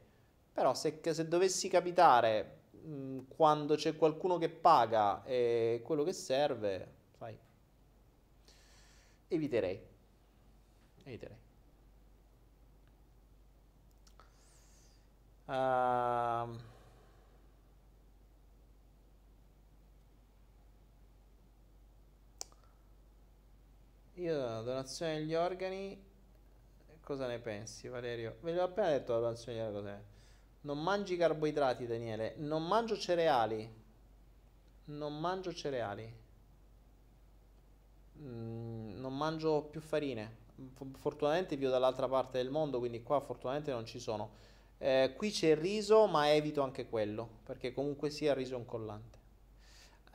però 0.53 0.75
se, 0.75 1.01
se 1.03 1.27
dovessi 1.27 1.69
capitare 1.69 2.59
mh, 2.71 3.21
quando 3.29 3.77
c'è 3.77 3.97
qualcuno 3.97 4.37
che 4.39 4.51
paga 4.51 5.25
e 5.25 5.81
quello 5.85 6.05
che 6.05 6.13
serve, 6.13 6.93
sai, 7.17 7.39
eviterei. 9.29 9.89
Eviterei. 11.05 11.39
Uh, 15.47 16.57
Io 24.21 24.61
donazione 24.61 25.15
degli 25.15 25.35
organi, 25.35 25.99
cosa 27.03 27.27
ne 27.27 27.39
pensi 27.39 27.89
Valerio? 27.89 28.37
Ve 28.43 28.53
l'ho 28.53 28.65
appena 28.65 28.91
detto 28.91 29.15
la 29.15 29.21
donazione 29.21 29.57
degli 29.57 29.67
organi 29.67 29.83
cos'è. 29.83 30.03
Non 30.63 30.83
mangi 30.83 31.17
carboidrati 31.17 31.87
Daniele, 31.87 32.35
non 32.37 32.67
mangio 32.67 32.99
cereali, 32.99 33.67
non 34.85 35.19
mangio 35.19 35.55
cereali, 35.55 36.15
mm, 38.19 39.01
non 39.01 39.17
mangio 39.17 39.63
più 39.63 39.81
farine. 39.81 40.37
Fortunatamente 40.99 41.57
vivo 41.57 41.71
dall'altra 41.71 42.07
parte 42.07 42.37
del 42.37 42.51
mondo, 42.51 42.79
quindi 42.79 43.03
qua 43.03 43.21
fortunatamente 43.21 43.71
non 43.73 43.87
ci 43.87 43.99
sono. 43.99 44.33
Eh, 44.77 45.15
qui 45.17 45.31
c'è 45.31 45.53
il 45.53 45.57
riso, 45.57 46.07
ma 46.07 46.31
evito 46.31 46.61
anche 46.61 46.87
quello, 46.91 47.27
perché 47.45 47.73
comunque 47.73 48.11
sia 48.11 48.33
il 48.33 48.37
riso 48.37 48.53
è 48.53 48.59
un 48.59 48.67
collante. 48.67 49.19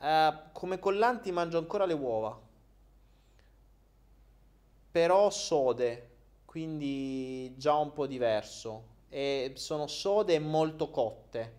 Eh, 0.00 0.32
come 0.52 0.78
collanti 0.78 1.32
mangio 1.32 1.58
ancora 1.58 1.86
le 1.86 1.94
uova 1.94 2.45
però 4.96 5.28
sode, 5.28 6.08
quindi 6.46 7.54
già 7.58 7.74
un 7.74 7.92
po' 7.92 8.06
diverso. 8.06 8.94
E 9.10 9.52
sono 9.56 9.86
sode 9.88 10.32
e 10.32 10.38
molto 10.38 10.88
cotte, 10.88 11.52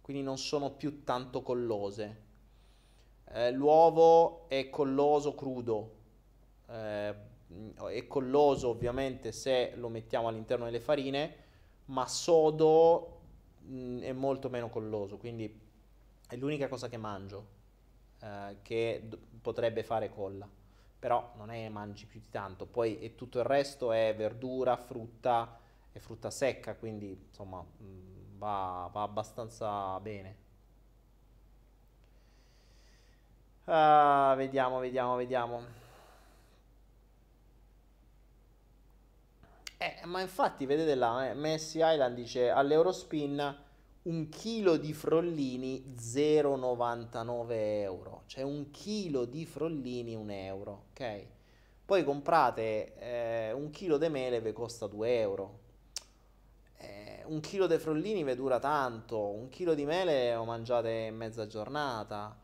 quindi 0.00 0.22
non 0.22 0.38
sono 0.38 0.70
più 0.70 1.02
tanto 1.02 1.42
collose. 1.42 2.22
Eh, 3.32 3.50
l'uovo 3.50 4.48
è 4.48 4.70
colloso 4.70 5.34
crudo, 5.34 5.96
eh, 6.68 7.14
è 7.90 8.06
colloso 8.06 8.68
ovviamente 8.68 9.32
se 9.32 9.72
lo 9.74 9.88
mettiamo 9.88 10.28
all'interno 10.28 10.66
delle 10.66 10.78
farine, 10.78 11.34
ma 11.86 12.06
sodo 12.06 13.22
mh, 13.62 13.74
mm, 13.74 14.00
è 14.02 14.12
molto 14.12 14.48
meno 14.48 14.70
colloso, 14.70 15.16
quindi 15.16 15.52
è 16.28 16.36
l'unica 16.36 16.68
cosa 16.68 16.88
che 16.88 16.96
mangio 16.96 17.46
eh, 18.22 18.58
che 18.62 19.02
d- 19.04 19.18
potrebbe 19.42 19.82
fare 19.82 20.10
colla 20.10 20.48
però 20.98 21.32
non 21.36 21.50
è 21.50 21.68
mangi 21.68 22.06
più 22.06 22.20
di 22.20 22.28
tanto, 22.30 22.66
poi 22.66 22.98
e 23.00 23.14
tutto 23.14 23.38
il 23.38 23.44
resto 23.44 23.92
è 23.92 24.14
verdura, 24.16 24.76
frutta 24.76 25.58
e 25.92 26.00
frutta 26.00 26.30
secca, 26.30 26.74
quindi 26.74 27.26
insomma 27.28 27.62
mm, 27.62 28.38
va, 28.38 28.88
va 28.92 29.02
abbastanza 29.02 29.98
bene. 30.00 30.46
Uh, 33.64 34.34
vediamo, 34.36 34.78
vediamo, 34.78 35.16
vediamo. 35.16 35.62
Eh, 39.80 40.00
ma 40.06 40.20
infatti, 40.20 40.66
vedete 40.66 40.94
là, 40.94 41.28
eh, 41.28 41.34
Messi 41.34 41.78
Island 41.80 42.14
dice 42.16 42.50
all'Eurospin 42.50 43.66
un 44.02 44.28
chilo 44.28 44.76
di 44.76 44.92
frollini 44.92 45.94
0,99 45.98 47.46
euro, 47.82 48.22
cioè 48.26 48.42
un 48.42 48.70
chilo 48.70 49.24
di 49.24 49.44
frollini 49.44 50.14
un 50.14 50.30
euro, 50.30 50.86
ok? 50.90 51.24
Poi 51.84 52.04
comprate 52.04 52.94
eh, 52.98 53.52
un 53.52 53.70
chilo 53.70 53.98
di 53.98 54.08
mele 54.08 54.40
vi 54.40 54.52
costa 54.52 54.86
2 54.86 55.18
euro, 55.20 55.58
eh, 56.76 57.22
un 57.26 57.40
chilo 57.40 57.66
di 57.66 57.78
frollini 57.78 58.24
vi 58.24 58.34
dura 58.34 58.58
tanto, 58.58 59.18
un 59.18 59.48
chilo 59.48 59.74
di 59.74 59.84
mele 59.84 60.34
lo 60.34 60.44
mangiate 60.44 61.06
in 61.08 61.16
mezza 61.16 61.46
giornata, 61.46 62.38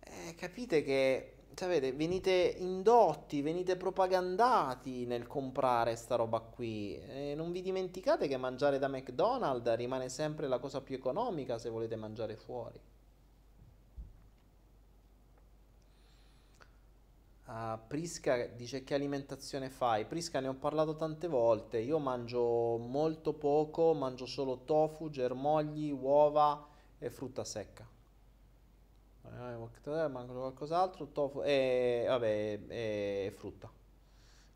eh, 0.00 0.34
capite 0.34 0.82
che 0.82 1.35
sapete, 1.56 1.92
venite 1.92 2.54
indotti, 2.58 3.40
venite 3.40 3.76
propagandati 3.76 5.06
nel 5.06 5.26
comprare 5.26 5.96
sta 5.96 6.16
roba 6.16 6.40
qui. 6.40 6.98
E 6.98 7.34
non 7.34 7.50
vi 7.50 7.62
dimenticate 7.62 8.28
che 8.28 8.36
mangiare 8.36 8.78
da 8.78 8.88
McDonald's 8.88 9.74
rimane 9.74 10.08
sempre 10.10 10.48
la 10.48 10.58
cosa 10.58 10.82
più 10.82 10.96
economica 10.96 11.58
se 11.58 11.70
volete 11.70 11.96
mangiare 11.96 12.36
fuori. 12.36 12.78
Uh, 17.46 17.78
Prisca 17.86 18.46
dice 18.48 18.82
che 18.82 18.94
alimentazione 18.94 19.70
fai? 19.70 20.04
Prisca 20.04 20.40
ne 20.40 20.48
ho 20.48 20.54
parlato 20.54 20.96
tante 20.96 21.28
volte. 21.28 21.78
Io 21.78 21.98
mangio 21.98 22.76
molto 22.76 23.32
poco, 23.32 23.94
mangio 23.94 24.26
solo 24.26 24.64
tofu, 24.64 25.08
germogli, 25.08 25.90
uova 25.90 26.68
e 26.98 27.08
frutta 27.08 27.44
secca 27.44 27.95
eh, 29.38 30.08
manca 30.08 30.32
qualcos'altro, 30.32 31.08
tofu 31.12 31.42
e 31.42 32.04
vabbè, 32.08 32.60
e 32.68 33.32
frutta. 33.36 33.70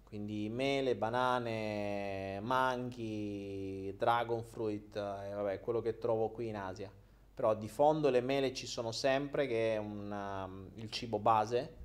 Quindi 0.04 0.48
mele, 0.48 0.96
banane, 0.96 2.40
manghi, 2.40 3.94
dragon 3.96 4.42
fruit, 4.42 4.96
e 4.96 5.32
vabbè, 5.34 5.60
quello 5.60 5.80
che 5.80 5.98
trovo 5.98 6.30
qui 6.30 6.48
in 6.48 6.56
Asia. 6.56 6.90
Però 7.32 7.54
di 7.54 7.68
fondo 7.68 8.10
le 8.10 8.20
mele 8.20 8.52
ci 8.52 8.66
sono 8.66 8.90
sempre, 8.90 9.46
che 9.46 9.74
è 9.74 9.76
una, 9.76 10.44
um, 10.44 10.70
il 10.74 10.90
cibo 10.90 11.18
base. 11.18 11.76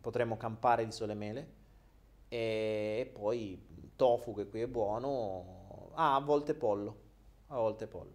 Potremmo 0.00 0.36
campare 0.36 0.84
di 0.84 0.92
sole 0.92 1.14
mele. 1.14 1.52
E 2.28 3.10
poi 3.12 3.92
tofu, 3.94 4.34
che 4.34 4.48
qui 4.48 4.62
è 4.62 4.66
buono. 4.66 5.90
Ah, 5.94 6.14
a 6.14 6.20
volte 6.20 6.54
pollo. 6.54 6.96
A 7.48 7.56
volte 7.56 7.86
pollo. 7.86 8.14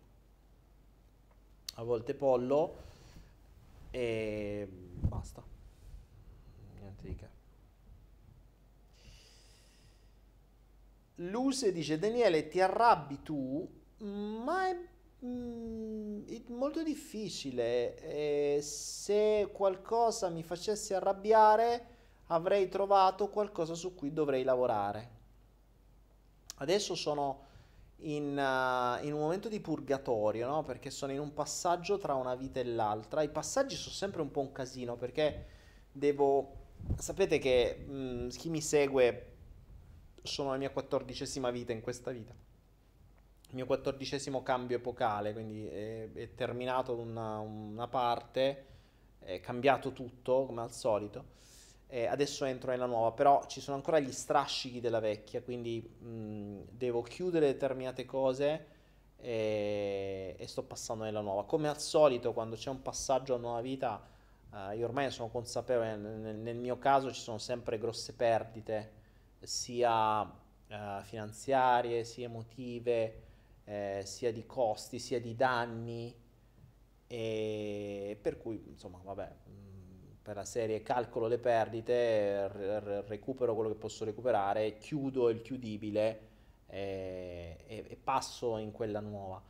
A 1.75 1.83
volte 1.83 2.13
pollo 2.15 2.91
e 3.93 4.67
basta. 4.67 5.43
Niente 6.79 7.07
di 7.07 7.15
che. 7.15 7.29
Luse 11.17 11.71
dice 11.71 11.99
Daniele 11.99 12.47
ti 12.47 12.59
arrabbi 12.59 13.21
tu, 13.21 13.69
ma 13.99 14.67
è, 14.67 14.77
mm, 15.23 16.23
molto 16.47 16.81
difficile. 16.81 17.95
E 17.99 18.61
se 18.63 19.49
qualcosa 19.53 20.29
mi 20.29 20.41
facesse 20.41 20.95
arrabbiare 20.95 21.87
avrei 22.27 22.67
trovato 22.69 23.29
qualcosa 23.29 23.75
su 23.75 23.93
cui 23.93 24.11
dovrei 24.11 24.43
lavorare. 24.43 25.21
Adesso 26.55 26.95
sono 26.95 27.51
in, 28.03 28.37
uh, 28.37 29.05
in, 29.05 29.13
un 29.13 29.19
momento 29.19 29.49
di 29.49 29.59
purgatorio, 29.59 30.47
no? 30.47 30.63
Perché 30.63 30.89
sono 30.89 31.11
in 31.11 31.19
un 31.19 31.33
passaggio 31.33 31.97
tra 31.97 32.15
una 32.15 32.35
vita 32.35 32.59
e 32.59 32.65
l'altra. 32.65 33.21
I 33.21 33.29
passaggi 33.29 33.75
sono 33.75 33.93
sempre 33.93 34.21
un 34.21 34.31
po' 34.31 34.41
un 34.41 34.51
casino 34.51 34.95
perché 34.95 35.45
devo... 35.91 36.61
Sapete 36.97 37.39
che 37.39 37.85
mh, 37.87 37.93
mm, 37.93 38.27
chi 38.29 38.49
mi 38.49 38.61
segue 38.61 39.31
sono 40.21 40.51
la 40.51 40.57
mia 40.57 40.69
quattordicesima 40.69 41.49
vita 41.51 41.71
in 41.71 41.81
questa 41.81 42.11
vita. 42.11 42.33
Il 43.49 43.55
mio 43.55 43.65
quattordicesimo 43.65 44.41
cambio 44.41 44.77
epocale, 44.77 45.31
quindi 45.31 45.67
è, 45.67 46.11
è 46.11 46.33
terminato 46.33 46.95
una, 46.95 47.39
una 47.39 47.87
parte, 47.87 48.65
è 49.19 49.39
cambiato 49.39 49.93
tutto 49.93 50.45
come 50.45 50.61
al 50.61 50.71
solito 50.71 51.33
eh, 51.93 52.07
adesso 52.07 52.43
entro 52.45 52.71
nella 52.71 52.87
nuova, 52.87 53.11
però 53.11 53.45
ci 53.45 53.61
sono 53.61 53.77
ancora 53.77 53.99
gli 53.99 54.11
strascichi 54.11 54.79
della 54.79 54.99
vecchia, 54.99 55.43
quindi 55.43 55.79
mh, 55.79 56.61
devo 56.71 57.03
chiudere 57.03 57.45
determinate 57.45 58.03
cose 58.03 58.65
e, 59.15 60.35
e, 60.35 60.47
sto 60.47 60.63
passando 60.63 61.03
nella 61.03 61.21
nuova. 61.21 61.45
Come 61.45 61.67
al 61.69 61.79
solito, 61.79 62.33
quando 62.33 62.55
c'è 62.55 62.71
un 62.71 62.81
passaggio 62.81 63.35
a 63.35 63.37
nuova 63.37 63.61
vita, 63.61 64.03
eh, 64.51 64.77
io 64.77 64.87
ormai 64.87 65.11
sono 65.11 65.29
consapevole, 65.29 65.95
nel, 65.95 66.35
nel, 66.35 66.55
mio 66.55 66.79
caso 66.79 67.13
ci 67.13 67.21
sono 67.21 67.37
sempre 67.37 67.77
grosse 67.77 68.13
perdite, 68.13 68.91
sia 69.41 70.23
eh, 70.67 70.99
finanziarie, 71.03 72.05
sia 72.05 72.25
emotive, 72.25 73.21
eh, 73.65 74.01
sia 74.03 74.33
di 74.33 74.47
costi, 74.47 74.97
sia 74.97 75.21
di 75.21 75.35
danni, 75.35 76.11
e 77.05 78.17
per 78.19 78.39
cui, 78.39 78.63
insomma, 78.67 78.99
vabbè 79.03 79.62
per 80.23 80.35
la 80.35 80.45
serie 80.45 80.81
calcolo 80.81 81.27
le 81.27 81.37
perdite, 81.37 82.47
recupero 83.07 83.53
quello 83.53 83.69
che 83.69 83.75
posso 83.75 84.05
recuperare, 84.05 84.77
chiudo 84.77 85.29
il 85.29 85.41
chiudibile 85.41 86.19
e, 86.67 87.57
e, 87.67 87.85
e 87.89 87.97
passo 88.01 88.57
in 88.57 88.71
quella 88.71 89.01
nuova. 89.01 89.41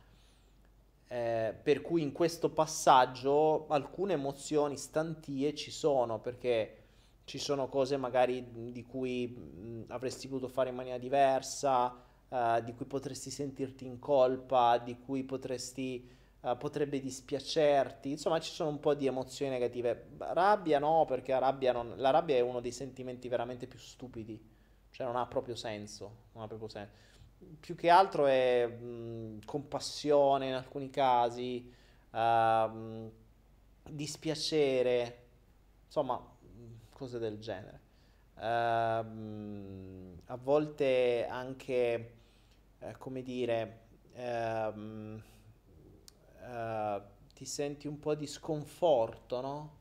Eh, 1.06 1.54
per 1.62 1.80
cui 1.80 2.02
in 2.02 2.12
questo 2.12 2.50
passaggio 2.50 3.66
alcune 3.68 4.14
emozioni 4.14 4.76
stantie 4.76 5.54
ci 5.54 5.70
sono 5.70 6.18
perché 6.18 6.78
ci 7.24 7.38
sono 7.38 7.68
cose 7.68 7.96
magari 7.96 8.72
di 8.72 8.84
cui 8.84 9.26
mh, 9.28 9.84
avresti 9.88 10.28
potuto 10.28 10.48
fare 10.48 10.70
in 10.70 10.74
maniera 10.74 10.98
diversa, 10.98 11.94
uh, 12.28 12.60
di 12.62 12.74
cui 12.74 12.84
potresti 12.84 13.30
sentirti 13.30 13.86
in 13.86 13.98
colpa, 13.98 14.78
di 14.78 14.98
cui 14.98 15.24
potresti, 15.24 16.06
uh, 16.44 16.56
potrebbe 16.56 17.00
dispiacerti, 17.00 18.10
insomma 18.10 18.38
ci 18.38 18.52
sono 18.52 18.70
un 18.70 18.80
po' 18.80 18.94
di 18.94 19.06
emozioni 19.06 19.50
negative. 19.50 20.10
Rabbia 20.18 20.78
no, 20.78 21.04
perché 21.06 21.32
la 21.32 21.38
rabbia, 21.38 21.72
non, 21.72 21.94
la 21.96 22.10
rabbia 22.10 22.36
è 22.36 22.40
uno 22.40 22.60
dei 22.60 22.72
sentimenti 22.72 23.28
veramente 23.28 23.66
più 23.66 23.78
stupidi, 23.78 24.40
cioè 24.90 25.06
non 25.06 25.16
ha 25.16 25.26
proprio 25.26 25.54
senso, 25.54 26.16
non 26.32 26.42
ha 26.42 26.46
proprio 26.46 26.68
senso. 26.68 26.92
Più 27.60 27.74
che 27.74 27.90
altro 27.90 28.26
è 28.26 28.66
mh, 28.66 29.44
compassione 29.44 30.48
in 30.48 30.54
alcuni 30.54 30.90
casi, 30.90 31.72
uh, 32.10 33.10
dispiacere, 33.90 35.22
insomma 35.86 36.32
cose 36.90 37.18
del 37.18 37.38
genere. 37.38 37.80
Uh, 38.36 40.16
a 40.26 40.36
volte 40.36 41.26
anche, 41.26 42.14
eh, 42.78 42.96
come 42.98 43.22
dire, 43.22 43.80
uh, 44.14 45.20
uh, 46.44 47.02
ti 47.32 47.44
senti 47.44 47.86
un 47.86 47.98
po' 47.98 48.14
di 48.14 48.26
sconforto, 48.26 49.40
no? 49.40 49.76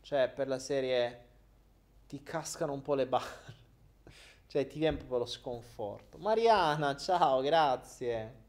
Cioè, 0.00 0.28
per 0.28 0.48
la 0.48 0.58
serie 0.58 1.26
ti 2.06 2.22
cascano 2.22 2.72
un 2.72 2.82
po' 2.82 2.94
le 2.94 3.06
balle. 3.06 3.26
cioè, 4.48 4.66
ti 4.66 4.78
viene 4.78 4.96
proprio 4.96 5.18
lo 5.18 5.26
sconforto. 5.26 6.18
Mariana, 6.18 6.96
ciao, 6.96 7.40
grazie. 7.40 8.40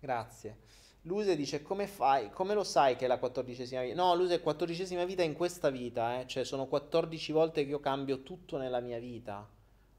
Grazie. 0.00 0.64
Luse 1.02 1.36
dice 1.36 1.62
come 1.62 1.86
fai, 1.86 2.30
come 2.30 2.52
lo 2.54 2.64
sai 2.64 2.96
che 2.96 3.04
è 3.04 3.08
la 3.08 3.18
quattordicesima 3.18 3.82
vita? 3.82 3.94
No, 3.94 4.14
Luse 4.16 4.34
è 4.34 4.40
quattordicesima 4.40 5.04
vita 5.04 5.22
in 5.22 5.34
questa 5.34 5.70
vita, 5.70 6.20
eh? 6.20 6.26
cioè 6.26 6.44
sono 6.44 6.66
14 6.66 7.30
volte 7.30 7.62
che 7.62 7.70
io 7.70 7.78
cambio 7.78 8.22
tutto 8.22 8.56
nella 8.56 8.80
mia 8.80 8.98
vita. 8.98 9.48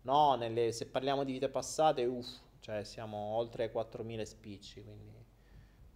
No, 0.02 0.36
nelle, 0.36 0.74
se 0.74 0.88
parliamo 0.88 1.24
di 1.24 1.32
vite 1.32 1.48
passate, 1.48 2.04
uff, 2.04 2.40
cioè 2.60 2.84
siamo 2.84 3.18
oltre 3.18 3.72
4.000 3.72 4.22
spicci, 4.24 4.84
quindi 4.84 5.17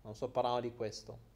non 0.01 0.15
sto 0.15 0.29
parlando 0.29 0.61
di 0.61 0.73
questo. 0.75 1.29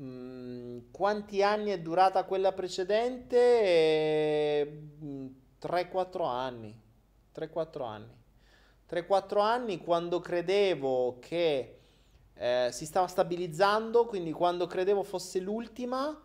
Mm, 0.00 0.90
quanti 0.90 1.42
anni 1.42 1.70
è 1.70 1.80
durata 1.80 2.24
quella 2.24 2.52
precedente? 2.52 3.36
Eh, 3.62 4.82
3-4 5.60 6.26
anni. 6.26 6.78
3-4 7.34 7.82
anni. 7.82 8.14
3-4 8.88 9.40
anni 9.40 9.78
quando 9.78 10.20
credevo 10.20 11.18
che 11.18 11.80
eh, 12.34 12.68
si 12.70 12.86
stava 12.86 13.06
stabilizzando, 13.06 14.04
quindi 14.06 14.32
quando 14.32 14.66
credevo 14.66 15.02
fosse 15.02 15.40
l'ultima, 15.40 16.22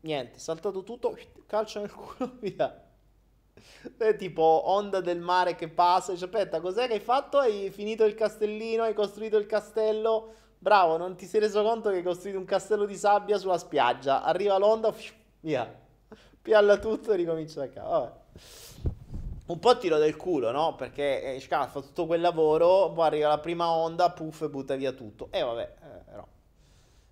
niente, 0.00 0.38
saltato 0.38 0.82
tutto, 0.82 1.18
calcio 1.46 1.80
nel 1.80 1.92
culo, 1.92 2.36
via. 2.40 2.88
È 3.96 4.16
tipo 4.16 4.42
onda 4.42 5.00
del 5.00 5.20
mare 5.20 5.54
che 5.54 5.68
passa, 5.68 6.12
dice 6.12 6.24
aspetta, 6.24 6.60
cos'è 6.60 6.86
che 6.86 6.94
hai 6.94 7.00
fatto? 7.00 7.38
Hai 7.38 7.70
finito 7.70 8.04
il 8.04 8.14
castellino, 8.14 8.82
hai 8.82 8.94
costruito 8.94 9.36
il 9.36 9.46
castello, 9.46 10.32
bravo, 10.58 10.96
non 10.96 11.16
ti 11.16 11.26
sei 11.26 11.40
reso 11.40 11.62
conto 11.62 11.90
che 11.90 11.96
hai 11.96 12.02
costruito 12.02 12.38
un 12.38 12.44
castello 12.44 12.84
di 12.84 12.96
sabbia 12.96 13.38
sulla 13.38 13.58
spiaggia, 13.58 14.22
arriva 14.22 14.58
l'onda, 14.58 14.94
via, 15.40 15.72
pialla 16.40 16.78
tutto 16.78 17.12
e 17.12 17.16
ricomincia 17.16 17.60
da 17.60 17.68
capo, 17.68 17.88
vabbè 17.88 18.18
un 19.50 19.58
po' 19.58 19.76
tiro 19.76 19.98
del 19.98 20.16
culo, 20.16 20.52
no? 20.52 20.76
Perché 20.76 21.34
eh, 21.34 21.40
fa 21.40 21.66
tutto 21.66 22.06
quel 22.06 22.20
lavoro, 22.20 22.92
poi 22.92 23.06
arriva 23.06 23.28
la 23.28 23.38
prima 23.38 23.68
onda, 23.68 24.10
puff, 24.10 24.42
e 24.42 24.48
butta 24.48 24.76
via 24.76 24.92
tutto. 24.92 25.28
E 25.30 25.40
eh, 25.40 25.42
vabbè, 25.42 25.74
eh, 25.82 26.14
no. 26.14 26.28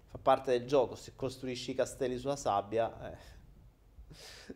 fa 0.06 0.18
parte 0.22 0.52
del 0.52 0.66
gioco, 0.66 0.94
se 0.94 1.12
costruisci 1.16 1.72
i 1.72 1.74
castelli 1.74 2.16
sulla 2.16 2.36
sabbia... 2.36 3.10
Eh. 3.10 3.36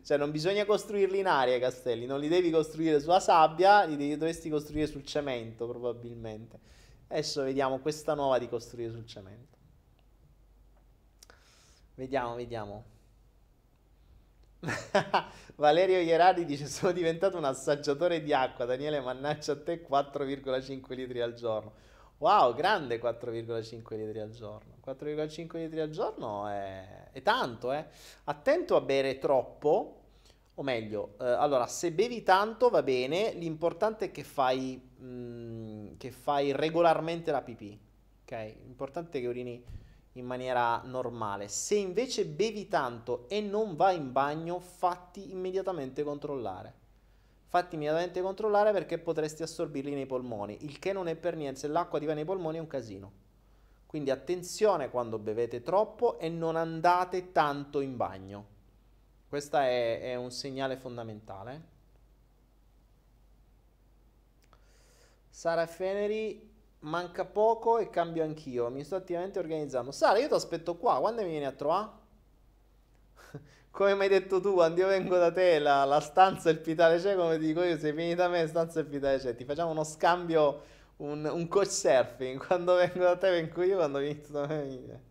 Cioè 0.03 0.17
non 0.17 0.31
bisogna 0.31 0.65
costruirli 0.65 1.19
in 1.19 1.27
aria 1.27 1.55
i 1.55 1.59
castelli, 1.59 2.05
non 2.05 2.19
li 2.19 2.27
devi 2.27 2.49
costruire 2.49 2.99
sulla 2.99 3.19
sabbia, 3.19 3.83
li 3.83 3.95
devi, 3.95 4.17
dovresti 4.17 4.49
costruire 4.49 4.87
sul 4.87 5.05
cemento 5.05 5.67
probabilmente. 5.67 6.59
Adesso 7.07 7.43
vediamo 7.43 7.79
questa 7.79 8.13
nuova 8.15 8.39
di 8.39 8.49
costruire 8.49 8.91
sul 8.91 9.05
cemento. 9.05 9.57
Vediamo, 11.95 12.35
vediamo. 12.35 12.85
Valerio 15.55 15.99
Ierardi 15.99 16.45
dice 16.45 16.67
sono 16.67 16.91
diventato 16.91 17.37
un 17.37 17.43
assaggiatore 17.43 18.21
di 18.21 18.33
acqua, 18.33 18.65
Daniele 18.65 19.01
mannaggia 19.01 19.51
a 19.51 19.61
te 19.61 19.85
4,5 19.87 20.95
litri 20.95 21.21
al 21.21 21.33
giorno. 21.33 21.73
Wow, 22.17 22.53
grande 22.53 22.99
4,5 22.99 23.97
litri 23.97 24.19
al 24.19 24.29
giorno. 24.29 24.75
4,5 24.85 25.57
litri 25.57 25.79
al 25.81 25.89
giorno 25.89 26.47
è, 26.47 27.09
è 27.11 27.21
tanto, 27.21 27.71
eh. 27.73 27.85
Attento 28.25 28.75
a 28.75 28.81
bere 28.81 29.17
troppo, 29.17 30.01
o 30.55 30.63
meglio, 30.63 31.15
eh, 31.19 31.25
allora 31.25 31.67
se 31.67 31.91
bevi 31.91 32.23
tanto 32.23 32.69
va 32.69 32.83
bene, 32.83 33.33
l'importante 33.33 34.05
è 34.05 34.11
che 34.11 34.23
fai, 34.23 34.81
mh, 34.97 35.05
mm, 35.05 35.87
che 35.97 36.11
fai 36.11 36.51
regolarmente 36.51 37.31
la 37.31 37.41
pipì, 37.41 37.79
ok? 38.23 38.55
L'importante 38.63 39.17
è 39.17 39.21
che 39.21 39.27
urini 39.27 39.63
in 40.13 40.25
maniera 40.25 40.81
normale. 40.85 41.47
Se 41.47 41.75
invece 41.75 42.25
bevi 42.25 42.67
tanto 42.67 43.27
e 43.29 43.41
non 43.41 43.75
vai 43.75 43.97
in 43.97 44.11
bagno, 44.11 44.59
fatti 44.59 45.31
immediatamente 45.31 46.03
controllare. 46.03 46.81
Fatti 47.53 47.75
immediatamente 47.75 48.19
controllare 48.23 48.71
perché 48.71 48.97
potresti 48.97 49.43
assorbirli 49.43 49.93
nei 49.93 50.07
polmoni, 50.07 50.65
il 50.65 50.79
che 50.79 50.91
non 50.91 51.07
è 51.07 51.15
per 51.15 51.35
niente, 51.35 51.59
se 51.59 51.67
l'acqua 51.67 51.99
ti 51.99 52.07
va 52.07 52.15
nei 52.15 52.25
polmoni 52.25 52.57
è 52.57 52.59
un 52.59 52.65
casino. 52.65 53.11
Quindi 53.85 54.09
attenzione 54.09 54.89
quando 54.89 55.19
bevete 55.19 55.61
troppo 55.61 56.17
e 56.17 56.29
non 56.29 56.55
andate 56.55 57.31
tanto 57.31 57.79
in 57.79 57.95
bagno. 57.95 58.47
Questo 59.29 59.57
è, 59.57 60.01
è 60.01 60.15
un 60.15 60.31
segnale 60.31 60.77
fondamentale. 60.77 61.61
Sara 65.29 65.67
Feneri 65.67 66.51
manca 66.79 67.23
poco 67.23 67.77
e 67.77 67.91
cambio 67.91 68.23
anch'io. 68.23 68.71
Mi 68.71 68.83
sto 68.83 68.95
attivamente 68.95 69.37
organizzando. 69.37 69.91
Sara, 69.91 70.17
io 70.17 70.27
ti 70.27 70.33
aspetto 70.33 70.75
qua. 70.75 70.99
Quando 70.99 71.21
mi 71.21 71.29
vieni 71.29 71.45
a 71.45 71.51
trovare? 71.51 72.01
Come 73.73 73.95
mi 73.95 74.03
hai 74.03 74.09
detto 74.09 74.39
tu, 74.39 74.53
quando 74.53 74.81
io 74.81 74.87
vengo 74.87 75.17
da 75.17 75.31
te, 75.31 75.57
la, 75.57 75.83
la 75.83 75.99
stanza 75.99 76.51
il 76.51 76.59
pitale 76.59 76.99
c'è, 76.99 77.15
come 77.15 77.39
dico 77.39 77.63
io, 77.63 77.75
se 77.79 77.91
vieni 77.91 78.13
da 78.13 78.27
me, 78.27 78.45
stanza 78.45 78.79
il 78.81 78.85
pitale 78.85 79.17
c'è. 79.17 79.35
Ti 79.35 79.45
facciamo 79.45 79.71
uno 79.71 79.83
scambio, 79.83 80.61
un, 80.97 81.25
un 81.25 81.47
coach 81.47 81.71
surfing. 81.71 82.37
Quando 82.45 82.75
vengo 82.75 82.99
da 82.99 83.17
te, 83.17 83.31
vengo 83.31 83.63
io, 83.63 83.77
quando 83.77 83.97
vieni 83.97 84.21
da 84.27 84.45
me. 84.45 85.01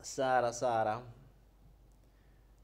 Sara, 0.00 0.50
Sara. 0.50 1.04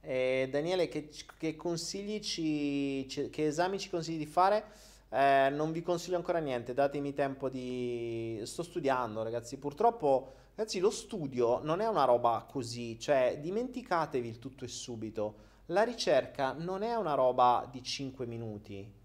E 0.01 0.49
Daniele, 0.51 0.89
che, 0.89 1.11
che 1.39 1.57
consigli 1.57 2.21
ci, 2.21 3.05
che 3.31 3.47
esami 3.47 3.79
ci 3.79 3.91
consigli 3.91 4.17
di 4.17 4.27
fare? 4.27 4.65
Eh, 5.11 5.51
non 5.51 5.71
vi 5.73 5.83
consiglio 5.83 6.17
ancora 6.17 6.39
niente, 6.39 6.73
datemi 6.73 7.13
tempo 7.13 7.51
di... 7.51 8.41
Sto 8.45 8.63
studiando, 8.63 9.23
ragazzi. 9.23 9.59
Purtroppo, 9.59 10.33
ragazzi, 10.55 10.79
lo 10.79 10.91
studio 10.91 11.61
non 11.63 11.81
è 11.81 11.87
una 11.87 12.05
roba 12.05 12.47
così, 12.49 12.99
cioè 12.99 13.39
dimenticatevi 13.41 14.29
il 14.29 14.39
tutto 14.39 14.65
e 14.65 14.69
subito. 14.69 15.49
La 15.67 15.83
ricerca 15.83 16.53
non 16.53 16.83
è 16.83 16.95
una 16.95 17.15
roba 17.15 17.69
di 17.71 17.83
5 17.83 18.27
minuti. 18.27 18.99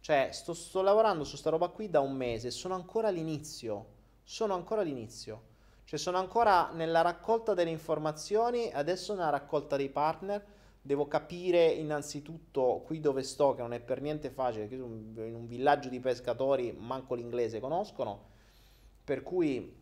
Cioè, 0.00 0.30
sto, 0.32 0.54
sto 0.54 0.82
lavorando 0.82 1.24
su 1.24 1.36
sta 1.36 1.50
roba 1.50 1.68
qui 1.68 1.88
da 1.88 2.00
un 2.00 2.14
mese, 2.14 2.50
sono 2.50 2.74
ancora 2.74 3.08
all'inizio. 3.08 3.86
Sono 4.24 4.54
ancora 4.54 4.80
all'inizio. 4.80 5.50
Cioè, 5.84 5.98
sono 5.98 6.18
ancora 6.18 6.70
nella 6.72 7.02
raccolta 7.02 7.54
delle 7.54 7.70
informazioni, 7.70 8.70
adesso 8.72 9.14
nella 9.14 9.30
raccolta 9.30 9.76
dei 9.76 9.90
partner 9.90 10.44
devo 10.84 11.06
capire 11.06 11.68
innanzitutto 11.68 12.82
qui 12.84 12.98
dove 12.98 13.22
sto, 13.22 13.54
che 13.54 13.62
non 13.62 13.72
è 13.72 13.80
per 13.80 14.00
niente 14.00 14.30
facile, 14.30 14.66
che 14.66 14.74
in 14.74 14.82
un 14.82 15.46
villaggio 15.46 15.88
di 15.88 16.00
pescatori 16.00 16.76
manco 16.76 17.14
l'inglese 17.14 17.60
conoscono, 17.60 18.30
per 19.04 19.22
cui 19.22 19.80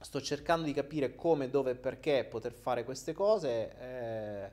sto 0.00 0.20
cercando 0.20 0.66
di 0.66 0.72
capire 0.72 1.14
come, 1.14 1.50
dove 1.50 1.72
e 1.72 1.74
perché 1.76 2.24
poter 2.24 2.52
fare 2.52 2.84
queste 2.84 3.12
cose. 3.12 3.76
Eh, 3.78 4.50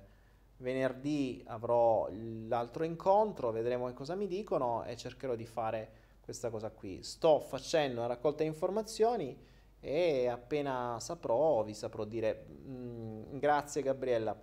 venerdì 0.58 1.44
avrò 1.48 2.10
l'altro 2.48 2.84
incontro, 2.84 3.52
vedremo 3.52 3.88
che 3.88 3.94
cosa 3.94 4.16
mi 4.16 4.28
dicono 4.28 4.84
e 4.86 4.96
cercherò 4.96 5.36
di 5.36 5.46
fare 5.46 5.90
questa 6.22 6.50
cosa 6.50 6.70
qui. 6.70 7.04
Sto 7.04 7.40
facendo 7.40 8.00
una 8.00 8.08
raccolta 8.08 8.44
di 8.44 8.50
informazioni 8.50 9.38
e 9.80 10.28
appena 10.28 10.98
saprò 11.00 11.62
vi 11.64 11.76
saprò 11.76 12.06
dire 12.06 12.46
mm, 12.50 13.38
grazie 13.38 13.84
Gabriella 13.84 14.36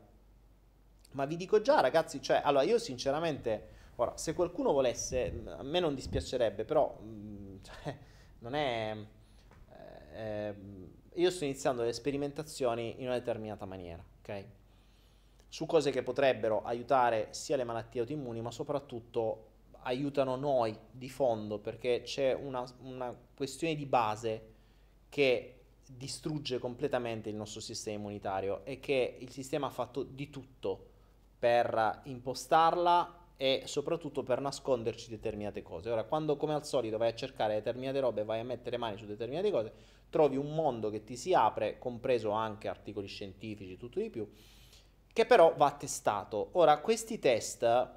ma 1.13 1.27
vi 1.27 1.37
dico 1.37 1.61
già, 1.61 1.81
ragazzi, 1.81 2.23
cioè, 2.23 2.41
allora 2.43 2.65
io 2.65 2.79
sinceramente, 2.79 3.69
ora, 3.97 4.17
se 4.17 4.35
qualcuno 4.35 4.73
volesse, 4.73 5.43
a 5.47 5.63
me 5.63 5.81
non 5.81 5.95
dispiacerebbe, 5.95 6.65
però, 6.65 6.97
mh, 7.01 7.07
mm, 7.07 7.57
cioè, 7.63 7.97
non 8.41 8.55
è... 8.55 8.97
Eh, 10.15 10.55
io 11.15 11.31
sto 11.31 11.45
iniziando 11.45 11.83
le 11.83 11.93
sperimentazioni 11.93 12.95
in 12.99 13.07
una 13.07 13.19
determinata 13.19 13.67
maniera, 13.67 14.03
ok? 14.21 14.45
Su 15.49 15.67
cose 15.67 15.91
che 15.91 16.03
potrebbero 16.03 16.63
aiutare 16.63 17.29
sia 17.31 17.57
le 17.57 17.65
malattie 17.65 18.01
autoimmuni, 18.01 18.41
ma 18.41 18.51
soprattutto 18.51 19.49
aiutano 19.83 20.37
noi 20.37 20.77
di 20.91 21.11
fondo, 21.11 21.59
perché 21.59 22.03
c'è 22.03 22.33
una, 22.33 22.65
una 22.81 23.15
questione 23.35 23.75
di 23.75 23.85
base 23.85 24.51
che 25.09 25.57
distrugge 25.87 26.59
completamente 26.59 27.29
il 27.29 27.35
nostro 27.35 27.61
sistema 27.61 27.99
immunitario 27.99 28.65
e 28.65 28.81
che 28.81 29.17
il 29.21 29.31
sistema 29.31 29.67
ha 29.67 29.71
fatto 29.71 30.03
di 30.03 30.31
tutto 30.31 30.87
per 31.39 32.01
impostarla 32.05 33.19
e 33.37 33.63
soprattutto 33.67 34.23
per 34.23 34.41
nasconderci 34.41 35.11
determinate 35.11 35.63
cose. 35.63 35.91
Ora, 35.91 36.05
quando 36.05 36.37
come 36.37 36.55
al 36.55 36.65
solito 36.65 36.97
vai 36.97 37.09
a 37.09 37.15
cercare 37.15 37.55
determinate 37.55 38.01
robe, 38.01 38.25
vai 38.25 38.41
a 38.41 38.45
mettere 38.45 38.77
mani 38.77 38.97
su 38.97 39.05
determinate 39.05 39.51
cose, 39.51 39.73
trovi 40.13 40.37
un 40.37 40.55
mondo 40.55 40.91
che 40.91 41.05
ti 41.05 41.17
si 41.17 41.33
apre, 41.33 41.79
compreso 41.79 42.31
anche 42.33 42.69
articoli 42.69 43.07
scientifici, 43.07 43.79
tutto 43.79 43.99
di 43.99 44.11
più, 44.11 44.31
che 45.11 45.25
però 45.25 45.55
va 45.57 45.73
testato. 45.73 46.51
Ora, 46.53 46.79
questi 46.81 47.19
test, 47.19 47.91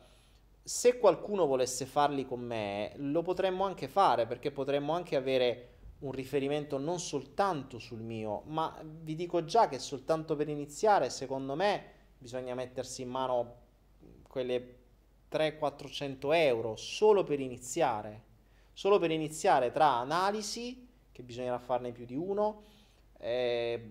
se 0.64 0.98
qualcuno 0.98 1.46
volesse 1.46 1.86
farli 1.86 2.26
con 2.26 2.40
me, 2.40 2.94
lo 2.96 3.22
potremmo 3.22 3.66
anche 3.66 3.90
fare, 3.90 4.26
perché 4.26 4.52
potremmo 4.52 4.94
anche 4.94 5.18
avere 5.18 5.70
un 6.00 6.14
riferimento 6.14 6.78
non 6.78 7.00
soltanto 7.00 7.80
sul 7.80 8.02
mio, 8.02 8.44
ma 8.46 8.82
vi 8.82 9.16
dico 9.16 9.44
già 9.44 9.68
che 9.68 9.78
soltanto 9.78 10.38
per 10.38 10.48
iniziare, 10.48 11.10
secondo 11.10 11.54
me, 11.56 11.84
bisogna 12.18 12.56
mettersi 12.56 13.02
in 13.02 13.10
mano 13.10 13.56
quelle 14.28 14.78
300-400 15.30 16.34
euro 16.34 16.78
solo 16.78 17.24
per 17.24 17.42
iniziare, 17.42 18.24
solo 18.72 19.00
per 19.00 19.12
iniziare 19.12 19.72
tra 19.72 19.96
analisi, 19.96 20.85
che 21.16 21.24
bisognerà 21.24 21.60
farne 21.60 21.94
più 21.94 22.04
di 22.04 22.14
uno, 22.14 22.64
eh, 23.20 23.90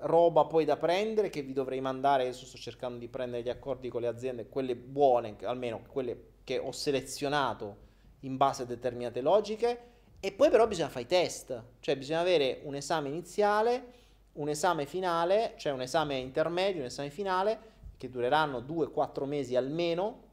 roba 0.00 0.44
poi 0.44 0.66
da 0.66 0.76
prendere 0.76 1.30
che 1.30 1.40
vi 1.40 1.54
dovrei 1.54 1.80
mandare, 1.80 2.24
adesso 2.24 2.44
sto 2.44 2.58
cercando 2.58 2.98
di 2.98 3.08
prendere 3.08 3.42
gli 3.42 3.48
accordi 3.48 3.88
con 3.88 4.02
le 4.02 4.08
aziende, 4.08 4.46
quelle 4.46 4.76
buone, 4.76 5.36
almeno 5.44 5.80
quelle 5.86 6.32
che 6.44 6.58
ho 6.58 6.70
selezionato 6.70 7.88
in 8.20 8.36
base 8.36 8.64
a 8.64 8.66
determinate 8.66 9.22
logiche, 9.22 9.84
e 10.20 10.32
poi 10.32 10.50
però 10.50 10.66
bisogna 10.66 10.90
fare 10.90 11.04
i 11.04 11.08
test, 11.08 11.62
cioè 11.80 11.96
bisogna 11.96 12.20
avere 12.20 12.60
un 12.64 12.74
esame 12.74 13.08
iniziale, 13.08 13.84
un 14.32 14.50
esame 14.50 14.84
finale, 14.84 15.54
cioè 15.56 15.72
un 15.72 15.80
esame 15.80 16.18
intermedio, 16.18 16.80
un 16.80 16.88
esame 16.88 17.08
finale, 17.08 17.58
che 17.96 18.10
dureranno 18.10 18.60
2-4 18.60 19.24
mesi 19.24 19.56
almeno, 19.56 20.24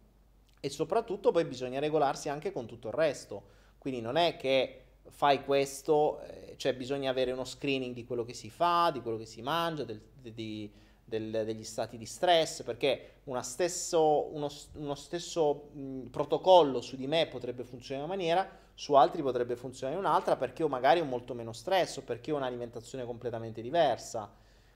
e 0.59 0.69
soprattutto 0.69 1.31
poi 1.31 1.45
bisogna 1.45 1.79
regolarsi 1.79 2.27
anche 2.27 2.51
con 2.51 2.65
tutto 2.65 2.89
il 2.89 2.95
resto. 2.95 3.55
Quindi 3.77 4.01
non 4.01 4.17
è 4.17 4.35
che 4.35 4.86
fai 5.09 5.43
questo, 5.43 6.19
eh, 6.21 6.55
cioè 6.57 6.75
bisogna 6.75 7.09
avere 7.09 7.31
uno 7.31 7.45
screening 7.45 7.93
di 7.93 8.05
quello 8.05 8.23
che 8.23 8.34
si 8.34 8.49
fa, 8.49 8.89
di 8.91 9.01
quello 9.01 9.17
che 9.17 9.25
si 9.25 9.41
mangia, 9.41 9.84
del, 9.84 10.01
di, 10.21 10.71
del, 11.03 11.43
degli 11.45 11.63
stati 11.63 11.97
di 11.97 12.05
stress, 12.05 12.63
perché 12.63 13.21
stesso, 13.41 14.34
uno, 14.34 14.49
uno, 14.73 14.95
stesso 14.95 15.69
mh, 15.73 16.07
protocollo 16.09 16.81
su 16.81 16.95
di 16.95 17.07
me 17.07 17.27
potrebbe 17.27 17.63
funzionare 17.63 18.05
in 18.05 18.11
una 18.11 18.17
maniera, 18.17 18.49
su 18.73 18.93
altri 18.93 19.21
potrebbe 19.21 19.55
funzionare 19.55 19.97
in 19.97 20.05
un'altra, 20.05 20.35
perché 20.35 20.61
io 20.61 20.67
magari 20.67 20.99
ho 20.99 21.05
molto 21.05 21.34
meno 21.34 21.53
stress 21.53 21.97
o 21.97 22.01
perché 22.01 22.31
ho 22.31 22.35
un'alimentazione 22.35 23.05
completamente 23.05 23.61
diversa. 23.61 24.31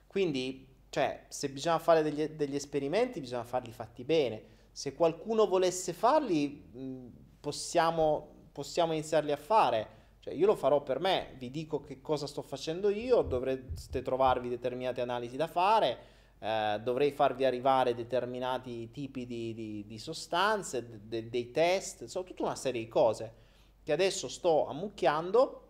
Quindi, 0.06 0.66
cioè, 0.88 1.24
se 1.28 1.48
bisogna 1.48 1.78
fare 1.78 2.02
degli, 2.02 2.26
degli 2.28 2.54
esperimenti, 2.54 3.20
bisogna 3.20 3.44
farli 3.44 3.72
fatti 3.72 4.04
bene 4.04 4.52
se 4.72 4.94
qualcuno 4.94 5.46
volesse 5.46 5.92
farli, 5.92 6.64
possiamo, 7.38 8.46
possiamo 8.50 8.94
iniziarli 8.94 9.30
a 9.30 9.36
fare. 9.36 10.00
Cioè, 10.22 10.34
io 10.34 10.46
lo 10.46 10.54
farò 10.54 10.80
per 10.84 11.00
me, 11.00 11.34
vi 11.36 11.50
dico 11.50 11.80
che 11.80 12.00
cosa 12.00 12.28
sto 12.28 12.42
facendo 12.42 12.90
io, 12.90 13.22
dovreste 13.22 14.02
trovarvi 14.02 14.48
determinate 14.48 15.00
analisi 15.00 15.36
da 15.36 15.48
fare, 15.48 15.98
eh, 16.38 16.80
dovrei 16.80 17.10
farvi 17.10 17.44
arrivare 17.44 17.92
determinati 17.92 18.88
tipi 18.92 19.26
di, 19.26 19.52
di, 19.52 19.84
di 19.84 19.98
sostanze, 19.98 20.86
de, 20.88 21.00
de, 21.08 21.28
dei 21.28 21.50
test, 21.50 22.02
insomma, 22.02 22.24
tutta 22.24 22.44
una 22.44 22.54
serie 22.54 22.80
di 22.80 22.88
cose 22.88 23.34
che 23.82 23.90
adesso 23.90 24.28
sto 24.28 24.68
ammucchiando 24.68 25.68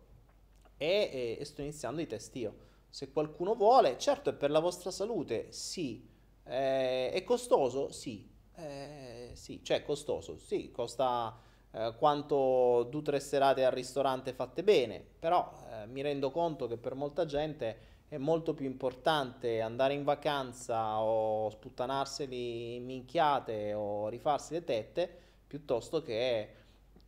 e, 0.76 1.08
e, 1.10 1.36
e 1.40 1.44
sto 1.46 1.62
iniziando 1.62 2.02
i 2.02 2.06
test 2.06 2.36
io. 2.36 2.54
Se 2.90 3.10
qualcuno 3.10 3.54
vuole, 3.54 3.96
certo 3.96 4.28
è 4.28 4.34
per 4.34 4.50
la 4.50 4.60
vostra 4.60 4.90
salute, 4.90 5.50
sì. 5.50 6.06
Eh, 6.44 7.10
è 7.10 7.24
costoso? 7.24 7.90
Sì. 7.90 8.28
Eh, 8.56 9.30
sì, 9.32 9.64
cioè 9.64 9.82
costoso, 9.82 10.36
sì, 10.36 10.70
costa 10.70 11.40
eh, 11.72 11.94
quanto 11.96 12.86
due 12.90 13.00
o 13.00 13.02
tre 13.02 13.20
serate 13.20 13.64
al 13.64 13.72
ristorante 13.72 14.32
fatte 14.32 14.62
bene, 14.62 15.02
però 15.18 15.50
eh, 15.70 15.86
mi 15.86 16.02
rendo 16.02 16.30
conto 16.30 16.66
che 16.66 16.76
per 16.76 16.94
molta 16.94 17.24
gente 17.24 17.90
è 18.08 18.18
molto 18.18 18.52
più 18.52 18.66
importante 18.66 19.62
andare 19.62 19.94
in 19.94 20.04
vacanza 20.04 21.00
o 21.00 21.48
sputtanarseli 21.48 22.76
in 22.76 22.84
minchiate 22.84 23.72
o 23.72 24.08
rifarsi 24.08 24.52
le 24.52 24.64
tette 24.64 25.18
piuttosto 25.46 26.02
che 26.02 26.40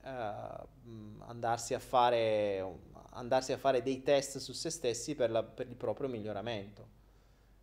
eh, 0.02 0.10
andarsi, 1.26 1.74
a 1.74 1.78
fare, 1.78 2.64
andarsi 3.10 3.52
a 3.52 3.58
fare 3.58 3.82
dei 3.82 4.02
test 4.02 4.38
su 4.38 4.52
se 4.52 4.70
stessi 4.70 5.14
per, 5.14 5.30
la, 5.30 5.42
per 5.42 5.68
il 5.68 5.76
proprio 5.76 6.08
miglioramento. 6.08 6.88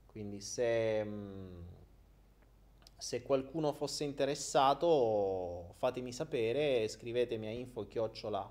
Quindi 0.05 0.39
se... 0.41 1.03
Mh, 1.03 1.79
se 3.01 3.23
qualcuno 3.23 3.73
fosse 3.73 4.03
interessato 4.03 5.73
fatemi 5.79 6.11
sapere, 6.11 6.87
scrivetemi 6.87 7.47
a 7.47 7.49
info 7.49 7.87
chiocciola 7.87 8.47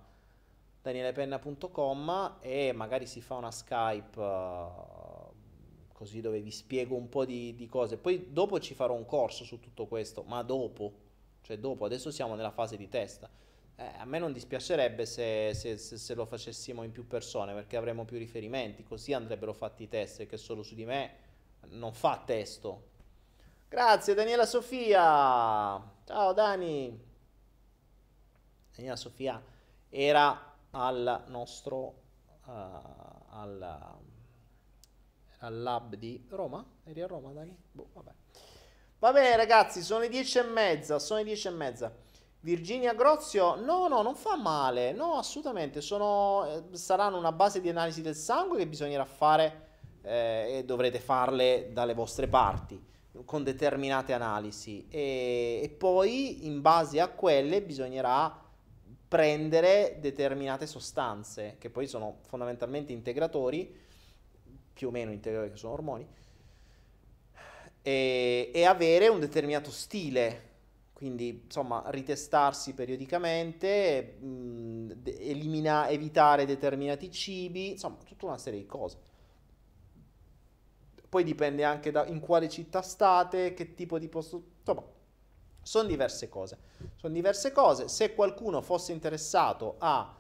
danielepenna.com 0.82 2.38
e 2.40 2.72
magari 2.72 3.06
si 3.06 3.20
fa 3.20 3.36
una 3.36 3.52
Skype 3.52 4.20
uh, 4.20 5.92
così 5.92 6.20
dove 6.20 6.40
vi 6.40 6.50
spiego 6.50 6.96
un 6.96 7.08
po' 7.08 7.24
di, 7.24 7.54
di, 7.54 7.68
cose. 7.68 7.96
Poi 7.96 8.32
dopo 8.32 8.58
ci 8.58 8.74
farò 8.74 8.92
un 8.92 9.06
corso 9.06 9.44
su 9.44 9.60
tutto 9.60 9.86
questo, 9.86 10.24
ma 10.24 10.42
dopo, 10.42 10.94
cioè 11.42 11.56
dopo, 11.56 11.84
adesso 11.84 12.10
siamo 12.10 12.34
nella 12.34 12.50
fase 12.50 12.76
di 12.76 12.88
testa. 12.88 13.30
Eh, 13.76 13.84
a 13.98 14.04
me 14.04 14.18
non 14.18 14.32
dispiacerebbe 14.32 15.06
se, 15.06 15.52
se, 15.54 15.76
se, 15.76 15.96
se, 15.96 16.14
lo 16.14 16.24
facessimo 16.24 16.82
in 16.82 16.90
più 16.90 17.06
persone 17.06 17.54
perché 17.54 17.76
avremo 17.76 18.04
più 18.04 18.18
riferimenti, 18.18 18.82
così 18.82 19.12
andrebbero 19.12 19.52
fatti 19.52 19.84
i 19.84 19.88
test, 19.88 20.26
che 20.26 20.36
solo 20.36 20.64
su 20.64 20.74
di 20.74 20.84
me 20.84 21.28
non 21.68 21.92
fa 21.92 22.20
testo, 22.26 22.89
Grazie 23.70 24.14
Daniela 24.14 24.46
Sofia. 24.46 25.80
Ciao 26.04 26.32
Dani. 26.32 27.00
Daniela 28.74 28.96
Sofia 28.96 29.40
era 29.88 30.56
al 30.70 31.22
nostro 31.28 31.78
uh, 32.46 32.50
al, 33.28 33.98
al, 35.38 35.62
lab 35.62 35.94
di 35.94 36.26
Roma. 36.30 36.66
Eri 36.82 37.00
a 37.00 37.06
Roma, 37.06 37.30
Dani? 37.30 37.56
Boh, 37.70 37.90
vabbè. 37.92 38.10
Va 38.98 39.12
bene 39.12 39.36
ragazzi, 39.36 39.82
sono 39.82 40.00
le 40.00 40.08
dieci 40.08 40.38
e 40.38 40.42
mezza, 40.42 40.98
sono 40.98 41.20
le 41.20 41.26
dieci 41.26 41.46
e 41.46 41.52
mezza. 41.52 41.94
Virginia 42.40 42.92
Grozio, 42.92 43.54
no, 43.54 43.86
no, 43.86 44.02
non 44.02 44.16
fa 44.16 44.36
male, 44.36 44.90
no, 44.90 45.14
assolutamente, 45.14 45.80
sono, 45.80 46.44
eh, 46.72 46.76
saranno 46.76 47.18
una 47.18 47.30
base 47.30 47.60
di 47.60 47.68
analisi 47.68 48.02
del 48.02 48.16
sangue 48.16 48.58
che 48.58 48.66
bisognerà 48.66 49.04
fare 49.04 49.68
eh, 50.02 50.56
e 50.56 50.64
dovrete 50.64 50.98
farle 50.98 51.70
dalle 51.72 51.94
vostre 51.94 52.26
parti 52.26 52.88
con 53.24 53.42
determinate 53.42 54.12
analisi 54.12 54.86
e, 54.88 55.60
e 55.62 55.68
poi 55.68 56.46
in 56.46 56.60
base 56.60 57.00
a 57.00 57.08
quelle 57.08 57.62
bisognerà 57.62 58.48
prendere 59.08 59.98
determinate 60.00 60.66
sostanze 60.66 61.56
che 61.58 61.70
poi 61.70 61.86
sono 61.86 62.18
fondamentalmente 62.26 62.92
integratori, 62.92 63.76
più 64.72 64.88
o 64.88 64.90
meno 64.90 65.10
integratori 65.10 65.52
che 65.52 65.58
sono 65.58 65.72
ormoni, 65.72 66.06
e, 67.82 68.50
e 68.52 68.64
avere 68.64 69.08
un 69.08 69.18
determinato 69.18 69.70
stile 69.70 70.48
quindi 71.00 71.44
insomma 71.44 71.82
ritestarsi 71.86 72.74
periodicamente, 72.74 74.18
mh, 74.20 75.00
elimina- 75.02 75.88
evitare 75.88 76.44
determinati 76.44 77.10
cibi, 77.10 77.70
insomma 77.70 77.96
tutta 78.04 78.26
una 78.26 78.36
serie 78.36 78.60
di 78.60 78.66
cose. 78.66 78.98
Poi 81.10 81.24
dipende 81.24 81.64
anche 81.64 81.90
da 81.90 82.06
in 82.06 82.20
quale 82.20 82.48
città 82.48 82.82
state, 82.82 83.52
che 83.52 83.74
tipo 83.74 83.98
di 83.98 84.08
posto... 84.08 84.42
Insomma, 84.60 84.84
sono 85.60 85.88
diverse 85.88 86.28
cose. 86.28 86.56
Sono 86.94 87.12
diverse 87.12 87.50
cose. 87.50 87.88
Se 87.88 88.14
qualcuno 88.14 88.62
fosse 88.62 88.92
interessato 88.92 89.74
a 89.78 90.14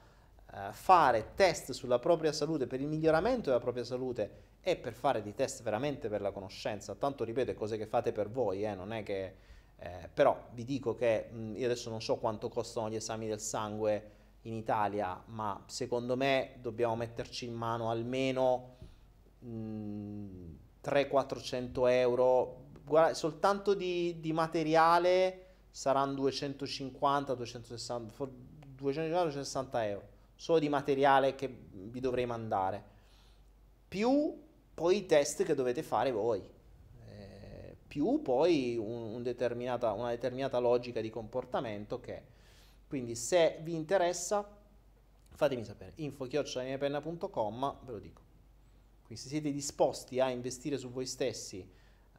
eh, 0.52 0.72
fare 0.72 1.34
test 1.36 1.70
sulla 1.70 2.00
propria 2.00 2.32
salute, 2.32 2.66
per 2.66 2.80
il 2.80 2.88
miglioramento 2.88 3.50
della 3.50 3.60
propria 3.60 3.84
salute 3.84 4.48
e 4.60 4.76
per 4.76 4.92
fare 4.92 5.22
dei 5.22 5.32
test 5.32 5.62
veramente 5.62 6.08
per 6.08 6.20
la 6.20 6.32
conoscenza, 6.32 6.96
tanto 6.96 7.22
ripeto, 7.22 7.54
cose 7.54 7.76
che 7.76 7.86
fate 7.86 8.10
per 8.10 8.28
voi, 8.28 8.64
eh, 8.64 8.74
non 8.74 8.92
è 8.92 9.04
che... 9.04 9.48
Eh, 9.82 10.10
però 10.12 10.48
vi 10.54 10.64
dico 10.64 10.96
che 10.96 11.28
mh, 11.30 11.56
io 11.56 11.66
adesso 11.66 11.88
non 11.88 12.02
so 12.02 12.16
quanto 12.16 12.48
costano 12.48 12.90
gli 12.90 12.96
esami 12.96 13.28
del 13.28 13.40
sangue 13.40 14.10
in 14.42 14.54
Italia, 14.54 15.22
ma 15.26 15.62
secondo 15.66 16.16
me 16.16 16.56
dobbiamo 16.60 16.96
metterci 16.96 17.46
in 17.46 17.54
mano 17.54 17.90
almeno... 17.90 18.76
Mh, 19.38 20.59
300-400 20.82 21.90
euro, 21.90 22.56
guarda, 22.84 23.14
soltanto 23.14 23.74
di, 23.74 24.18
di 24.20 24.32
materiale 24.32 25.46
saranno 25.70 26.14
250, 26.14 27.34
260, 27.34 28.14
260 28.76 29.86
euro, 29.86 30.08
solo 30.34 30.58
di 30.58 30.68
materiale 30.68 31.34
che 31.34 31.48
vi 31.72 32.00
dovrei 32.00 32.26
mandare. 32.26 32.82
più 33.88 34.48
poi 34.72 34.98
i 34.98 35.06
test 35.06 35.42
che 35.42 35.54
dovete 35.54 35.82
fare 35.82 36.10
voi, 36.10 36.42
eh, 37.08 37.76
più 37.86 38.22
poi 38.22 38.76
un, 38.76 39.14
un 39.14 39.22
determinata, 39.22 39.92
una 39.92 40.10
determinata 40.10 40.58
logica 40.58 41.00
di 41.00 41.10
comportamento 41.10 42.00
che... 42.00 42.38
Quindi 42.88 43.14
se 43.14 43.60
vi 43.62 43.72
interessa 43.72 44.44
fatemi 45.40 45.64
sapere, 45.64 45.92
info-penna.com, 45.96 47.76
ve 47.84 47.92
lo 47.92 47.98
dico. 47.98 48.20
Quindi 49.10 49.26
se 49.26 49.28
siete 49.28 49.50
disposti 49.50 50.20
a 50.20 50.30
investire 50.30 50.78
su 50.78 50.88
voi 50.88 51.04
stessi 51.04 51.68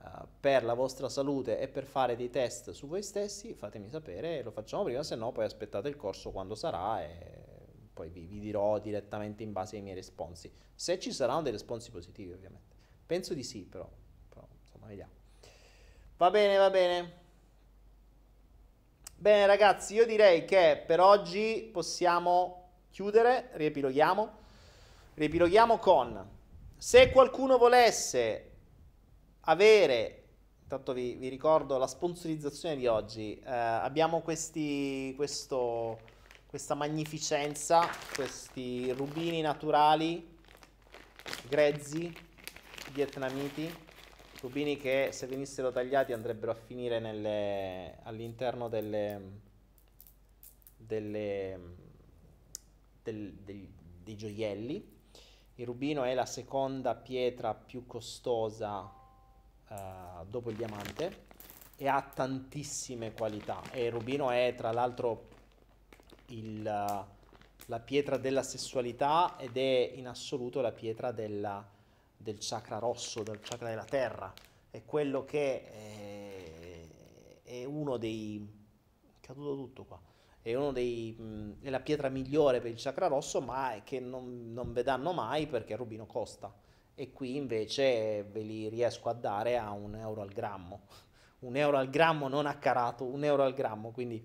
uh, 0.01 0.27
per 0.41 0.65
la 0.65 0.73
vostra 0.73 1.07
salute 1.07 1.57
e 1.57 1.69
per 1.69 1.85
fare 1.85 2.17
dei 2.17 2.29
test 2.29 2.71
su 2.71 2.85
voi 2.85 3.01
stessi, 3.01 3.53
fatemi 3.53 3.87
sapere, 3.87 4.43
lo 4.43 4.51
facciamo 4.51 4.83
prima, 4.83 5.01
se 5.01 5.15
no 5.15 5.31
poi 5.31 5.45
aspettate 5.45 5.87
il 5.87 5.95
corso 5.95 6.31
quando 6.31 6.53
sarà 6.53 7.01
e 7.01 7.45
poi 7.93 8.09
vi, 8.09 8.25
vi, 8.25 8.41
dirò 8.41 8.77
direttamente 8.77 9.41
in 9.41 9.53
base 9.53 9.77
ai 9.77 9.83
miei 9.83 9.95
responsi. 9.95 10.51
Se 10.75 10.99
ci 10.99 11.13
saranno 11.13 11.43
dei 11.43 11.53
responsi 11.53 11.91
positivi, 11.91 12.33
ovviamente. 12.33 12.75
Penso 13.05 13.33
di 13.33 13.43
sì, 13.43 13.61
però, 13.61 13.89
però 14.27 14.45
insomma, 14.61 14.87
vediamo. 14.87 15.13
Va 16.17 16.29
bene, 16.29 16.57
va 16.57 16.69
bene. 16.69 17.13
Bene 19.15 19.45
ragazzi, 19.45 19.93
io 19.93 20.05
direi 20.05 20.43
che 20.43 20.83
per 20.85 20.99
oggi 20.99 21.69
possiamo 21.71 22.71
chiudere, 22.89 23.51
riepiloghiamo. 23.53 24.39
Riepiloghiamo 25.13 25.77
con 25.77 26.39
se 26.81 27.11
qualcuno 27.11 27.59
volesse 27.59 28.51
avere, 29.41 30.23
intanto 30.63 30.93
vi, 30.93 31.13
vi 31.13 31.29
ricordo 31.29 31.77
la 31.77 31.85
sponsorizzazione 31.85 32.75
di 32.75 32.87
oggi, 32.87 33.37
eh, 33.37 33.51
abbiamo 33.51 34.21
questi, 34.21 35.13
questo 35.15 35.99
questa 36.47 36.73
magnificenza, 36.73 37.87
questi 38.15 38.91
rubini 38.93 39.41
naturali, 39.41 40.27
grezzi, 41.47 42.11
vietnamiti, 42.93 43.71
rubini 44.41 44.75
che 44.75 45.09
se 45.11 45.27
venissero 45.27 45.71
tagliati 45.71 46.13
andrebbero 46.13 46.51
a 46.51 46.55
finire 46.55 46.99
nelle, 46.99 47.99
all'interno 48.05 48.69
delle, 48.69 49.21
delle, 50.75 51.59
del, 53.03 53.33
del, 53.33 53.67
dei 54.03 54.15
gioielli. 54.17 54.90
Il 55.61 55.67
rubino 55.67 56.01
è 56.01 56.15
la 56.15 56.25
seconda 56.25 56.95
pietra 56.95 57.53
più 57.53 57.85
costosa 57.85 58.79
uh, 58.79 60.25
dopo 60.27 60.49
il 60.49 60.55
diamante 60.55 61.25
e 61.75 61.87
ha 61.87 62.01
tantissime 62.01 63.13
qualità. 63.13 63.61
E 63.69 63.85
il 63.85 63.91
rubino 63.91 64.31
è 64.31 64.55
tra 64.57 64.71
l'altro 64.71 65.27
il, 66.29 66.63
la 66.63 67.79
pietra 67.79 68.17
della 68.17 68.41
sessualità 68.41 69.37
ed 69.37 69.55
è 69.55 69.91
in 69.93 70.07
assoluto 70.07 70.61
la 70.61 70.71
pietra 70.71 71.11
della, 71.11 71.63
del 72.17 72.37
chakra 72.39 72.79
rosso, 72.79 73.21
del 73.21 73.39
chakra 73.39 73.69
della 73.69 73.85
terra. 73.85 74.33
È 74.71 74.83
quello 74.83 75.25
che 75.25 75.69
è, 75.69 76.87
è 77.43 77.63
uno 77.65 77.97
dei... 77.97 78.43
è 79.03 79.11
caduto 79.19 79.55
tutto 79.55 79.83
qua. 79.83 80.10
È, 80.41 80.55
dei, 80.71 81.15
mh, 81.17 81.61
è 81.61 81.69
la 81.69 81.79
pietra 81.79 82.09
migliore 82.09 82.61
per 82.61 82.71
il 82.71 82.81
chakra 82.81 83.07
rosso, 83.07 83.41
ma 83.41 83.79
che 83.83 83.99
non, 83.99 84.51
non 84.53 84.73
vedranno 84.73 85.11
mai 85.13 85.47
perché 85.47 85.73
il 85.73 85.77
rubino 85.77 86.05
costa. 86.05 86.53
E 86.95 87.11
qui 87.11 87.35
invece 87.35 88.23
ve 88.23 88.41
li 88.41 88.67
riesco 88.69 89.09
a 89.09 89.13
dare 89.13 89.57
a 89.57 89.71
un 89.71 89.95
euro 89.95 90.21
al 90.21 90.29
grammo. 90.29 90.81
Un 91.41 91.55
euro 91.55 91.77
al 91.77 91.89
grammo 91.89 92.27
non 92.27 92.45
a 92.45 92.59
carato, 92.59 93.03
un 93.03 93.23
euro 93.23 93.41
al 93.41 93.55
grammo, 93.55 93.89
quindi 93.89 94.23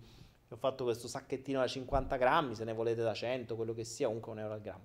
ho 0.50 0.56
fatto 0.56 0.84
questo 0.84 1.08
sacchettino 1.08 1.60
da 1.60 1.66
50 1.66 2.16
grammi, 2.16 2.54
se 2.54 2.64
ne 2.64 2.74
volete 2.74 3.02
da 3.02 3.14
100, 3.14 3.56
quello 3.56 3.72
che 3.72 3.84
sia, 3.84 4.06
comunque 4.06 4.32
un 4.32 4.40
euro 4.40 4.52
al 4.52 4.60
grammo. 4.60 4.84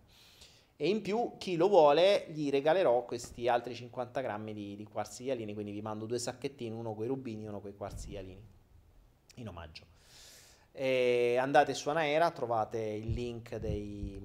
E 0.77 0.87
in 0.87 1.01
più, 1.01 1.33
chi 1.37 1.57
lo 1.57 1.67
vuole, 1.67 2.25
gli 2.29 2.49
regalerò 2.49 3.05
questi 3.05 3.47
altri 3.47 3.75
50 3.75 4.19
grammi 4.21 4.53
di, 4.53 4.75
di 4.75 4.83
quarzi 4.83 5.25
ialini, 5.25 5.53
quindi 5.53 5.71
vi 5.71 5.81
mando 5.81 6.07
due 6.07 6.17
sacchettini, 6.17 6.73
uno 6.73 6.95
con 6.95 7.03
i 7.03 7.07
rubini 7.07 7.43
e 7.43 7.49
uno 7.49 7.61
con 7.61 7.69
i 7.69 7.75
quarzi 7.75 8.09
ialini, 8.11 8.43
in 9.35 9.47
omaggio. 9.47 9.85
E 10.71 11.35
andate 11.37 11.73
su 11.73 11.89
Anaera, 11.89 12.31
trovate 12.31 12.79
il 12.79 13.11
link 13.11 13.57
dei, 13.57 14.17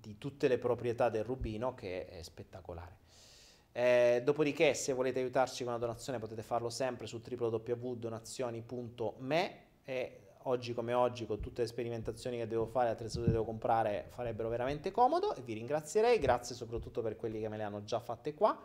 di 0.00 0.16
tutte 0.18 0.46
le 0.48 0.58
proprietà 0.58 1.08
del 1.08 1.24
rubino, 1.24 1.74
che 1.74 2.06
è 2.06 2.22
spettacolare. 2.22 2.96
Eh, 3.72 4.22
dopodiché, 4.24 4.74
se 4.74 4.92
volete 4.92 5.20
aiutarci 5.20 5.62
con 5.62 5.72
una 5.72 5.80
donazione, 5.80 6.18
potete 6.18 6.42
farlo 6.42 6.68
sempre 6.70 7.06
su 7.06 7.20
www.donazioni.me 7.24 9.66
e 9.84 10.20
oggi 10.42 10.74
come 10.74 10.92
oggi, 10.94 11.26
con 11.26 11.40
tutte 11.40 11.62
le 11.62 11.68
sperimentazioni 11.68 12.38
che 12.38 12.46
devo 12.46 12.66
fare, 12.66 12.90
attrezzature 12.90 13.26
che 13.26 13.32
devo 13.32 13.44
comprare, 13.44 14.06
farebbero 14.08 14.48
veramente 14.48 14.90
comodo 14.90 15.34
e 15.34 15.42
vi 15.42 15.54
ringrazierei, 15.54 16.18
grazie 16.18 16.54
soprattutto 16.54 17.02
per 17.02 17.16
quelli 17.16 17.40
che 17.40 17.48
me 17.48 17.56
le 17.56 17.64
hanno 17.64 17.84
già 17.84 18.00
fatte 18.00 18.34
qua. 18.34 18.58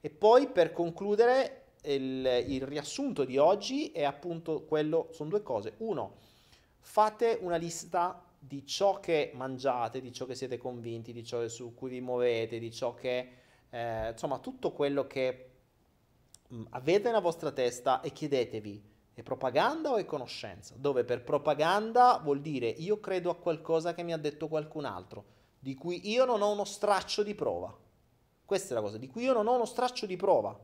E 0.00 0.10
poi 0.10 0.48
per 0.48 0.72
concludere 0.72 1.64
il, 1.84 2.44
il 2.48 2.62
riassunto 2.62 3.24
di 3.24 3.38
oggi 3.38 3.92
è 3.92 4.04
appunto 4.04 4.64
quello, 4.64 5.08
sono 5.12 5.28
due 5.28 5.42
cose. 5.42 5.74
Uno, 5.78 6.16
fate 6.80 7.38
una 7.40 7.56
lista 7.56 8.24
di 8.38 8.66
ciò 8.66 9.00
che 9.00 9.32
mangiate, 9.34 10.00
di 10.00 10.12
ciò 10.12 10.24
che 10.26 10.34
siete 10.34 10.56
convinti, 10.56 11.12
di 11.12 11.24
ciò 11.24 11.46
su 11.48 11.74
cui 11.74 11.90
vi 11.90 12.00
muovete, 12.00 12.58
di 12.58 12.72
ciò 12.72 12.94
che, 12.94 13.32
eh, 13.68 14.10
insomma, 14.10 14.38
tutto 14.38 14.72
quello 14.72 15.06
che 15.06 15.50
mh, 16.48 16.62
avete 16.70 17.08
nella 17.08 17.20
vostra 17.20 17.52
testa 17.52 18.00
e 18.00 18.12
chiedetevi 18.12 18.88
è 19.12 19.22
propaganda 19.22 19.90
o 19.90 19.96
è 19.96 20.06
conoscenza? 20.06 20.74
Dove 20.78 21.04
per 21.04 21.22
propaganda 21.22 22.18
vuol 22.22 22.40
dire 22.40 22.68
io 22.68 23.00
credo 23.00 23.28
a 23.28 23.36
qualcosa 23.36 23.92
che 23.92 24.02
mi 24.02 24.14
ha 24.14 24.16
detto 24.16 24.48
qualcun 24.48 24.86
altro, 24.86 25.24
di 25.58 25.74
cui 25.74 26.08
io 26.10 26.24
non 26.24 26.40
ho 26.40 26.50
uno 26.50 26.64
straccio 26.64 27.22
di 27.22 27.34
prova. 27.34 27.76
Questa 28.44 28.72
è 28.72 28.74
la 28.74 28.80
cosa, 28.80 28.96
di 28.96 29.08
cui 29.08 29.24
io 29.24 29.34
non 29.34 29.46
ho 29.46 29.54
uno 29.54 29.66
straccio 29.66 30.06
di 30.06 30.16
prova. 30.16 30.58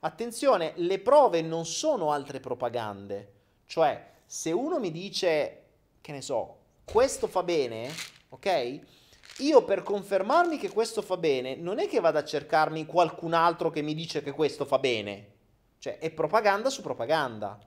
Attenzione, 0.00 0.74
le 0.76 1.00
prove 1.00 1.42
non 1.42 1.66
sono 1.66 2.12
altre 2.12 2.38
propagande. 2.38 3.32
Cioè, 3.66 4.12
se 4.30 4.52
uno 4.52 4.78
mi 4.78 4.90
dice, 4.90 5.62
che 6.02 6.12
ne 6.12 6.20
so, 6.20 6.56
questo 6.84 7.28
fa 7.28 7.42
bene, 7.42 7.90
ok? 8.28 8.80
Io 9.38 9.64
per 9.64 9.82
confermarmi 9.82 10.58
che 10.58 10.68
questo 10.68 11.00
fa 11.00 11.16
bene, 11.16 11.56
non 11.56 11.78
è 11.78 11.88
che 11.88 11.98
vado 11.98 12.18
a 12.18 12.24
cercarmi 12.24 12.84
qualcun 12.84 13.32
altro 13.32 13.70
che 13.70 13.80
mi 13.80 13.94
dice 13.94 14.22
che 14.22 14.32
questo 14.32 14.66
fa 14.66 14.78
bene. 14.78 15.36
Cioè, 15.78 15.96
è 15.96 16.10
propaganda 16.10 16.68
su 16.68 16.82
propaganda. 16.82 17.58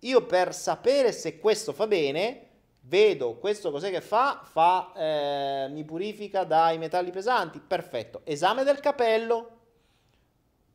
Io 0.00 0.24
per 0.24 0.54
sapere 0.54 1.10
se 1.10 1.40
questo 1.40 1.72
fa 1.72 1.88
bene, 1.88 2.48
vedo 2.82 3.34
questo 3.38 3.72
cos'è 3.72 3.90
che 3.90 4.00
fa, 4.00 4.40
fa 4.44 4.92
eh, 4.94 5.68
mi 5.70 5.82
purifica 5.82 6.44
dai 6.44 6.78
metalli 6.78 7.10
pesanti, 7.10 7.58
perfetto. 7.58 8.20
Esame 8.22 8.62
del 8.62 8.78
capello, 8.78 9.50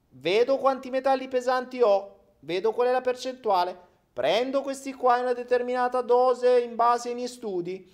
vedo 0.09 0.57
quanti 0.57 0.89
metalli 0.89 1.29
pesanti 1.29 1.81
ho, 1.81 2.17
vedo 2.39 2.73
qual 2.73 2.89
è 2.89 2.91
la 2.91 2.99
percentuale, 2.99 3.87
prendo 4.19 4.61
questi 4.61 4.93
qua 4.93 5.15
in 5.15 5.23
una 5.23 5.33
determinata 5.33 6.01
dose 6.01 6.59
in 6.59 6.75
base 6.75 7.07
ai 7.07 7.15
miei 7.15 7.29
studi, 7.29 7.89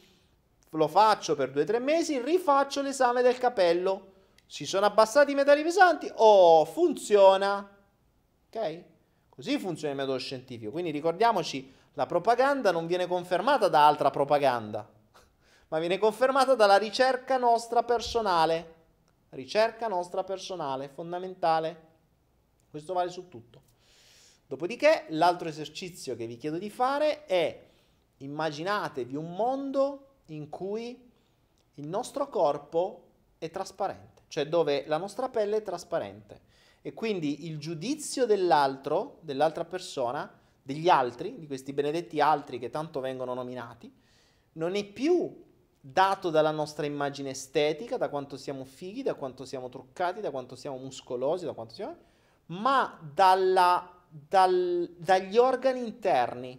lo 0.71 0.87
faccio 0.87 1.35
per 1.35 1.51
2-3 1.51 1.79
mesi, 1.79 2.19
rifaccio 2.19 2.81
l'esame 2.81 3.21
del 3.21 3.37
capello. 3.37 4.13
Si 4.47 4.65
sono 4.65 4.87
abbassati 4.87 5.33
i 5.33 5.35
metalli 5.35 5.61
pesanti? 5.61 6.11
Oh, 6.15 6.65
funziona. 6.65 7.69
Ok? 8.47 8.83
Così 9.29 9.59
funziona 9.59 9.93
il 9.93 9.99
metodo 9.99 10.17
scientifico. 10.17 10.71
Quindi 10.71 10.89
ricordiamoci, 10.89 11.71
la 11.93 12.07
propaganda 12.07 12.71
non 12.71 12.87
viene 12.87 13.05
confermata 13.05 13.67
da 13.67 13.85
altra 13.85 14.09
propaganda, 14.09 14.89
ma 15.69 15.77
viene 15.77 15.99
confermata 15.99 16.55
dalla 16.55 16.77
ricerca 16.77 17.37
nostra 17.37 17.83
personale. 17.83 18.73
Ricerca 19.29 19.87
nostra 19.87 20.23
personale, 20.23 20.89
fondamentale. 20.89 21.81
Questo 22.71 22.93
vale 22.93 23.11
su 23.11 23.27
tutto. 23.27 23.73
Dopodiché, 24.47 25.05
l'altro 25.09 25.47
esercizio 25.47 26.15
che 26.15 26.27
vi 26.27 26.37
chiedo 26.37 26.57
di 26.57 26.69
fare 26.69 27.25
è 27.25 27.67
immaginatevi 28.17 29.15
un 29.15 29.35
mondo 29.35 30.07
in 30.27 30.49
cui 30.49 31.11
il 31.75 31.87
nostro 31.87 32.29
corpo 32.29 33.03
è 33.37 33.49
trasparente, 33.49 34.23
cioè 34.27 34.47
dove 34.47 34.85
la 34.87 34.97
nostra 34.97 35.29
pelle 35.29 35.57
è 35.57 35.63
trasparente. 35.63 36.41
E 36.81 36.93
quindi 36.93 37.47
il 37.47 37.57
giudizio 37.57 38.25
dell'altro, 38.25 39.17
dell'altra 39.21 39.65
persona, 39.65 40.31
degli 40.61 40.87
altri, 40.87 41.37
di 41.39 41.47
questi 41.47 41.73
benedetti 41.73 42.21
altri 42.21 42.59
che 42.59 42.69
tanto 42.69 42.99
vengono 42.99 43.33
nominati, 43.33 43.91
non 44.53 44.75
è 44.75 44.83
più 44.83 45.43
dato 45.79 46.29
dalla 46.29 46.51
nostra 46.51 46.85
immagine 46.85 47.31
estetica, 47.31 47.97
da 47.97 48.09
quanto 48.09 48.37
siamo 48.37 48.65
fighi, 48.65 49.03
da 49.03 49.15
quanto 49.15 49.45
siamo 49.45 49.69
truccati, 49.69 50.21
da 50.21 50.31
quanto 50.31 50.55
siamo 50.55 50.77
muscolosi, 50.77 51.45
da 51.45 51.53
quanto 51.53 51.73
siamo, 51.73 51.95
ma 52.47 52.99
dalla, 53.13 53.94
dal, 54.27 54.89
dagli 54.97 55.37
organi 55.37 55.79
interni, 55.79 56.57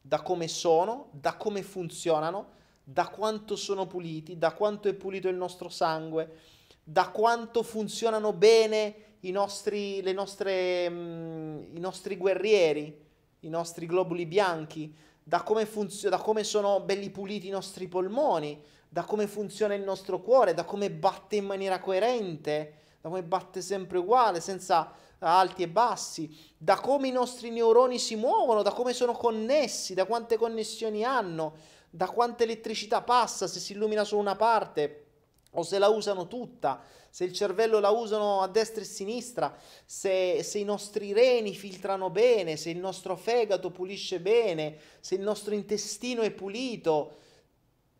da 0.00 0.20
come 0.20 0.46
sono, 0.46 1.08
da 1.12 1.36
come 1.36 1.62
funzionano, 1.62 2.56
da 2.84 3.08
quanto 3.08 3.56
sono 3.56 3.86
puliti, 3.86 4.36
da 4.36 4.52
quanto 4.52 4.88
è 4.88 4.94
pulito 4.94 5.28
il 5.28 5.36
nostro 5.36 5.68
sangue, 5.68 6.36
da 6.82 7.08
quanto 7.08 7.62
funzionano 7.62 8.32
bene 8.32 8.94
i 9.20 9.30
nostri, 9.30 10.00
nostre, 10.12 10.88
mm, 10.88 11.76
i 11.76 11.80
nostri 11.80 12.16
guerrieri, 12.16 13.06
i 13.40 13.48
nostri 13.48 13.86
globuli 13.86 14.26
bianchi, 14.26 14.94
da 15.22 15.42
come, 15.42 15.66
funzio- 15.66 16.10
da 16.10 16.18
come 16.18 16.44
sono 16.44 16.80
belli 16.80 17.10
puliti 17.10 17.48
i 17.48 17.50
nostri 17.50 17.88
polmoni, 17.88 18.60
da 18.88 19.04
come 19.04 19.26
funziona 19.26 19.74
il 19.74 19.82
nostro 19.82 20.20
cuore, 20.20 20.54
da 20.54 20.64
come 20.64 20.90
batte 20.90 21.36
in 21.36 21.44
maniera 21.44 21.80
coerente, 21.80 22.74
da 23.00 23.08
come 23.08 23.22
batte 23.22 23.60
sempre 23.60 23.98
uguale, 23.98 24.40
senza 24.40 24.90
alti 25.20 25.62
e 25.62 25.68
bassi, 25.68 26.34
da 26.56 26.76
come 26.76 27.08
i 27.08 27.12
nostri 27.12 27.50
neuroni 27.50 27.98
si 27.98 28.16
muovono, 28.16 28.62
da 28.62 28.72
come 28.72 28.92
sono 28.92 29.12
connessi, 29.12 29.94
da 29.94 30.04
quante 30.04 30.36
connessioni 30.36 31.04
hanno, 31.04 31.54
da 31.90 32.08
quanta 32.08 32.44
elettricità 32.44 33.02
passa, 33.02 33.46
se 33.46 33.60
si 33.60 33.72
illumina 33.72 34.04
solo 34.04 34.20
una 34.20 34.36
parte 34.36 35.04
o 35.52 35.62
se 35.62 35.78
la 35.78 35.88
usano 35.88 36.28
tutta, 36.28 36.80
se 37.10 37.24
il 37.24 37.32
cervello 37.32 37.80
la 37.80 37.90
usano 37.90 38.42
a 38.42 38.48
destra 38.48 38.82
e 38.82 38.84
a 38.84 38.88
sinistra, 38.88 39.58
se, 39.84 40.42
se, 40.42 40.58
i 40.58 40.64
nostri 40.64 41.12
reni 41.12 41.54
filtrano 41.54 42.10
bene, 42.10 42.56
se 42.56 42.70
il 42.70 42.78
nostro 42.78 43.16
fegato 43.16 43.70
pulisce 43.70 44.20
bene, 44.20 44.76
se 45.00 45.14
il 45.14 45.22
nostro 45.22 45.54
intestino 45.54 46.22
è 46.22 46.30
pulito. 46.30 47.16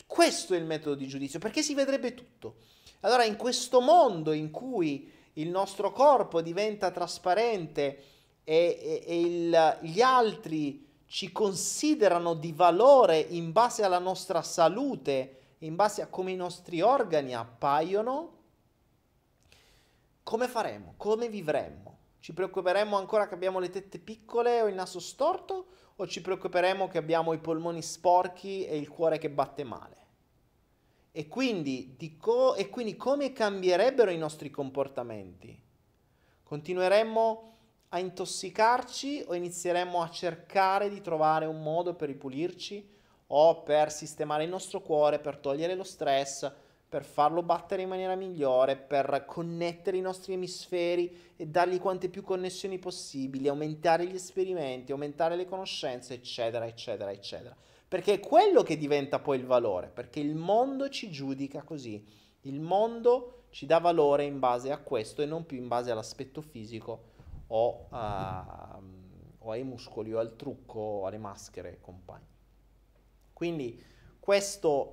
Questo 0.07 0.55
è 0.55 0.59
il 0.59 0.65
metodo 0.65 0.95
di 0.95 1.09
giudizio, 1.09 1.39
perché 1.39 1.62
si 1.62 1.74
vedrebbe 1.74 2.15
tutto. 2.15 2.57
Allora, 3.01 3.24
in 3.24 3.36
questo 3.36 3.81
mondo 3.81 4.32
in 4.32 4.51
cui 4.51 5.11
il 5.39 5.48
nostro 5.48 5.93
corpo 5.93 6.40
diventa 6.40 6.90
trasparente 6.90 8.05
e, 8.44 8.78
e, 8.81 9.05
e 9.06 9.20
il, 9.20 9.78
gli 9.82 10.01
altri 10.01 10.86
ci 11.06 11.32
considerano 11.32 12.35
di 12.35 12.52
valore 12.52 13.19
in 13.19 13.52
base 13.52 13.82
alla 13.82 13.98
nostra 13.98 14.43
salute, 14.43 15.55
in 15.59 15.74
base 15.74 16.02
a 16.02 16.06
come 16.06 16.32
i 16.32 16.36
nostri 16.36 16.81
organi 16.81 17.35
appaiono, 17.35 18.36
come 20.23 20.48
faremo? 20.48 20.94
Come 20.97 21.28
vivremmo? 21.28 21.97
Ci 22.20 22.35
preoccuperemmo 22.35 22.97
ancora 22.97 23.27
che 23.27 23.35
abbiamo 23.35 23.59
le 23.59 23.70
tette 23.70 23.98
piccole 23.98 24.60
o 24.60 24.69
il 24.69 24.74
naso 24.74 25.01
storto 25.01 25.66
o 25.97 26.06
ci 26.06 26.20
preoccuperemo 26.20 26.89
che 26.89 26.98
abbiamo 26.98 27.32
i 27.32 27.39
polmoni 27.39 27.81
sporchi 27.81 28.66
e 28.66 28.77
il 28.77 28.89
cuore 28.89 29.19
che 29.19 29.31
batte 29.31 29.65
male? 29.65 29.98
E 31.11 31.29
quindi, 31.29 31.97
co- 32.21 32.55
e 32.55 32.69
quindi 32.69 32.97
come 32.97 33.33
cambierebbero 33.33 34.11
i 34.11 34.19
nostri 34.19 34.51
comportamenti? 34.51 35.61
Continueremmo 36.43 37.53
a 37.91 37.99
intossicarci 37.99 39.25
o 39.27 39.35
inizieremmo 39.35 40.03
a 40.03 40.11
cercare 40.11 40.89
di 40.89 41.01
trovare 41.01 41.47
un 41.47 41.63
modo 41.63 41.95
per 41.95 42.09
ripulirci? 42.09 42.97
o 43.29 43.63
per 43.63 43.91
sistemare 43.93 44.45
il 44.45 44.51
nostro 44.51 44.81
cuore, 44.81 45.19
per 45.19 45.37
togliere 45.39 45.75
lo 45.75 45.85
stress, 45.85 46.51
per 46.89 47.05
farlo 47.05 47.43
battere 47.43 47.83
in 47.83 47.89
maniera 47.89 48.15
migliore, 48.15 48.77
per 48.77 49.25
connettere 49.27 49.99
i 49.99 50.03
nostri 50.03 50.33
emisferi 50.33 51.33
e 51.37 51.47
dargli 51.47 51.79
quante 51.79 52.09
più 52.09 52.23
connessioni 52.23 52.79
possibili, 52.79 53.49
aumentare 53.49 54.07
gli 54.07 54.15
esperimenti, 54.15 54.93
aumentare 54.93 55.37
le 55.37 55.45
conoscenze, 55.45 56.15
eccetera, 56.15 56.67
eccetera, 56.67 57.11
eccetera. 57.11 57.55
Perché 57.89 58.15
è 58.15 58.20
quello 58.20 58.62
che 58.62 58.77
diventa 58.77 59.19
poi 59.19 59.39
il 59.39 59.47
valore, 59.47 59.89
perché 59.89 60.20
il 60.20 60.35
mondo 60.35 60.90
ci 60.90 61.10
giudica 61.10 61.62
così. 61.62 62.06
Il 62.43 62.60
mondo 62.60 63.44
ci 63.51 63.65
dà 63.65 63.78
valore 63.78 64.24
in 64.24 64.39
base 64.39 64.70
a 64.70 64.78
questo 64.78 65.23
e 65.23 65.27
non 65.27 65.47
più 65.47 65.56
in 65.56 65.69
base 65.69 65.90
all'aspetto 65.90 66.43
fisico 66.43 67.05
o, 67.47 67.86
a, 67.89 68.78
o 69.39 69.51
ai 69.51 69.65
muscoli 69.65 70.12
o 70.12 70.19
al 70.19 70.36
trucco 70.36 70.78
o 70.78 71.06
alle 71.06 71.19
maschere 71.19 71.78
compagni. 71.81 72.27
Quindi 73.32 73.82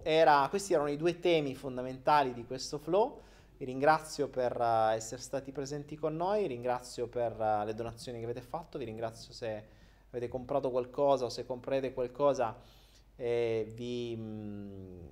era, 0.03 0.47
questi 0.49 0.73
erano 0.73 0.89
i 0.89 0.95
due 0.95 1.19
temi 1.19 1.55
fondamentali 1.55 2.33
di 2.33 2.45
questo 2.45 2.77
flow. 2.77 3.21
Vi 3.57 3.65
ringrazio 3.65 4.29
per 4.29 4.57
uh, 4.57 4.93
essere 4.93 5.21
stati 5.21 5.51
presenti 5.51 5.97
con 5.97 6.15
noi, 6.15 6.47
ringrazio 6.47 7.07
per 7.07 7.33
uh, 7.37 7.65
le 7.65 7.73
donazioni 7.73 8.19
che 8.19 8.23
avete 8.23 8.41
fatto, 8.41 8.77
vi 8.77 8.85
ringrazio 8.85 9.33
se 9.33 9.67
avete 10.09 10.29
comprato 10.29 10.71
qualcosa 10.71 11.25
o 11.25 11.29
se 11.29 11.45
comprate 11.45 11.93
qualcosa 11.93 12.55
eh, 13.15 13.71
vi, 13.73 14.15
mh, 14.15 15.09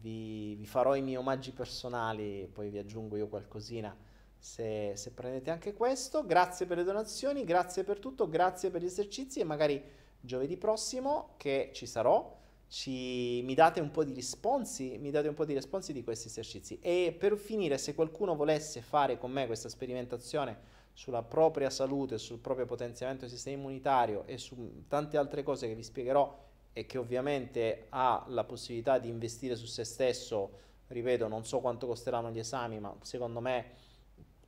vi, 0.00 0.54
vi, 0.54 0.66
farò 0.66 0.94
i 0.94 1.02
miei 1.02 1.16
omaggi 1.16 1.52
personali, 1.52 2.48
poi 2.52 2.70
vi 2.70 2.78
aggiungo 2.78 3.16
io 3.16 3.28
qualcosina 3.28 3.96
se, 4.38 4.92
se 4.94 5.10
prendete 5.12 5.50
anche 5.50 5.72
questo. 5.72 6.24
Grazie 6.24 6.66
per 6.66 6.78
le 6.78 6.84
donazioni, 6.84 7.44
grazie 7.44 7.84
per 7.84 7.98
tutto, 7.98 8.28
grazie 8.28 8.70
per 8.70 8.82
gli 8.82 8.86
esercizi 8.86 9.40
e 9.40 9.44
magari 9.44 9.82
giovedì 10.20 10.56
prossimo 10.56 11.34
che 11.36 11.70
ci 11.72 11.86
sarò 11.86 12.40
ci, 12.72 13.42
mi 13.42 13.52
date 13.52 13.80
un 13.80 13.90
po' 13.90 14.02
di 14.02 14.14
risponsi, 14.14 14.96
mi 14.98 15.10
date 15.10 15.28
un 15.28 15.34
po' 15.34 15.44
di 15.44 15.52
risponsi 15.52 15.92
di 15.92 16.02
questi 16.02 16.28
esercizi. 16.28 16.78
E 16.80 17.14
per 17.16 17.36
finire, 17.36 17.76
se 17.76 17.94
qualcuno 17.94 18.34
volesse 18.34 18.80
fare 18.80 19.18
con 19.18 19.30
me 19.30 19.44
questa 19.44 19.68
sperimentazione 19.68 20.58
sulla 20.94 21.22
propria 21.22 21.68
salute, 21.68 22.16
sul 22.16 22.38
proprio 22.38 22.64
potenziamento 22.64 23.22
del 23.22 23.30
sistema 23.30 23.58
immunitario 23.58 24.24
e 24.26 24.38
su 24.38 24.84
tante 24.88 25.18
altre 25.18 25.42
cose 25.42 25.68
che 25.68 25.74
vi 25.74 25.82
spiegherò 25.82 26.50
e 26.72 26.86
che 26.86 26.98
ovviamente 26.98 27.86
ha 27.90 28.24
la 28.28 28.44
possibilità 28.44 28.98
di 28.98 29.08
investire 29.08 29.56
su 29.56 29.66
se 29.66 29.84
stesso, 29.84 30.58
ripeto, 30.88 31.28
non 31.28 31.44
so 31.44 31.60
quanto 31.60 31.86
costeranno 31.86 32.30
gli 32.30 32.38
esami, 32.38 32.80
ma 32.80 32.94
secondo 33.02 33.40
me 33.40 33.70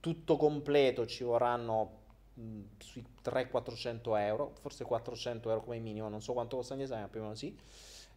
tutto 0.01 0.37
completo 0.37 1.07
ci 1.07 1.25
vorranno 1.25 2.03
mh, 2.35 2.61
sui 2.79 3.05
300-400 3.23 4.19
euro, 4.19 4.53
forse 4.61 4.85
400 4.85 5.49
euro 5.51 5.63
come 5.63 5.79
minimo, 5.79 6.09
non 6.09 6.21
so 6.21 6.33
quanto 6.33 6.57
costano 6.57 6.81
gli 6.81 6.85
esami, 6.85 7.03
ma 7.03 7.09
più 7.09 7.21
o 7.21 7.23
meno 7.23 7.35
sì. 7.35 7.57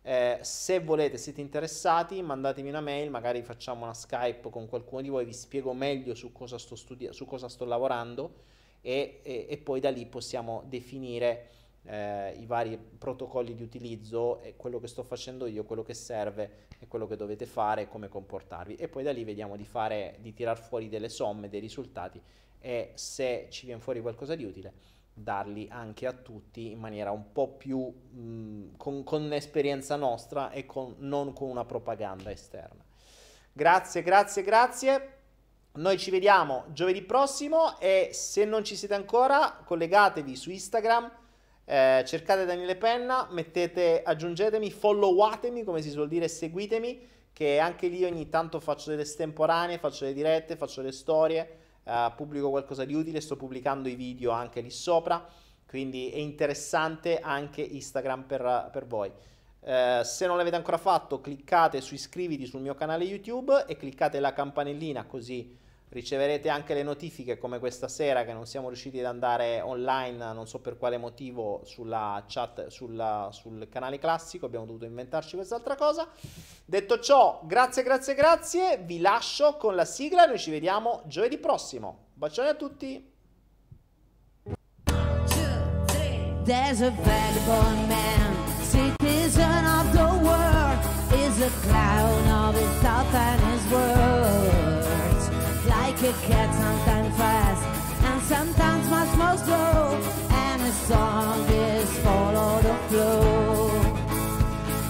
Eh, 0.01 0.39
se 0.41 0.79
volete, 0.79 1.17
siete 1.17 1.41
interessati, 1.41 2.21
mandatemi 2.21 2.69
una 2.69 2.79
mail, 2.79 3.09
magari 3.09 3.41
facciamo 3.41 3.83
una 3.83 3.93
Skype 3.93 4.49
con 4.49 4.67
qualcuno 4.67 5.01
di 5.01 5.09
voi, 5.09 5.25
vi 5.25 5.33
spiego 5.33 5.73
meglio 5.73 6.15
su 6.15 6.31
cosa 6.31 6.57
sto, 6.57 6.75
studi- 6.75 7.11
su 7.11 7.25
cosa 7.25 7.49
sto 7.49 7.65
lavorando 7.65 8.45
e, 8.81 9.19
e, 9.23 9.47
e, 9.49 9.57
poi 9.57 9.81
da 9.81 9.89
lì 9.89 10.05
possiamo 10.05 10.63
definire 10.67 11.49
eh, 11.87 12.33
i 12.37 12.45
vari 12.45 12.77
protocolli 12.77 13.55
di 13.55 13.63
utilizzo 13.63 14.41
e 14.41 14.55
quello 14.55 14.79
che 14.79 14.87
sto 14.87 15.03
facendo 15.03 15.45
io, 15.45 15.63
quello 15.63 15.83
che 15.83 15.93
serve 15.93 16.67
e 16.79 16.87
quello 16.87 17.07
che 17.07 17.15
dovete 17.15 17.45
fare 17.45 17.83
e 17.83 17.87
come 17.87 18.09
comportarvi. 18.09 18.75
E 18.75 18.87
poi 18.87 19.03
da 19.03 19.11
lì 19.11 19.23
vediamo 19.23 19.55
di, 19.55 19.65
fare, 19.65 20.17
di 20.19 20.33
tirar 20.33 20.59
fuori 20.59 20.89
delle 20.89 21.09
somme, 21.09 21.49
dei 21.49 21.59
risultati 21.59 22.21
e 22.59 22.91
se 22.95 23.47
ci 23.49 23.65
viene 23.65 23.81
fuori 23.81 24.01
qualcosa 24.01 24.35
di 24.35 24.43
utile 24.43 24.95
darli 25.13 25.67
anche 25.71 26.05
a 26.05 26.13
tutti 26.13 26.71
in 26.71 26.79
maniera 26.79 27.09
un 27.09 27.31
po' 27.31 27.47
più 27.47 27.79
mh, 27.79 28.77
con, 28.77 29.03
con 29.03 29.33
esperienza 29.33 29.95
nostra 29.95 30.51
e 30.51 30.67
con, 30.67 30.95
non 30.99 31.33
con 31.33 31.49
una 31.49 31.65
propaganda 31.65 32.29
esterna. 32.29 32.83
Grazie, 33.51 34.03
grazie, 34.03 34.43
grazie. 34.43 35.13
Noi 35.73 35.97
ci 35.97 36.11
vediamo 36.11 36.65
giovedì 36.71 37.01
prossimo 37.01 37.79
e 37.79 38.09
se 38.11 38.45
non 38.45 38.63
ci 38.63 38.75
siete 38.75 38.93
ancora 38.93 39.61
collegatevi 39.63 40.35
su 40.35 40.51
Instagram, 40.51 41.11
eh, 41.69 42.01
cercate 42.05 42.45
Daniele 42.45 42.77
Penna, 42.77 43.27
mettete, 43.29 44.01
aggiungetemi, 44.01 44.71
followatemi 44.71 45.65
come 45.65 45.81
si 45.81 45.89
suol 45.89 46.07
dire, 46.07 46.29
seguitemi 46.29 47.05
che 47.33 47.59
anche 47.59 47.89
lì 47.89 48.05
ogni 48.05 48.29
tanto 48.29 48.61
faccio 48.61 48.89
delle 48.89 49.01
estemporanee, 49.01 49.77
faccio 49.77 50.05
le 50.05 50.13
dirette, 50.13 50.55
faccio 50.55 50.81
le 50.81 50.93
storie 50.93 51.57
uh, 51.83 52.15
pubblico 52.15 52.49
qualcosa 52.49 52.85
di 52.85 52.93
utile, 52.93 53.19
sto 53.19 53.35
pubblicando 53.35 53.89
i 53.89 53.95
video 53.95 54.31
anche 54.31 54.61
lì 54.61 54.69
sopra, 54.69 55.27
quindi 55.67 56.09
è 56.09 56.19
interessante 56.19 57.19
anche 57.19 57.63
Instagram 57.63 58.23
per, 58.23 58.69
per 58.71 58.87
voi. 58.87 59.11
Uh, 59.59 60.03
se 60.03 60.25
non 60.25 60.37
l'avete 60.37 60.55
ancora 60.55 60.77
fatto, 60.77 61.19
cliccate 61.19 61.81
su 61.81 61.95
iscriviti 61.95 62.45
sul 62.45 62.61
mio 62.61 62.75
canale 62.75 63.03
YouTube 63.03 63.65
e 63.67 63.75
cliccate 63.75 64.21
la 64.21 64.31
campanellina 64.31 65.05
così 65.05 65.53
riceverete 65.89 66.49
anche 66.49 66.73
le 66.73 66.83
notifiche 66.83 67.37
come 67.37 67.59
questa 67.59 67.87
sera 67.87 68.25
che 68.25 68.33
non 68.33 68.45
siamo 68.45 68.67
riusciti 68.67 68.99
ad 68.99 69.05
andare 69.05 69.61
online, 69.61 70.33
non 70.33 70.47
so 70.47 70.59
per 70.59 70.77
quale 70.77 70.97
motivo, 70.97 71.61
sulla 71.63 72.23
chat, 72.27 72.67
sulla, 72.67 73.29
sul 73.31 73.67
canale 73.69 73.97
classico, 73.97 74.45
abbiamo 74.45 74.65
dovuto 74.65 74.85
inventarci 74.85 75.35
quest'altra 75.35 75.75
cosa. 75.75 76.09
Detto 76.65 76.99
ciò, 76.99 77.41
grazie, 77.45 77.83
grazie, 77.83 78.15
grazie, 78.15 78.77
vi 78.77 78.99
lascio 78.99 79.55
con 79.55 79.75
la 79.75 79.85
sigla, 79.85 80.25
noi 80.25 80.39
ci 80.39 80.51
vediamo 80.51 81.03
giovedì 81.05 81.37
prossimo. 81.37 82.07
Bacioni 82.13 82.49
a 82.49 82.55
tutti! 82.55 83.15
There's 86.43 86.79
a 86.79 86.91
vagabond 86.91 87.89
man, 87.89 88.35
citizen 88.71 89.65
of 89.65 89.91
the 89.91 90.25
world, 90.25 90.79
is 91.11 91.41
a 91.41 91.49
clown 91.67 92.47
of 92.47 92.55
his 92.55 92.81
thought 92.81 93.13
and 93.13 93.41
his 93.41 93.71
words. 93.71 94.66
A 96.03 96.13
cat, 96.27 96.53
sometimes 96.53 97.17
fast 97.17 97.63
and 98.03 98.21
sometimes 98.23 98.89
much 98.89 99.17
more 99.17 99.37
slow. 99.37 99.99
And 100.29 100.61
his 100.61 100.75
song 100.75 101.41
is 101.49 101.97
follow 101.99 102.61
the 102.61 102.75
flow. 102.87 103.69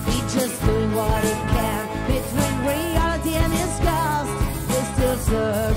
He's 0.07 0.33
just 0.33 0.61
doing 0.65 0.93
what 0.93 1.23
he 1.23 1.33
can 1.55 1.83
between 2.11 2.55
reality 2.73 3.35
and 3.35 3.53
his 3.53 3.73
ghost. 3.87 4.33
He's 4.69 4.87
still 4.95 5.17
searching 5.29 5.76